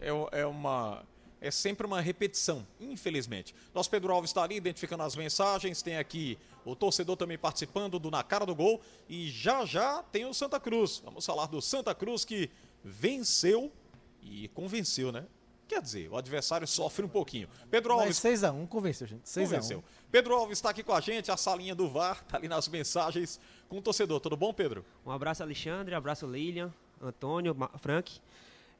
É, 0.00 0.08
é 0.40 0.46
uma. 0.46 1.04
É 1.40 1.50
sempre 1.50 1.86
uma 1.86 2.00
repetição, 2.00 2.66
infelizmente. 2.80 3.54
Nosso 3.74 3.90
Pedro 3.90 4.12
Alves 4.12 4.30
está 4.30 4.42
ali 4.42 4.56
identificando 4.56 5.02
as 5.02 5.14
mensagens. 5.14 5.82
Tem 5.82 5.98
aqui 5.98 6.38
o 6.64 6.74
torcedor 6.74 7.18
também 7.18 7.36
participando 7.36 7.98
do 7.98 8.10
Na 8.10 8.22
Cara 8.22 8.46
do 8.46 8.54
Gol. 8.54 8.80
E 9.08 9.28
já 9.30 9.66
já 9.66 10.02
tem 10.02 10.24
o 10.24 10.32
Santa 10.32 10.58
Cruz. 10.58 11.02
Vamos 11.04 11.26
falar 11.26 11.46
do 11.46 11.60
Santa 11.60 11.94
Cruz 11.94 12.24
que 12.24 12.50
venceu 12.82 13.70
e 14.22 14.48
convenceu, 14.48 15.12
né? 15.12 15.26
Quer 15.66 15.80
dizer, 15.80 16.10
o 16.10 16.16
adversário 16.16 16.66
sofre 16.66 17.04
um 17.04 17.08
pouquinho. 17.08 17.48
Pedro 17.70 17.94
Alves 17.94 18.22
Mas 18.22 18.40
6x1, 18.40 18.68
convenceu, 18.68 19.06
gente. 19.06 19.22
6x1. 19.22 19.44
convenceu. 19.44 19.84
Pedro 20.10 20.34
Alves 20.34 20.58
está 20.58 20.70
aqui 20.70 20.82
com 20.82 20.92
a 20.92 21.00
gente, 21.00 21.30
a 21.30 21.36
salinha 21.36 21.74
do 21.74 21.88
VAR, 21.88 22.22
tá 22.24 22.36
ali 22.36 22.48
nas 22.48 22.68
mensagens 22.68 23.40
com 23.68 23.78
o 23.78 23.82
torcedor. 23.82 24.20
Tudo 24.20 24.36
bom, 24.36 24.52
Pedro? 24.52 24.84
Um 25.06 25.10
abraço, 25.10 25.42
Alexandre, 25.42 25.94
um 25.94 25.98
abraço, 25.98 26.26
Lilian, 26.26 26.72
Antônio, 27.00 27.56
Frank. 27.78 28.20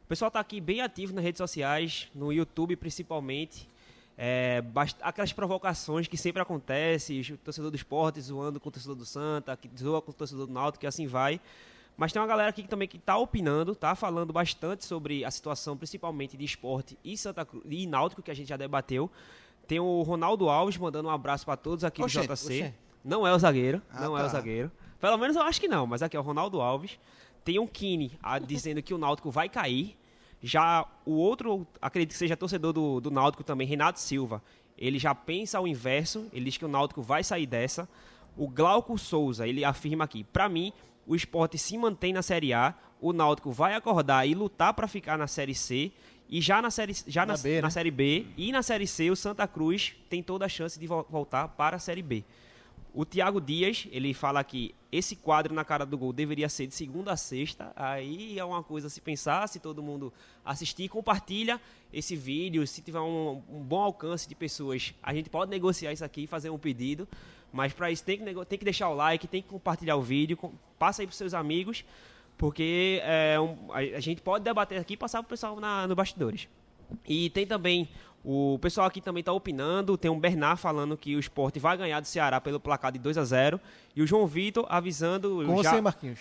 O 0.05 0.07
pessoal 0.07 0.28
está 0.28 0.41
aqui 0.41 0.61
bem 0.61 0.82
ativo 0.82 1.14
nas 1.14 1.24
redes 1.24 1.39
sociais, 1.39 2.09
no 2.14 2.30
YouTube 2.30 2.76
principalmente. 2.76 3.66
É, 4.16 4.62
aquelas 5.01 5.32
provocações 5.32 6.07
que 6.07 6.16
sempre 6.16 6.41
acontecem, 6.41 7.20
o 7.20 7.39
torcedor 7.39 7.70
do 7.70 7.76
esporte 7.76 8.20
zoando 8.20 8.61
com 8.61 8.68
o 8.68 8.72
torcedor 8.72 8.95
do 8.95 9.05
Santa, 9.05 9.57
que 9.57 9.68
zoa 9.76 10.01
com 10.03 10.11
o 10.11 10.14
torcedor 10.14 10.47
do 10.47 10.53
Náutico, 10.53 10.80
que 10.80 10.87
assim 10.87 11.07
vai. 11.07 11.41
Mas 11.97 12.12
tem 12.12 12.20
uma 12.20 12.26
galera 12.26 12.51
aqui 12.51 12.62
que 12.62 12.68
também 12.68 12.88
que 12.88 12.97
está 12.97 13.16
opinando, 13.16 13.74
tá 13.74 13.95
falando 13.95 14.32
bastante 14.32 14.84
sobre 14.84 15.24
a 15.24 15.30
situação, 15.30 15.76
principalmente 15.76 16.36
de 16.36 16.45
esporte 16.45 16.99
e 17.05 17.16
Santa 17.16 17.45
Cruz 17.45 17.64
e 17.68 17.86
Náutico, 17.86 18.20
que 18.22 18.30
a 18.30 18.34
gente 18.34 18.49
já 18.49 18.57
debateu. 18.57 19.09
Tem 19.68 19.78
o 19.78 20.03
Ronaldo 20.03 20.49
Alves 20.49 20.76
mandando 20.76 21.09
um 21.09 21.12
abraço 21.12 21.47
para 21.47 21.57
todos 21.57 21.84
aqui 21.84 22.03
Oxente, 22.03 22.26
do 22.26 22.34
JC. 22.34 22.47
oxente. 22.47 22.74
Não 23.05 23.26
é 23.26 23.32
o 23.32 23.38
zagueiro, 23.38 23.80
Ah, 23.90 24.01
não 24.01 24.16
é 24.18 24.20
tá. 24.22 24.26
o 24.26 24.30
zagueiro. 24.30 24.72
Pelo 25.01 25.16
menos 25.18 25.36
eu 25.36 25.42
acho 25.42 25.61
que 25.61 25.68
não, 25.68 25.86
mas 25.86 26.03
aqui 26.03 26.16
é 26.16 26.20
o 26.20 26.22
Ronaldo 26.22 26.61
Alves. 26.61 26.99
Tem 27.45 27.59
um 27.59 27.66
Kine 27.66 28.18
dizendo 28.47 28.82
que 28.82 28.92
o 28.95 28.99
Náutico 28.99 29.30
vai 29.30 29.49
cair. 29.49 29.97
Já 30.42 30.86
o 31.07 31.12
outro, 31.12 31.66
acredito 31.80 32.11
que 32.12 32.18
seja 32.18 32.36
torcedor 32.36 32.72
do, 32.72 33.01
do 33.01 33.11
Náutico 33.11 33.45
também, 33.45 33.66
Renato 33.66 34.01
Silva. 34.01 34.42
Ele 34.76 34.99
já 34.99 35.14
pensa 35.14 35.59
ao 35.59 35.68
inverso, 35.68 36.26
ele 36.32 36.47
diz 36.47 36.57
que 36.57 36.64
o 36.64 36.68
Náutico 36.68 37.01
vai 37.03 37.22
sair 37.22 37.47
dessa. 37.47 37.88
O 38.36 38.49
Glauco 38.49 38.99
Souza, 38.99 39.47
ele 39.47 39.64
afirma 39.64 40.05
aqui, 40.05 40.24
para 40.24 40.49
mim, 40.49 40.72
o 41.07 41.15
esporte 41.15 41.59
se 41.59 41.77
mantém 41.77 42.13
na 42.13 42.23
Série 42.23 42.53
A, 42.53 42.75
o 43.01 43.13
Náutico 43.13 43.51
vai 43.53 43.75
acordar 43.75 44.27
e 44.27 44.35
lutar 44.35 44.73
para 44.75 44.89
ficar 44.89 45.19
na 45.19 45.27
Série 45.27 45.55
C 45.55 45.93
E 46.29 46.41
já 46.41 46.63
na 46.63 46.71
série, 46.71 46.95
já 47.07 47.27
Na 47.27 47.35
na, 47.35 47.39
B, 47.39 47.57
na 47.61 47.67
né? 47.69 47.71
série 47.71 47.91
B 47.91 48.27
e 48.37 48.51
na 48.51 48.63
série 48.63 48.87
C, 48.87 49.11
o 49.11 49.17
Santa 49.17 49.47
Cruz 49.47 49.95
tem 50.09 50.23
toda 50.23 50.47
a 50.47 50.49
chance 50.49 50.79
de 50.81 50.87
vo- 50.87 51.07
voltar 51.11 51.49
para 51.49 51.77
a 51.77 51.79
série 51.79 52.03
B. 52.03 52.25
O 52.95 53.05
Thiago 53.05 53.41
Dias, 53.41 53.89
ele 53.91 54.15
fala 54.15 54.43
que 54.45 54.73
esse 54.91 55.17
quadro 55.17 55.53
na 55.53 55.65
cara 55.65 55.85
do 55.85 55.99
gol 55.99 56.13
deveria 56.13 56.49
ser 56.49 56.69
de 56.69 56.75
segunda 56.75 57.13
a 57.13 57.17
sexta. 57.17 57.73
Aí 57.75 58.39
é 58.39 58.45
uma 58.45 58.63
coisa 58.63 58.87
a 58.87 58.91
se 58.91 59.01
pensar, 59.01 59.49
se 59.49 59.59
todo 59.59 59.83
mundo 59.83 60.13
assistir, 60.45 60.89
compartilha 60.89 61.61
esse 61.93 62.15
vídeo. 62.15 62.65
Se 62.67 62.81
tiver 62.81 63.01
um, 63.01 63.43
um 63.51 63.61
bom 63.61 63.83
alcance 63.83 64.29
de 64.29 64.35
pessoas, 64.37 64.95
a 65.03 65.13
gente 65.13 65.29
pode 65.29 65.51
negociar 65.51 65.93
isso 65.93 66.05
aqui, 66.05 66.27
fazer 66.29 66.51
um 66.51 66.59
pedido. 66.59 67.09
Mas 67.55 67.73
para 67.73 67.89
isso 67.91 68.03
tem 68.05 68.19
que, 68.19 68.45
tem 68.47 68.59
que 68.59 68.65
deixar 68.65 68.89
o 68.89 68.95
like, 68.95 69.29
tem 69.29 69.41
que 69.41 69.49
compartilhar 69.49 69.95
o 69.97 70.03
vídeo, 70.03 70.37
com- 70.37 70.53
passa 70.77 71.03
aí 71.03 71.07
para 71.07 71.15
seus 71.15 71.33
amigos, 71.33 71.85
porque 72.37 73.01
é 73.05 73.39
um- 73.41 73.73
a, 73.73 73.79
a 73.97 74.01
gente 74.01 74.21
pode 74.21 74.43
debater 74.45 74.79
aqui 74.81 74.95
e 74.95 74.97
passar 74.97 75.19
para 75.23 75.27
o 75.27 75.31
pessoal 75.31 75.61
na, 75.61 75.87
no 75.87 75.95
bastidores. 75.95 76.49
E 77.09 77.31
tem 77.31 77.47
também, 77.47 77.89
o 78.25 78.59
pessoal 78.61 78.89
aqui 78.89 79.01
também 79.01 79.21
está 79.21 79.33
opinando, 79.33 79.97
tem 79.97 80.11
um 80.11 80.19
Bernard 80.19 80.61
falando 80.61 80.97
que 80.97 81.15
o 81.15 81.21
esporte 81.21 81.61
vai 81.61 81.77
ganhar 81.77 82.01
do 82.01 82.07
Ceará 82.09 82.41
pelo 82.41 82.59
placar 82.59 82.91
de 82.91 82.99
2 82.99 83.17
a 83.19 83.25
0 83.25 83.61
e 83.95 84.03
o 84.03 84.07
João 84.07 84.27
Vitor 84.27 84.67
avisando... 84.69 85.43
Com 85.47 85.55
ou 85.55 85.63
já 85.63 85.71
sem 85.71 85.81
Marquinhos? 85.81 86.19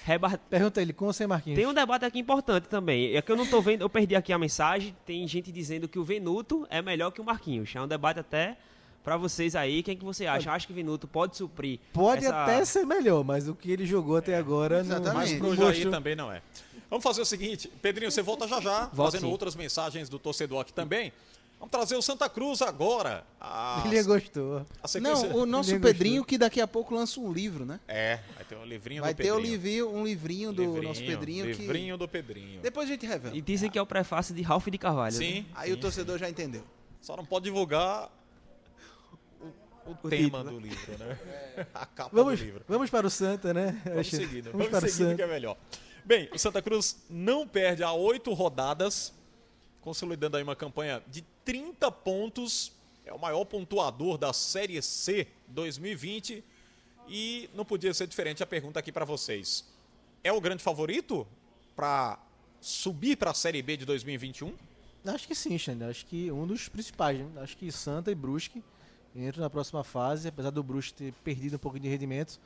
Pergunta 0.49 0.81
ele, 0.83 0.93
com 0.93 1.05
ou 1.05 1.13
sem 1.13 1.25
Marquinhos? 1.25 1.57
Tem 1.57 1.65
um 1.67 1.73
debate 1.73 2.05
aqui 2.05 2.19
importante 2.19 2.67
também. 2.69 3.15
É 3.15 3.21
que 3.23 3.31
eu 3.31 3.35
não 3.35 3.45
tô 3.47 3.59
vendo, 3.59 3.81
eu 3.81 3.89
perdi 3.89 4.15
aqui 4.15 4.31
a 4.31 4.37
mensagem. 4.37 4.95
Tem 5.03 5.27
gente 5.27 5.51
dizendo 5.51 5.87
que 5.87 5.97
o 5.97 6.03
Venuto 6.03 6.67
é 6.69 6.79
melhor 6.81 7.09
que 7.11 7.19
o 7.19 7.23
Marquinhos. 7.23 7.75
É 7.75 7.81
um 7.81 7.87
debate 7.87 8.19
até 8.19 8.55
pra 9.03 9.17
vocês 9.17 9.55
aí. 9.55 9.83
Quem 9.83 9.97
que 9.97 10.03
você 10.05 10.25
acha? 10.25 10.51
Acha 10.51 10.65
que 10.65 10.73
o 10.73 10.75
Venuto 10.75 11.07
pode 11.07 11.35
suprir? 11.37 11.79
Pode 11.91 12.25
essa- 12.25 12.43
até 12.43 12.63
ser 12.65 12.85
melhor, 12.85 13.23
mas 13.23 13.47
o 13.47 13.53
que 13.55 13.71
ele 13.71 13.85
jogou 13.85 14.17
até 14.17 14.35
agora 14.35 14.83
não, 14.83 14.97
exatamente. 14.97 15.15
Mas 15.15 15.31
não 15.41 15.55
pro 15.55 15.73
Jair 15.73 15.89
também 15.91 16.15
não 16.15 16.31
é. 16.31 16.41
Vamos 16.89 17.03
fazer 17.03 17.21
o 17.21 17.25
seguinte, 17.25 17.67
Pedrinho, 17.81 18.11
você 18.11 18.21
volta 18.21 18.47
já 18.47 18.61
já, 18.61 18.85
Volto 18.93 19.11
fazendo 19.11 19.25
sim. 19.27 19.31
outras 19.31 19.55
mensagens 19.55 20.09
do 20.09 20.19
torcedor 20.19 20.61
aqui 20.61 20.71
também. 20.73 21.11
Vamos 21.59 21.71
trazer 21.71 21.95
o 21.95 22.01
Santa 22.01 22.27
Cruz 22.29 22.61
agora. 22.61 23.23
A, 23.39 23.81
Ele 23.85 24.03
gostou. 24.03 24.65
sequência- 24.85 25.29
Não, 25.29 25.37
o 25.37 25.45
nosso 25.45 25.79
Pedrinho 25.79 26.23
que 26.25 26.37
daqui 26.37 26.59
a 26.59 26.67
pouco 26.67 26.93
lança 26.93 27.19
um 27.21 27.31
livro, 27.31 27.65
né? 27.65 27.79
É, 27.87 28.19
vai 28.35 28.43
ter 28.43 28.55
um 28.57 28.65
livrinho 28.65 29.01
Vai 29.01 29.13
do 29.13 29.17
ter 29.17 29.31
o 29.31 29.35
Pedrinho. 29.35 29.51
livrinho, 29.53 29.89
um 29.95 30.03
livrinho 30.05 30.51
do 30.53 30.61
Livrinho, 30.61 30.83
nosso 30.83 30.99
Pedrinho 31.01 31.45
que 31.45 31.53
Livrinho 31.61 31.97
do 31.97 32.07
Pedrinho. 32.07 32.61
depois 32.61 32.87
a 32.89 32.91
gente 32.91 33.05
revela. 33.05 33.35
E 33.35 33.41
dizem 33.41 33.69
que 33.71 33.79
é 33.79 33.81
o 33.81 33.85
prefácio 33.85 34.35
de 34.35 34.41
Ralph 34.41 34.67
de 34.67 34.77
Carvalho. 34.77 35.13
né? 35.17 35.25
Sim, 35.25 35.45
Aí 35.55 35.71
o 35.71 35.77
torcedor 35.77 36.17
já 36.19 36.29
entendeu. 36.29 36.63
só 37.01 37.15
não 37.17 37.25
pode 37.25 37.45
divulgar 37.45 38.09
o, 39.85 39.91
o 39.91 40.09
tema 40.09 40.39
título. 40.39 40.43
do 40.43 40.59
livro, 40.59 40.97
né? 40.97 41.19
A 41.73 41.85
capa 41.85 42.09
Vamos, 42.15 42.39
do 42.39 42.45
livro. 42.45 42.65
vamos 42.67 42.89
para 42.89 43.07
o 43.07 43.09
Santa, 43.09 43.53
né? 43.53 43.81
Vamos 43.85 44.07
seguindo, 44.07 44.51
Vamos, 44.51 44.67
vamos, 44.67 44.69
para 44.69 44.85
o 44.85 44.89
seguindo 44.89 45.09
Santa. 45.09 45.15
que 45.15 45.21
é 45.21 45.27
melhor. 45.27 45.57
Bem, 46.05 46.29
o 46.33 46.37
Santa 46.39 46.61
Cruz 46.61 47.03
não 47.09 47.47
perde 47.47 47.83
há 47.83 47.93
oito 47.93 48.33
rodadas, 48.33 49.13
consolidando 49.81 50.37
aí 50.37 50.43
uma 50.43 50.55
campanha 50.55 51.01
de 51.07 51.21
30 51.45 51.91
pontos. 51.91 52.71
É 53.05 53.13
o 53.13 53.19
maior 53.19 53.43
pontuador 53.45 54.17
da 54.17 54.31
Série 54.33 54.81
C 54.81 55.27
2020. 55.47 56.43
E 57.07 57.49
não 57.53 57.65
podia 57.65 57.93
ser 57.93 58.07
diferente 58.07 58.41
a 58.41 58.45
pergunta 58.45 58.79
aqui 58.79 58.91
para 58.91 59.03
vocês. 59.05 59.65
É 60.23 60.31
o 60.31 60.39
grande 60.39 60.63
favorito 60.63 61.27
para 61.75 62.17
subir 62.61 63.17
para 63.17 63.31
a 63.31 63.33
Série 63.33 63.61
B 63.61 63.75
de 63.75 63.85
2021? 63.85 64.53
Acho 65.05 65.27
que 65.27 65.35
sim, 65.35 65.57
Xande. 65.57 65.83
Acho 65.83 66.05
que 66.05 66.31
um 66.31 66.47
dos 66.47 66.69
principais. 66.69 67.19
Né? 67.19 67.41
Acho 67.41 67.57
que 67.57 67.69
Santa 67.73 68.09
e 68.09 68.15
Brusque 68.15 68.63
entram 69.15 69.41
na 69.41 69.49
próxima 69.49 69.83
fase, 69.83 70.27
apesar 70.27 70.49
do 70.49 70.63
Brusque 70.63 70.93
ter 70.93 71.13
perdido 71.23 71.55
um 71.55 71.59
pouco 71.59 71.79
de 71.79 71.87
rendimento. 71.87 72.39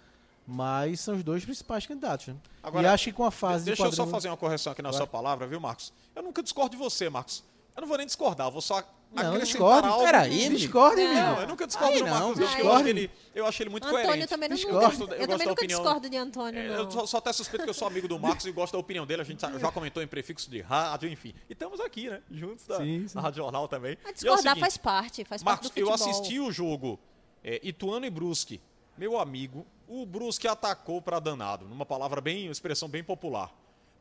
Mas 0.45 1.01
são 1.01 1.15
os 1.15 1.23
dois 1.23 1.43
principais 1.43 1.85
candidatos. 1.85 2.27
Né? 2.27 2.35
Agora, 2.63 2.87
e 2.87 2.89
acho 2.89 3.05
que 3.05 3.11
com 3.11 3.25
a 3.25 3.31
fase 3.31 3.65
Deixa 3.65 3.83
de 3.83 3.89
eu 3.89 3.93
só 3.93 4.07
fazer 4.07 4.29
uma 4.29 4.37
correção 4.37 4.71
aqui 4.71 4.81
na 4.81 4.91
Vai. 4.91 4.97
sua 4.97 5.07
palavra, 5.07 5.45
viu, 5.45 5.59
Marcos? 5.59 5.91
Eu 6.15 6.23
nunca 6.23 6.41
discordo 6.41 6.71
de 6.71 6.77
você, 6.77 7.09
Marcos. 7.09 7.43
Eu 7.75 7.81
não 7.81 7.87
vou 7.87 7.97
nem 7.97 8.05
discordar, 8.05 8.47
eu 8.47 8.51
vou 8.51 8.61
só 8.61 8.81
Não, 9.11 9.39
discorde. 9.39 9.87
algo. 9.87 10.03
Peraí, 10.03 10.49
Não. 10.49 10.55
amigo. 10.55 10.79
Não, 11.13 11.41
eu 11.41 11.47
nunca 11.47 11.65
discordo 11.65 11.93
Aí 11.93 11.99
do 11.99 12.05
não, 12.05 12.11
Marcos. 12.13 12.37
Eu, 12.37 12.43
eu, 12.43 12.47
discorda. 12.49 12.77
acho 12.79 12.87
ele, 12.87 13.11
eu 13.33 13.45
acho 13.47 13.63
ele 13.63 13.69
muito 13.69 13.87
Antônio 13.87 14.05
coerente. 14.05 14.27
também 14.27 14.49
não 14.49 14.55
Discordo. 14.55 14.77
Eu 14.81 14.87
gosto- 14.89 15.01
eu 15.01 15.07
eu 15.07 15.09
também 15.21 15.27
da 15.27 15.45
nunca 15.45 15.51
opinião- 15.53 15.81
discordo 15.81 16.09
de 16.09 16.17
Antônio, 16.17 16.59
É, 16.59 16.67
não. 16.67 16.75
Eu 16.75 16.91
só, 16.91 17.05
só 17.05 17.17
até 17.17 17.33
suspeito 17.33 17.63
que 17.63 17.69
eu 17.69 17.73
sou 17.73 17.87
amigo 17.87 18.07
do 18.07 18.19
Marcos 18.19 18.45
e 18.45 18.51
gosto 18.51 18.73
da 18.73 18.79
opinião 18.79 19.05
dele. 19.05 19.21
A 19.21 19.25
gente 19.25 19.39
já- 19.41 19.71
comentou 19.71 20.03
em 20.03 20.07
prefixo 20.07 20.49
de 20.51 20.61
rádio, 20.61 21.09
enfim. 21.09 21.33
E 21.49 21.53
estamos 21.53 21.79
aqui, 21.79 22.09
né? 22.09 22.21
Juntos 22.29 22.67
da, 22.67 22.77
Sim, 22.77 23.07
sim. 23.07 23.15
na 23.15 23.21
Rádio 23.21 23.37
Jornal 23.43 23.67
também. 23.67 23.97
A 24.03 24.07
E 24.07 24.09
é 24.09 24.13
discordar 24.13 24.41
seguinte, 24.43 24.59
faz 24.59 24.77
parte, 24.77 25.23
faz 25.25 25.41
Marcos, 25.43 25.67
parte 25.69 25.75
do 25.75 25.79
eu 25.81 25.87
futebol. 25.91 26.11
assisti 26.13 26.39
o 26.39 26.51
jogo 26.51 26.99
é, 27.43 27.59
Ituano 27.63 28.05
e 28.05 28.09
Brusque. 28.09 28.59
Meu 28.97 29.19
amigo, 29.19 29.65
o 29.87 30.05
Brusque 30.05 30.47
atacou 30.47 31.01
para 31.01 31.19
danado, 31.19 31.65
numa 31.65 31.85
palavra 31.85 32.19
bem, 32.19 32.47
uma 32.47 32.51
expressão 32.51 32.89
bem 32.89 33.03
popular. 33.03 33.51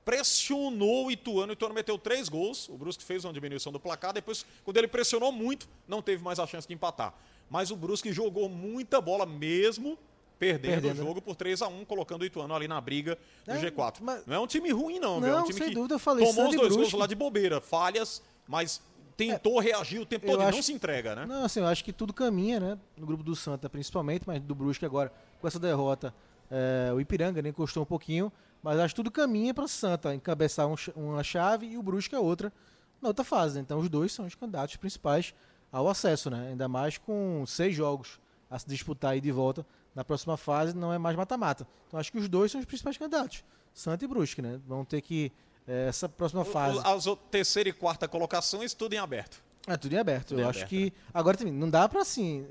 Pressionou 0.07 1.07
o 1.07 1.11
Ituano, 1.11 1.51
o 1.51 1.53
Ituano 1.53 1.75
meteu 1.75 1.99
três 1.99 2.29
gols, 2.29 2.69
o 2.69 2.79
Brusque 2.79 3.03
fez 3.03 3.25
uma 3.25 3.33
diminuição 3.33 3.73
do 3.73 3.81
placar, 3.81 4.13
depois, 4.13 4.47
quando 4.65 4.77
ele 4.77 4.87
pressionou 4.87 5.33
muito, 5.33 5.69
não 5.89 6.01
teve 6.01 6.23
mais 6.23 6.39
a 6.39 6.47
chance 6.47 6.67
de 6.67 6.73
empatar. 6.73 7.13
Mas 7.51 7.73
o 7.73 7.77
Brusque 7.77 8.13
jogou 8.13 8.49
muita 8.49 9.01
bola 9.01 9.27
mesmo, 9.27 9.99
perdendo, 10.39 10.73
Perdendo, 10.83 11.03
o 11.03 11.07
jogo 11.09 11.21
por 11.21 11.35
3 11.35 11.61
a 11.61 11.67
1 11.67 11.85
colocando 11.85 12.23
o 12.23 12.25
Ituano 12.25 12.55
ali 12.55 12.69
na 12.69 12.81
briga 12.81 13.19
do 13.45 13.51
É, 13.51 13.59
G4. 13.61 13.97
mas- 14.01 14.25
Não 14.27 14.35
é 14.37 14.39
um 14.39 14.47
time 14.47 14.71
ruim 14.71 15.01
não, 15.01 15.21
viu? 15.21 15.29
é 15.29 15.33
um 15.33 15.37
Não, 15.39 15.45
time 15.47 15.59
sem 15.59 15.69
que 15.71 15.75
dúvida, 15.75 15.95
eu 15.97 15.99
falei, 15.99 16.25
tomou 16.25 16.45
os 16.51 16.55
dois 16.55 16.69
gols 16.69 16.77
Brusque. 16.83 16.97
lá 16.97 17.07
de 17.09 17.15
bobeira, 17.17 17.61
falhas, 17.61 18.23
mas 18.47 18.81
tentou 19.17 19.59
reagir 19.59 19.99
o 19.99 20.07
tempo 20.07 20.25
todo 20.25 20.37
e 20.37 20.39
não 20.43 20.47
acho- 20.51 20.63
se 20.63 20.73
entrega, 20.73 21.17
né? 21.17 21.27
Não, 21.27 21.45
assim, 21.45 21.59
eu 21.59 21.67
acho 21.67 21.83
que 21.85 21.93
tudo 21.93 22.13
caminha, 22.15 22.61
né? 22.61 22.79
No 22.97 23.05
grupo 23.07 23.25
do 23.25 23.35
Santa, 23.35 23.69
principalmente, 23.69 24.23
mas 24.25 24.41
do 24.41 24.55
Brusque 24.55 24.85
agora, 24.87 25.13
com 25.41 25.49
essa 25.49 25.59
derrota, 25.59 26.15
é, 26.49 26.93
o 26.95 27.01
Ipiranga 27.01 27.43
né, 27.43 27.49
encostou 27.49 27.83
um 27.83 27.87
pouquinho, 27.87 28.31
mas 28.67 28.81
acho 28.81 28.95
que 28.95 28.97
tudo 28.97 29.13
caminha 29.13 29.55
para 29.55 29.69
Santa 29.69 30.13
encabeçar 30.13 30.67
um 30.67 30.75
uma 30.97 31.23
chave 31.23 31.67
e 31.67 31.79
o 31.79 31.83
Brusque 31.85 32.17
a 32.17 32.21
outra 32.21 32.53
na 33.01 33.07
outra 33.07 33.25
fase. 33.25 33.55
né? 33.55 33.61
Então, 33.61 33.79
os 33.79 33.89
dois 33.89 34.11
são 34.11 34.27
os 34.27 34.35
candidatos 34.35 34.75
principais 34.75 35.33
ao 35.71 35.89
acesso, 35.89 36.29
né? 36.31 36.49
Ainda 36.49 36.67
mais 36.67 36.99
com 36.99 37.45
seis 37.47 37.77
jogos 37.77 38.19
a 38.51 38.59
se 38.59 38.67
disputar 38.67 39.13
aí 39.13 39.21
de 39.21 39.31
volta 39.31 39.65
na 39.95 40.05
próxima 40.05 40.37
fase, 40.37 40.75
não 40.75 40.93
é 40.93 40.99
mais 40.99 41.15
mata-mata. 41.15 41.65
Então, 41.87 42.01
acho 42.01 42.11
que 42.11 42.19
os 42.19 42.29
dois 42.29 42.51
são 42.51 42.61
os 42.61 42.67
principais 42.67 42.99
candidatos, 42.99 43.45
Santa 43.73 44.05
e 44.05 44.09
Brusque, 44.09 44.43
né? 44.43 44.61
Vão 44.67 44.85
ter 44.85 45.01
que 45.01 45.31
é, 45.65 45.87
essa 45.87 46.09
próxima 46.09 46.45
fase. 46.45 46.81
As 46.85 47.05
terceira 47.31 47.69
e 47.69 47.73
quarta 47.73 48.09
colocações, 48.09 48.75
tudo 48.75 48.95
em 48.95 48.99
aberto. 48.99 49.41
É 49.69 49.77
tudo 49.77 49.93
em 49.93 49.99
aberto. 49.99 50.31
Tudo 50.31 50.41
em 50.41 50.43
eu 50.43 50.49
acho 50.49 50.59
aberto, 50.65 50.71
que. 50.71 50.93
Agora 51.15 51.37
também, 51.37 51.53
não 51.53 51.71
dá 51.71 51.89
pra 51.89 52.01
assim. 52.01 52.45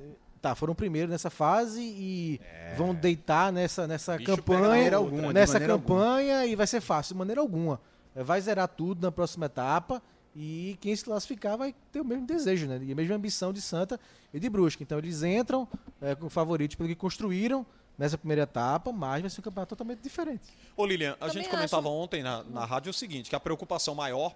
Tá, 0.46 0.54
foram 0.54 0.76
primeiro 0.76 1.10
nessa 1.12 1.32
fase 1.32 1.82
e 1.82 2.39
vão 2.78 2.93
deitar 2.93 3.52
nessa, 3.52 3.88
nessa 3.88 4.16
Bicho 4.16 4.30
pega 4.43 4.43
campanha. 4.62 4.96
alguma, 4.96 5.28
de 5.30 5.34
nessa 5.34 5.54
maneira 5.54 5.74
campanha 5.74 6.46
e 6.46 6.56
vai 6.56 6.68
ser 6.68 6.82
fácil, 6.82 7.16
de 7.16 7.18
maneira 7.18 7.41
alguma. 7.41 7.82
É, 8.16 8.22
Vai 8.24 8.39
zerar 8.39 8.68
tudo 8.68 9.02
na 9.02 9.12
próxima 9.12 9.48
etapa 9.48 10.00
e 10.36 10.78
quem 10.82 10.96
se 10.96 11.04
classificar 11.04 11.58
vai 11.58 11.74
ter 11.91 12.00
o 12.00 12.06
mesmo 12.06 12.28
desejo, 12.28 12.68
né? 12.68 12.80
E 12.84 12.91
a 12.91 12.96
mesma 12.96 13.16
ambição 13.16 13.52
de 13.52 13.60
Santa 13.60 14.00
e 14.32 14.39
de 14.39 14.48
Brusque. 14.48 14.84
Então 14.84 15.00
eles 15.00 15.24
entram 15.24 15.68
é, 16.00 16.14
com 16.14 16.30
favoritos 16.30 16.76
pelo 16.76 16.88
que 16.88 16.96
construíram 16.96 17.66
nessa 17.98 18.16
primeira 18.16 18.43
etapa, 18.43 18.91
mas 18.91 19.22
vai 19.22 19.30
ser 19.32 19.39
um 19.41 19.43
campeonato 19.46 19.70
totalmente 19.70 20.02
diferente. 20.02 20.54
Ô 20.78 20.86
Lilian, 20.86 21.14
a 21.14 21.16
Também 21.26 21.34
gente 21.34 21.41
acho. 21.48 21.56
comentava 21.56 21.89
ontem 21.89 22.22
na, 22.22 22.43
na 22.43 22.66
rádio 22.66 22.91
o 22.91 22.93
seguinte, 22.93 23.32
que 23.32 23.36
a 23.36 23.39
preocupação 23.39 23.96
maior, 23.96 24.36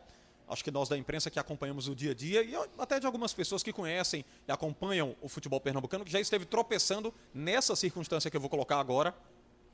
acho 0.49 0.63
que 0.63 0.71
nós 0.71 0.89
da 0.89 0.97
imprensa 0.97 1.29
que 1.29 1.39
acompanhamos 1.39 1.87
o 1.87 1.95
dia 1.95 2.11
a 2.11 2.13
dia, 2.15 2.43
e 2.43 2.53
até 2.77 2.99
de 2.99 3.05
algumas 3.05 3.33
pessoas 3.33 3.61
que 3.63 3.71
conhecem 3.71 4.25
e 4.47 4.51
acompanham 4.51 5.15
o 5.21 5.29
futebol 5.29 5.61
pernambucano, 5.61 6.03
que 6.03 6.11
já 6.11 6.19
esteve 6.19 6.43
tropeçando 6.45 7.13
nessa 7.33 7.75
circunstância 7.75 8.29
que 8.31 8.35
eu 8.35 8.41
vou 8.41 8.49
colocar 8.49 8.79
agora, 8.79 9.15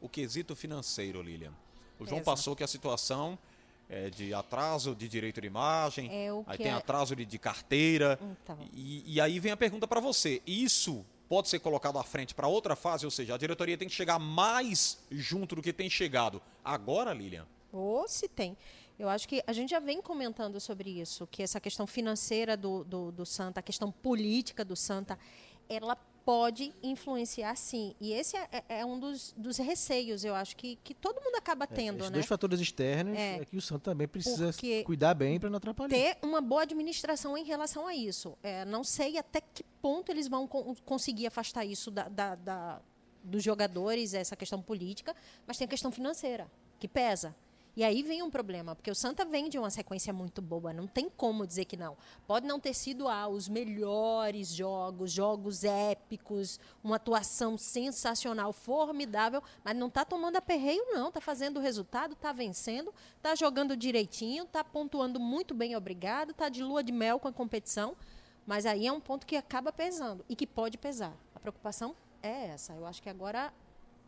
o 0.02 0.10
quesito 0.10 0.56
financeiro, 0.56 1.22
Lilian. 1.22 1.54
O 1.98 2.06
João 2.06 2.18
Exato. 2.20 2.26
passou 2.26 2.56
que 2.56 2.64
a 2.64 2.68
situação 2.68 3.40
é 3.88 4.10
de 4.10 4.34
atraso 4.34 4.94
de 4.94 5.08
direito 5.08 5.40
de 5.40 5.48
imagem, 5.48 6.10
É 6.12 6.28
aí 6.46 6.58
tem 6.58 6.68
é- 6.68 6.74
atraso 6.74 7.16
de, 7.16 7.26
de 7.26 7.40
carteira, 7.40 8.20
Então. 8.44 8.58
e, 8.74 9.14
e 9.16 9.22
aí 9.22 9.40
vem 9.40 9.52
a 9.52 9.58
pergunta 9.58 9.88
para 9.88 10.00
você. 10.02 10.42
Isso 10.46 11.06
pode 11.30 11.48
ser 11.50 11.60
colocado 11.60 11.98
à 11.98 12.04
frente 12.04 12.36
para 12.36 12.48
outra 12.48 12.76
fase? 12.76 13.06
Ou 13.06 13.12
seja, 13.12 13.34
a 13.34 13.38
diretoria 13.38 13.78
tem 13.78 13.88
que 13.88 13.94
chegar 13.94 14.20
mais 14.20 15.00
junto 15.10 15.56
do 15.56 15.62
que 15.62 15.72
tem 15.72 15.90
chegado 15.90 16.42
agora, 16.64 17.14
Lilian? 17.14 17.48
Ou 17.72 18.08
se 18.08 18.28
tem. 18.28 18.58
Eu 18.98 19.10
acho 19.10 19.28
que 19.28 19.44
a 19.46 19.52
gente 19.54 19.70
já 19.72 19.80
vem 19.80 20.02
comentando 20.02 20.60
sobre 20.60 20.90
isso, 20.90 21.28
que 21.28 21.44
essa 21.44 21.60
questão 21.60 21.86
financeira 21.86 22.56
do, 22.56 22.84
do, 22.84 23.12
do 23.12 23.26
Santa, 23.26 23.60
a 23.60 23.64
questão 23.64 23.92
política 23.92 24.64
do 24.64 24.76
Santa, 24.76 25.20
ela 25.68 25.96
pode 26.24 26.74
influenciar 26.82 27.56
sim. 27.56 27.94
E 28.02 28.12
esse 28.14 28.36
é, 28.36 28.48
é- 28.52 28.80
é 28.80 28.86
um 28.86 29.00
dos, 29.00 29.32
dos 29.38 29.58
receios, 29.58 30.24
eu 30.24 30.34
acho, 30.34 30.56
que, 30.56 30.78
que 30.84 30.94
todo 30.96 31.22
mundo 31.22 31.36
acaba 31.36 31.68
tendo, 31.68 31.98
Esses 32.00 32.10
né? 32.10 32.14
dois 32.16 32.26
fatores 32.26 32.60
externos 32.60 33.16
É. 33.16 33.38
é, 33.42 33.46
que 33.46 33.56
o 33.58 33.62
Santa 33.62 33.92
também 33.92 34.08
precisa 34.08 34.50
cuidar 34.86 35.14
bem 35.14 35.40
para 35.40 35.50
não 35.52 35.58
atrapalhar. 35.58 35.90
ter 35.90 36.18
uma 36.24 36.42
boa 36.42 36.64
administração 36.64 37.38
em 37.38 37.44
relação 37.44 37.86
a 37.86 37.94
isso. 37.94 38.36
É, 38.42 38.66
não 38.66 38.84
sei 38.84 39.18
até 39.20 39.40
que 39.42 39.64
ponto 39.82 40.10
eles 40.12 40.28
vão 40.28 40.48
con- 40.48 40.74
conseguir 40.84 41.28
afastar 41.28 41.64
isso 41.64 41.92
da, 41.92 42.08
da- 42.10 42.34
da- 42.36 42.82
dos 43.24 43.44
jogadores, 43.44 44.14
essa 44.16 44.36
questão 44.36 44.62
política, 44.62 45.16
mas 45.46 45.58
tem 45.58 45.66
a 45.66 45.70
questão 45.70 45.92
financeira, 45.92 46.50
que 46.80 46.88
pesa. 46.88 47.36
E 47.76 47.84
aí 47.84 48.02
vem 48.04 48.24
um 48.24 48.30
problema, 48.30 48.74
porque 48.74 48.90
o 48.90 48.96
Santa 48.96 49.26
vem 49.26 49.50
de 49.50 49.60
uma 49.60 49.70
sequência 49.70 50.14
muito 50.14 50.42
boa, 50.42 50.72
não 50.72 50.88
tem 50.88 51.10
como 51.10 51.46
dizer 51.46 51.66
que 51.66 51.76
não. 51.76 51.98
Pode 52.26 52.48
não 52.48 52.58
ter 52.58 52.74
sido 52.74 53.06
ah, 53.10 53.28
os 53.28 53.50
melhores 53.50 54.54
jogos, 54.54 55.12
jogos 55.12 55.66
épicos, 55.66 56.58
uma 56.82 56.96
atuação 56.96 57.58
sensacional, 57.58 58.54
formidável, 58.54 59.44
mas 59.62 59.76
não 59.76 59.88
está 59.88 60.06
tomando 60.06 60.38
aperreio, 60.38 60.86
não. 60.94 61.10
Está 61.10 61.20
fazendo 61.20 61.58
o 61.58 61.62
resultado, 61.62 62.14
está 62.14 62.32
vencendo, 62.32 62.94
está 63.18 63.36
jogando 63.36 63.76
direitinho, 63.76 64.46
está 64.46 64.64
pontuando 64.64 65.20
muito 65.20 65.54
bem, 65.54 65.76
obrigado, 65.76 66.32
está 66.32 66.48
de 66.48 66.64
lua 66.64 66.82
de 66.82 66.94
mel 66.94 67.20
com 67.20 67.28
a 67.28 67.34
competição. 67.34 67.98
Mas 68.46 68.66
aí 68.66 68.88
é 68.88 68.92
um 68.92 69.02
ponto 69.02 69.26
que 69.26 69.36
acaba 69.36 69.74
pesando 69.74 70.24
e 70.30 70.36
que 70.36 70.48
pode 70.48 70.78
pesar. 70.78 71.14
A 71.34 71.40
preocupação 71.42 71.94
é 72.24 72.48
essa. 72.48 72.74
Eu 72.74 72.86
acho 72.86 73.02
que 73.02 73.10
agora 73.10 73.52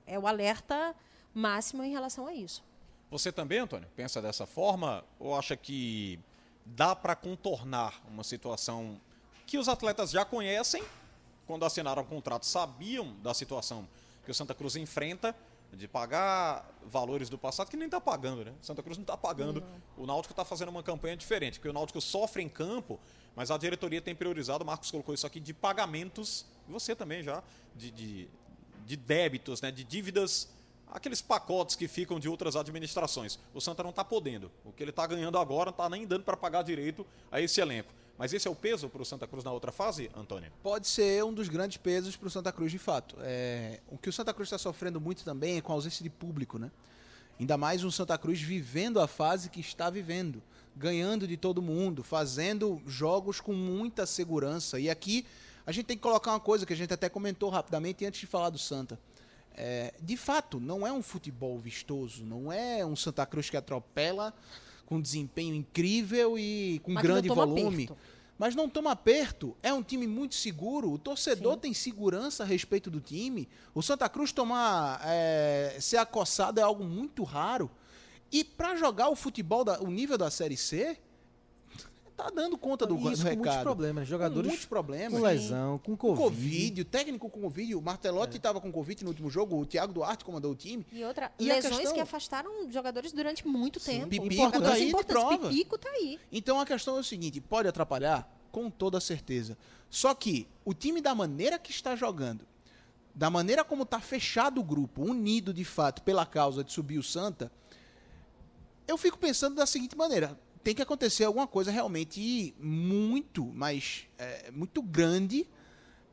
é 0.05 0.17
o 0.17 0.25
alerta 0.25 0.95
máximo 1.33 1.83
em 1.83 1.91
relação 1.91 2.27
a 2.27 2.33
isso. 2.33 2.63
Você 3.09 3.31
também, 3.31 3.59
Antônio, 3.59 3.87
pensa 3.95 4.21
dessa 4.21 4.45
forma 4.45 5.03
ou 5.19 5.35
acha 5.35 5.55
que 5.55 6.19
dá 6.65 6.95
para 6.95 7.15
contornar 7.15 8.01
uma 8.09 8.23
situação 8.23 8.99
que 9.45 9.57
os 9.57 9.69
atletas 9.69 10.11
já 10.11 10.25
conhecem, 10.25 10.83
quando 11.45 11.63
assinaram 11.63 12.01
o 12.01 12.05
contrato, 12.05 12.45
sabiam 12.45 13.15
da 13.23 13.33
situação 13.33 13.87
que 14.25 14.31
o 14.31 14.33
Santa 14.33 14.53
Cruz 14.53 14.75
enfrenta, 14.75 15.33
de 15.71 15.87
pagar 15.87 16.69
valores 16.85 17.29
do 17.29 17.37
passado 17.37 17.69
que 17.69 17.77
nem 17.77 17.87
está 17.87 17.99
pagando, 17.99 18.45
né? 18.45 18.53
Santa 18.61 18.81
Cruz 18.81 18.97
não 18.97 19.03
está 19.03 19.17
pagando. 19.17 19.61
Não. 19.61 20.03
O 20.03 20.05
Náutico 20.05 20.31
está 20.33 20.45
fazendo 20.45 20.69
uma 20.69 20.83
campanha 20.83 21.15
diferente, 21.15 21.59
porque 21.59 21.69
o 21.69 21.73
Náutico 21.73 21.99
sofre 22.01 22.41
em 22.41 22.49
campo, 22.49 22.99
mas 23.35 23.51
a 23.51 23.57
diretoria 23.57 24.01
tem 24.01 24.15
priorizado, 24.15 24.63
o 24.63 24.67
Marcos 24.67 24.91
colocou 24.91 25.13
isso 25.13 25.27
aqui, 25.27 25.39
de 25.39 25.53
pagamentos, 25.53 26.45
você 26.67 26.95
também 26.95 27.21
já, 27.21 27.43
de, 27.75 27.91
de, 27.91 28.29
de 28.85 28.97
débitos, 28.97 29.61
né? 29.61 29.71
de 29.71 29.83
dívidas 29.83 30.49
aqueles 30.91 31.21
pacotes 31.21 31.75
que 31.75 31.87
ficam 31.87 32.19
de 32.19 32.29
outras 32.29 32.55
administrações. 32.55 33.39
O 33.53 33.61
Santa 33.61 33.83
não 33.83 33.89
está 33.91 34.03
podendo. 34.03 34.51
O 34.65 34.71
que 34.71 34.83
ele 34.83 34.91
está 34.91 35.05
ganhando 35.05 35.37
agora 35.37 35.65
não 35.65 35.71
está 35.71 35.89
nem 35.89 36.05
dando 36.05 36.23
para 36.23 36.37
pagar 36.37 36.63
direito 36.63 37.05
a 37.31 37.41
esse 37.41 37.59
elenco. 37.61 37.93
Mas 38.17 38.33
esse 38.33 38.47
é 38.47 38.51
o 38.51 38.55
peso 38.55 38.89
para 38.89 39.01
o 39.01 39.05
Santa 39.05 39.27
Cruz 39.27 39.43
na 39.43 39.51
outra 39.51 39.71
fase, 39.71 40.09
Antônio? 40.15 40.51
Pode 40.63 40.87
ser 40.87 41.23
um 41.23 41.31
dos 41.31 41.47
grandes 41.47 41.77
pesos 41.77 42.15
para 42.15 42.27
o 42.27 42.31
Santa 42.31 42.51
Cruz, 42.51 42.71
de 42.71 42.79
fato. 42.79 43.15
É, 43.21 43.79
o 43.87 43.97
que 43.97 44.09
o 44.09 44.13
Santa 44.13 44.33
Cruz 44.33 44.47
está 44.47 44.57
sofrendo 44.57 44.99
muito 44.99 45.23
também 45.23 45.57
é 45.57 45.61
com 45.61 45.71
a 45.71 45.75
ausência 45.75 46.01
de 46.01 46.09
público, 46.09 46.57
né? 46.57 46.71
Ainda 47.39 47.55
mais 47.55 47.83
um 47.83 47.91
Santa 47.91 48.17
Cruz 48.17 48.41
vivendo 48.41 48.99
a 48.99 49.07
fase 49.07 49.51
que 49.51 49.59
está 49.59 49.91
vivendo, 49.91 50.41
ganhando 50.75 51.27
de 51.27 51.37
todo 51.37 51.61
mundo, 51.61 52.03
fazendo 52.03 52.81
jogos 52.87 53.39
com 53.39 53.53
muita 53.53 54.07
segurança. 54.07 54.79
E 54.79 54.89
aqui 54.89 55.23
a 55.63 55.71
gente 55.71 55.85
tem 55.85 55.95
que 55.95 56.01
colocar 56.01 56.31
uma 56.31 56.39
coisa 56.39 56.65
que 56.65 56.73
a 56.73 56.75
gente 56.75 56.91
até 56.91 57.07
comentou 57.09 57.51
rapidamente 57.51 58.03
antes 58.03 58.19
de 58.19 58.25
falar 58.25 58.49
do 58.49 58.57
Santa. 58.57 58.99
É, 59.57 59.93
de 59.99 60.15
fato, 60.15 60.59
não 60.59 60.85
é 60.85 60.93
um 60.93 61.01
futebol 61.01 61.57
vistoso, 61.57 62.23
não 62.23 62.51
é 62.51 62.85
um 62.85 62.95
Santa 62.95 63.25
Cruz 63.25 63.49
que 63.49 63.57
atropela 63.57 64.31
com 64.85 65.01
desempenho 65.01 65.55
incrível 65.55 66.37
e 66.37 66.79
com 66.83 66.93
Mas 66.93 67.03
grande 67.03 67.27
volume. 67.27 67.85
aperto. 67.85 67.97
Mas 68.37 68.53
não 68.53 68.69
toma 68.69 68.91
aperto, 68.91 69.57
é 69.63 69.73
um 69.73 69.81
time 69.81 70.05
muito 70.05 70.35
seguro, 70.35 70.91
o 70.91 70.97
torcedor 70.99 71.55
Sim. 71.55 71.59
tem 71.59 71.73
segurança 71.73 72.43
a 72.43 72.45
respeito 72.45 72.91
do 72.91 73.01
time. 73.01 73.49
O 73.73 73.81
Santa 73.81 74.07
Cruz 74.07 74.31
tomar, 74.31 75.01
é, 75.03 75.75
ser 75.81 75.97
acossado 75.97 76.59
é 76.59 76.63
algo 76.63 76.83
muito 76.83 77.23
raro. 77.23 77.69
E 78.31 78.43
para 78.43 78.75
jogar 78.75 79.09
o 79.09 79.15
futebol, 79.15 79.63
da, 79.63 79.81
o 79.81 79.89
nível 79.89 80.19
da 80.19 80.29
Série 80.29 80.55
C, 80.55 80.99
tá 82.17 82.29
dando 82.33 82.57
conta 82.57 82.85
do, 82.85 82.95
Isso, 82.95 83.03
do 83.03 83.23
com 83.23 83.29
recado. 83.29 83.37
muitos 83.45 83.61
problemas. 83.63 84.03
Com 84.03 84.09
Jogadores 84.09 84.47
muitos 84.47 84.65
problemas. 84.65 85.13
com 85.13 85.25
lesão, 85.25 85.77
com 85.77 85.95
Com 85.95 86.15
Covid. 86.15 86.23
Covid, 86.41 86.81
o 86.81 86.85
técnico 86.85 87.29
com 87.29 87.41
Covid, 87.41 87.75
o 87.75 87.81
Martelotti 87.81 88.37
estava 88.37 88.59
com 88.59 88.71
Covid 88.71 89.03
no 89.03 89.09
último 89.11 89.29
jogo, 89.29 89.55
o 89.61 89.65
Thiago 89.65 89.93
Duarte 89.93 90.25
comandou 90.25 90.51
o 90.51 90.55
time. 90.55 90.85
E 90.91 91.03
outra, 91.03 91.31
E 91.39 91.45
lesões 91.45 91.75
questão- 91.77 91.93
que 91.93 91.99
afastaram 92.01 92.71
jogadores 92.71 93.11
durante 93.13 93.47
muito 93.47 93.79
tempo. 93.79 94.07
Pipico 94.07 94.51
tá 94.59 94.73
aí 94.73 94.91
prova. 95.05 95.49
Pipico 95.49 95.77
tá 95.77 95.89
aí. 95.91 96.19
Então 96.31 96.59
a 96.59 96.65
questão 96.65 96.97
é 96.97 96.99
o 96.99 97.03
seguinte: 97.03 97.39
pode 97.39 97.67
atrapalhar? 97.69 98.27
Com 98.51 98.69
toda 98.71 98.99
certeza. 98.99 99.55
Só 99.89 100.13
que 100.15 100.47
o 100.65 100.73
time, 100.73 100.99
da 100.99 101.13
maneira 101.13 101.59
que 101.59 101.69
está 101.69 101.95
jogando, 101.95 102.45
da 103.13 103.29
maneira 103.29 103.63
como 103.63 103.83
está 103.83 103.99
fechado 103.99 104.59
o 104.59 104.63
grupo, 104.63 105.03
unido 105.03 105.53
de 105.53 105.63
fato 105.63 106.01
pela 106.01 106.25
causa 106.25 106.63
de 106.63 106.73
subir 106.73 106.97
o 106.97 107.03
Santa, 107.03 107.51
eu 108.87 108.97
fico 108.97 109.17
pensando 109.17 109.55
da 109.55 109.65
seguinte 109.65 109.95
maneira: 109.95 110.37
tem 110.67 110.75
que 110.75 110.81
acontecer 110.81 111.23
alguma 111.23 111.47
coisa 111.47 111.71
realmente 111.71 112.53
muito, 112.59 113.45
mas 113.55 114.05
é, 114.17 114.51
muito 114.51 114.81
grande 114.81 115.47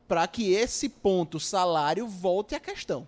para 0.07 0.25
que 0.29 0.53
esse 0.53 0.89
ponto 0.89 1.41
salário 1.41 2.07
volte 2.07 2.55
à 2.55 2.61
questão. 2.61 3.05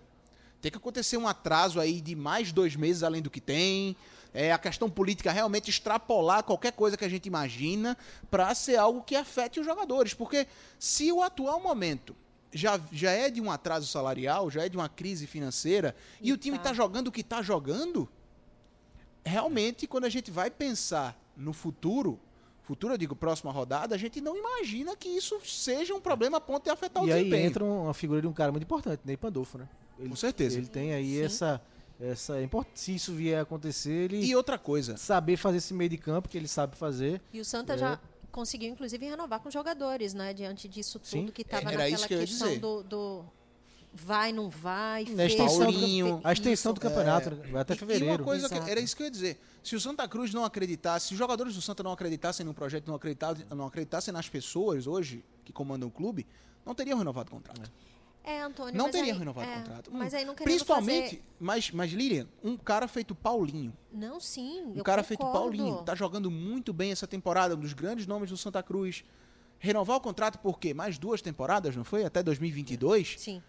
Tem 0.61 0.69
que 0.69 0.77
acontecer 0.77 1.15
um 1.15 1.25
atraso 1.25 1.79
aí 1.79 2.01
de 2.01 2.17
mais 2.17 2.51
dois 2.51 2.75
meses 2.75 3.01
além 3.01 3.21
do 3.21 3.29
que 3.29 3.39
tem. 3.39 3.95
É, 4.33 4.51
a 4.51 4.57
questão 4.57 4.89
política 4.89 5.31
realmente 5.31 5.69
extrapolar 5.69 6.43
qualquer 6.43 6.73
coisa 6.73 6.97
que 6.97 7.05
a 7.05 7.09
gente 7.09 7.27
imagina 7.27 7.97
para 8.29 8.53
ser 8.53 8.75
algo 8.75 9.01
que 9.01 9.15
afete 9.15 9.57
os 9.57 9.65
jogadores. 9.65 10.13
Porque 10.13 10.47
se 10.77 11.13
o 11.13 11.23
atual 11.23 11.61
momento 11.61 12.13
já, 12.51 12.77
já 12.91 13.11
é 13.11 13.29
de 13.29 13.39
um 13.39 13.49
atraso 13.49 13.87
salarial, 13.87 14.51
já 14.51 14.65
é 14.65 14.67
de 14.67 14.75
uma 14.75 14.89
crise 14.89 15.25
financeira, 15.25 15.95
e, 16.19 16.27
E 16.27 16.33
o 16.33 16.37
time 16.37 16.57
tá. 16.57 16.63
está 16.63 16.73
jogando 16.73 17.07
o 17.07 17.11
que 17.11 17.21
está 17.21 17.41
jogando, 17.41 18.09
realmente, 19.25 19.87
quando 19.87 20.03
a 20.03 20.09
gente 20.09 20.29
vai 20.29 20.51
pensar 20.51 21.17
no 21.37 21.53
futuro, 21.53 22.19
futuro, 22.63 22.93
eu 22.93 22.97
digo, 22.97 23.15
próxima 23.15 23.51
rodada, 23.51 23.95
a 23.95 23.97
gente 23.97 24.19
não 24.19 24.35
imagina 24.35 24.95
que 24.95 25.07
isso 25.07 25.39
seja 25.45 25.93
um 25.93 26.01
problema 26.01 26.37
a 26.37 26.41
ponto 26.41 26.63
de 26.65 26.69
afetar 26.69 27.03
o 27.03 27.07
E 27.07 27.11
aí 27.13 27.19
desempenho. 27.19 27.45
entra 27.47 27.63
uma 27.63 27.93
figura 27.93 28.21
de 28.21 28.27
um 28.27 28.33
cara 28.33 28.51
muito 28.51 28.63
importante, 28.63 29.01
Ney 29.05 29.15
Pandolfo, 29.15 29.57
né? 29.57 29.69
Ele, 29.97 30.09
Com 30.09 30.15
certeza. 30.15 30.57
Ele 30.57 30.67
tem 30.67 30.93
aí 30.93 31.15
Sim. 31.15 31.23
essa, 31.23 31.61
essa 31.99 32.33
Se 32.73 32.93
isso 32.95 33.13
vier 33.13 33.39
a 33.39 33.43
acontecer, 33.43 33.91
ele 34.11 34.25
E 34.25 34.35
outra 34.35 34.57
coisa, 34.57 34.97
saber 34.97 35.37
fazer 35.37 35.57
esse 35.57 35.73
meio 35.73 35.89
de 35.89 35.97
campo 35.97 36.27
que 36.27 36.37
ele 36.37 36.47
sabe 36.47 36.75
fazer. 36.75 37.21
E 37.31 37.39
o 37.39 37.45
Santa 37.45 37.73
É. 37.73 37.77
já 37.77 37.99
conseguiu, 38.31 38.69
inclusive, 38.69 39.05
renovar 39.05 39.39
com 39.39 39.49
jogadores, 39.49 40.13
né? 40.13 40.33
Diante 40.33 40.67
disso 40.67 40.99
tudo 40.99 41.09
Sim. 41.09 41.27
que 41.27 41.41
estava 41.43 41.63
naquela 41.71 42.07
que 42.07 42.17
questão 42.17 42.57
do, 42.59 42.83
do 42.83 43.25
vai, 43.97 44.31
não 44.31 44.49
vai, 44.49 45.03
Na 45.05 45.15
fez, 45.17 45.31
extensão, 45.33 45.57
do, 45.57 45.63
Paulinho, 45.73 46.21
a 46.23 46.31
extensão 46.33 46.73
do 46.73 46.79
campeonato, 46.79 47.31
né? 47.31 47.47
vai 47.51 47.61
até 47.61 47.73
E- 47.73 47.75
E 47.75 47.79
fevereiro. 47.79 48.13
uma 48.13 48.23
coisa 48.23 48.47
que 48.49 48.69
era 48.69 48.79
isso 48.79 48.95
que 48.95 49.01
eu 49.03 49.07
ia 49.07 49.11
dizer. 49.11 49.39
Se 49.63 49.75
o 49.75 49.79
Santa 49.81 50.07
Cruz 50.07 50.33
não 50.33 50.45
acreditasse, 50.45 51.07
se 51.07 51.13
os 51.13 51.17
jogadores 51.19 51.55
do 51.55 51.61
Santa 51.61 51.83
não 51.83 51.91
acreditassem 51.91 52.45
no 52.45 52.53
projeto, 52.53 52.87
não 52.87 52.95
acreditassem, 52.95 53.45
não 53.49 53.65
acreditassem 53.65 54.13
nas 54.13 54.29
pessoas 54.29 54.87
hoje 54.87 55.23
que 55.43 55.51
comandam 55.51 55.89
o 55.89 55.91
clube, 55.91 56.25
não 56.65 56.73
teriam 56.75 56.97
renovado 56.97 57.29
o 57.29 57.31
contrato. 57.35 57.71
É, 58.23 58.41
Antônio, 58.41 58.75
Não 58.75 58.85
mas 58.85 58.91
teriam 58.91 59.13
aí- 59.13 59.19
renovado 59.19 59.49
é, 59.49 59.53
o 59.53 59.57
contrato. 59.59 59.89
Mas 59.93 60.13
aí 60.13 60.25
não 60.25 60.35
Principalmente, 60.35 61.03
fazer- 61.15 61.23
mas, 61.39 61.71
mas 61.71 61.91
Lilian, 61.91 62.27
um 62.43 62.57
cara 62.57 62.85
feito 62.87 63.15
Paulinho. 63.15 63.73
Não, 63.91 64.19
sim, 64.19 64.63
Um 64.63 64.75
eu 64.75 64.83
cara 64.83 65.01
feito 65.01 65.21
concordo. 65.21 65.39
Paulinho. 65.57 65.81
Tá 65.83 65.95
jogando 65.95 66.29
muito 66.29 66.73
bem 66.73 66.91
essa 66.91 67.07
temporada, 67.07 67.55
um 67.55 67.59
dos 67.59 67.71
grandes 67.73 68.05
nomes 68.05 68.29
do 68.29 68.35
Santa 68.35 68.61
Cruz. 68.61 69.03
Renovar 69.59 69.97
o 69.97 70.01
contrato 70.01 70.37
por 70.39 70.59
quê? 70.59 70.73
Mais 70.73 70.97
duas 70.99 71.21
temporadas, 71.21 71.75
não 71.75 71.83
foi? 71.85 72.03
Até 72.03 72.21
2022? 72.21 73.15
Sim. 73.17 73.41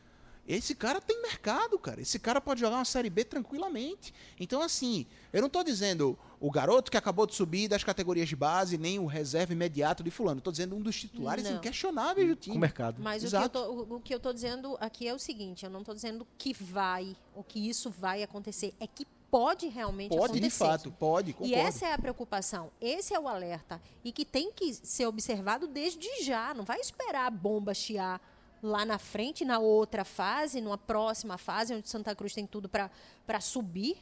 Esse 0.49 0.75
cara 0.75 0.99
tem 0.99 1.21
mercado, 1.21 1.79
cara. 1.79 2.01
Esse 2.01 2.19
cara 2.19 2.41
pode 2.41 2.61
jogar 2.61 2.77
uma 2.77 2.85
Série 2.87 3.11
B 3.11 3.23
tranquilamente. 3.23 4.15
Então, 4.41 4.63
assim, 4.63 5.07
eu 5.31 5.43
não 5.43 5.51
tô 5.51 5.63
dizendo 5.63 6.19
o 6.41 6.51
garoto 6.51 6.91
que 6.91 6.97
acabou 6.97 7.27
de 7.27 7.35
subir 7.35 7.69
das 7.69 7.85
categorias 7.85 8.31
de 8.31 8.35
base, 8.35 8.79
nem 8.79 8.99
o 8.99 9.05
reserva 9.05 9.53
imediato 9.53 10.03
de 10.03 10.11
fulano. 10.11 10.39
Eu 10.39 10.43
tô 10.43 10.51
dizendo 10.51 10.75
um 10.75 10.81
dos 10.81 10.99
titulares 10.99 11.45
Não. 11.45 11.57
inquestionáveis 11.57 12.27
do 12.27 12.35
time. 12.35 12.55
Com 12.55 12.59
o 12.59 12.61
mercado. 12.61 13.03
Mas 13.03 13.23
o 13.23 13.29
que, 13.29 13.35
eu 13.35 13.41
Exato. 13.41 13.59
tô, 13.59 13.73
o, 13.73 13.97
o 13.97 14.01
que 14.01 14.15
eu 14.15 14.19
tô 14.19 14.33
dizendo 14.33 14.79
aqui 14.81 15.07
é 15.07 15.13
o 15.13 15.19
seguinte, 15.19 15.67
eu 15.67 15.71
não 15.71 15.85
tô 15.85 15.93
dizendo 15.93 16.27
que 16.39 16.55
vai, 16.55 17.15
ou 17.35 17.45
que 17.45 17.69
isso 17.69 17.91
vai 17.91 18.23
acontecer, 18.23 18.73
é 18.81 18.87
que 18.87 19.07
pode 19.31 19.69
realmente 19.69 20.09
Pode, 20.09 20.33
acontecer. 20.33 20.41
de 20.41 20.51
fato, 20.51 20.91
pode, 20.93 21.33
concordo. 21.35 21.53
E 21.53 21.55
essa 21.55 21.87
é 21.87 21.93
a 21.93 21.99
preocupação, 21.99 22.71
esse 22.81 23.13
é 23.13 23.21
o 23.21 23.29
alerta. 23.29 23.81
E 24.03 24.11
que 24.11 24.25
tem 24.25 24.51
que 24.51 24.73
ser 24.73 25.07
observado 25.07 25.67
desde 25.67 26.09
já. 26.23 26.55
Não 26.55 26.65
vai 26.65 26.81
esperar 26.81 27.27
a 27.27 27.31
bomba 27.31 27.75
chiar 27.75 28.19
lá 28.63 28.85
na 28.85 28.99
frente, 28.99 29.45
na 29.45 29.59
outra 29.59 30.05
fase, 30.05 30.61
numa 30.61 30.79
próxima 30.79 31.39
fase, 31.39 31.75
onde 31.75 31.89
Santa 31.89 32.15
Cruz 32.15 32.35
tem 32.35 32.47
tudo 32.47 32.69
para 32.69 33.41
subir, 33.41 33.97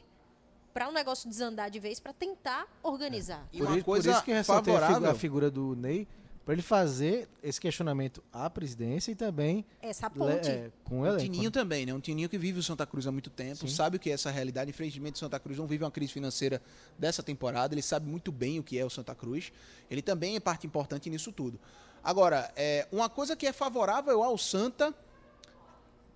para 0.73 0.89
o 0.89 0.93
negócio 0.93 1.29
desandar 1.29 1.71
de 1.71 1.79
vez, 1.79 1.99
para 2.01 2.13
tentar 2.13 2.67
organizar. 2.83 3.47
E 3.53 3.59
Por, 3.59 3.67
uma 3.67 3.77
isso, 3.77 3.85
por 3.85 3.93
coisa 3.93 4.11
isso 4.11 4.23
que 4.25 4.33
ressaltei 4.33 4.75
favorável. 4.75 5.11
a 5.11 5.15
figura 5.15 5.51
do 5.51 5.75
Ney, 5.75 6.07
para 6.45 6.53
ele 6.53 6.63
fazer 6.63 7.29
esse 7.43 7.61
questionamento 7.61 8.23
à 8.33 8.49
presidência 8.49 9.11
e 9.11 9.17
também 9.17 9.65
Essa 9.83 10.09
ponte. 10.09 10.49
é, 10.49 10.71
com 10.85 11.01
o 11.01 11.05
Um. 11.05 11.17
Tininho 11.17 11.45
né? 11.45 11.51
também, 11.51 11.85
né? 11.87 11.93
Um 11.93 11.99
Tininho 11.99 12.29
que 12.29 12.39
vive 12.39 12.61
o 12.61 12.63
Santa 12.63 12.87
Cruz 12.87 13.05
há 13.07 13.11
muito 13.11 13.31
tempo, 13.31 13.57
Sim. 13.57 13.69
sabe 13.75 13.97
o 13.97 13.99
que 13.99 14.11
é 14.11 14.13
essa 14.13 14.31
realidade. 14.31 14.71
Infelizmente, 14.71 15.17
o 15.17 15.19
Santa 15.19 15.41
Cruz 15.41 15.59
não 15.59 15.67
vive 15.67 15.83
uma 15.83 15.91
crise 15.91 16.13
financeira 16.13 16.63
dessa 16.97 17.21
temporada. 17.23 17.75
Ele 17.75 17.83
sabe 17.83 18.09
muito 18.09 18.31
bem 18.31 18.61
o 18.61 18.63
que 18.63 18.79
é 18.79 18.85
o 18.85 18.91
Santa 18.91 19.13
Cruz. 19.15 19.51
Ele 19.91 20.01
também 20.03 20.37
é 20.37 20.41
parte 20.41 20.67
importante 20.69 21.11
nisso 21.11 21.33
tudo. 21.33 21.59
Agora, 22.07 22.53
é, 22.55 22.87
uma 22.93 23.09
coisa 23.09 23.35
que 23.35 23.49
é 23.49 23.53
favorável 23.53 24.23
ao 24.23 24.39
Santa, 24.39 24.95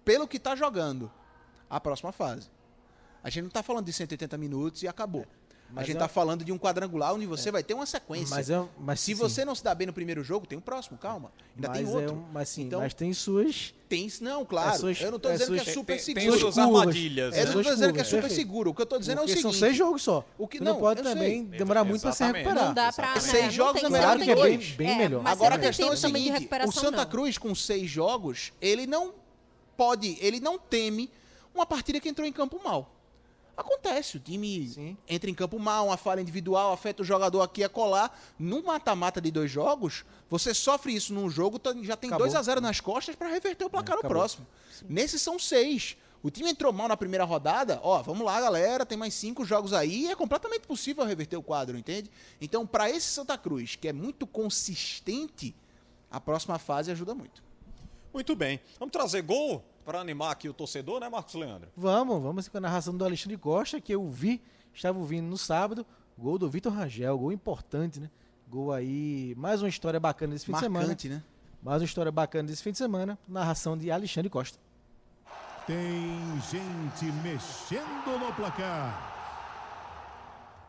pelo 0.05 0.29
que 0.29 0.37
está 0.37 0.55
jogando, 0.55 1.11
a 1.69 1.81
próxima 1.81 2.13
fase. 2.13 2.49
A 3.25 3.29
gente 3.29 3.43
não 3.43 3.49
está 3.49 3.61
falando 3.61 3.87
de 3.87 3.93
180 3.93 4.39
minutos 4.39 4.85
e 4.85 4.87
acabou. 4.87 5.27
A 5.71 5.75
Mas 5.77 5.87
gente 5.87 5.97
é- 5.97 6.01
tá 6.01 6.09
falando 6.09 6.45
de 6.45 6.51
um 6.53 6.59
quadrangular 6.59 7.15
onde 7.15 7.27
você 7.27 7.51
vai 7.51 7.63
ter 7.63 7.75
uma 7.75 7.87
sequência. 7.87 8.35
Mas, 8.35 8.51
é, 8.51 8.63
mas 8.79 8.99
Se 9.01 9.07
sim, 9.07 9.15
você 9.15 9.45
não 9.45 9.55
se 9.55 9.63
dá 9.63 9.75
bem 9.75 9.87
no 9.87 9.93
primeiro 9.93 10.23
jogo, 10.25 10.45
tem 10.47 10.59
o 10.59 10.61
próximo, 10.61 10.99
calma. 10.99 11.31
Ainda 11.55 11.69
mas 11.69 11.79
tem 11.79 11.87
é 11.87 11.97
outro. 11.97 12.15
um- 12.17 12.25
mas 12.33 12.49
sim, 12.49 12.63
Então- 12.63 12.81
mas 12.81 12.93
tem 12.95 13.13
suas. 13.13 13.73
Tem, 13.89 14.09
não, 14.21 14.45
claro. 14.45 14.75
É 14.75 14.79
suas- 14.79 15.01
eu 15.01 15.11
não 15.11 15.19
tô 15.19 15.29
é 15.29 15.33
dizendo 15.33 15.47
suas- 15.49 15.63
que 15.63 15.71
é 15.71 15.73
super 15.73 15.97
tem, 15.97 16.05
seguro. 16.05 16.31
tem 16.31 16.41
suas 16.41 16.59
armadilhas. 16.59 17.37
Eu 17.37 17.47
não 17.47 17.53
tô 17.63 17.71
dizendo 17.71 17.93
que 17.95 18.01
é 18.01 18.05
super 18.05 18.31
seguro. 18.31 18.71
O 18.71 18.75
que 18.75 18.83
eu 18.83 18.87
tô 18.87 18.99
dizendo 18.99 19.19
é 19.19 19.21
o 19.21 19.25
Porque 19.27 19.37
seguinte. 19.41 19.53
são 19.53 19.61
seis 19.69 19.77
jogos 19.77 20.03
só. 20.03 20.25
O 20.39 20.47
que- 20.47 20.59
Você 20.59 20.65
não, 20.65 20.73
não, 20.75 20.81
pode 20.81 21.01
eu 21.01 21.05
sei. 21.07 21.15
também 21.15 21.45
demorar 21.45 21.85
muito 21.85 22.03
para 22.03 22.13
se 22.13 22.23
recuperar. 22.25 22.67
Não 22.67 22.75
dá 22.75 22.87
né, 22.87 23.21
Seis 23.21 23.45
não 23.47 23.51
jogos 23.51 23.81
tem- 23.81 23.87
é 23.87 23.91
melhor 23.91 24.19
que 24.19 24.35
dois. 24.35 24.71
Bem 24.73 24.91
É, 24.91 24.95
melhor. 24.97 25.23
Agora 25.27 25.55
a 25.57 25.59
questão 25.59 25.91
é 25.91 25.95
a 25.95 25.97
também 25.97 26.33
seguinte: 26.33 26.49
o 26.67 26.73
Santa. 26.73 27.07
Cruz 27.07 27.37
com 27.39 27.53
seis 27.55 27.91
jogos, 27.91 28.53
ele 28.61 28.87
não 28.87 29.13
pode, 29.77 30.17
ele 30.21 30.39
não 30.41 30.59
teme 30.59 31.11
uma 31.55 31.67
partida 31.67 31.99
que 31.99 32.09
entrou 32.09 32.27
em 32.27 32.33
campo 32.33 32.61
mal. 32.63 32.95
Acontece, 33.61 34.17
o 34.17 34.21
time 34.21 34.67
Sim. 34.69 34.97
entra 35.07 35.29
em 35.29 35.35
campo 35.35 35.59
mal, 35.59 35.87
uma 35.89 35.97
falha 35.99 36.21
individual, 36.23 36.73
afeta 36.73 37.03
o 37.03 37.05
jogador 37.05 37.43
aqui 37.43 37.63
a 37.63 37.69
colar. 37.69 38.19
No 38.39 38.63
mata-mata 38.63 39.21
de 39.21 39.31
dois 39.31 39.51
jogos, 39.51 40.05
você 40.31 40.55
sofre 40.55 40.95
isso 40.95 41.13
num 41.13 41.29
jogo, 41.29 41.59
tá- 41.59 41.75
já 41.83 41.95
tem 41.97 42.09
Acabou. 42.09 42.27
2 42.27 42.35
a 42.35 42.43
0 42.43 42.61
nas 42.61 42.81
costas 42.81 43.15
para 43.15 43.29
reverter 43.29 43.65
o 43.65 43.71
placar 43.71 43.97
no 43.97 44.01
acabou. 44.01 44.17
próximo. 44.17 44.47
Nesses 44.89 45.21
são 45.21 45.39
seis. 45.39 45.97
O 46.23 46.31
time 46.31 46.51
entrou 46.51 46.73
mal 46.73 46.89
na 46.89 46.97
primeira 46.97 47.25
rodada, 47.25 47.81
ó, 47.83 48.03
vamos 48.03 48.25
lá, 48.27 48.39
galera, 48.41 48.85
tem 48.85 48.97
mais 48.97 49.15
cinco 49.15 49.45
jogos 49.45 49.73
aí, 49.73 50.11
é 50.11 50.15
completamente 50.17 50.67
possível 50.67 51.05
reverter 51.05 51.37
o 51.37 51.43
quadro, 51.43 51.79
entende? 51.79 52.11
Então, 52.41 52.67
para 52.67 52.91
esse 52.91 53.07
Santa 53.09 53.37
Cruz, 53.39 53.77
que 53.77 53.89
é 53.89 53.93
muito 53.93 54.27
consistente, 54.27 55.55
a 56.11 56.21
próxima 56.21 56.59
fase 56.59 56.91
ajuda 56.91 57.15
muito. 57.15 57.43
Muito 58.13 58.35
bem. 58.35 58.61
Vamos 58.79 58.93
trazer 58.93 59.23
gol 59.23 59.65
para 59.85 60.01
animar 60.01 60.33
aqui 60.33 60.49
o 60.49 60.55
torcedor, 60.55 61.01
né, 61.01 61.09
Marcos 61.09 61.35
Leandro? 61.35 61.71
Vamos, 61.77 62.23
vamos 62.23 62.49
com 62.49 62.59
a 62.59 62.61
narração 62.61 62.97
do 62.97 63.05
Alexandre 63.05 63.37
Costa, 63.37 63.81
que 63.81 63.95
eu 63.95 64.09
vi, 64.09 64.41
estava 64.75 64.99
ouvindo 64.99 65.27
no 65.27 65.39
sábado. 65.39 65.87
Gol 66.19 66.39
do 66.39 66.51
Vitor 66.51 66.73
Rangel, 66.73 67.19
gol 67.19 67.33
importante, 67.33 67.99
né? 67.99 68.11
Gol 68.49 68.73
aí, 68.73 69.35
mais 69.37 69.63
uma 69.63 69.69
história 69.69 69.99
bacana 69.99 70.35
desse 70.35 70.45
fim 70.45 70.53
de 70.53 70.61
semana. 70.61 70.87
Marcante, 70.87 71.09
né? 71.09 71.23
Mais 71.63 71.81
uma 71.81 71.87
história 71.87 72.13
bacana 72.13 72.49
desse 72.49 72.63
fim 72.63 72.73
de 72.73 72.79
semana. 72.79 73.19
Narração 73.29 73.77
de 73.77 73.91
Alexandre 73.91 74.29
Costa. 74.29 74.59
Tem 75.67 76.41
gente 76.51 77.05
mexendo 77.23 78.19
no 78.19 78.33
placar. 78.35 79.19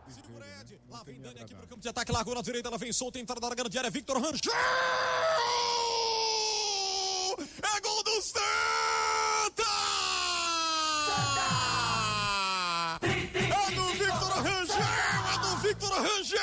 Segura 0.07 0.45
Ed. 0.59 0.79
Lá 0.89 1.01
vem 1.03 1.19
Dani 1.21 1.39
aqui 1.39 1.55
pro 1.55 1.67
campo 1.67 1.81
de 1.81 1.87
ataque. 1.87 2.11
Largou 2.11 2.35
na 2.35 2.41
direita. 2.41 2.67
Ela 2.67 2.77
vem 2.77 2.91
solta. 2.91 3.17
Entrada 3.17 3.49
da 3.49 3.55
grande 3.55 3.77
área. 3.77 3.89
Victor 3.89 4.17
Rangel. 4.17 4.53
É 7.41 7.79
gol 7.81 8.03
do 8.03 8.21
Santa! 8.21 8.41
É 13.01 13.71
do 13.75 13.85
Victor 13.93 14.43
Rangel. 14.43 14.77
É 15.33 15.37
do 15.39 15.57
Victor 15.57 15.91
Rangel. 15.91 16.40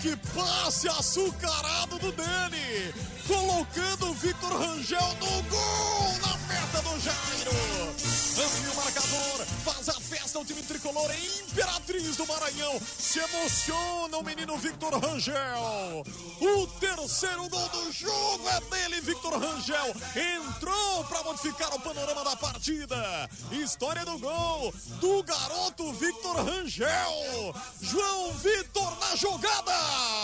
Que 0.00 0.16
passe 0.34 0.88
açucarado 0.88 1.98
do 1.98 2.12
Dani, 2.12 2.92
colocando 3.26 4.10
o 4.10 4.14
Victor 4.14 4.52
Rangel 4.52 5.16
no 5.20 5.42
gol 5.42 6.12
na 6.22 6.36
meta 6.46 6.82
do 6.82 7.00
Jairo. 7.00 7.98
Amplia 8.38 8.72
o 8.72 8.76
marcador, 8.76 9.46
faz 9.64 9.88
a 9.88 9.97
o 10.38 10.44
time 10.44 10.62
tricolor 10.62 11.10
em 11.10 11.40
Imperatriz 11.40 12.16
do 12.16 12.26
Maranhão. 12.26 12.80
Se 12.98 13.18
emociona 13.18 14.18
o 14.18 14.22
menino 14.22 14.56
Victor 14.56 14.94
Rangel. 14.94 16.04
O 16.40 16.66
terceiro 16.78 17.48
gol 17.48 17.68
do 17.70 17.92
jogo 17.92 18.48
é 18.48 18.60
dele, 18.60 19.00
Victor 19.00 19.36
Rangel. 19.36 19.94
Entrou 20.14 21.04
para 21.04 21.24
modificar 21.24 21.74
o 21.74 21.80
panorama 21.80 22.22
da 22.22 22.36
partida. 22.36 23.28
História 23.50 24.04
do 24.04 24.18
gol 24.18 24.72
do 25.00 25.22
garoto 25.24 25.92
Victor 25.94 26.36
Rangel. 26.36 27.54
João 27.80 28.32
Vitor 28.34 28.98
na 29.00 29.16
jogada. 29.16 29.72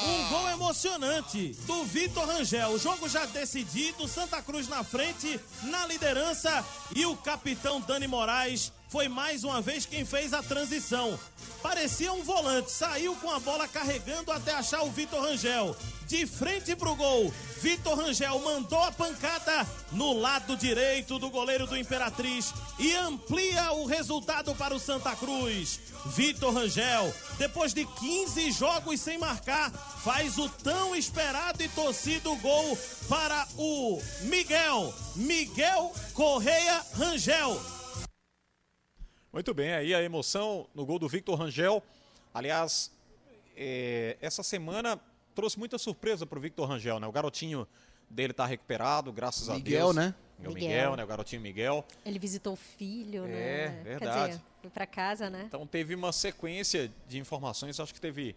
Um 0.06 0.28
gol 0.28 0.48
emocionante 0.50 1.56
do 1.66 1.84
Vitor 1.84 2.26
Rangel. 2.26 2.70
O 2.70 2.78
jogo 2.78 3.08
já 3.08 3.26
decidido, 3.26 4.06
Santa 4.06 4.40
Cruz 4.40 4.68
na 4.68 4.84
frente, 4.84 5.40
na 5.64 5.86
liderança 5.86 6.64
e 6.94 7.04
o 7.04 7.16
capitão 7.16 7.80
Dani 7.80 8.06
Moraes 8.06 8.72
foi 8.94 9.08
mais 9.08 9.42
uma 9.42 9.60
vez 9.60 9.84
quem 9.84 10.04
fez 10.04 10.32
a 10.32 10.40
transição. 10.40 11.18
Parecia 11.60 12.12
um 12.12 12.22
volante, 12.22 12.70
saiu 12.70 13.16
com 13.16 13.28
a 13.28 13.40
bola 13.40 13.66
carregando 13.66 14.30
até 14.30 14.52
achar 14.52 14.84
o 14.84 14.90
Vitor 14.92 15.20
Rangel. 15.20 15.76
De 16.06 16.24
frente 16.28 16.76
pro 16.76 16.94
gol, 16.94 17.34
Vitor 17.60 17.98
Rangel 17.98 18.38
mandou 18.38 18.80
a 18.84 18.92
pancada 18.92 19.66
no 19.90 20.12
lado 20.12 20.56
direito 20.56 21.18
do 21.18 21.28
goleiro 21.28 21.66
do 21.66 21.76
Imperatriz 21.76 22.54
e 22.78 22.94
amplia 22.94 23.72
o 23.72 23.84
resultado 23.84 24.54
para 24.54 24.72
o 24.72 24.78
Santa 24.78 25.16
Cruz. 25.16 25.80
Vitor 26.06 26.54
Rangel, 26.54 27.12
depois 27.36 27.74
de 27.74 27.84
15 27.84 28.52
jogos 28.52 29.00
sem 29.00 29.18
marcar, 29.18 29.72
faz 30.04 30.38
o 30.38 30.48
tão 30.48 30.94
esperado 30.94 31.60
e 31.64 31.68
torcido 31.70 32.36
gol 32.36 32.78
para 33.08 33.44
o 33.56 34.00
Miguel. 34.20 34.94
Miguel 35.16 35.92
Correia 36.12 36.80
Rangel. 36.92 37.60
Muito 39.34 39.52
bem, 39.52 39.72
aí 39.74 39.92
a 39.92 40.00
emoção 40.00 40.64
no 40.72 40.86
gol 40.86 40.96
do 40.96 41.08
Victor 41.08 41.36
Rangel. 41.36 41.82
Aliás, 42.32 42.92
é, 43.56 44.16
essa 44.20 44.44
semana 44.44 44.96
trouxe 45.34 45.58
muita 45.58 45.76
surpresa 45.76 46.24
para 46.24 46.38
o 46.38 46.40
Victor 46.40 46.68
Rangel, 46.68 47.00
né? 47.00 47.06
O 47.08 47.10
garotinho 47.10 47.66
dele 48.08 48.32
tá 48.32 48.46
recuperado, 48.46 49.12
graças 49.12 49.48
a 49.48 49.54
Miguel, 49.54 49.92
Deus. 49.92 49.96
né? 49.96 50.14
É 50.38 50.48
o 50.48 50.52
Miguel. 50.52 50.68
Miguel, 50.68 50.96
né? 50.96 51.02
O 51.02 51.06
garotinho 51.08 51.42
Miguel. 51.42 51.84
Ele 52.06 52.20
visitou 52.20 52.52
o 52.52 52.56
filho, 52.56 53.24
É, 53.24 53.70
né? 53.70 53.80
verdade. 53.82 54.20
Quer 54.20 54.28
dizer, 54.28 54.42
foi 54.62 54.70
pra 54.70 54.86
casa, 54.86 55.28
né? 55.28 55.42
Então 55.48 55.66
teve 55.66 55.96
uma 55.96 56.12
sequência 56.12 56.88
de 57.08 57.18
informações, 57.18 57.80
acho 57.80 57.92
que 57.92 58.00
teve 58.00 58.36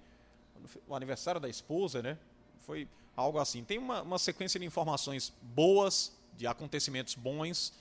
o 0.88 0.96
aniversário 0.96 1.40
da 1.40 1.48
esposa, 1.48 2.02
né? 2.02 2.18
Foi 2.66 2.88
algo 3.16 3.38
assim. 3.38 3.64
Tem 3.64 3.78
uma, 3.78 4.02
uma 4.02 4.18
sequência 4.18 4.60
de 4.60 4.66
informações 4.66 5.32
boas, 5.44 6.12
de 6.36 6.48
acontecimentos 6.48 7.14
bons, 7.14 7.72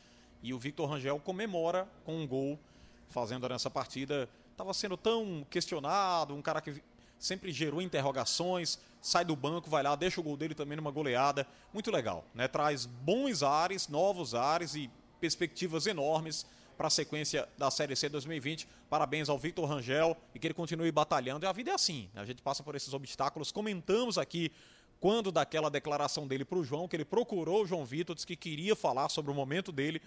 e 0.42 0.52
o 0.52 0.58
Victor 0.58 0.86
Rangel 0.90 1.18
comemora 1.18 1.88
com 2.04 2.14
um 2.14 2.26
gol 2.26 2.58
fazendo 3.08 3.48
nessa 3.48 3.70
partida. 3.70 4.28
Estava 4.52 4.72
sendo 4.74 4.96
tão 4.96 5.46
questionado, 5.50 6.34
um 6.34 6.42
cara 6.42 6.60
que 6.60 6.82
sempre 7.18 7.52
gerou 7.52 7.80
interrogações, 7.80 8.78
sai 9.00 9.24
do 9.24 9.36
banco, 9.36 9.70
vai 9.70 9.82
lá, 9.82 9.94
deixa 9.94 10.20
o 10.20 10.24
gol 10.24 10.36
dele 10.36 10.54
também 10.54 10.76
numa 10.76 10.90
goleada. 10.90 11.46
Muito 11.72 11.90
legal, 11.90 12.24
né? 12.34 12.48
Traz 12.48 12.86
bons 12.86 13.42
ares, 13.42 13.88
novos 13.88 14.34
ares 14.34 14.74
e 14.74 14.90
perspectivas 15.20 15.86
enormes 15.86 16.46
para 16.76 16.88
a 16.88 16.90
sequência 16.90 17.48
da 17.56 17.70
Série 17.70 17.96
C 17.96 18.08
2020. 18.08 18.68
Parabéns 18.88 19.28
ao 19.28 19.38
Victor 19.38 19.68
Rangel 19.68 20.16
e 20.34 20.38
que 20.38 20.46
ele 20.46 20.54
continue 20.54 20.92
batalhando. 20.92 21.44
E 21.44 21.48
a 21.48 21.52
vida 21.52 21.70
é 21.70 21.74
assim, 21.74 22.10
né? 22.14 22.20
a 22.20 22.24
gente 22.24 22.42
passa 22.42 22.62
por 22.62 22.74
esses 22.74 22.92
obstáculos. 22.92 23.50
Comentamos 23.50 24.18
aqui 24.18 24.52
quando 25.00 25.30
daquela 25.30 25.70
declaração 25.70 26.26
dele 26.26 26.44
para 26.44 26.58
o 26.58 26.64
João, 26.64 26.88
que 26.88 26.96
ele 26.96 27.04
procurou 27.04 27.62
o 27.62 27.66
João 27.66 27.84
Vitor, 27.84 28.14
disse 28.14 28.26
que 28.26 28.36
queria 28.36 28.74
falar 28.74 29.08
sobre 29.08 29.30
o 29.30 29.34
momento 29.34 29.72
dele. 29.72 30.00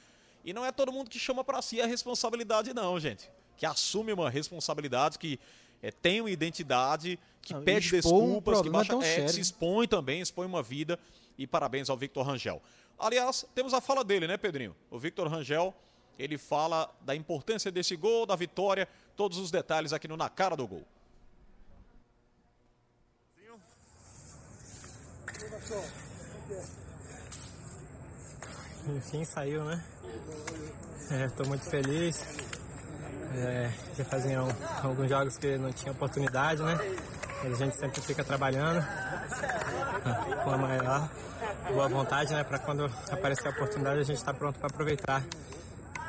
E 0.44 0.53
não 0.53 0.66
é 0.66 0.72
todo 0.72 0.91
mundo 0.91 1.10
que 1.10 1.20
chama 1.20 1.44
para 1.44 1.61
si 1.61 1.82
a 1.82 1.86
responsabilidade, 1.86 2.74
não, 2.74 2.99
gente. 2.99 3.30
Que 3.57 3.66
assume 3.66 4.14
uma 4.14 4.30
responsabilidade, 4.30 5.20
que 5.20 5.40
eh, 5.82 5.91
tem 5.91 6.22
uma 6.22 6.32
identidade, 6.32 7.20
que 7.41 7.53
Não, 7.53 7.64
pede 7.64 7.95
expor 7.95 8.14
um 8.14 8.26
desculpas, 8.26 8.61
que, 8.61 8.70
baixa, 8.70 8.94
é, 9.03 9.26
que 9.26 9.34
se 9.34 9.41
expõe 9.41 9.88
também, 9.88 10.22
expõe 10.22 10.45
uma 10.45 10.64
vida. 10.64 10.99
E 11.38 11.48
parabéns 11.48 11.90
ao 11.90 11.98
Victor 11.98 12.26
Rangel. 12.26 12.61
Aliás, 12.98 13.45
temos 13.56 13.74
a 13.74 13.80
fala 13.80 14.03
dele, 14.03 14.28
né, 14.28 14.38
Pedrinho? 14.38 14.76
O 14.91 14.99
Victor 14.99 15.28
Rangel, 15.28 15.74
ele 16.18 16.38
fala 16.38 16.94
da 17.02 17.16
importância 17.16 17.72
desse 17.72 17.95
gol, 17.95 18.26
da 18.26 18.36
vitória, 18.36 18.88
todos 19.16 19.38
os 19.38 19.49
detalhes 19.49 19.94
aqui 19.94 20.07
no 20.07 20.18
Na 20.18 20.30
Cara 20.30 20.56
do 20.57 20.68
Gol. 20.68 20.86
Enfim, 28.98 29.24
saiu, 29.24 29.64
né? 29.64 29.84
Estou 31.26 31.48
muito 31.48 31.65
feliz. 31.69 32.23
É, 33.36 33.69
já 33.98 34.06
faziam 34.06 34.48
alguns 34.84 35.10
jogos 35.10 35.38
que 35.38 35.57
não 35.57 35.72
tinha 35.72 35.91
oportunidade, 35.91 36.61
né? 36.61 36.77
A 37.44 37.53
gente 37.53 37.76
sempre 37.76 38.02
fica 38.02 38.23
trabalhando 38.23 38.80
ah, 40.06 40.41
com 40.44 40.52
a 40.52 40.57
maior 40.57 41.10
boa 41.72 41.88
vontade, 41.88 42.34
né? 42.34 42.44
Para 42.44 42.60
quando 42.60 42.86
aparecer 43.11 43.48
a 43.48 43.52
oportunidade 43.52 43.99
a 43.99 44.03
gente 44.03 44.18
está 44.18 44.34
pronto 44.34 44.60
para 44.60 44.68
aproveitar. 44.68 45.23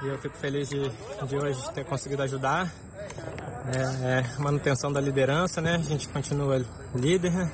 E 0.02 0.09
eu 0.09 0.18
fico 0.18 0.36
feliz 0.36 0.68
de, 0.68 0.89
de 1.27 1.36
hoje 1.36 1.72
ter 1.72 1.85
conseguido 1.85 2.22
ajudar. 2.22 2.70
é, 3.74 4.20
é, 4.20 4.39
manutenção 4.39 4.93
da 4.93 5.01
liderança, 5.01 5.60
né? 5.60 5.77
A 5.77 5.78
gente 5.78 6.09
continua 6.09 6.64
líder, 6.94 7.32
né? 7.32 7.51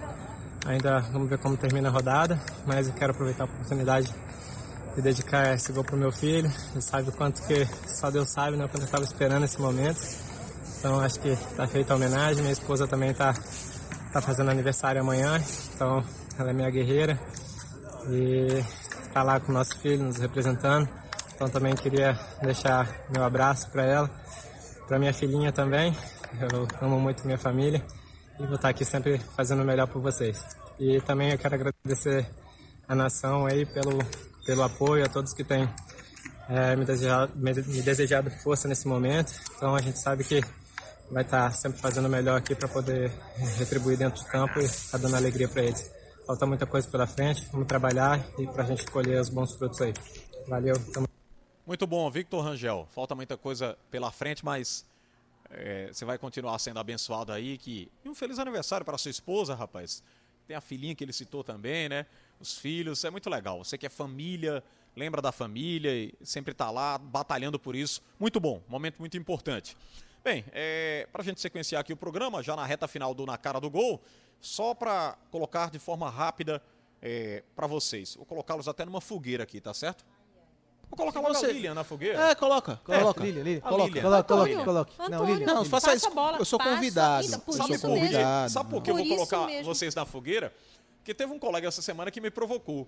Ainda 0.66 1.00
vamos 1.00 1.28
ver 1.28 1.38
como 1.38 1.56
termina 1.56 1.88
a 1.88 1.92
rodada, 1.92 2.40
mas 2.66 2.88
eu 2.88 2.94
quero 2.94 3.12
aproveitar 3.12 3.44
a 3.44 3.46
oportunidade 3.46 4.12
de 4.96 5.02
dedicar 5.02 5.54
esse 5.54 5.70
gol 5.72 5.84
pro 5.84 5.96
meu 5.96 6.10
filho. 6.10 6.50
Ele 6.72 6.80
sabe 6.80 7.10
o 7.10 7.12
quanto 7.12 7.42
que 7.46 7.68
só 7.86 8.10
Deus 8.10 8.30
sabe, 8.30 8.56
né? 8.56 8.66
Quanto 8.66 8.80
eu 8.80 8.86
estava 8.86 9.04
esperando 9.04 9.44
esse 9.44 9.60
momento. 9.60 10.00
Então 10.78 10.98
acho 11.00 11.20
que 11.20 11.28
está 11.28 11.66
feita 11.66 11.92
a 11.92 11.96
homenagem. 11.96 12.40
Minha 12.40 12.52
esposa 12.52 12.88
também 12.88 13.10
está 13.10 13.34
tá 14.12 14.20
fazendo 14.22 14.50
aniversário 14.50 15.00
amanhã, 15.00 15.38
então 15.74 16.02
ela 16.38 16.50
é 16.50 16.52
minha 16.52 16.70
guerreira 16.70 17.20
e 18.08 18.64
está 19.06 19.22
lá 19.22 19.38
com 19.38 19.52
o 19.52 19.54
nosso 19.54 19.78
filho 19.78 20.04
nos 20.04 20.16
representando. 20.16 20.88
Então 21.34 21.48
também 21.50 21.74
queria 21.74 22.18
deixar 22.42 22.88
meu 23.10 23.22
abraço 23.22 23.68
para 23.70 23.84
ela, 23.84 24.10
para 24.88 24.98
minha 24.98 25.12
filhinha 25.12 25.52
também. 25.52 25.94
Eu 26.40 26.66
amo 26.80 26.98
muito 26.98 27.26
minha 27.26 27.38
família 27.38 27.84
e 28.40 28.46
vou 28.46 28.56
estar 28.56 28.70
aqui 28.70 28.84
sempre 28.84 29.18
fazendo 29.36 29.62
o 29.62 29.64
melhor 29.64 29.86
por 29.86 30.00
vocês. 30.00 30.42
E 30.78 31.00
também 31.02 31.32
eu 31.32 31.38
quero 31.38 31.54
agradecer 31.54 32.26
a 32.88 32.94
nação 32.94 33.46
aí 33.46 33.66
pelo, 33.66 33.98
pelo 34.46 34.62
apoio, 34.62 35.04
a 35.04 35.08
todos 35.08 35.34
que 35.34 35.44
têm 35.44 35.68
é, 36.48 36.76
me, 36.76 36.84
desejado, 36.84 37.32
me, 37.36 37.52
desejado 37.52 38.30
força 38.30 38.68
nesse 38.68 38.86
momento. 38.86 39.32
Então 39.56 39.74
a 39.74 39.82
gente 39.82 39.98
sabe 39.98 40.24
que 40.24 40.40
vai 41.10 41.22
estar 41.22 41.50
sempre 41.52 41.80
fazendo 41.80 42.06
o 42.06 42.08
melhor 42.08 42.38
aqui 42.38 42.54
para 42.54 42.68
poder 42.68 43.12
retribuir 43.58 43.98
dentro 43.98 44.22
do 44.22 44.28
campo 44.28 44.60
e 44.60 44.64
estar 44.64 44.98
dando 44.98 45.16
alegria 45.16 45.48
para 45.48 45.62
eles. 45.62 45.90
Falta 46.26 46.46
muita 46.46 46.66
coisa 46.66 46.88
pela 46.88 47.06
frente, 47.06 47.46
vamos 47.52 47.66
trabalhar 47.66 48.24
e 48.38 48.46
para 48.46 48.62
a 48.62 48.66
gente 48.66 48.84
colher 48.90 49.20
os 49.20 49.28
bons 49.28 49.54
frutos 49.56 49.80
aí. 49.80 49.92
Valeu. 50.48 50.74
Tamo... 50.92 51.06
Muito 51.66 51.86
bom, 51.86 52.08
Victor 52.10 52.44
Rangel. 52.44 52.88
Falta 52.90 53.14
muita 53.14 53.36
coisa 53.36 53.76
pela 53.90 54.10
frente, 54.10 54.44
mas 54.44 54.84
é, 55.50 55.88
você 55.92 56.04
vai 56.04 56.18
continuar 56.18 56.58
sendo 56.58 56.78
abençoado 56.78 57.32
aí. 57.32 57.58
Que... 57.58 57.90
E 58.04 58.08
um 58.08 58.14
feliz 58.14 58.38
aniversário 58.38 58.84
para 58.84 58.98
sua 58.98 59.10
esposa, 59.10 59.54
rapaz. 59.54 60.02
Tem 60.46 60.56
a 60.56 60.60
filhinha 60.60 60.94
que 60.94 61.02
ele 61.02 61.12
citou 61.12 61.42
também, 61.42 61.88
né? 61.88 62.06
Os 62.40 62.58
filhos, 62.58 63.04
é 63.04 63.10
muito 63.10 63.28
legal. 63.30 63.62
Você 63.64 63.78
que 63.78 63.86
é 63.86 63.88
família, 63.88 64.62
lembra 64.94 65.22
da 65.22 65.32
família 65.32 65.94
e 65.94 66.12
sempre 66.22 66.52
está 66.52 66.70
lá 66.70 66.98
batalhando 66.98 67.58
por 67.58 67.74
isso. 67.74 68.02
Muito 68.18 68.38
bom, 68.38 68.62
momento 68.68 68.98
muito 68.98 69.16
importante. 69.16 69.76
Bem, 70.22 70.44
é, 70.52 71.08
para 71.12 71.22
a 71.22 71.24
gente 71.24 71.40
sequenciar 71.40 71.80
aqui 71.80 71.92
o 71.92 71.96
programa, 71.96 72.42
já 72.42 72.54
na 72.56 72.66
reta 72.66 72.86
final 72.88 73.14
do 73.14 73.24
Na 73.24 73.38
Cara 73.38 73.60
do 73.60 73.70
Gol, 73.70 74.00
só 74.40 74.74
para 74.74 75.16
colocar 75.30 75.70
de 75.70 75.78
forma 75.78 76.10
rápida 76.10 76.60
é, 77.00 77.42
para 77.54 77.66
vocês. 77.66 78.16
Vou 78.16 78.26
colocá-los 78.26 78.66
até 78.68 78.84
numa 78.84 79.00
fogueira 79.00 79.44
aqui, 79.44 79.60
tá 79.60 79.72
certo? 79.72 80.04
Vou 80.88 80.96
colocar 80.96 81.20
logo 81.20 81.34
Você- 81.34 81.46
a 81.46 81.52
Lilian 81.52 81.74
na 81.74 81.84
fogueira. 81.84 82.30
É, 82.30 82.34
coloca, 82.34 82.76
coloca. 82.84 83.20
Lilian, 83.22 83.42
Lilian. 83.42 83.58
A 83.58 83.68
Coloca, 83.68 83.86
Lilian. 83.88 84.02
Coloque, 84.02 84.28
coloque, 84.28 84.52
Antônio. 84.52 84.96
Não, 84.98 85.04
Antônio, 85.06 85.34
Lilian. 85.34 85.46
Não, 85.54 85.64
faça 85.64 85.86
Passa 85.86 85.96
isso. 85.96 86.06
eu 86.38 86.44
sou 86.44 86.58
passa, 86.58 86.70
convidado. 86.74 87.24
ainda 87.24 87.38
por 87.40 87.52
Eu 87.52 87.56
Sabe 87.58 87.78
sou 87.78 87.90
convidado. 87.90 88.52
Sabe 88.52 88.70
por 88.70 88.82
que 88.82 88.90
eu 88.90 88.96
vou 88.96 89.06
colocar 89.08 89.46
mesmo. 89.46 89.64
vocês 89.64 89.94
na 89.96 90.04
fogueira? 90.04 90.52
Porque 91.06 91.14
teve 91.14 91.32
um 91.32 91.38
colega 91.38 91.68
essa 91.68 91.80
semana 91.80 92.10
que 92.10 92.20
me 92.20 92.32
provocou. 92.32 92.84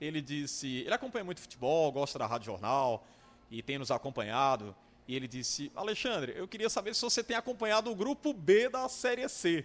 Ele 0.00 0.22
disse, 0.22 0.76
ele 0.82 0.94
acompanha 0.94 1.24
muito 1.24 1.40
futebol, 1.40 1.90
gosta 1.90 2.16
da 2.16 2.24
Rádio 2.24 2.46
Jornal 2.46 3.04
e 3.50 3.60
tem 3.64 3.78
nos 3.78 3.90
acompanhado. 3.90 4.72
E 5.08 5.16
ele 5.16 5.26
disse, 5.26 5.72
Alexandre, 5.74 6.34
eu 6.36 6.46
queria 6.46 6.70
saber 6.70 6.94
se 6.94 7.02
você 7.02 7.20
tem 7.20 7.36
acompanhado 7.36 7.90
o 7.90 7.96
grupo 7.96 8.32
B 8.32 8.68
da 8.68 8.88
Série 8.88 9.28
C. 9.28 9.64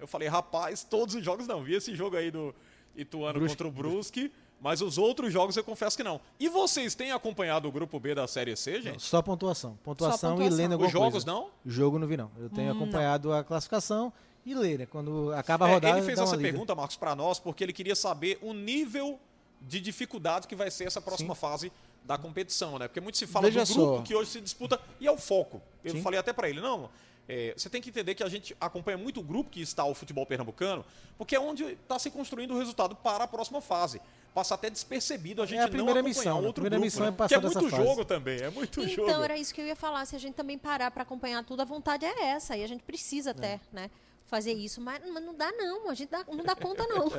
Eu 0.00 0.08
falei, 0.08 0.26
rapaz, 0.26 0.82
todos 0.82 1.14
os 1.14 1.24
jogos 1.24 1.46
não. 1.46 1.62
Vi 1.62 1.74
esse 1.76 1.94
jogo 1.94 2.16
aí 2.16 2.28
do 2.28 2.52
Ituano 2.96 3.38
Brusque. 3.38 3.56
contra 3.56 3.68
o 3.68 3.70
Brusque, 3.70 4.32
mas 4.60 4.82
os 4.82 4.98
outros 4.98 5.32
jogos 5.32 5.56
eu 5.56 5.62
confesso 5.62 5.96
que 5.96 6.02
não. 6.02 6.20
E 6.40 6.48
vocês 6.48 6.96
têm 6.96 7.12
acompanhado 7.12 7.68
o 7.68 7.70
grupo 7.70 8.00
B 8.00 8.16
da 8.16 8.26
Série 8.26 8.56
C, 8.56 8.82
gente? 8.82 9.00
Só 9.04 9.22
pontuação. 9.22 9.78
Pontuação, 9.84 10.30
pontuação. 10.32 10.52
e 10.56 10.60
lendo 10.60 10.72
alguma 10.72 10.88
Os 10.88 10.92
jogos 10.92 11.10
coisa. 11.24 11.26
não? 11.26 11.50
Jogo 11.64 12.00
não 12.00 12.08
vi, 12.08 12.16
não. 12.16 12.32
Eu 12.36 12.50
tenho 12.50 12.72
Hum, 12.74 12.76
acompanhado 12.76 13.32
a 13.32 13.44
classificação 13.44 14.12
e 14.50 14.54
ler, 14.54 14.78
né? 14.80 14.86
Quando 14.86 15.32
acaba 15.34 15.66
a 15.66 15.70
É, 15.70 15.74
rodada, 15.74 15.98
ele 15.98 16.06
fez 16.06 16.16
dá 16.16 16.22
uma 16.24 16.28
essa 16.28 16.36
lida. 16.36 16.48
pergunta, 16.50 16.74
Marcos, 16.74 16.96
para 16.96 17.14
nós, 17.14 17.38
porque 17.38 17.62
ele 17.64 17.72
queria 17.72 17.94
saber 17.96 18.38
o 18.42 18.52
nível 18.52 19.18
de 19.60 19.80
dificuldade 19.80 20.46
que 20.46 20.54
vai 20.54 20.70
ser 20.70 20.84
essa 20.84 21.00
próxima 21.00 21.34
fase 21.34 21.72
da 22.04 22.16
competição, 22.16 22.78
né? 22.78 22.88
Porque 22.88 23.00
muito 23.00 23.18
se 23.18 23.26
fala 23.26 23.46
Veja 23.50 23.64
do 23.64 23.74
grupo 23.74 23.96
só. 23.98 24.02
que 24.02 24.14
hoje 24.14 24.30
se 24.30 24.40
disputa 24.40 24.80
e 25.00 25.06
é 25.06 25.10
o 25.10 25.18
foco. 25.18 25.60
Eu 25.84 25.92
Sim. 25.92 26.02
falei 26.02 26.18
até 26.18 26.32
para 26.32 26.48
ele, 26.48 26.60
não, 26.60 26.88
é, 27.28 27.52
você 27.56 27.68
tem 27.68 27.82
que 27.82 27.90
entender 27.90 28.14
que 28.14 28.22
a 28.22 28.28
gente 28.28 28.56
acompanha 28.60 28.96
muito 28.96 29.20
o 29.20 29.22
grupo 29.22 29.50
que 29.50 29.60
está 29.60 29.84
o 29.84 29.94
futebol 29.94 30.24
pernambucano, 30.24 30.84
porque 31.18 31.36
é 31.36 31.40
onde 31.40 31.64
está 31.64 31.98
se 31.98 32.10
construindo 32.10 32.54
o 32.54 32.58
resultado 32.58 32.94
para 32.96 33.24
a 33.24 33.28
próxima 33.28 33.60
fase. 33.60 34.00
Passa 34.32 34.54
até 34.54 34.70
despercebido 34.70 35.42
a 35.42 35.46
gente 35.46 35.58
É 35.58 35.62
a 35.62 35.64
não 35.64 35.70
primeira 35.70 36.00
acompanhar 36.00 36.18
missão, 36.20 36.40
né? 36.40 36.46
outro 36.46 36.62
A 36.62 36.70
primeira 36.70 36.76
grupo, 36.76 36.84
missão 36.86 37.02
né? 37.02 37.08
é 37.08 37.12
passar 37.12 37.28
que 37.28 37.34
é 37.46 37.50
muito 37.50 37.70
fase. 37.70 37.82
jogo 37.82 38.04
também, 38.04 38.40
é 38.40 38.50
muito 38.50 38.88
jogo. 38.88 39.10
Então, 39.10 39.24
era 39.24 39.36
isso 39.36 39.52
que 39.52 39.60
eu 39.60 39.66
ia 39.66 39.74
falar. 39.76 40.04
Se 40.06 40.14
a 40.14 40.18
gente 40.18 40.34
também 40.34 40.56
parar 40.56 40.90
para 40.90 41.02
acompanhar 41.02 41.44
tudo, 41.44 41.60
a 41.60 41.64
vontade 41.64 42.04
é 42.06 42.24
essa. 42.26 42.56
E 42.56 42.62
a 42.62 42.66
gente 42.66 42.82
precisa 42.84 43.32
até, 43.32 43.58
né? 43.72 43.90
Fazer 44.28 44.52
isso. 44.52 44.80
Mas, 44.80 45.00
mas 45.12 45.24
não 45.24 45.34
dá, 45.34 45.50
não. 45.52 45.88
A 45.90 45.94
gente 45.94 46.10
dá- 46.10 46.24
não 46.30 46.44
dá 46.44 46.54
conta, 46.54 46.86
não. 46.86 47.08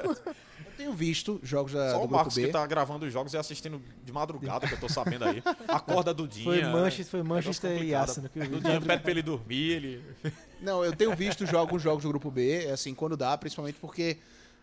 Eu 0.69 0.71
tenho 0.77 0.93
visto 0.93 1.39
jogos 1.43 1.73
da, 1.73 1.89
Só 1.91 1.97
do 1.97 1.97
o 1.97 1.99
grupo 2.01 2.15
Marcos 2.15 2.35
B. 2.35 2.45
que 2.45 2.51
tá 2.53 2.65
gravando 2.65 3.05
os 3.05 3.11
jogos 3.11 3.33
e 3.33 3.37
assistindo 3.37 3.81
de 4.05 4.11
madrugada, 4.13 4.65
que 4.65 4.73
eu 4.75 4.79
tô 4.79 4.87
sabendo 4.87 5.25
aí. 5.25 5.43
Acorda 5.67 6.13
do 6.13 6.25
dia. 6.25 6.43
Foi 6.45 6.61
né? 6.61 6.71
Manchester, 6.71 7.05
foi 7.07 7.23
Manchester 7.23 7.83
e. 7.83 7.93
Arsenal 7.93 8.29
que 8.29 8.39
eu 8.39 8.43
vi. 8.43 8.47
Do 8.49 8.61
dia 8.61 8.79
pede 8.79 9.01
pra 9.03 9.11
ele 9.11 9.21
dormir, 9.21 9.71
ele. 9.71 10.03
Não, 10.61 10.85
eu 10.85 10.95
tenho 10.95 11.13
visto 11.15 11.45
jo- 11.45 11.57
alguns 11.57 11.81
jogos 11.81 12.03
do 12.03 12.09
grupo 12.09 12.31
B, 12.31 12.69
assim, 12.71 12.93
quando 12.93 13.17
dá, 13.17 13.37
principalmente 13.37 13.77
porque 13.81 14.17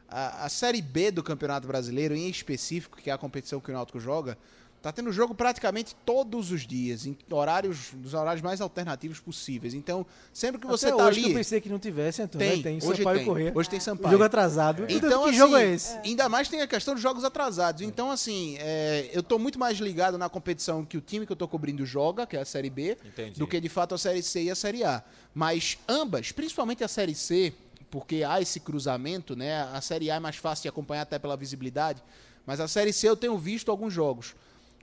a, 0.09 0.47
a 0.47 0.49
Série 0.49 0.81
B 0.81 1.11
do 1.11 1.23
Campeonato 1.23 1.67
Brasileiro, 1.69 2.15
em 2.15 2.31
específico, 2.31 2.97
que 2.97 3.11
é 3.11 3.13
a 3.13 3.19
competição 3.19 3.61
que 3.61 3.71
o 3.71 3.75
Náutico 3.75 4.01
joga, 4.01 4.39
tá 4.87 4.93
tendo 4.93 5.11
jogo 5.13 5.35
praticamente 5.35 5.97
todos 6.05 6.53
os 6.53 6.67
dias, 6.67 7.07
em 7.07 7.17
horários, 7.31 7.91
dos 7.95 8.15
horários 8.15 8.41
mais 8.41 8.61
alternativos 8.61 9.19
possíveis. 9.19 9.75
Então, 9.75 10.07
sempre 10.33 10.61
que 10.61 10.67
você 10.67 10.87
Até 10.87 10.97
tá 10.97 11.05
hoje 11.07 11.21
que 11.21 11.27
eu 11.27 11.31
ali, 11.31 11.35
pensei 11.35 11.61
que 11.61 11.69
não 11.69 11.79
tivesse, 11.79 12.23
Antônio. 12.23 12.47
tem, 12.47 12.57
né? 12.59 12.63
tem 12.63 12.77
hoje 12.77 12.99
Sampaio 12.99 13.19
tem. 13.19 13.27
Corrêa. 13.27 13.53
Hoje 13.55 13.69
tem 13.69 13.79
O 13.79 13.83
Sampaio. 13.83 14.13
jogo 14.13 14.25
atrasado. 14.25 14.87
Então, 14.89 15.25
que 15.25 15.31
assim, 15.31 15.39
jogo 15.39 15.57
é 15.57 15.73
esse? 15.75 15.99
Ainda 16.05 16.29
mais 16.29 16.49
tem 16.49 16.61
a 16.61 16.67
questão 16.69 16.95
dos 16.95 17.03
jogos 17.03 17.25
atrasados. 17.25 17.83
Então, 17.83 18.11
assim, 18.11 18.57
é, 18.61 19.11
eu 19.13 19.23
tô 19.23 19.39
muito 19.39 19.59
mais 19.59 19.79
ligado 19.79 20.17
na 20.17 20.29
competição 20.29 20.85
que 20.85 20.97
o 20.97 21.01
time 21.01 21.27
que 21.27 21.33
eu 21.33 21.37
tô 21.37 21.49
cobrindo 21.49 21.85
joga, 21.85 22.27
que 22.27 22.37
é 22.37 22.41
a 22.41 22.45
Série 22.45 22.71
B, 22.71 22.97
Entendi. 23.05 23.39
do 23.39 23.47
que 23.47 23.61
de 23.61 23.69
fato 23.69 23.95
a 23.95 23.99
Série 23.99 24.23
C 24.23 24.45
e 24.45 24.51
a 24.51 24.55
Série 24.55 24.85
A. 24.85 25.03
Mas 25.35 25.79
ambas, 25.89 26.31
principalmente 26.31 26.85
a 26.85 26.89
Série 26.89 27.15
C, 27.15 27.53
porque 27.91 28.23
há 28.23 28.41
esse 28.41 28.61
cruzamento, 28.61 29.35
né? 29.35 29.63
A 29.73 29.81
Série 29.81 30.11
A 30.11 30.17
é 30.17 30.21
mais 30.21 30.37
fácil 30.37 30.63
de 30.63 30.69
acompanhar 30.69 31.03
até 31.03 31.19
pela 31.19 31.37
visibilidade, 31.37 32.03
mas 32.47 32.61
a 32.61 32.69
Série 32.69 32.93
C 32.93 33.09
eu 33.09 33.17
tenho 33.17 33.37
visto 33.37 33.71
alguns 33.71 33.93
jogos. 33.93 34.35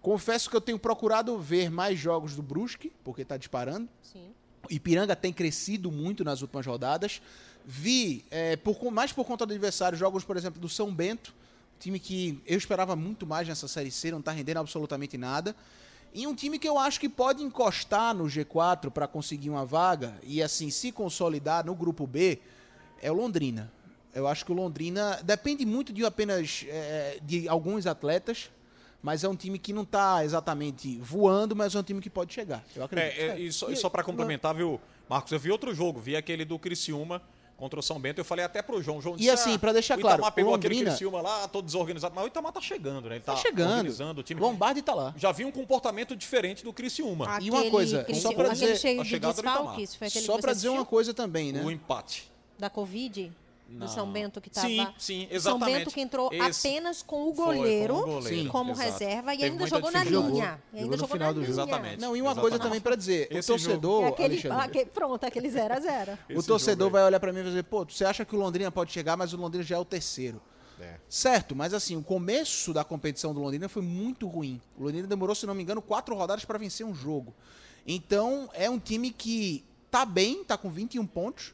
Confesso 0.04 0.50
que 0.50 0.56
eu 0.58 0.60
tenho 0.60 0.78
procurado 0.78 1.40
ver 1.40 1.72
mais 1.72 1.98
jogos 1.98 2.36
do 2.36 2.44
Brusque, 2.44 2.92
porque 3.06 3.24
tá 3.24 3.38
disparando. 3.38 3.88
Sim. 4.02 4.34
Ipiranga 4.70 5.16
tem 5.16 5.32
crescido 5.32 5.90
muito 5.90 6.26
nas 6.26 6.42
últimas 6.42 6.66
rodadas. 6.66 7.22
Vi, 7.66 8.26
é, 8.30 8.58
por, 8.58 8.92
mais 8.92 9.14
por 9.14 9.26
conta 9.26 9.46
do 9.46 9.54
adversário, 9.54 9.98
jogos, 9.98 10.26
por 10.26 10.36
exemplo, 10.36 10.60
do 10.60 10.68
São 10.68 10.94
Bento, 10.94 11.34
time 11.80 11.98
que 12.02 12.38
eu 12.46 12.58
esperava 12.58 12.98
muito 12.98 13.26
mais 13.26 13.48
nessa 13.48 13.66
Série 13.66 13.92
C, 13.92 14.12
não 14.12 14.20
está 14.20 14.34
rendendo 14.34 14.58
absolutamente 14.58 15.18
nada. 15.18 15.56
E 16.14 16.28
um 16.28 16.36
time 16.36 16.60
que 16.60 16.68
eu 16.68 16.78
acho 16.78 17.00
que 17.00 17.08
pode 17.08 17.42
encostar 17.42 18.14
no 18.14 18.26
G4 18.26 18.92
para 18.92 19.08
conseguir 19.08 19.50
uma 19.50 19.66
vaga 19.66 20.20
e, 20.22 20.44
assim, 20.44 20.70
se 20.70 20.92
consolidar 20.92 21.66
no 21.66 21.74
grupo 21.74 22.06
B, 22.06 22.40
é 23.02 23.10
o 23.10 23.14
Londrina. 23.14 23.72
Eu 24.14 24.28
acho 24.28 24.44
que 24.44 24.52
o 24.52 24.56
Londrina 24.56 25.22
depende 25.24 25.66
muito 25.66 25.94
de 25.94 26.06
apenas 26.06 26.66
é, 26.68 27.20
de 27.24 27.48
alguns 27.48 27.88
atletas, 27.88 28.52
mas 29.04 29.24
é 29.24 29.28
um 29.30 29.36
time 29.36 29.60
que 29.60 29.74
não 29.74 29.84
está 29.84 30.24
exatamente 30.24 30.98
voando, 31.00 31.56
mas 31.56 31.76
é 31.76 31.80
um 31.80 31.84
time 31.84 32.00
que 32.02 32.10
pode 32.10 32.34
chegar. 32.34 32.64
Eu 32.76 32.84
acredito. 32.86 33.20
É, 33.20 33.28
é, 33.28 33.40
e 33.40 33.52
só, 33.52 33.70
e 33.70 33.76
só 33.76 33.90
pra 33.90 34.02
complementar, 34.04 34.56
viu, 34.56 34.80
Marcos? 35.10 35.32
Eu 35.34 35.40
vi 35.40 35.52
outro 35.52 35.76
jogo, 35.76 36.00
vi 36.00 36.16
aquele 36.16 36.46
do 36.46 36.58
Criciúma 36.58 37.22
contra 37.58 37.80
o 37.80 37.84
São 37.84 38.00
Bento. 38.00 38.20
Eu 38.20 38.26
falei 38.26 38.44
até 38.44 38.62
pro 38.62 38.82
João. 38.82 39.02
João 39.02 39.16
E 39.16 39.20
disse, 39.20 39.30
assim, 39.30 39.54
ah, 39.56 39.60
pra 39.60 39.74
deixar 39.74 39.98
o 39.98 40.02
claro, 40.02 40.16
Itamar 40.18 40.32
o 40.32 40.36
pegou 40.36 40.56
aquele 40.56 40.74
Londrina- 40.76 40.92
Criciúma 40.92 41.22
lá, 41.22 41.48
todo 41.48 41.66
desorganizado. 41.66 42.16
Mas 42.16 42.24
o 42.24 42.28
Itamar 42.28 42.52
tá 42.54 42.62
chegando, 42.62 43.10
né? 43.10 43.16
Ele 43.18 43.24
tá, 43.24 43.34
Tá 43.34 43.40
chegando. 43.42 43.72
organizando 43.72 44.22
o 44.22 44.24
time. 44.24 44.40
Lombardi 44.42 44.82
tá 44.82 44.94
lá. 44.94 45.14
Já 45.18 45.32
vi 45.34 45.44
um 45.46 45.52
comportamento 45.52 46.16
diferente 46.16 46.64
do 46.64 46.72
Criciúma. 46.74 47.38
E 47.42 47.50
uma 47.52 47.70
coisa, 47.70 48.02
aquele, 48.02 48.20
só 48.20 48.34
pra 48.34 48.48
aquele 48.52 48.60
dizer- 48.72 48.78
cheio 48.80 49.02
a 49.02 49.04
de 49.04 49.10
chegada 49.10 49.34
do 49.42 49.48
aquele 49.70 50.26
Só 50.26 50.38
você 50.38 50.54
dizer 50.54 50.70
uma 50.70 50.86
coisa 50.86 51.14
também, 51.14 51.52
né? 51.52 51.62
O 51.64 51.70
empate. 51.70 52.32
Da 52.58 52.70
Covid? 52.70 53.32
Do 53.80 53.88
São 53.88 54.12
Bento 54.12 54.40
que 54.40 54.50
estava. 54.50 54.68
Sim, 54.68 54.88
sim, 54.98 55.24
O 55.26 55.28
São 55.30 55.36
exatamente. 55.56 55.78
Bento 55.80 55.92
que 55.92 56.02
entrou 56.02 56.30
Esse 56.32 56.68
apenas 56.68 57.02
com 57.02 57.30
o 57.30 57.34
foi, 57.34 57.46
com 57.46 57.52
o 57.52 57.56
goleiro, 57.58 57.96
goleiro, 58.06 58.50
como 58.52 58.72
exato. 58.72 58.90
reserva 58.92 59.34
e 59.34 59.38
Teve 59.38 59.50
ainda 59.52 59.68
jogou 59.68 59.92
na 59.92 60.04
linha. 60.04 60.14
E 60.14 60.20
Jogou 60.22 60.60
ainda 60.74 60.86
no 60.86 60.94
jogou 60.98 61.08
final 61.08 61.28
na 61.28 61.34
do 61.34 61.40
linha. 61.42 61.54
jogo. 61.54 61.70
Exatamente. 61.70 62.02
Não, 62.02 62.16
e 62.16 62.22
uma 62.22 62.36
coisa 62.36 62.56
Exatamente. 62.56 62.62
também 62.64 62.82
pra 62.82 62.96
dizer, 62.96 63.28
Esse 63.32 63.52
o 63.52 63.56
torcedor, 63.56 64.04
É 64.04 64.08
aquele, 64.10 64.34
Alexandre, 64.36 64.58
aque- 64.66 64.86
pronto, 64.86 65.24
aquele 65.26 65.50
0 65.50 65.74
a 65.74 65.80
0 65.80 66.18
o 66.36 66.44
torcedor 66.44 66.90
vai 66.90 67.04
olhar 67.04 67.20
pra 67.20 67.32
mim 67.34 67.40
e 67.40 67.44
vai 67.44 67.52
dizer, 67.52 67.64
pô, 67.64 67.84
você 67.86 68.06
acha 68.06 68.24
que 68.24 68.36
o 68.36 68.40
Londrina 68.40 68.72
pode 68.72 68.92
chegar, 68.92 69.18
mas 69.18 69.34
o 69.34 69.38
Londrina 69.38 69.64
já 69.64 69.76
é 69.76 69.80
o 69.80 69.86
terceiro. 69.86 70.42
É. 70.80 70.96
Certo, 71.08 71.56
mas 71.56 71.74
assim, 71.74 71.96
o 71.96 72.04
começo 72.04 72.74
da 72.74 72.84
competição 72.84 73.34
do 73.34 73.40
Londrina 73.40 73.70
foi 73.70 73.82
muito 73.82 74.28
ruim. 74.28 74.60
O 74.78 74.84
Londrina 74.84 75.08
demorou, 75.08 75.34
se 75.36 75.46
não 75.46 75.54
me 75.54 75.62
engano, 75.64 75.82
quatro 75.82 76.16
rodadas 76.16 76.44
pra 76.46 76.58
vencer 76.58 76.86
um 76.86 76.94
jogo. 76.94 77.34
Então, 77.86 78.50
é 78.54 78.70
um 78.70 78.80
time 78.80 79.12
que 79.12 79.64
tá 79.92 80.06
bem, 80.06 80.44
tá 80.44 80.58
com 80.58 80.70
21 80.70 81.06
pontos, 81.06 81.54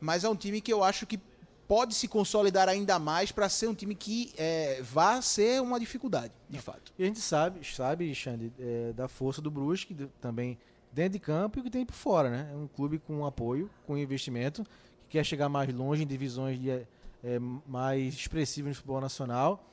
mas 0.00 0.22
é 0.24 0.28
um 0.28 0.36
time 0.36 0.60
que 0.60 0.72
eu 0.72 0.84
acho 0.84 1.04
que 1.06 1.18
pode 1.66 1.94
se 1.94 2.06
consolidar 2.08 2.68
ainda 2.68 2.98
mais 2.98 3.32
pra 3.32 3.48
ser 3.48 3.68
um 3.68 3.74
time 3.74 3.94
que 3.94 4.32
é, 4.36 4.80
vá 4.82 5.20
ser 5.22 5.60
uma 5.62 5.80
dificuldade, 5.80 6.32
de 6.48 6.58
fato. 6.58 6.92
E 6.98 7.02
a 7.02 7.06
gente 7.06 7.20
sabe, 7.20 7.64
sabe, 7.66 8.14
Xande, 8.14 8.52
é, 8.58 8.92
da 8.92 9.08
força 9.08 9.40
do 9.40 9.50
Brusque, 9.50 9.94
do- 9.94 10.08
também 10.20 10.58
dentro 10.92 11.12
de 11.14 11.18
campo 11.18 11.58
e 11.58 11.60
o 11.60 11.64
que 11.64 11.70
tem 11.70 11.84
por 11.84 11.94
fora, 11.94 12.30
né? 12.30 12.50
É 12.52 12.56
um 12.56 12.66
clube 12.68 12.98
com 12.98 13.24
apoio, 13.26 13.70
com 13.86 13.96
investimento, 13.98 14.62
que 15.08 15.18
quer 15.18 15.24
chegar 15.24 15.48
mais 15.48 15.72
longe 15.74 16.02
em 16.02 16.06
divisões 16.06 16.58
de, 16.60 16.70
é, 16.70 16.86
mais 17.66 18.14
expressivas 18.14 18.70
no 18.70 18.74
futebol 18.76 19.00
nacional. 19.00 19.70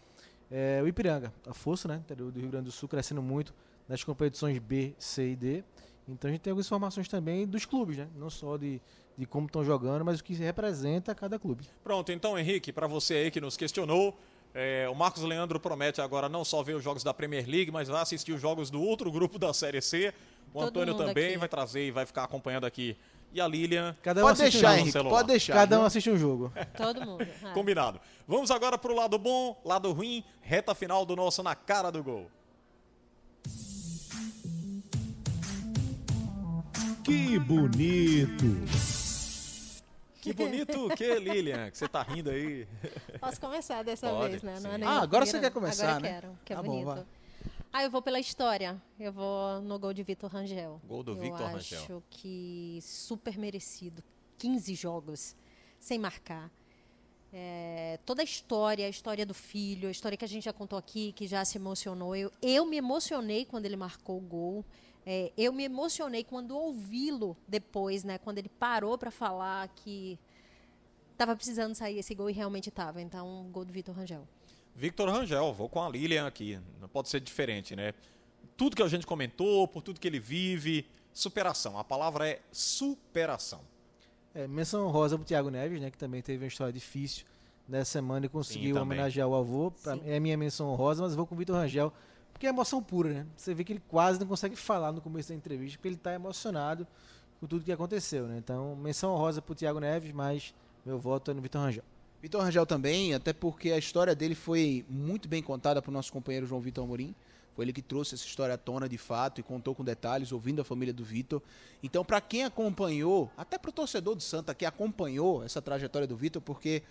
É, 0.50 0.82
o 0.84 0.88
Ipiranga, 0.88 1.32
a 1.48 1.54
força, 1.54 1.88
né? 1.88 2.02
Do 2.16 2.30
Rio 2.32 2.50
Grande 2.50 2.66
do 2.66 2.72
Sul 2.72 2.90
crescendo 2.90 3.22
muito 3.22 3.54
nas 3.88 4.04
competições 4.04 4.58
B, 4.60 4.94
C 4.98 5.32
e 5.32 5.36
D. 5.36 5.64
Então 6.08 6.28
a 6.28 6.32
gente 6.32 6.42
tem 6.42 6.52
algumas 6.52 6.66
informações 6.66 7.08
também 7.08 7.46
dos 7.48 7.66
clubes, 7.66 7.98
né? 7.98 8.08
Não 8.18 8.30
só 8.30 8.58
de, 8.58 8.82
de 9.18 9.26
como 9.26 9.46
estão 9.48 9.64
jogando, 9.64 10.04
mas 10.06 10.20
o 10.20 10.24
que 10.24 10.34
representa 10.34 11.14
cada 11.14 11.38
clube. 11.38 11.66
Pronto, 11.84 12.12
então 12.12 12.38
Henrique, 12.38 12.72
para 12.72 12.88
você 12.88 13.16
aí 13.16 13.32
que 13.32 13.42
nos 13.42 13.56
questionou, 13.58 14.18
é, 14.54 14.88
o 14.90 14.96
Marcos 14.96 15.24
Leandro 15.24 15.60
promete 15.60 16.02
agora 16.02 16.28
não 16.28 16.44
só 16.44 16.62
ver 16.62 16.76
os 16.76 16.84
jogos 16.84 17.04
da 17.04 17.14
Premier 17.14 17.48
League, 17.48 17.72
mas 17.72 17.88
vai 17.88 18.02
assistir 18.02 18.32
os 18.34 18.42
jogos 18.42 18.70
do 18.70 18.82
outro 18.82 19.12
grupo 19.12 19.40
da 19.40 19.54
Série 19.54 19.82
C. 19.82 20.14
O 20.54 20.60
Todo 20.60 20.68
Antônio 20.68 20.96
também 20.96 21.30
aqui. 21.30 21.38
vai 21.38 21.48
trazer 21.48 21.88
e 21.88 21.92
vai 21.92 22.06
ficar 22.06 22.24
acompanhando 22.24 22.66
aqui. 22.66 22.98
E 23.34 23.40
a 23.40 23.48
Lilian. 23.48 23.96
Cada 24.04 24.20
um 24.20 24.24
Pode 24.26 24.42
assiste 24.42 24.60
deixar, 24.60 24.68
um 24.68 24.76
jogo. 24.76 24.90
Henrique, 24.90 25.10
pode 25.10 25.28
deixar. 25.30 25.54
Cada 25.54 25.76
um 25.78 25.80
viu? 25.80 25.88
assiste 25.88 26.10
um 26.10 26.18
jogo. 26.18 26.52
Todo 26.76 27.02
mundo. 27.06 27.24
é. 27.24 27.54
Combinado. 27.54 28.02
Vamos 28.28 28.52
agora 28.52 28.78
pro 28.78 28.94
lado 28.94 29.18
bom, 29.18 29.60
lado 29.64 29.90
ruim, 29.94 30.22
reta 30.42 30.76
final 30.76 31.06
do 31.06 31.16
nosso 31.16 31.42
Na 31.42 31.56
Cara 31.56 31.90
do 31.90 32.04
Gol. 32.04 32.30
Que 37.06 37.40
bonito. 37.40 39.01
Que 40.22 40.34
bonito 40.34 40.86
o 40.88 40.96
que, 40.96 41.16
Lilian? 41.20 41.70
Que 41.72 41.78
você 41.78 41.88
tá 41.88 42.04
rindo 42.04 42.30
aí. 42.30 42.68
Posso 43.20 43.42
começar 43.42 43.84
dessa 43.84 44.10
Pode, 44.10 44.30
vez, 44.32 44.44
né? 44.44 44.60
Não 44.60 44.72
é 44.72 44.84
Ah, 44.84 45.02
agora 45.02 45.26
você 45.26 45.40
quer 45.40 45.52
começar, 45.52 45.90
agora 45.96 46.00
né? 46.02 46.10
Quero, 46.22 46.40
que 46.46 46.54
é 46.54 46.56
Tá 46.56 46.62
bom, 46.62 46.70
bonito. 46.72 46.86
vai. 46.86 47.06
Ah, 47.74 47.84
eu 47.84 47.90
vou 47.90 48.02
pela 48.02 48.20
história. 48.20 48.82
Eu 49.00 49.12
vou 49.12 49.62
no 49.62 49.80
gol 49.80 49.94
de 49.94 50.04
Vitor 50.04 50.30
Rangel. 50.30 50.80
Gol 50.88 51.04
do 51.04 51.14
eu 51.14 51.16
Victor 51.22 51.42
acho 51.56 51.76
Rangel. 51.76 52.04
que 52.10 52.80
super 52.82 53.38
merecido. 53.38 54.04
15 54.38 54.76
jogos 54.76 55.36
sem 55.80 55.98
marcar. 55.98 56.52
É, 57.34 57.98
toda 58.06 58.22
a 58.22 58.26
história, 58.26 58.86
a 58.86 58.90
história 58.90 59.26
do 59.26 59.34
filho, 59.34 59.88
a 59.88 59.92
história 59.92 60.18
que 60.18 60.26
a 60.26 60.28
gente 60.28 60.44
já 60.44 60.52
contou 60.54 60.78
aqui, 60.78 61.14
que 61.14 61.26
já 61.28 61.46
se 61.46 61.58
emocionou. 61.58 62.14
Eu, 62.16 62.30
eu 62.42 62.66
me 62.66 62.76
emocionei 62.78 63.46
quando 63.46 63.66
ele 63.66 63.78
marcou 63.78 64.18
o 64.18 64.22
gol. 64.22 64.66
É, 65.06 65.32
eu 65.38 65.52
me 65.52 65.64
emocionei 65.64 66.24
quando 66.24 66.56
ouvi-lo 66.56 67.36
depois, 67.48 68.04
né? 68.04 68.18
Quando 68.18 68.38
ele 68.38 68.50
parou 68.50 68.98
para 68.98 69.10
falar 69.12 69.68
que 69.70 70.20
estava 71.14 71.36
precisando 71.36 71.74
sair 71.76 71.98
esse 72.00 72.14
gol 72.14 72.30
e 72.30 72.34
realmente 72.34 72.70
estava. 72.70 73.02
Então, 73.02 73.48
gol 73.52 73.66
do 73.66 73.74
Vitor 73.74 73.96
Rangel. 73.96 74.28
Victor 74.76 75.10
Rangel, 75.10 75.54
vou 75.54 75.68
com 75.68 75.82
a 75.82 75.90
Lilian 75.90 76.26
aqui. 76.28 76.60
Não 76.80 76.88
pode 76.88 77.10
ser 77.10 77.20
diferente, 77.20 77.76
né? 77.76 77.94
Tudo 78.56 78.76
que 78.76 78.84
a 78.84 78.88
gente 78.88 79.06
comentou, 79.08 79.68
por 79.68 79.82
tudo 79.82 80.00
que 80.00 80.08
ele 80.08 80.20
vive, 80.20 80.86
superação. 81.14 81.78
A 81.78 81.84
palavra 81.84 82.28
é 82.30 82.40
superação. 82.52 83.62
É, 84.34 84.48
menção 84.48 84.90
rosa 84.90 85.18
pro 85.18 85.26
Thiago 85.26 85.50
Neves, 85.50 85.82
né? 85.82 85.90
Que 85.92 85.98
também 85.98 86.22
teve 86.22 86.44
uma 86.44 86.48
história 86.48 86.72
difícil 86.72 87.26
nessa 87.68 87.92
semana 87.92 88.26
e 88.26 88.30
conseguiu 88.30 88.76
também. 88.76 88.98
homenagear 88.98 89.28
o 89.28 89.36
avô. 89.36 89.72
Pra- 89.72 89.96
Sim. 89.96 90.04
É 90.06 90.18
a 90.18 90.20
minha 90.20 90.38
menção 90.38 90.74
rosa, 90.76 91.02
mas 91.04 91.16
vou 91.16 91.26
com 91.28 91.36
o 91.36 91.38
Vitor 91.38 91.56
Rangel. 91.56 91.92
Porque 92.42 92.48
é 92.48 92.50
emoção 92.50 92.82
pura, 92.82 93.14
né? 93.14 93.28
Você 93.38 93.54
vê 93.54 93.64
que 93.64 93.72
ele 93.72 93.84
quase 93.88 94.20
não 94.20 94.26
consegue 94.26 94.56
falar 94.56 94.92
no 94.92 95.00
começo 95.00 95.30
da 95.30 95.36
entrevista, 95.36 95.78
porque 95.78 95.90
ele 95.90 95.96
tá 95.96 96.12
emocionado 96.12 96.88
com 97.40 97.46
tudo 97.46 97.64
que 97.64 97.72
aconteceu, 97.72 98.26
né? 98.26 98.40
Então, 98.40 98.76
menção 98.76 99.16
rosa 99.16 99.40
pro 99.44 99.54
Thiago 99.54 99.80
Neves, 99.80 100.12
mas 100.12 100.52
meu 100.84 100.98
voto 100.98 101.30
é 101.30 101.36
no 101.36 101.42
Vitor 101.44 101.62
Rangel. 101.62 101.84
Vitor 102.20 102.42
Rangel 102.42 102.66
também, 102.66 103.14
até 103.14 103.32
porque 103.32 103.72
a 103.72 103.78
história 103.78 104.16
dele 104.16 104.34
foi 104.34 104.84
muito 104.90 105.30
bem 105.30 105.44
contada 105.44 105.84
para 105.84 105.92
o 105.92 105.94
nosso 105.94 106.12
companheiro 106.12 106.48
João 106.48 106.60
Vitor 106.60 106.84
Amorim. 106.84 107.14
Foi 107.56 107.64
ele 107.64 107.74
que 107.74 107.82
trouxe 107.84 108.16
essa 108.16 108.26
história 108.26 108.56
à 108.56 108.58
tona 108.58 108.90
de 108.90 108.98
fato 108.98 109.40
e 109.40 109.44
contou 109.44 109.76
com 109.76 109.84
detalhes, 109.84 110.32
ouvindo 110.32 110.62
a 110.62 110.66
família 110.66 110.96
do 110.96 111.04
Vitor. 111.04 111.44
Então, 111.84 112.04
para 112.04 112.20
quem 112.20 112.44
acompanhou, 112.44 113.30
até 113.38 113.56
para 113.60 113.70
o 113.70 113.72
torcedor 113.72 114.16
do 114.16 114.24
Santa 114.24 114.56
que 114.56 114.66
acompanhou 114.66 115.44
essa 115.44 115.62
trajetória 115.62 116.08
do 116.08 116.18
Vitor, 116.18 116.42
porque 116.42 116.82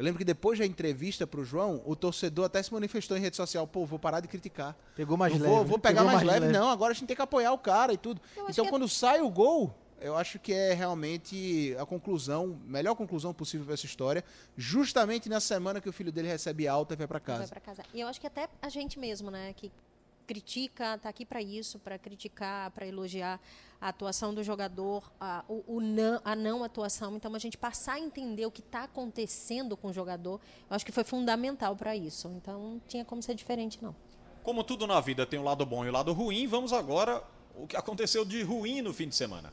eu 0.00 0.04
lembro 0.04 0.18
que 0.18 0.24
depois 0.24 0.58
da 0.58 0.64
entrevista 0.64 1.26
para 1.26 1.40
o 1.40 1.44
João, 1.44 1.82
o 1.84 1.94
torcedor 1.94 2.46
até 2.46 2.62
se 2.62 2.72
manifestou 2.72 3.16
em 3.16 3.20
rede 3.20 3.36
social: 3.36 3.66
pô, 3.66 3.84
vou 3.84 3.98
parar 3.98 4.20
de 4.20 4.28
criticar. 4.28 4.74
Pegou 4.96 5.14
mais 5.16 5.32
não 5.34 5.40
leve. 5.40 5.52
vou, 5.54 5.62
né? 5.62 5.68
vou 5.68 5.78
pegar 5.78 6.00
Pegou 6.00 6.14
mais, 6.14 6.26
leve, 6.26 6.48
não. 6.48 6.70
Agora 6.70 6.92
a 6.92 6.94
gente 6.94 7.06
tem 7.06 7.14
que 7.14 7.20
apoiar 7.20 7.52
o 7.52 7.58
cara 7.58 7.92
e 7.92 7.98
tudo. 7.98 8.18
Eu 8.34 8.44
Então, 8.48 8.64
que 8.64 8.68
é- 8.68 8.70
quando 8.70 8.88
sai 8.88 9.20
o 9.20 9.28
gol, 9.28 9.74
eu 10.00 10.16
acho 10.16 10.38
que 10.38 10.54
é 10.54 10.72
realmente 10.72 11.76
a 11.78 11.84
conclusão, 11.84 12.58
melhor 12.64 12.94
conclusão 12.94 13.34
possível 13.34 13.66
para 13.66 13.74
essa 13.74 13.84
história, 13.84 14.24
justamente 14.56 15.28
na 15.28 15.40
semana 15.40 15.80
que 15.82 15.88
o 15.88 15.92
filho 15.92 16.10
dele 16.10 16.28
recebe 16.28 16.66
alta 16.66 16.94
e 16.94 16.96
vai 16.96 17.06
para 17.06 17.18
Vai 17.18 17.36
casa. 17.38 17.48
pra 17.50 17.60
casa. 17.60 17.82
E 17.92 18.00
eu 18.00 18.08
acho 18.08 18.18
que 18.18 18.26
até 18.26 18.48
a 18.62 18.68
gente 18.70 18.98
mesmo, 18.98 19.30
né, 19.30 19.52
que 19.54 19.70
critica, 20.30 20.96
tá 20.96 21.08
aqui 21.08 21.26
para 21.26 21.42
isso, 21.42 21.76
para 21.80 21.98
criticar, 21.98 22.70
para 22.70 22.86
elogiar 22.86 23.40
a 23.80 23.88
atuação 23.88 24.32
do 24.32 24.44
jogador, 24.44 25.10
a, 25.20 25.44
o, 25.48 25.64
o 25.66 25.80
não, 25.80 26.20
a 26.24 26.36
não 26.36 26.62
atuação. 26.62 27.16
Então, 27.16 27.34
a 27.34 27.38
gente 27.40 27.58
passar 27.58 27.94
a 27.94 27.98
entender 27.98 28.46
o 28.46 28.50
que 28.50 28.60
está 28.60 28.84
acontecendo 28.84 29.76
com 29.76 29.88
o 29.88 29.92
jogador, 29.92 30.40
eu 30.70 30.76
acho 30.76 30.86
que 30.86 30.92
foi 30.92 31.02
fundamental 31.02 31.74
para 31.74 31.96
isso. 31.96 32.28
Então, 32.28 32.74
não 32.74 32.80
tinha 32.86 33.04
como 33.04 33.20
ser 33.20 33.34
diferente, 33.34 33.82
não. 33.82 33.92
Como 34.44 34.62
tudo 34.62 34.86
na 34.86 35.00
vida 35.00 35.26
tem 35.26 35.40
o 35.40 35.42
lado 35.42 35.66
bom 35.66 35.84
e 35.84 35.88
o 35.88 35.92
lado 35.92 36.12
ruim, 36.12 36.46
vamos 36.46 36.72
agora 36.72 37.24
o 37.56 37.66
que 37.66 37.76
aconteceu 37.76 38.24
de 38.24 38.40
ruim 38.44 38.82
no 38.82 38.94
fim 38.94 39.08
de 39.08 39.16
semana. 39.16 39.52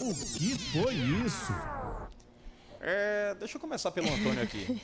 O 0.00 0.12
que 0.12 0.58
foi 0.72 0.94
isso? 1.24 1.52
É, 2.80 3.34
deixa 3.38 3.56
eu 3.56 3.60
começar 3.60 3.90
pelo 3.90 4.06
Antônio 4.08 4.42
aqui. 4.42 4.80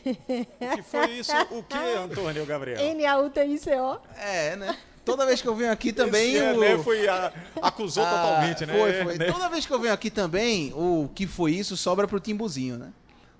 O 0.60 0.76
que 0.76 0.82
foi 0.82 1.10
isso? 1.12 1.32
O 1.50 1.62
que, 1.62 1.76
Antônio 1.96 2.44
Gabriel? 2.44 2.78
N-A-U-T-I-C-O. 2.80 3.98
É, 4.18 4.56
né? 4.56 4.76
Toda 5.04 5.26
vez 5.26 5.40
que 5.42 5.46
eu 5.46 5.54
venho 5.54 5.70
aqui 5.70 5.92
também. 5.92 6.34
Esse 6.34 6.38
é, 6.44 6.52
o... 6.54 6.60
né, 6.60 6.78
foi 6.82 7.06
a- 7.06 7.32
acusou 7.62 8.02
Ah, 8.04 8.10
totalmente, 8.10 8.66
né? 8.66 8.72
Foi, 8.78 9.04
foi. 9.04 9.18
Né? 9.18 9.30
Toda 9.30 9.48
vez 9.48 9.66
que 9.66 9.72
eu 9.72 9.78
venho 9.78 9.92
aqui 9.92 10.10
também, 10.10 10.72
o 10.74 11.08
que 11.14 11.26
foi 11.26 11.52
isso 11.52 11.76
sobra 11.76 12.08
pro 12.08 12.18
Timbuzinho, 12.18 12.78
né? 12.78 12.90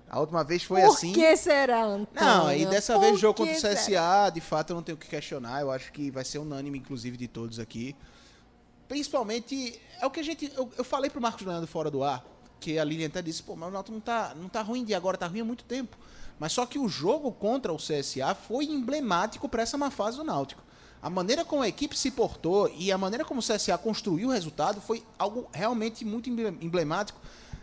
A 0.07 0.19
última 0.19 0.43
vez 0.43 0.63
foi 0.63 0.79
Por 0.81 0.91
assim. 0.91 1.11
que 1.11 1.35
será, 1.35 1.83
Antônio? 1.83 2.07
Não, 2.13 2.53
e 2.53 2.65
dessa 2.67 2.93
Por 2.93 3.01
vez 3.01 3.13
o 3.15 3.17
jogo 3.17 3.33
contra 3.39 3.53
o 3.53 3.57
CSA, 3.57 3.75
será? 3.75 4.29
de 4.29 4.39
fato, 4.39 4.69
eu 4.69 4.75
não 4.75 4.83
tenho 4.83 4.95
o 4.95 4.99
que 4.99 5.07
questionar. 5.07 5.59
Eu 5.61 5.71
acho 5.71 5.91
que 5.91 6.11
vai 6.11 6.23
ser 6.23 6.37
unânime, 6.37 6.77
inclusive, 6.77 7.17
de 7.17 7.27
todos 7.27 7.59
aqui. 7.59 7.95
Principalmente, 8.87 9.81
é 9.99 10.05
o 10.05 10.11
que 10.11 10.19
a 10.19 10.23
gente. 10.23 10.51
Eu, 10.55 10.69
eu 10.77 10.83
falei 10.83 11.09
pro 11.09 11.19
Marcos 11.19 11.45
Leandro 11.45 11.67
fora 11.67 11.89
do 11.89 12.03
ar, 12.03 12.23
que 12.65 12.79
a 12.79 12.83
Lilian 12.83 13.05
até 13.07 13.21
disse, 13.21 13.43
pô, 13.43 13.55
mas 13.55 13.69
o 13.69 13.71
Náutico 13.71 13.93
não 13.93 14.01
tá, 14.01 14.33
não 14.35 14.49
tá 14.49 14.63
ruim 14.63 14.83
de 14.83 14.95
agora, 14.95 15.15
tá 15.15 15.27
ruim 15.27 15.41
há 15.41 15.45
muito 15.45 15.63
tempo. 15.63 15.95
Mas 16.39 16.51
só 16.51 16.65
que 16.65 16.79
o 16.79 16.89
jogo 16.89 17.31
contra 17.31 17.71
o 17.71 17.77
CSA 17.77 18.33
foi 18.33 18.65
emblemático 18.65 19.47
para 19.47 19.61
essa 19.61 19.77
má 19.77 19.91
fase 19.91 20.17
do 20.17 20.23
Náutico. 20.23 20.63
A 20.99 21.09
maneira 21.09 21.45
como 21.45 21.61
a 21.61 21.67
equipe 21.67 21.95
se 21.95 22.09
portou 22.09 22.67
e 22.75 22.91
a 22.91 22.97
maneira 22.97 23.23
como 23.23 23.39
o 23.39 23.43
CSA 23.43 23.77
construiu 23.77 24.29
o 24.29 24.31
resultado 24.31 24.81
foi 24.81 25.03
algo 25.19 25.47
realmente 25.53 26.03
muito 26.03 26.27
emble- 26.27 26.57
emblemático. 26.59 27.19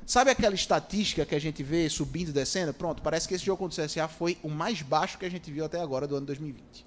Sabe 0.07 0.31
aquela 0.31 0.55
estatística 0.55 1.27
que 1.27 1.35
a 1.35 1.41
gente 1.41 1.65
vê 1.65 1.91
subindo 1.91 2.29
e 2.29 2.33
descendo? 2.33 2.73
Pronto, 2.73 3.03
parece 3.03 3.27
que 3.27 3.35
esse 3.35 3.45
jogo 3.45 3.59
contra 3.59 3.83
o 3.83 3.85
CSA 3.85 4.07
foi 4.07 4.39
o 4.41 4.49
mais 4.49 4.83
baixo 4.83 5.19
que 5.19 5.27
a 5.27 5.31
gente 5.31 5.51
viu 5.51 5.65
até 5.65 5.81
agora 5.81 6.07
do 6.07 6.15
ano 6.15 6.27
2020. 6.27 6.87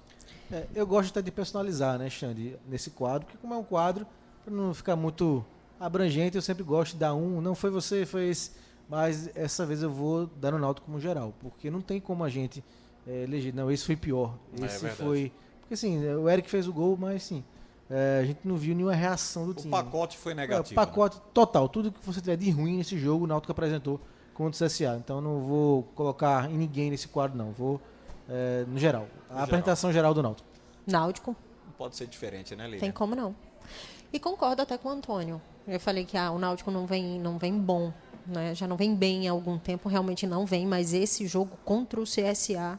É, 0.50 0.66
eu 0.74 0.86
gosto 0.86 1.10
até 1.10 1.20
de 1.20 1.30
personalizar, 1.30 1.98
né, 1.98 2.08
Xande, 2.08 2.56
nesse 2.66 2.88
quadro, 2.90 3.26
porque 3.26 3.38
como 3.38 3.52
é 3.52 3.56
um 3.58 3.64
quadro, 3.64 4.06
para 4.42 4.54
não 4.54 4.72
ficar 4.72 4.96
muito 4.96 5.44
abrangente, 5.78 6.36
eu 6.36 6.42
sempre 6.42 6.62
gosto 6.62 6.92
de 6.92 6.98
dar 6.98 7.14
um, 7.14 7.40
não 7.40 7.54
foi 7.54 7.70
você, 7.70 8.04
foi 8.06 8.28
esse, 8.28 8.52
mas 8.88 9.30
essa 9.36 9.64
vez 9.66 9.82
eu 9.82 9.90
vou 9.90 10.26
dar 10.26 10.52
no 10.52 10.58
Náutico 10.58 10.86
como 10.86 11.00
geral, 11.00 11.32
porque 11.40 11.70
não 11.70 11.80
tem 11.80 12.00
como 12.00 12.24
a 12.24 12.28
gente 12.28 12.62
é, 13.06 13.22
eleger, 13.24 13.54
não, 13.54 13.70
esse 13.70 13.84
foi 13.84 13.96
pior, 13.96 14.34
É 14.60 14.64
esse 14.66 14.78
verdade. 14.82 14.96
foi... 15.02 15.32
Porque 15.60 15.74
assim, 15.74 16.04
o 16.14 16.28
Eric 16.28 16.48
fez 16.48 16.68
o 16.68 16.72
gol, 16.72 16.96
mas 16.96 17.16
assim, 17.16 17.42
é, 17.90 18.20
a 18.22 18.24
gente 18.24 18.38
não 18.44 18.56
viu 18.56 18.74
nenhuma 18.74 18.94
reação 18.94 19.46
do 19.46 19.50
O 19.50 19.54
time. 19.54 19.70
pacote 19.70 20.16
foi 20.16 20.32
É, 20.32 20.34
negativo. 20.36 20.74
pacote 20.74 21.20
total, 21.34 21.68
tudo 21.68 21.90
que 21.90 21.98
você 22.06 22.20
tiver 22.20 22.36
de 22.36 22.50
ruim 22.50 22.76
nesse 22.76 22.96
jogo, 22.98 23.24
o 23.24 23.26
Náutico 23.26 23.50
apresentou 23.50 24.00
contra 24.32 24.64
o 24.64 24.68
CSA. 24.68 24.96
Então 25.02 25.20
não 25.20 25.40
vou 25.40 25.82
colocar 25.96 26.48
em 26.50 26.56
ninguém 26.56 26.90
nesse 26.90 27.08
quadro, 27.08 27.36
não. 27.36 27.50
Vou 27.52 27.80
é, 28.28 28.64
no 28.68 28.78
geral. 28.78 29.06
A 29.28 29.32
geral. 29.32 29.44
apresentação 29.44 29.92
geral 29.92 30.14
do 30.14 30.22
Náutico. 30.22 30.48
Náutico. 30.86 31.36
Não 31.64 31.72
pode 31.72 31.96
ser 31.96 32.06
diferente, 32.06 32.54
né, 32.54 32.64
Lilian? 32.64 32.78
Tem 32.80 32.92
como 32.92 33.16
não. 33.16 33.34
E 34.12 34.20
concordo 34.20 34.62
até 34.62 34.78
com 34.78 34.88
o 34.88 34.92
Antônio. 34.92 35.40
Eu 35.66 35.80
falei 35.80 36.04
que 36.04 36.16
ah, 36.16 36.30
o 36.30 36.38
Náutico 36.38 36.70
não 36.70 36.86
vem, 36.86 37.18
não 37.18 37.38
vem 37.38 37.58
bom, 37.58 37.92
né? 38.26 38.54
Já 38.54 38.66
não 38.68 38.76
vem 38.76 38.94
bem 38.94 39.28
há 39.28 39.32
algum 39.32 39.58
tempo, 39.58 39.88
realmente 39.88 40.26
não 40.26 40.46
vem, 40.46 40.66
mas 40.66 40.92
esse 40.92 41.26
jogo 41.26 41.56
contra 41.64 42.00
o 42.00 42.04
CSA 42.04 42.78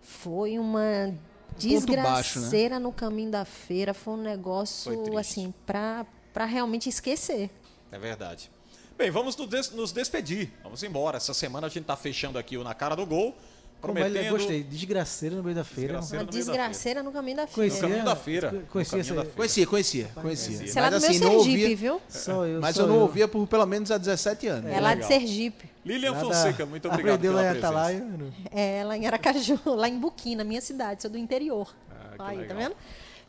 foi 0.00 0.58
uma 0.58 0.80
baixo, 0.80 1.14
né? 1.14 1.14
desgraceira 1.58 2.78
no 2.78 2.92
caminho 2.92 3.30
da 3.30 3.44
feira, 3.44 3.92
foi 3.92 4.14
um 4.14 4.22
negócio 4.22 5.18
assim 5.18 5.52
para 5.66 6.06
para 6.32 6.44
realmente 6.44 6.88
esquecer. 6.88 7.50
É 7.90 7.98
verdade. 7.98 8.50
Bem, 8.96 9.10
vamos 9.10 9.36
nos, 9.36 9.48
des- 9.48 9.70
nos 9.70 9.92
despedir. 9.92 10.52
Vamos 10.62 10.82
embora. 10.84 11.16
Essa 11.16 11.34
semana 11.34 11.66
a 11.66 11.70
gente 11.70 11.84
tá 11.84 11.96
fechando 11.96 12.38
aqui 12.38 12.56
o 12.56 12.62
Na 12.62 12.74
Cara 12.74 12.94
do 12.94 13.04
Gol. 13.04 13.34
Como 13.80 13.96
ele 13.98 14.08
Prometendo... 14.10 14.32
gostei, 14.36 14.62
desgraceira 14.64 15.36
no 15.36 15.42
meio 15.42 15.54
da 15.54 15.62
feira. 15.64 15.98
Desgraceira. 15.98 16.24
No 16.24 16.30
desgraceira 16.30 17.04
caminho 17.12 17.36
da 17.36 17.46
feira. 17.46 17.54
Conhecia, 17.54 17.82
No 17.82 17.88
caminho 17.88 18.04
da 18.04 18.16
feira. 18.16 18.48
Conhecia 18.70 18.98
No 18.98 19.04
caminho 19.04 19.04
essa- 19.04 19.14
da 19.14 19.20
feira. 19.22 19.36
Conhecia, 19.36 19.66
conhecia, 19.66 20.10
conhecia. 20.14 20.56
Sei 20.66 20.82
lá 20.82 20.90
Mas 20.90 20.94
do 20.94 21.00
meu 21.00 21.10
assim, 21.10 21.18
não 21.20 21.30
Sergipe, 21.30 21.62
ouvia, 21.62 21.76
viu? 21.76 22.00
Só 22.08 22.44
eu, 22.46 22.60
mas 22.60 22.76
só 22.76 22.82
eu 22.82 22.86
não 22.88 22.98
ouvia 22.98 23.28
por 23.28 23.46
pelo 23.46 23.66
menos 23.66 23.90
há 23.92 23.98
17 23.98 24.46
anos. 24.48 24.70
É 24.70 24.80
lá 24.80 24.94
de. 24.94 25.04
Sergipe. 25.06 25.68
Lilian 25.84 26.10
Nada- 26.12 26.24
Fonseca, 26.24 26.66
muito 26.66 26.88
obrigado 26.88 27.14
Aprendeu 27.14 27.32
pela 27.32 27.42
lá 27.42 27.48
em 27.48 27.50
presença. 27.52 27.68
Atalaia. 27.68 28.00
mano. 28.04 28.34
É, 28.50 28.84
lá 28.84 28.96
em 28.96 29.06
Aracaju, 29.06 29.58
lá 29.76 29.88
em 29.88 29.98
Buquim, 29.98 30.34
na 30.36 30.44
minha 30.44 30.60
cidade, 30.60 31.00
sou 31.02 31.10
do 31.10 31.16
interior. 31.16 31.72
Ah, 31.90 32.14
que 32.16 32.22
Aí, 32.22 32.36
tá 32.48 32.54
legal. 32.54 32.56
vendo? 32.58 32.76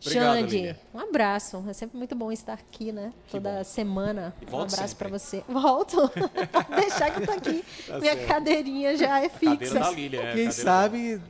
Obrigado, 0.02 0.38
Xande, 0.50 0.76
um 0.94 1.00
abraço. 1.00 1.64
É 1.68 1.74
sempre 1.74 1.98
muito 1.98 2.16
bom 2.16 2.32
estar 2.32 2.54
aqui, 2.54 2.92
né? 2.92 3.12
Toda 3.30 3.64
semana. 3.66 4.34
E 4.42 4.46
Um 4.56 4.62
abraço 4.62 4.96
pra 4.96 5.10
você. 5.10 5.44
Volto. 5.48 6.10
Pode 6.52 6.76
deixar 6.82 7.12
que 7.12 7.22
eu 7.22 7.26
tô 7.26 7.34
aqui. 7.34 7.64
Tá 7.88 8.00
Minha 8.00 8.14
certo. 8.14 8.28
cadeirinha 8.28 8.96
já 8.96 9.20
é 9.20 9.28
Cadeira 9.30 9.58
fixa. 9.60 9.80
da 9.80 9.92
Lília, 9.92 10.22
é, 10.22 10.34
Quem 10.34 10.52
sabe, 10.52 11.22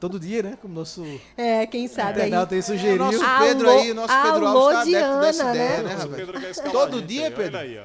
todo 0.00 0.18
dia, 0.20 0.42
né? 0.42 0.58
Como 0.62 0.72
nosso 0.74 1.04
É, 1.36 1.66
quem 1.66 1.88
sabe 1.88 2.20
aí. 2.22 2.28
internauta 2.28 2.54
aí 2.54 2.62
sugeriu. 2.62 2.96
Nosso 2.96 3.22
Alô- 3.24 3.44
Pedro 3.46 3.70
aí, 3.70 3.92
nosso 3.94 4.22
Pedro 4.22 4.46
alô, 4.46 4.58
Alves 4.58 4.74
tá 4.74 4.80
adepto 4.82 5.20
dessa 5.20 5.42
Diana, 5.52 5.54
ideia, 5.56 5.82
né? 5.82 5.94
né, 5.94 6.24
rapaz? 6.24 6.60
Todo 6.72 7.02
dia, 7.02 7.26
aí, 7.26 7.30
Pedro? 7.34 7.58
Aí. 7.58 7.80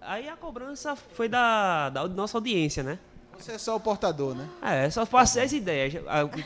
Aí 0.00 0.28
a 0.28 0.36
cobrança 0.36 0.94
foi 0.94 1.28
da, 1.28 1.88
da 1.90 2.06
nossa 2.06 2.36
audiência, 2.36 2.82
né? 2.82 2.98
Você 3.38 3.52
é 3.52 3.58
só 3.58 3.76
o 3.76 3.80
portador, 3.80 4.34
né? 4.34 4.48
É, 4.62 4.88
só 4.90 5.04
passei 5.06 5.42
as 5.42 5.52
ideias. 5.52 5.94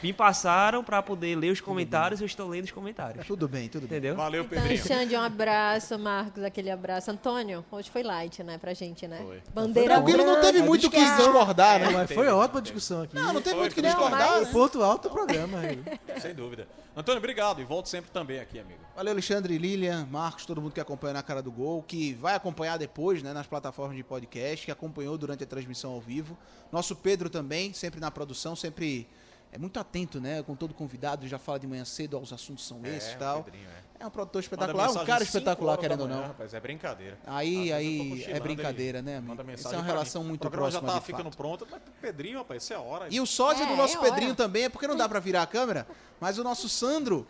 Me 0.02 0.12
passaram 0.12 0.82
pra 0.82 1.02
poder 1.02 1.36
ler 1.36 1.52
os 1.52 1.60
comentários 1.60 2.20
e 2.20 2.24
eu 2.24 2.26
estou 2.26 2.48
lendo 2.48 2.64
os 2.64 2.70
comentários. 2.70 3.26
Tudo 3.26 3.48
bem, 3.48 3.68
tudo 3.68 3.86
bem. 3.86 3.98
Entendeu? 3.98 4.16
Valeu, 4.16 4.44
Então, 4.44 4.58
Pedrinho. 4.58 4.82
Xande, 4.84 5.16
um 5.16 5.20
abraço. 5.20 5.98
Marcos, 5.98 6.42
aquele 6.42 6.70
abraço. 6.70 7.10
Antônio, 7.10 7.64
hoje 7.70 7.90
foi 7.90 8.02
light, 8.02 8.42
né, 8.42 8.58
pra 8.58 8.74
gente, 8.74 9.06
né? 9.06 9.20
Foi. 9.22 9.42
Bandeira 9.54 9.94
Tranquilo, 9.94 10.24
não 10.24 10.40
teve 10.40 10.62
muito 10.62 10.86
o 10.86 10.90
que 10.90 10.98
discordar, 10.98 11.80
né? 11.80 11.90
Mas 11.90 12.10
foi 12.12 12.28
ótima 12.28 12.60
a 12.60 12.62
discussão 12.62 13.02
aqui. 13.02 13.14
Não, 13.14 13.32
não 13.32 13.40
teve 13.40 13.50
Foi, 13.50 13.60
muito 13.60 13.72
o 13.72 13.74
que 13.74 13.82
discordar. 13.82 14.20
Não, 14.20 14.40
né? 14.40 14.48
O 14.48 14.52
ponto 14.52 14.82
alto 14.82 15.08
do 15.08 15.14
programa. 15.14 15.58
aí. 15.58 15.82
Sem 16.20 16.34
dúvida. 16.34 16.66
Antônio, 16.98 17.18
obrigado. 17.18 17.60
E 17.60 17.64
volte 17.64 17.88
sempre 17.88 18.10
também 18.10 18.40
aqui, 18.40 18.58
amigo. 18.58 18.80
Valeu, 18.96 19.12
Alexandre, 19.12 19.56
Lilian, 19.56 20.04
Marcos, 20.10 20.44
todo 20.44 20.60
mundo 20.60 20.72
que 20.72 20.80
acompanha 20.80 21.14
na 21.14 21.22
cara 21.22 21.40
do 21.40 21.52
gol, 21.52 21.80
que 21.80 22.12
vai 22.14 22.34
acompanhar 22.34 22.76
depois, 22.76 23.22
né, 23.22 23.32
nas 23.32 23.46
plataformas 23.46 23.96
de 23.96 24.02
podcast, 24.02 24.66
que 24.66 24.72
acompanhou 24.72 25.16
durante 25.16 25.44
a 25.44 25.46
transmissão 25.46 25.92
ao 25.92 26.00
vivo. 26.00 26.36
Nosso 26.72 26.96
Pedro 26.96 27.30
também, 27.30 27.72
sempre 27.72 28.00
na 28.00 28.10
produção, 28.10 28.56
sempre 28.56 29.06
é 29.52 29.58
muito 29.58 29.78
atento, 29.80 30.20
né, 30.20 30.42
com 30.42 30.54
todo 30.54 30.74
convidado, 30.74 31.26
já 31.26 31.38
fala 31.38 31.58
de 31.58 31.66
manhã 31.66 31.84
cedo, 31.84 32.18
os 32.18 32.32
assuntos 32.32 32.66
são 32.66 32.80
esses 32.84 33.12
e 33.12 33.16
tal. 33.16 33.42
Pedrinho, 33.44 33.68
é. 33.68 33.88
É 34.00 34.06
um 34.06 34.10
produtor 34.10 34.34
Manda 34.40 34.44
espetacular, 34.44 34.84
um 34.84 34.86
mensagem 34.88 35.06
cara 35.08 35.24
espetacular, 35.24 35.76
querendo 35.76 36.00
ou 36.02 36.08
não. 36.08 36.22
Rapaz, 36.28 36.54
é 36.54 36.60
brincadeira. 36.60 37.18
Às 37.26 37.34
Aí, 37.34 37.68
tô 37.68 37.74
aí 37.74 38.24
é 38.28 38.38
brincadeira, 38.38 38.98
ele 38.98 39.06
né, 39.10 39.18
manda 39.20 39.42
amigo? 39.42 39.58
Isso 39.58 39.64
mensagem 39.66 39.74
é 39.74 39.78
uma 39.78 39.82
pra 39.82 39.92
mim. 39.92 39.98
relação 39.98 40.22
muito 40.22 40.36
O 40.36 40.40
programa 40.50 40.70
próxima, 40.70 40.88
já 40.88 40.94
tá 40.94 41.00
de 41.00 41.06
ficando 41.06 41.24
fato. 41.24 41.36
pronto, 41.36 41.66
mas 41.68 41.80
Pedrinho, 42.00 42.38
rapaz, 42.38 42.62
isso 42.62 42.72
é 42.72 42.78
hora. 42.78 43.06
E 43.10 43.20
o 43.20 43.26
sósia 43.26 43.64
É, 43.64 43.66
do 43.66 43.74
nosso 43.74 43.96
é 43.96 43.98
hora. 43.98 44.10
Pedrinho 44.10 44.36
também, 44.36 44.64
é 44.64 44.68
porque 44.68 44.86
não 44.86 44.96
dá 44.96 45.08
pra 45.08 45.18
virar 45.18 45.42
a 45.42 45.46
câmera, 45.48 45.84
mas 46.20 46.38
o 46.38 46.44
nosso 46.44 46.68
Sandro, 46.68 47.26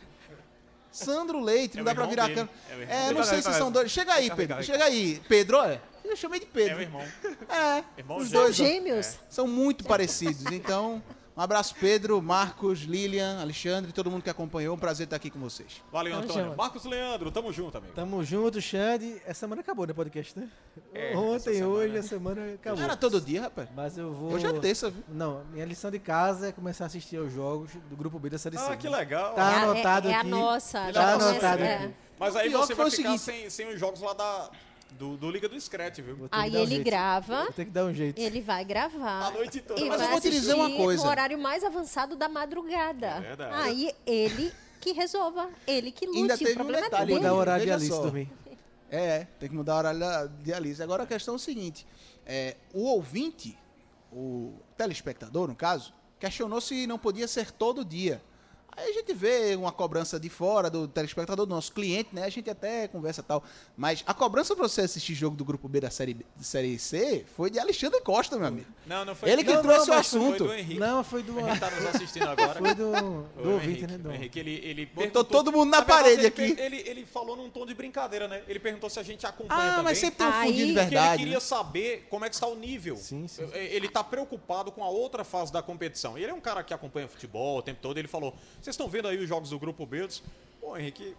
Sandro 0.91 1.41
Leite, 1.41 1.75
É 1.75 1.79
não 1.79 1.85
dá 1.85 1.95
pra 1.95 2.05
virar 2.07 2.25
a 2.25 2.27
dele, 2.29 2.49
câmera. 2.69 2.93
é 2.93 3.09
É, 3.09 3.13
não 3.13 3.23
sei 3.25 3.41
se 3.41 3.53
são 3.55 3.71
dois. 3.73 3.91
Chega 3.91 4.13
aí, 4.15 4.31
Pedro, 4.31 4.63
chega 4.63 4.85
aí. 4.85 5.23
Pedro, 5.29 5.59
olha, 5.59 5.81
eu 6.05 6.17
chamei 6.17 6.41
de 6.41 6.47
É 6.47 6.49
o 6.49 6.53
Pedro. 6.53 6.81
irmão. 6.83 7.03
É, 7.49 7.85
Irmão 7.99 8.19
os 8.19 8.31
dois 8.31 8.57
são- 8.57 8.67
Gêmeos? 8.67 9.19
são 9.31 9.47
muito 9.47 9.85
parecidos. 9.85 10.45
Então, 10.53 11.03
um 11.39 11.41
abraço, 11.41 11.75
Pedro, 11.81 12.21
Marcos, 12.21 12.81
Lilian, 12.81 13.41
Alexandre, 13.41 13.93
todo 13.93 14.11
mundo 14.11 14.23
que 14.25 14.29
acompanhou. 14.31 14.75
Um 14.75 14.79
prazer 14.79 15.05
estar 15.05 15.15
aqui 15.17 15.31
com 15.31 15.39
vocês. 15.39 15.81
Valeu, 15.93 16.13
Tamo 16.15 16.25
Antônio. 16.25 16.45
junto. 16.47 16.57
Marcos 16.59 16.85
Leandro, 16.85 17.31
tamo 17.31 17.53
junto, 17.53 17.79
amigo. 17.79 17.93
Tamo 17.95 18.25
junto, 18.25 18.61
Xande. 18.61 19.23
Essa 19.25 19.41
semana 19.41 19.61
acabou, 19.61 19.87
né, 19.87 19.93
podcast, 19.95 20.37
né? 20.39 20.49
É, 20.93 21.17
Ontem, 21.17 21.63
hoje, 21.65 21.97
a 21.97 22.03
semana 22.03 22.55
acabou. 22.55 22.79
Não 22.79 22.85
era 22.85 22.97
todo 22.97 23.21
dia, 23.21 23.43
rapaz. 23.43 23.69
Mas 23.77 23.97
eu 23.97 24.13
vou... 24.13 24.33
Hoje 24.33 24.47
é 24.47 24.53
terça, 24.55 24.91
viu? 24.91 25.05
Não, 25.09 25.45
minha 25.53 25.65
lição 25.65 25.91
de 25.91 26.01
casa 26.01 26.49
é 26.49 26.53
começar 26.53 26.85
a 26.85 26.87
assistir 26.89 27.17
aos 27.19 27.33
jogos 27.33 27.71
do 27.89 27.97
Grupo 27.97 28.19
B 28.19 28.29
da 28.31 28.39
Série 28.39 28.59
C. 28.59 28.65
Ah, 28.69 28.77
que 28.77 28.89
legal. 28.89 29.35
Tá 29.35 29.43
É 29.53 29.55
a- 29.55 29.63
anotado 29.63 30.09
é, 30.09 30.11
é 30.11 30.15
a 30.17 30.21
aqui. 30.21 30.29
nossa. 30.29 30.79
Tá 30.81 30.93
já 30.93 31.13
começa- 31.13 31.29
anotado 31.31 31.63
é. 31.63 31.75
aqui. 31.77 31.95
Mas 32.19 32.35
aí 32.35 32.49
você 32.49 32.73
que 32.75 32.81
vai 32.83 32.91
ficar 32.91 33.17
seguinte- 33.17 33.21
sem, 33.23 33.49
sem 33.49 33.69
os 33.73 33.79
jogos 33.79 34.01
lá 34.01 34.13
da, 34.13 34.51
do, 34.93 35.17
do 35.17 35.31
Liga 35.31 35.49
do 35.49 35.61
Scratch, 35.61 35.99
viu? 36.01 36.29
Aí 36.31 36.53
um 36.53 36.57
ele 36.61 36.67
jeito. 36.77 36.85
grava, 36.85 37.45
Vou 37.45 37.53
ter 37.53 37.65
que 37.67 37.71
dar 37.71 37.85
um 37.85 37.95
jeito. 37.95 38.19
ele 38.21 38.41
vai 38.41 38.65
gravar. 38.65 39.27
A 39.27 39.31
noite 39.31 39.61
toda. 39.61 39.81
E 39.81 39.89
Mas 39.89 39.99
vai 39.99 40.07
eu 40.07 40.11
vou 40.13 40.21
te 40.21 40.31
dizer 40.31 40.55
uma 40.55 40.71
coisa. 40.71 41.03
no 41.05 41.09
horário 41.11 41.39
mais 41.39 41.63
avançado 41.65 42.17
da 42.17 42.29
madrugada. 42.29 43.07
É 43.07 43.21
verdade. 43.21 43.53
Aí 43.55 43.93
ele 44.07 44.53
que 44.81 44.93
resolva, 44.93 45.49
ele 45.67 45.91
que 45.93 46.07
lute. 46.07 46.19
Ainda 46.21 46.35
o 46.35 46.39
teve 46.39 46.53
um 46.53 46.55
problema 46.55 46.83
detalhe, 46.83 47.03
é 47.05 47.07
Vou 47.15 47.17
Ele- 47.19 47.25
dar 47.29 47.35
o 47.35 47.37
horário 47.37 47.65
de 47.65 47.71
Alice 47.73 47.89
só. 47.91 48.03
dormir. 48.03 48.31
É, 48.91 49.27
tem 49.39 49.49
que 49.49 49.55
mudar 49.55 49.75
o 49.75 49.79
horário 49.79 50.29
de 50.43 50.53
Alice. 50.53 50.83
Agora 50.83 51.03
a 51.03 51.07
questão 51.07 51.35
é 51.35 51.37
o 51.37 51.41
seguinte: 51.41 51.87
é, 52.25 52.57
o 52.73 52.85
ouvinte, 52.85 53.57
o 54.13 54.55
telespectador, 54.77 55.47
no 55.49 55.55
caso, 55.55 55.93
questionou 56.19 56.61
se 56.61 56.87
não 56.87 56.99
podia 56.99 57.29
ser 57.29 57.51
todo 57.51 57.85
dia. 57.85 58.23
Aí 58.79 58.91
a 58.91 58.93
gente 58.93 59.13
vê 59.13 59.57
uma 59.57 59.73
cobrança 59.73 60.21
de 60.21 60.29
fora 60.29 60.71
do 60.71 60.87
telespectador, 60.87 61.45
do 61.47 61.53
nosso 61.55 61.73
cliente, 61.73 62.11
né? 62.13 62.23
A 62.25 62.29
gente 62.29 62.49
até 62.49 62.87
conversa 62.87 63.21
e 63.21 63.25
tal. 63.25 63.43
Mas 63.77 64.05
a 64.07 64.15
cobrança 64.15 64.55
pra 64.55 64.69
você 64.69 64.83
assistir 64.83 65.15
jogo 65.15 65.37
do 65.37 65.45
grupo 65.45 65.69
B 65.69 65.81
da 65.81 65.91
série, 65.91 66.15
B- 66.15 66.25
série 66.41 66.79
C 66.79 67.27
foi 67.37 67.51
de 67.51 67.59
Alexandre 67.59 68.01
Costa, 68.01 68.37
meu 68.37 68.47
amigo. 68.47 68.67
Não, 68.87 69.05
não 69.05 69.17
foi 69.17 69.31
Ele 69.31 69.43
que 69.43 69.53
não, 69.53 69.63
trouxe 69.63 69.89
não, 69.89 69.95
o 69.95 69.97
mas 69.99 70.09
foi 70.11 70.21
assunto. 70.21 70.45
do 70.45 70.55
Henrique. 70.55 70.79
Não, 70.81 71.03
foi 71.03 71.23
do... 71.25 71.41
Henrique 71.41 71.59
tá 71.59 71.71
nos 71.73 71.87
assistindo 71.87 72.29
agora. 72.29 72.55
Foi 72.61 72.75
do, 72.75 72.93
Foi 72.93 73.43
do 73.43 73.49
o 73.49 73.53
ouvinte, 73.55 73.69
Henrique, 73.81 73.87
né? 73.89 73.99
Do... 73.99 74.13
Henrique, 74.13 74.39
ele, 74.39 74.55
ele 74.65 74.87
Botou 74.87 75.03
perguntou- 75.03 75.25
todo 75.25 75.51
mundo 75.53 75.71
na 75.71 75.79
verdade, 75.79 76.03
parede 76.03 76.21
ele 76.21 76.27
aqui. 76.29 76.55
per- 76.55 76.65
Ele, 76.65 76.77
ele 76.89 77.05
falou 77.05 77.37
num 77.37 77.51
tom 77.51 77.67
de 77.67 77.75
brincadeira, 77.75 78.29
né? 78.29 78.43
Ele 78.47 78.61
perguntou 78.61 78.89
se 78.89 79.01
a 79.01 79.03
gente 79.03 79.27
acompanha 79.27 79.61
Ah, 79.61 79.71
também. 79.71 79.85
mas 79.85 79.99
sempre 79.99 80.19
tem 80.19 80.27
um 80.29 80.33
fundinho 80.33 80.53
de 80.53 80.55
Que 80.55 80.63
ele 80.63 80.73
Porque 80.75 80.81
ele 80.95 81.01
verdade. 81.01 81.19
queria 81.19 81.35
né? 81.35 81.41
saber 81.41 82.07
como 82.09 82.25
é 82.25 82.29
que 82.29 82.35
está 82.37 82.47
o 82.47 82.55
nível. 82.55 82.97
Sim, 82.97 83.27
sim. 83.27 83.43
Ele 83.53 83.87
está 83.89 84.05
preocupado 84.05 84.71
com 84.71 84.85
a 84.85 84.89
outra 84.89 85.25
fase 85.25 85.53
da 85.53 85.61
competição. 85.63 86.17
E 86.17 86.23
ele 86.23 86.31
é 86.31 86.35
um 86.35 86.41
cara 86.41 86.63
que 86.63 86.73
acompanha 86.73 87.09
futebol 87.09 87.59
o 87.59 87.63
tempo 87.63 87.81
todo. 87.83 87.99
Ele 87.99 88.07
falou: 88.09 88.35
Vocês 88.69 88.75
estão 88.75 88.89
vendo 88.89 89.09
aí 89.09 89.17
os 89.17 89.27
jogos 89.27 89.49
do 89.49 89.59
Grupo 89.59 89.87
B? 89.87 90.03
Eu 90.03 90.09
disse, 90.09 90.23
Pô, 90.61 90.77
Henrique, 90.77 91.17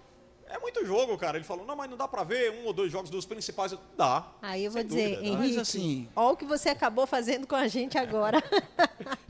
é 0.48 0.60
muito 0.60 0.86
jogo, 0.86 1.18
cara. 1.18 1.36
Ele 1.36 1.44
falou: 1.44 1.66
Não, 1.66 1.76
mas 1.76 1.90
não 1.90 1.98
dá 1.98 2.08
pra 2.08 2.24
ver 2.24 2.52
um 2.52 2.66
ou 2.66 2.74
dois 2.74 2.92
jogos 2.92 3.10
dos 3.10 3.26
principais. 3.26 3.72
Eu, 3.72 3.80
Dá. 3.98 4.28
Aí 4.40 4.66
eu 4.66 4.72
vou 4.72 4.84
dizer, 4.84 5.16
dúvida, 5.16 5.28
Henrique, 5.28 5.60
assim- 5.60 6.08
olha 6.16 6.34
o 6.34 6.38
que 6.38 6.46
você 6.46 6.70
acabou 6.70 7.08
fazendo 7.08 7.48
com 7.48 7.56
a 7.56 7.68
gente 7.68 7.98
agora. 7.98 8.42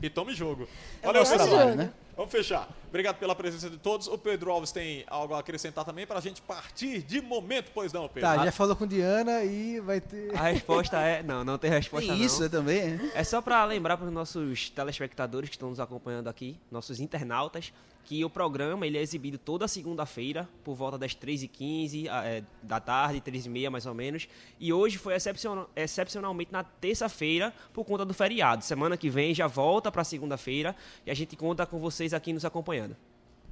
E 0.02 0.08
tome 0.08 0.34
jogo. 0.34 0.66
É 1.02 1.06
Valeu, 1.06 1.20
nosso 1.20 1.32
pessoal. 1.32 1.48
trabalho, 1.48 1.76
né? 1.76 1.92
Vamos 2.16 2.32
fechar. 2.32 2.68
Obrigado 2.88 3.18
pela 3.18 3.34
presença 3.34 3.68
de 3.68 3.76
todos. 3.76 4.06
O 4.08 4.16
Pedro 4.18 4.50
Alves 4.50 4.72
tem 4.72 5.04
algo 5.06 5.34
a 5.34 5.38
acrescentar 5.38 5.84
também 5.84 6.06
pra 6.06 6.20
gente 6.20 6.40
partir 6.42 7.02
de 7.02 7.20
momento, 7.20 7.70
pois 7.74 7.92
não, 7.92 8.08
Pedro? 8.08 8.22
Tá, 8.22 8.44
já 8.44 8.52
falou 8.52 8.74
com 8.74 8.86
Diana 8.86 9.44
e 9.44 9.78
vai 9.80 10.00
ter... 10.00 10.34
A 10.34 10.50
resposta 10.50 10.98
é. 11.00 11.22
Não, 11.22 11.44
não 11.44 11.58
tem 11.58 11.70
resposta. 11.70 12.08
Tem 12.08 12.18
não. 12.18 12.24
isso 12.24 12.42
né, 12.42 12.48
também, 12.48 12.90
né? 12.90 13.12
É 13.14 13.24
só 13.24 13.42
para 13.42 13.62
lembrar 13.64 13.96
para 13.98 14.06
os 14.06 14.12
nossos 14.12 14.70
telespectadores 14.70 15.48
que 15.50 15.56
estão 15.56 15.70
nos 15.70 15.80
acompanhando 15.80 16.28
aqui, 16.28 16.58
nossos 16.70 16.98
internautas, 16.98 17.72
que 18.04 18.24
o 18.24 18.30
programa 18.30 18.86
ele 18.86 18.98
é 18.98 19.00
exibido 19.02 19.38
toda 19.38 19.68
segunda-feira, 19.68 20.48
por 20.64 20.74
volta 20.74 20.98
das 20.98 21.14
3h15 21.14 22.08
ah, 22.10 22.24
é, 22.24 22.42
da 22.62 22.80
tarde, 22.80 23.20
3h30 23.20 23.70
mais 23.70 23.86
ou 23.86 23.94
menos. 23.94 24.28
E 24.58 24.72
hoje 24.72 24.98
foi 24.98 25.14
excepcional- 25.14 25.70
excepcionalmente 25.76 26.50
na 26.52 26.64
terça-feira, 26.64 27.54
por 27.72 27.84
conta 27.84 28.04
do 28.04 28.12
feriado. 28.12 28.64
Semana 28.64 28.96
que 28.96 29.08
vem 29.08 29.34
já 29.34 29.46
volta 29.46 29.92
para 29.92 30.02
segunda-feira 30.02 30.74
e 31.06 31.10
a 31.10 31.14
gente 31.14 31.36
conta 31.36 31.64
com 31.66 31.78
vocês 31.78 32.12
aqui 32.12 32.32
nos 32.32 32.44
acompanhando. 32.44 32.96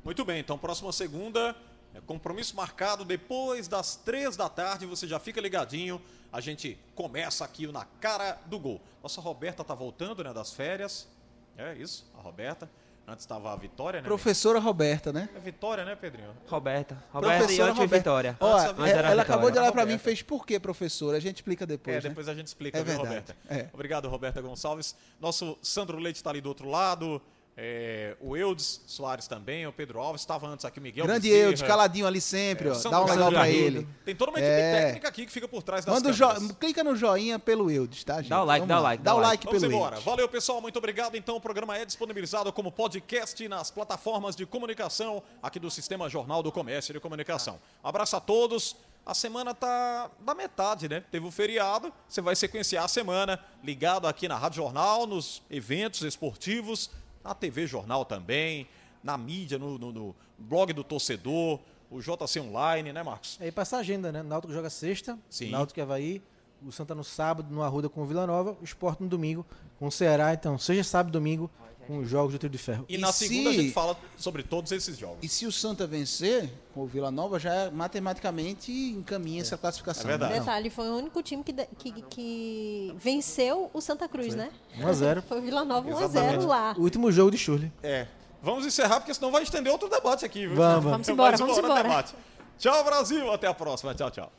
Muito 0.04 0.24
bem, 0.24 0.40
então 0.40 0.58
próxima 0.58 0.92
segunda, 0.92 1.54
é 1.94 2.00
compromisso 2.00 2.56
marcado 2.56 3.04
depois 3.04 3.68
das 3.68 3.96
três 3.96 4.36
da 4.36 4.48
tarde, 4.48 4.86
você 4.86 5.06
já 5.06 5.18
fica 5.20 5.40
ligadinho. 5.40 6.00
A 6.32 6.40
gente 6.40 6.78
começa 6.94 7.44
aqui 7.44 7.66
na 7.68 7.84
cara 8.00 8.38
do 8.46 8.58
gol. 8.58 8.80
Nossa 9.02 9.20
Roberta 9.20 9.64
tá 9.64 9.74
voltando, 9.74 10.22
né, 10.24 10.32
das 10.32 10.52
férias. 10.52 11.08
É 11.56 11.74
isso, 11.74 12.06
a 12.16 12.20
Roberta. 12.20 12.68
Antes 13.10 13.24
estava 13.24 13.50
a 13.54 13.56
Vitória, 13.56 14.02
né? 14.02 14.06
Professora 14.06 14.58
Roberta, 14.58 15.10
né? 15.10 15.30
É 15.34 15.38
Vitória, 15.40 15.82
né, 15.82 15.96
Pedrinho? 15.96 16.28
Roberta. 16.46 17.02
Roberta 17.10 17.36
e 17.36 17.38
Professora 17.38 17.70
antes 17.70 17.80
Roberta. 17.82 17.96
Vitória. 17.96 18.36
Ó, 18.38 18.56
Antes 18.58 18.94
ela, 18.94 19.22
acabou 19.22 19.50
de 19.50 19.58
olhar 19.58 19.72
pra 19.72 19.86
mim 19.86 19.94
e 19.94 19.98
fez 19.98 20.20
por 20.20 20.44
quê, 20.46 20.60
professora? 20.60 21.16
A 21.16 21.20
gente 21.20 21.36
explica 21.36 21.64
depois, 21.66 21.96
É, 21.96 22.00
né? 22.02 22.08
depois 22.10 22.28
a 22.28 22.34
gente 22.34 22.48
explica, 22.48 22.76
É 22.76 22.82
viu, 22.84 22.92
verdade, 22.96 23.08
Roberta? 23.08 23.36
é. 23.48 23.68
Obrigado, 23.72 24.08
Roberta 24.10 24.42
Gonçalves. 24.42 24.94
Nosso 25.18 25.56
Sandro 25.62 25.96
Leite 25.98 26.16
está 26.16 26.28
ali 26.28 26.42
do 26.42 26.50
outro 26.50 26.68
lado. 26.68 27.20
É, 27.60 28.16
o 28.20 28.36
Eudes 28.36 28.80
Soares 28.86 29.26
também, 29.26 29.66
o 29.66 29.72
Pedro 29.72 29.98
Alves. 29.98 30.20
Estava 30.22 30.46
antes 30.46 30.64
aqui 30.64 30.78
o 30.78 30.82
Miguel 30.82 31.04
Grande 31.04 31.28
Bezerra. 31.28 31.46
Eudes, 31.48 31.62
caladinho 31.62 32.06
ali 32.06 32.20
sempre, 32.20 32.68
É, 32.68 32.70
ó. 32.70 32.74
Dá 32.88 33.00
um 33.02 33.06
legal 33.06 33.30
pra 33.32 33.40
Garrido. 33.40 33.78
ele. 33.78 33.88
Tem 34.04 34.14
toda 34.14 34.30
uma 34.30 34.38
equipe 34.38 34.52
É. 34.52 34.84
técnica 34.84 35.08
aqui 35.08 35.26
que 35.26 35.32
fica 35.32 35.48
por 35.48 35.60
trás 35.64 35.84
das 35.84 35.92
Manda 35.92 36.16
câmeras. 36.16 36.52
Clica 36.52 36.84
no 36.84 36.94
joinha 36.94 37.36
pelo 37.36 37.68
Eudes, 37.68 38.04
tá, 38.04 38.18
gente? 38.22 38.30
Dá 38.30 38.42
o 38.42 38.44
like, 38.44 38.60
Vamos 38.64 38.68
dá 38.76 38.80
o 38.80 38.82
like, 38.84 39.02
Dá 39.02 39.14
o 39.14 39.18
o 39.18 39.20
like 39.20 39.44
Vamos 39.44 39.60
pelo 39.60 39.72
embora. 39.72 39.96
Eudes. 39.96 40.04
Valeu, 40.04 40.28
pessoal. 40.28 40.60
Muito 40.62 40.76
obrigado. 40.78 41.16
Então, 41.16 41.34
o 41.34 41.40
programa 41.40 41.76
é 41.76 41.84
disponibilizado 41.84 42.52
como 42.52 42.70
podcast 42.70 43.48
nas 43.48 43.72
plataformas 43.72 44.36
de 44.36 44.46
comunicação 44.46 45.20
aqui 45.42 45.58
do 45.58 45.68
Sistema 45.68 46.08
Jornal 46.08 46.44
do 46.44 46.52
Comércio 46.52 46.92
e 46.92 46.94
de 46.94 47.00
Comunicação. 47.00 47.58
Abraço 47.82 48.14
a 48.14 48.20
todos. 48.20 48.76
A 49.04 49.14
semana 49.14 49.52
tá 49.54 50.10
da 50.20 50.34
metade, 50.34 50.86
né? 50.88 51.02
Teve 51.10 51.26
o 51.26 51.30
feriado, 51.30 51.90
você 52.06 52.20
vai 52.20 52.36
sequenciar 52.36 52.84
a 52.84 52.88
semana 52.88 53.40
ligado 53.64 54.06
aqui 54.06 54.28
na 54.28 54.36
Rádio 54.36 54.56
Jornal, 54.62 55.06
nos 55.06 55.42
eventos 55.50 56.02
esportivos, 56.02 56.90
na 57.28 57.34
TV 57.34 57.66
Jornal 57.66 58.04
também, 58.06 58.66
na 59.02 59.16
mídia, 59.18 59.58
no, 59.58 59.78
no- 59.78 59.92
no 59.92 60.16
blog 60.38 60.72
do 60.72 60.82
torcedor, 60.82 61.60
o 61.90 62.00
JC 62.00 62.40
Online, 62.40 62.92
né, 62.92 63.02
Marcos? 63.02 63.36
Aí 63.40 63.52
passa 63.52 63.76
a 63.76 63.80
agenda, 63.80 64.10
né? 64.10 64.22
Náutico 64.22 64.52
joga 64.52 64.70
sexta, 64.70 65.18
Sim. 65.28 65.50
Náutico 65.50 65.78
e 65.78 65.82
Havaí, 65.82 66.22
o 66.66 66.72
Santa 66.72 66.94
no 66.94 67.04
sábado, 67.04 67.52
no 67.54 67.62
Arruda 67.62 67.88
com 67.88 68.00
o 68.02 68.06
Vila 68.06 68.26
Nova, 68.26 68.56
o 68.60 68.64
Sport 68.64 69.00
no 69.00 69.08
domingo 69.08 69.44
com 69.78 69.86
o 69.86 69.92
Ceará, 69.92 70.32
então 70.34 70.58
seja 70.58 70.82
sábado 70.82 71.10
e 71.10 71.12
domingo 71.12 71.50
com 71.88 71.98
os 71.98 72.08
jogos 72.08 72.32
do 72.34 72.38
Trio 72.38 72.50
de 72.50 72.58
Ferro. 72.58 72.84
E, 72.88 72.94
E 72.94 72.98
na 72.98 73.10
se- 73.10 73.26
segunda 73.26 73.50
a 73.50 73.52
gente 73.54 73.72
fala 73.72 73.96
sobre 74.16 74.42
todos 74.44 74.70
esses 74.70 74.96
jogos. 74.96 75.16
E 75.22 75.28
se 75.28 75.46
o 75.46 75.50
Santa 75.50 75.86
vencer 75.86 76.48
com 76.74 76.82
o 76.82 76.86
Vila 76.86 77.10
Nova, 77.10 77.38
já 77.40 77.70
matematicamente 77.72 78.70
encaminha 78.70 79.40
essa 79.40 79.56
classificação. 79.56 80.04
É 80.04 80.06
verdade. 80.08 80.34
né? 80.34 80.38
Detalhe, 80.40 80.70
foi 80.70 80.88
o 80.88 80.96
único 80.96 81.22
time 81.22 81.42
que, 81.42 81.52
que, 81.52 82.02
que 82.02 82.94
venceu 82.98 83.70
o 83.72 83.80
Santa 83.80 84.06
Cruz, 84.06 84.34
né? 84.34 84.50
1x0. 84.78 85.22
Foi 85.26 85.38
o 85.38 85.42
Vila 85.42 85.64
Nova 85.64 85.88
1x0 85.88 86.04
Exatamente. 86.04 86.44
lá. 86.46 86.74
O 86.78 86.82
último 86.82 87.10
jogo 87.10 87.30
de 87.30 87.38
Churli. 87.38 87.72
É. 87.82 88.06
Vamos 88.42 88.64
encerrar, 88.66 89.00
porque 89.00 89.12
senão 89.14 89.32
vai 89.32 89.42
estender 89.42 89.72
outro 89.72 89.88
debate 89.88 90.24
aqui. 90.24 90.46
Viu? 90.46 90.54
Vamos. 90.56 90.84
Vamos 90.84 91.08
embora, 91.08 91.36
vamos 91.36 91.58
embora. 91.58 91.82
debate. 91.82 92.14
Tchau, 92.58 92.84
Brasil. 92.84 93.32
Até 93.32 93.46
a 93.48 93.54
próxima. 93.54 93.94
Tchau, 93.94 94.10
tchau. 94.10 94.32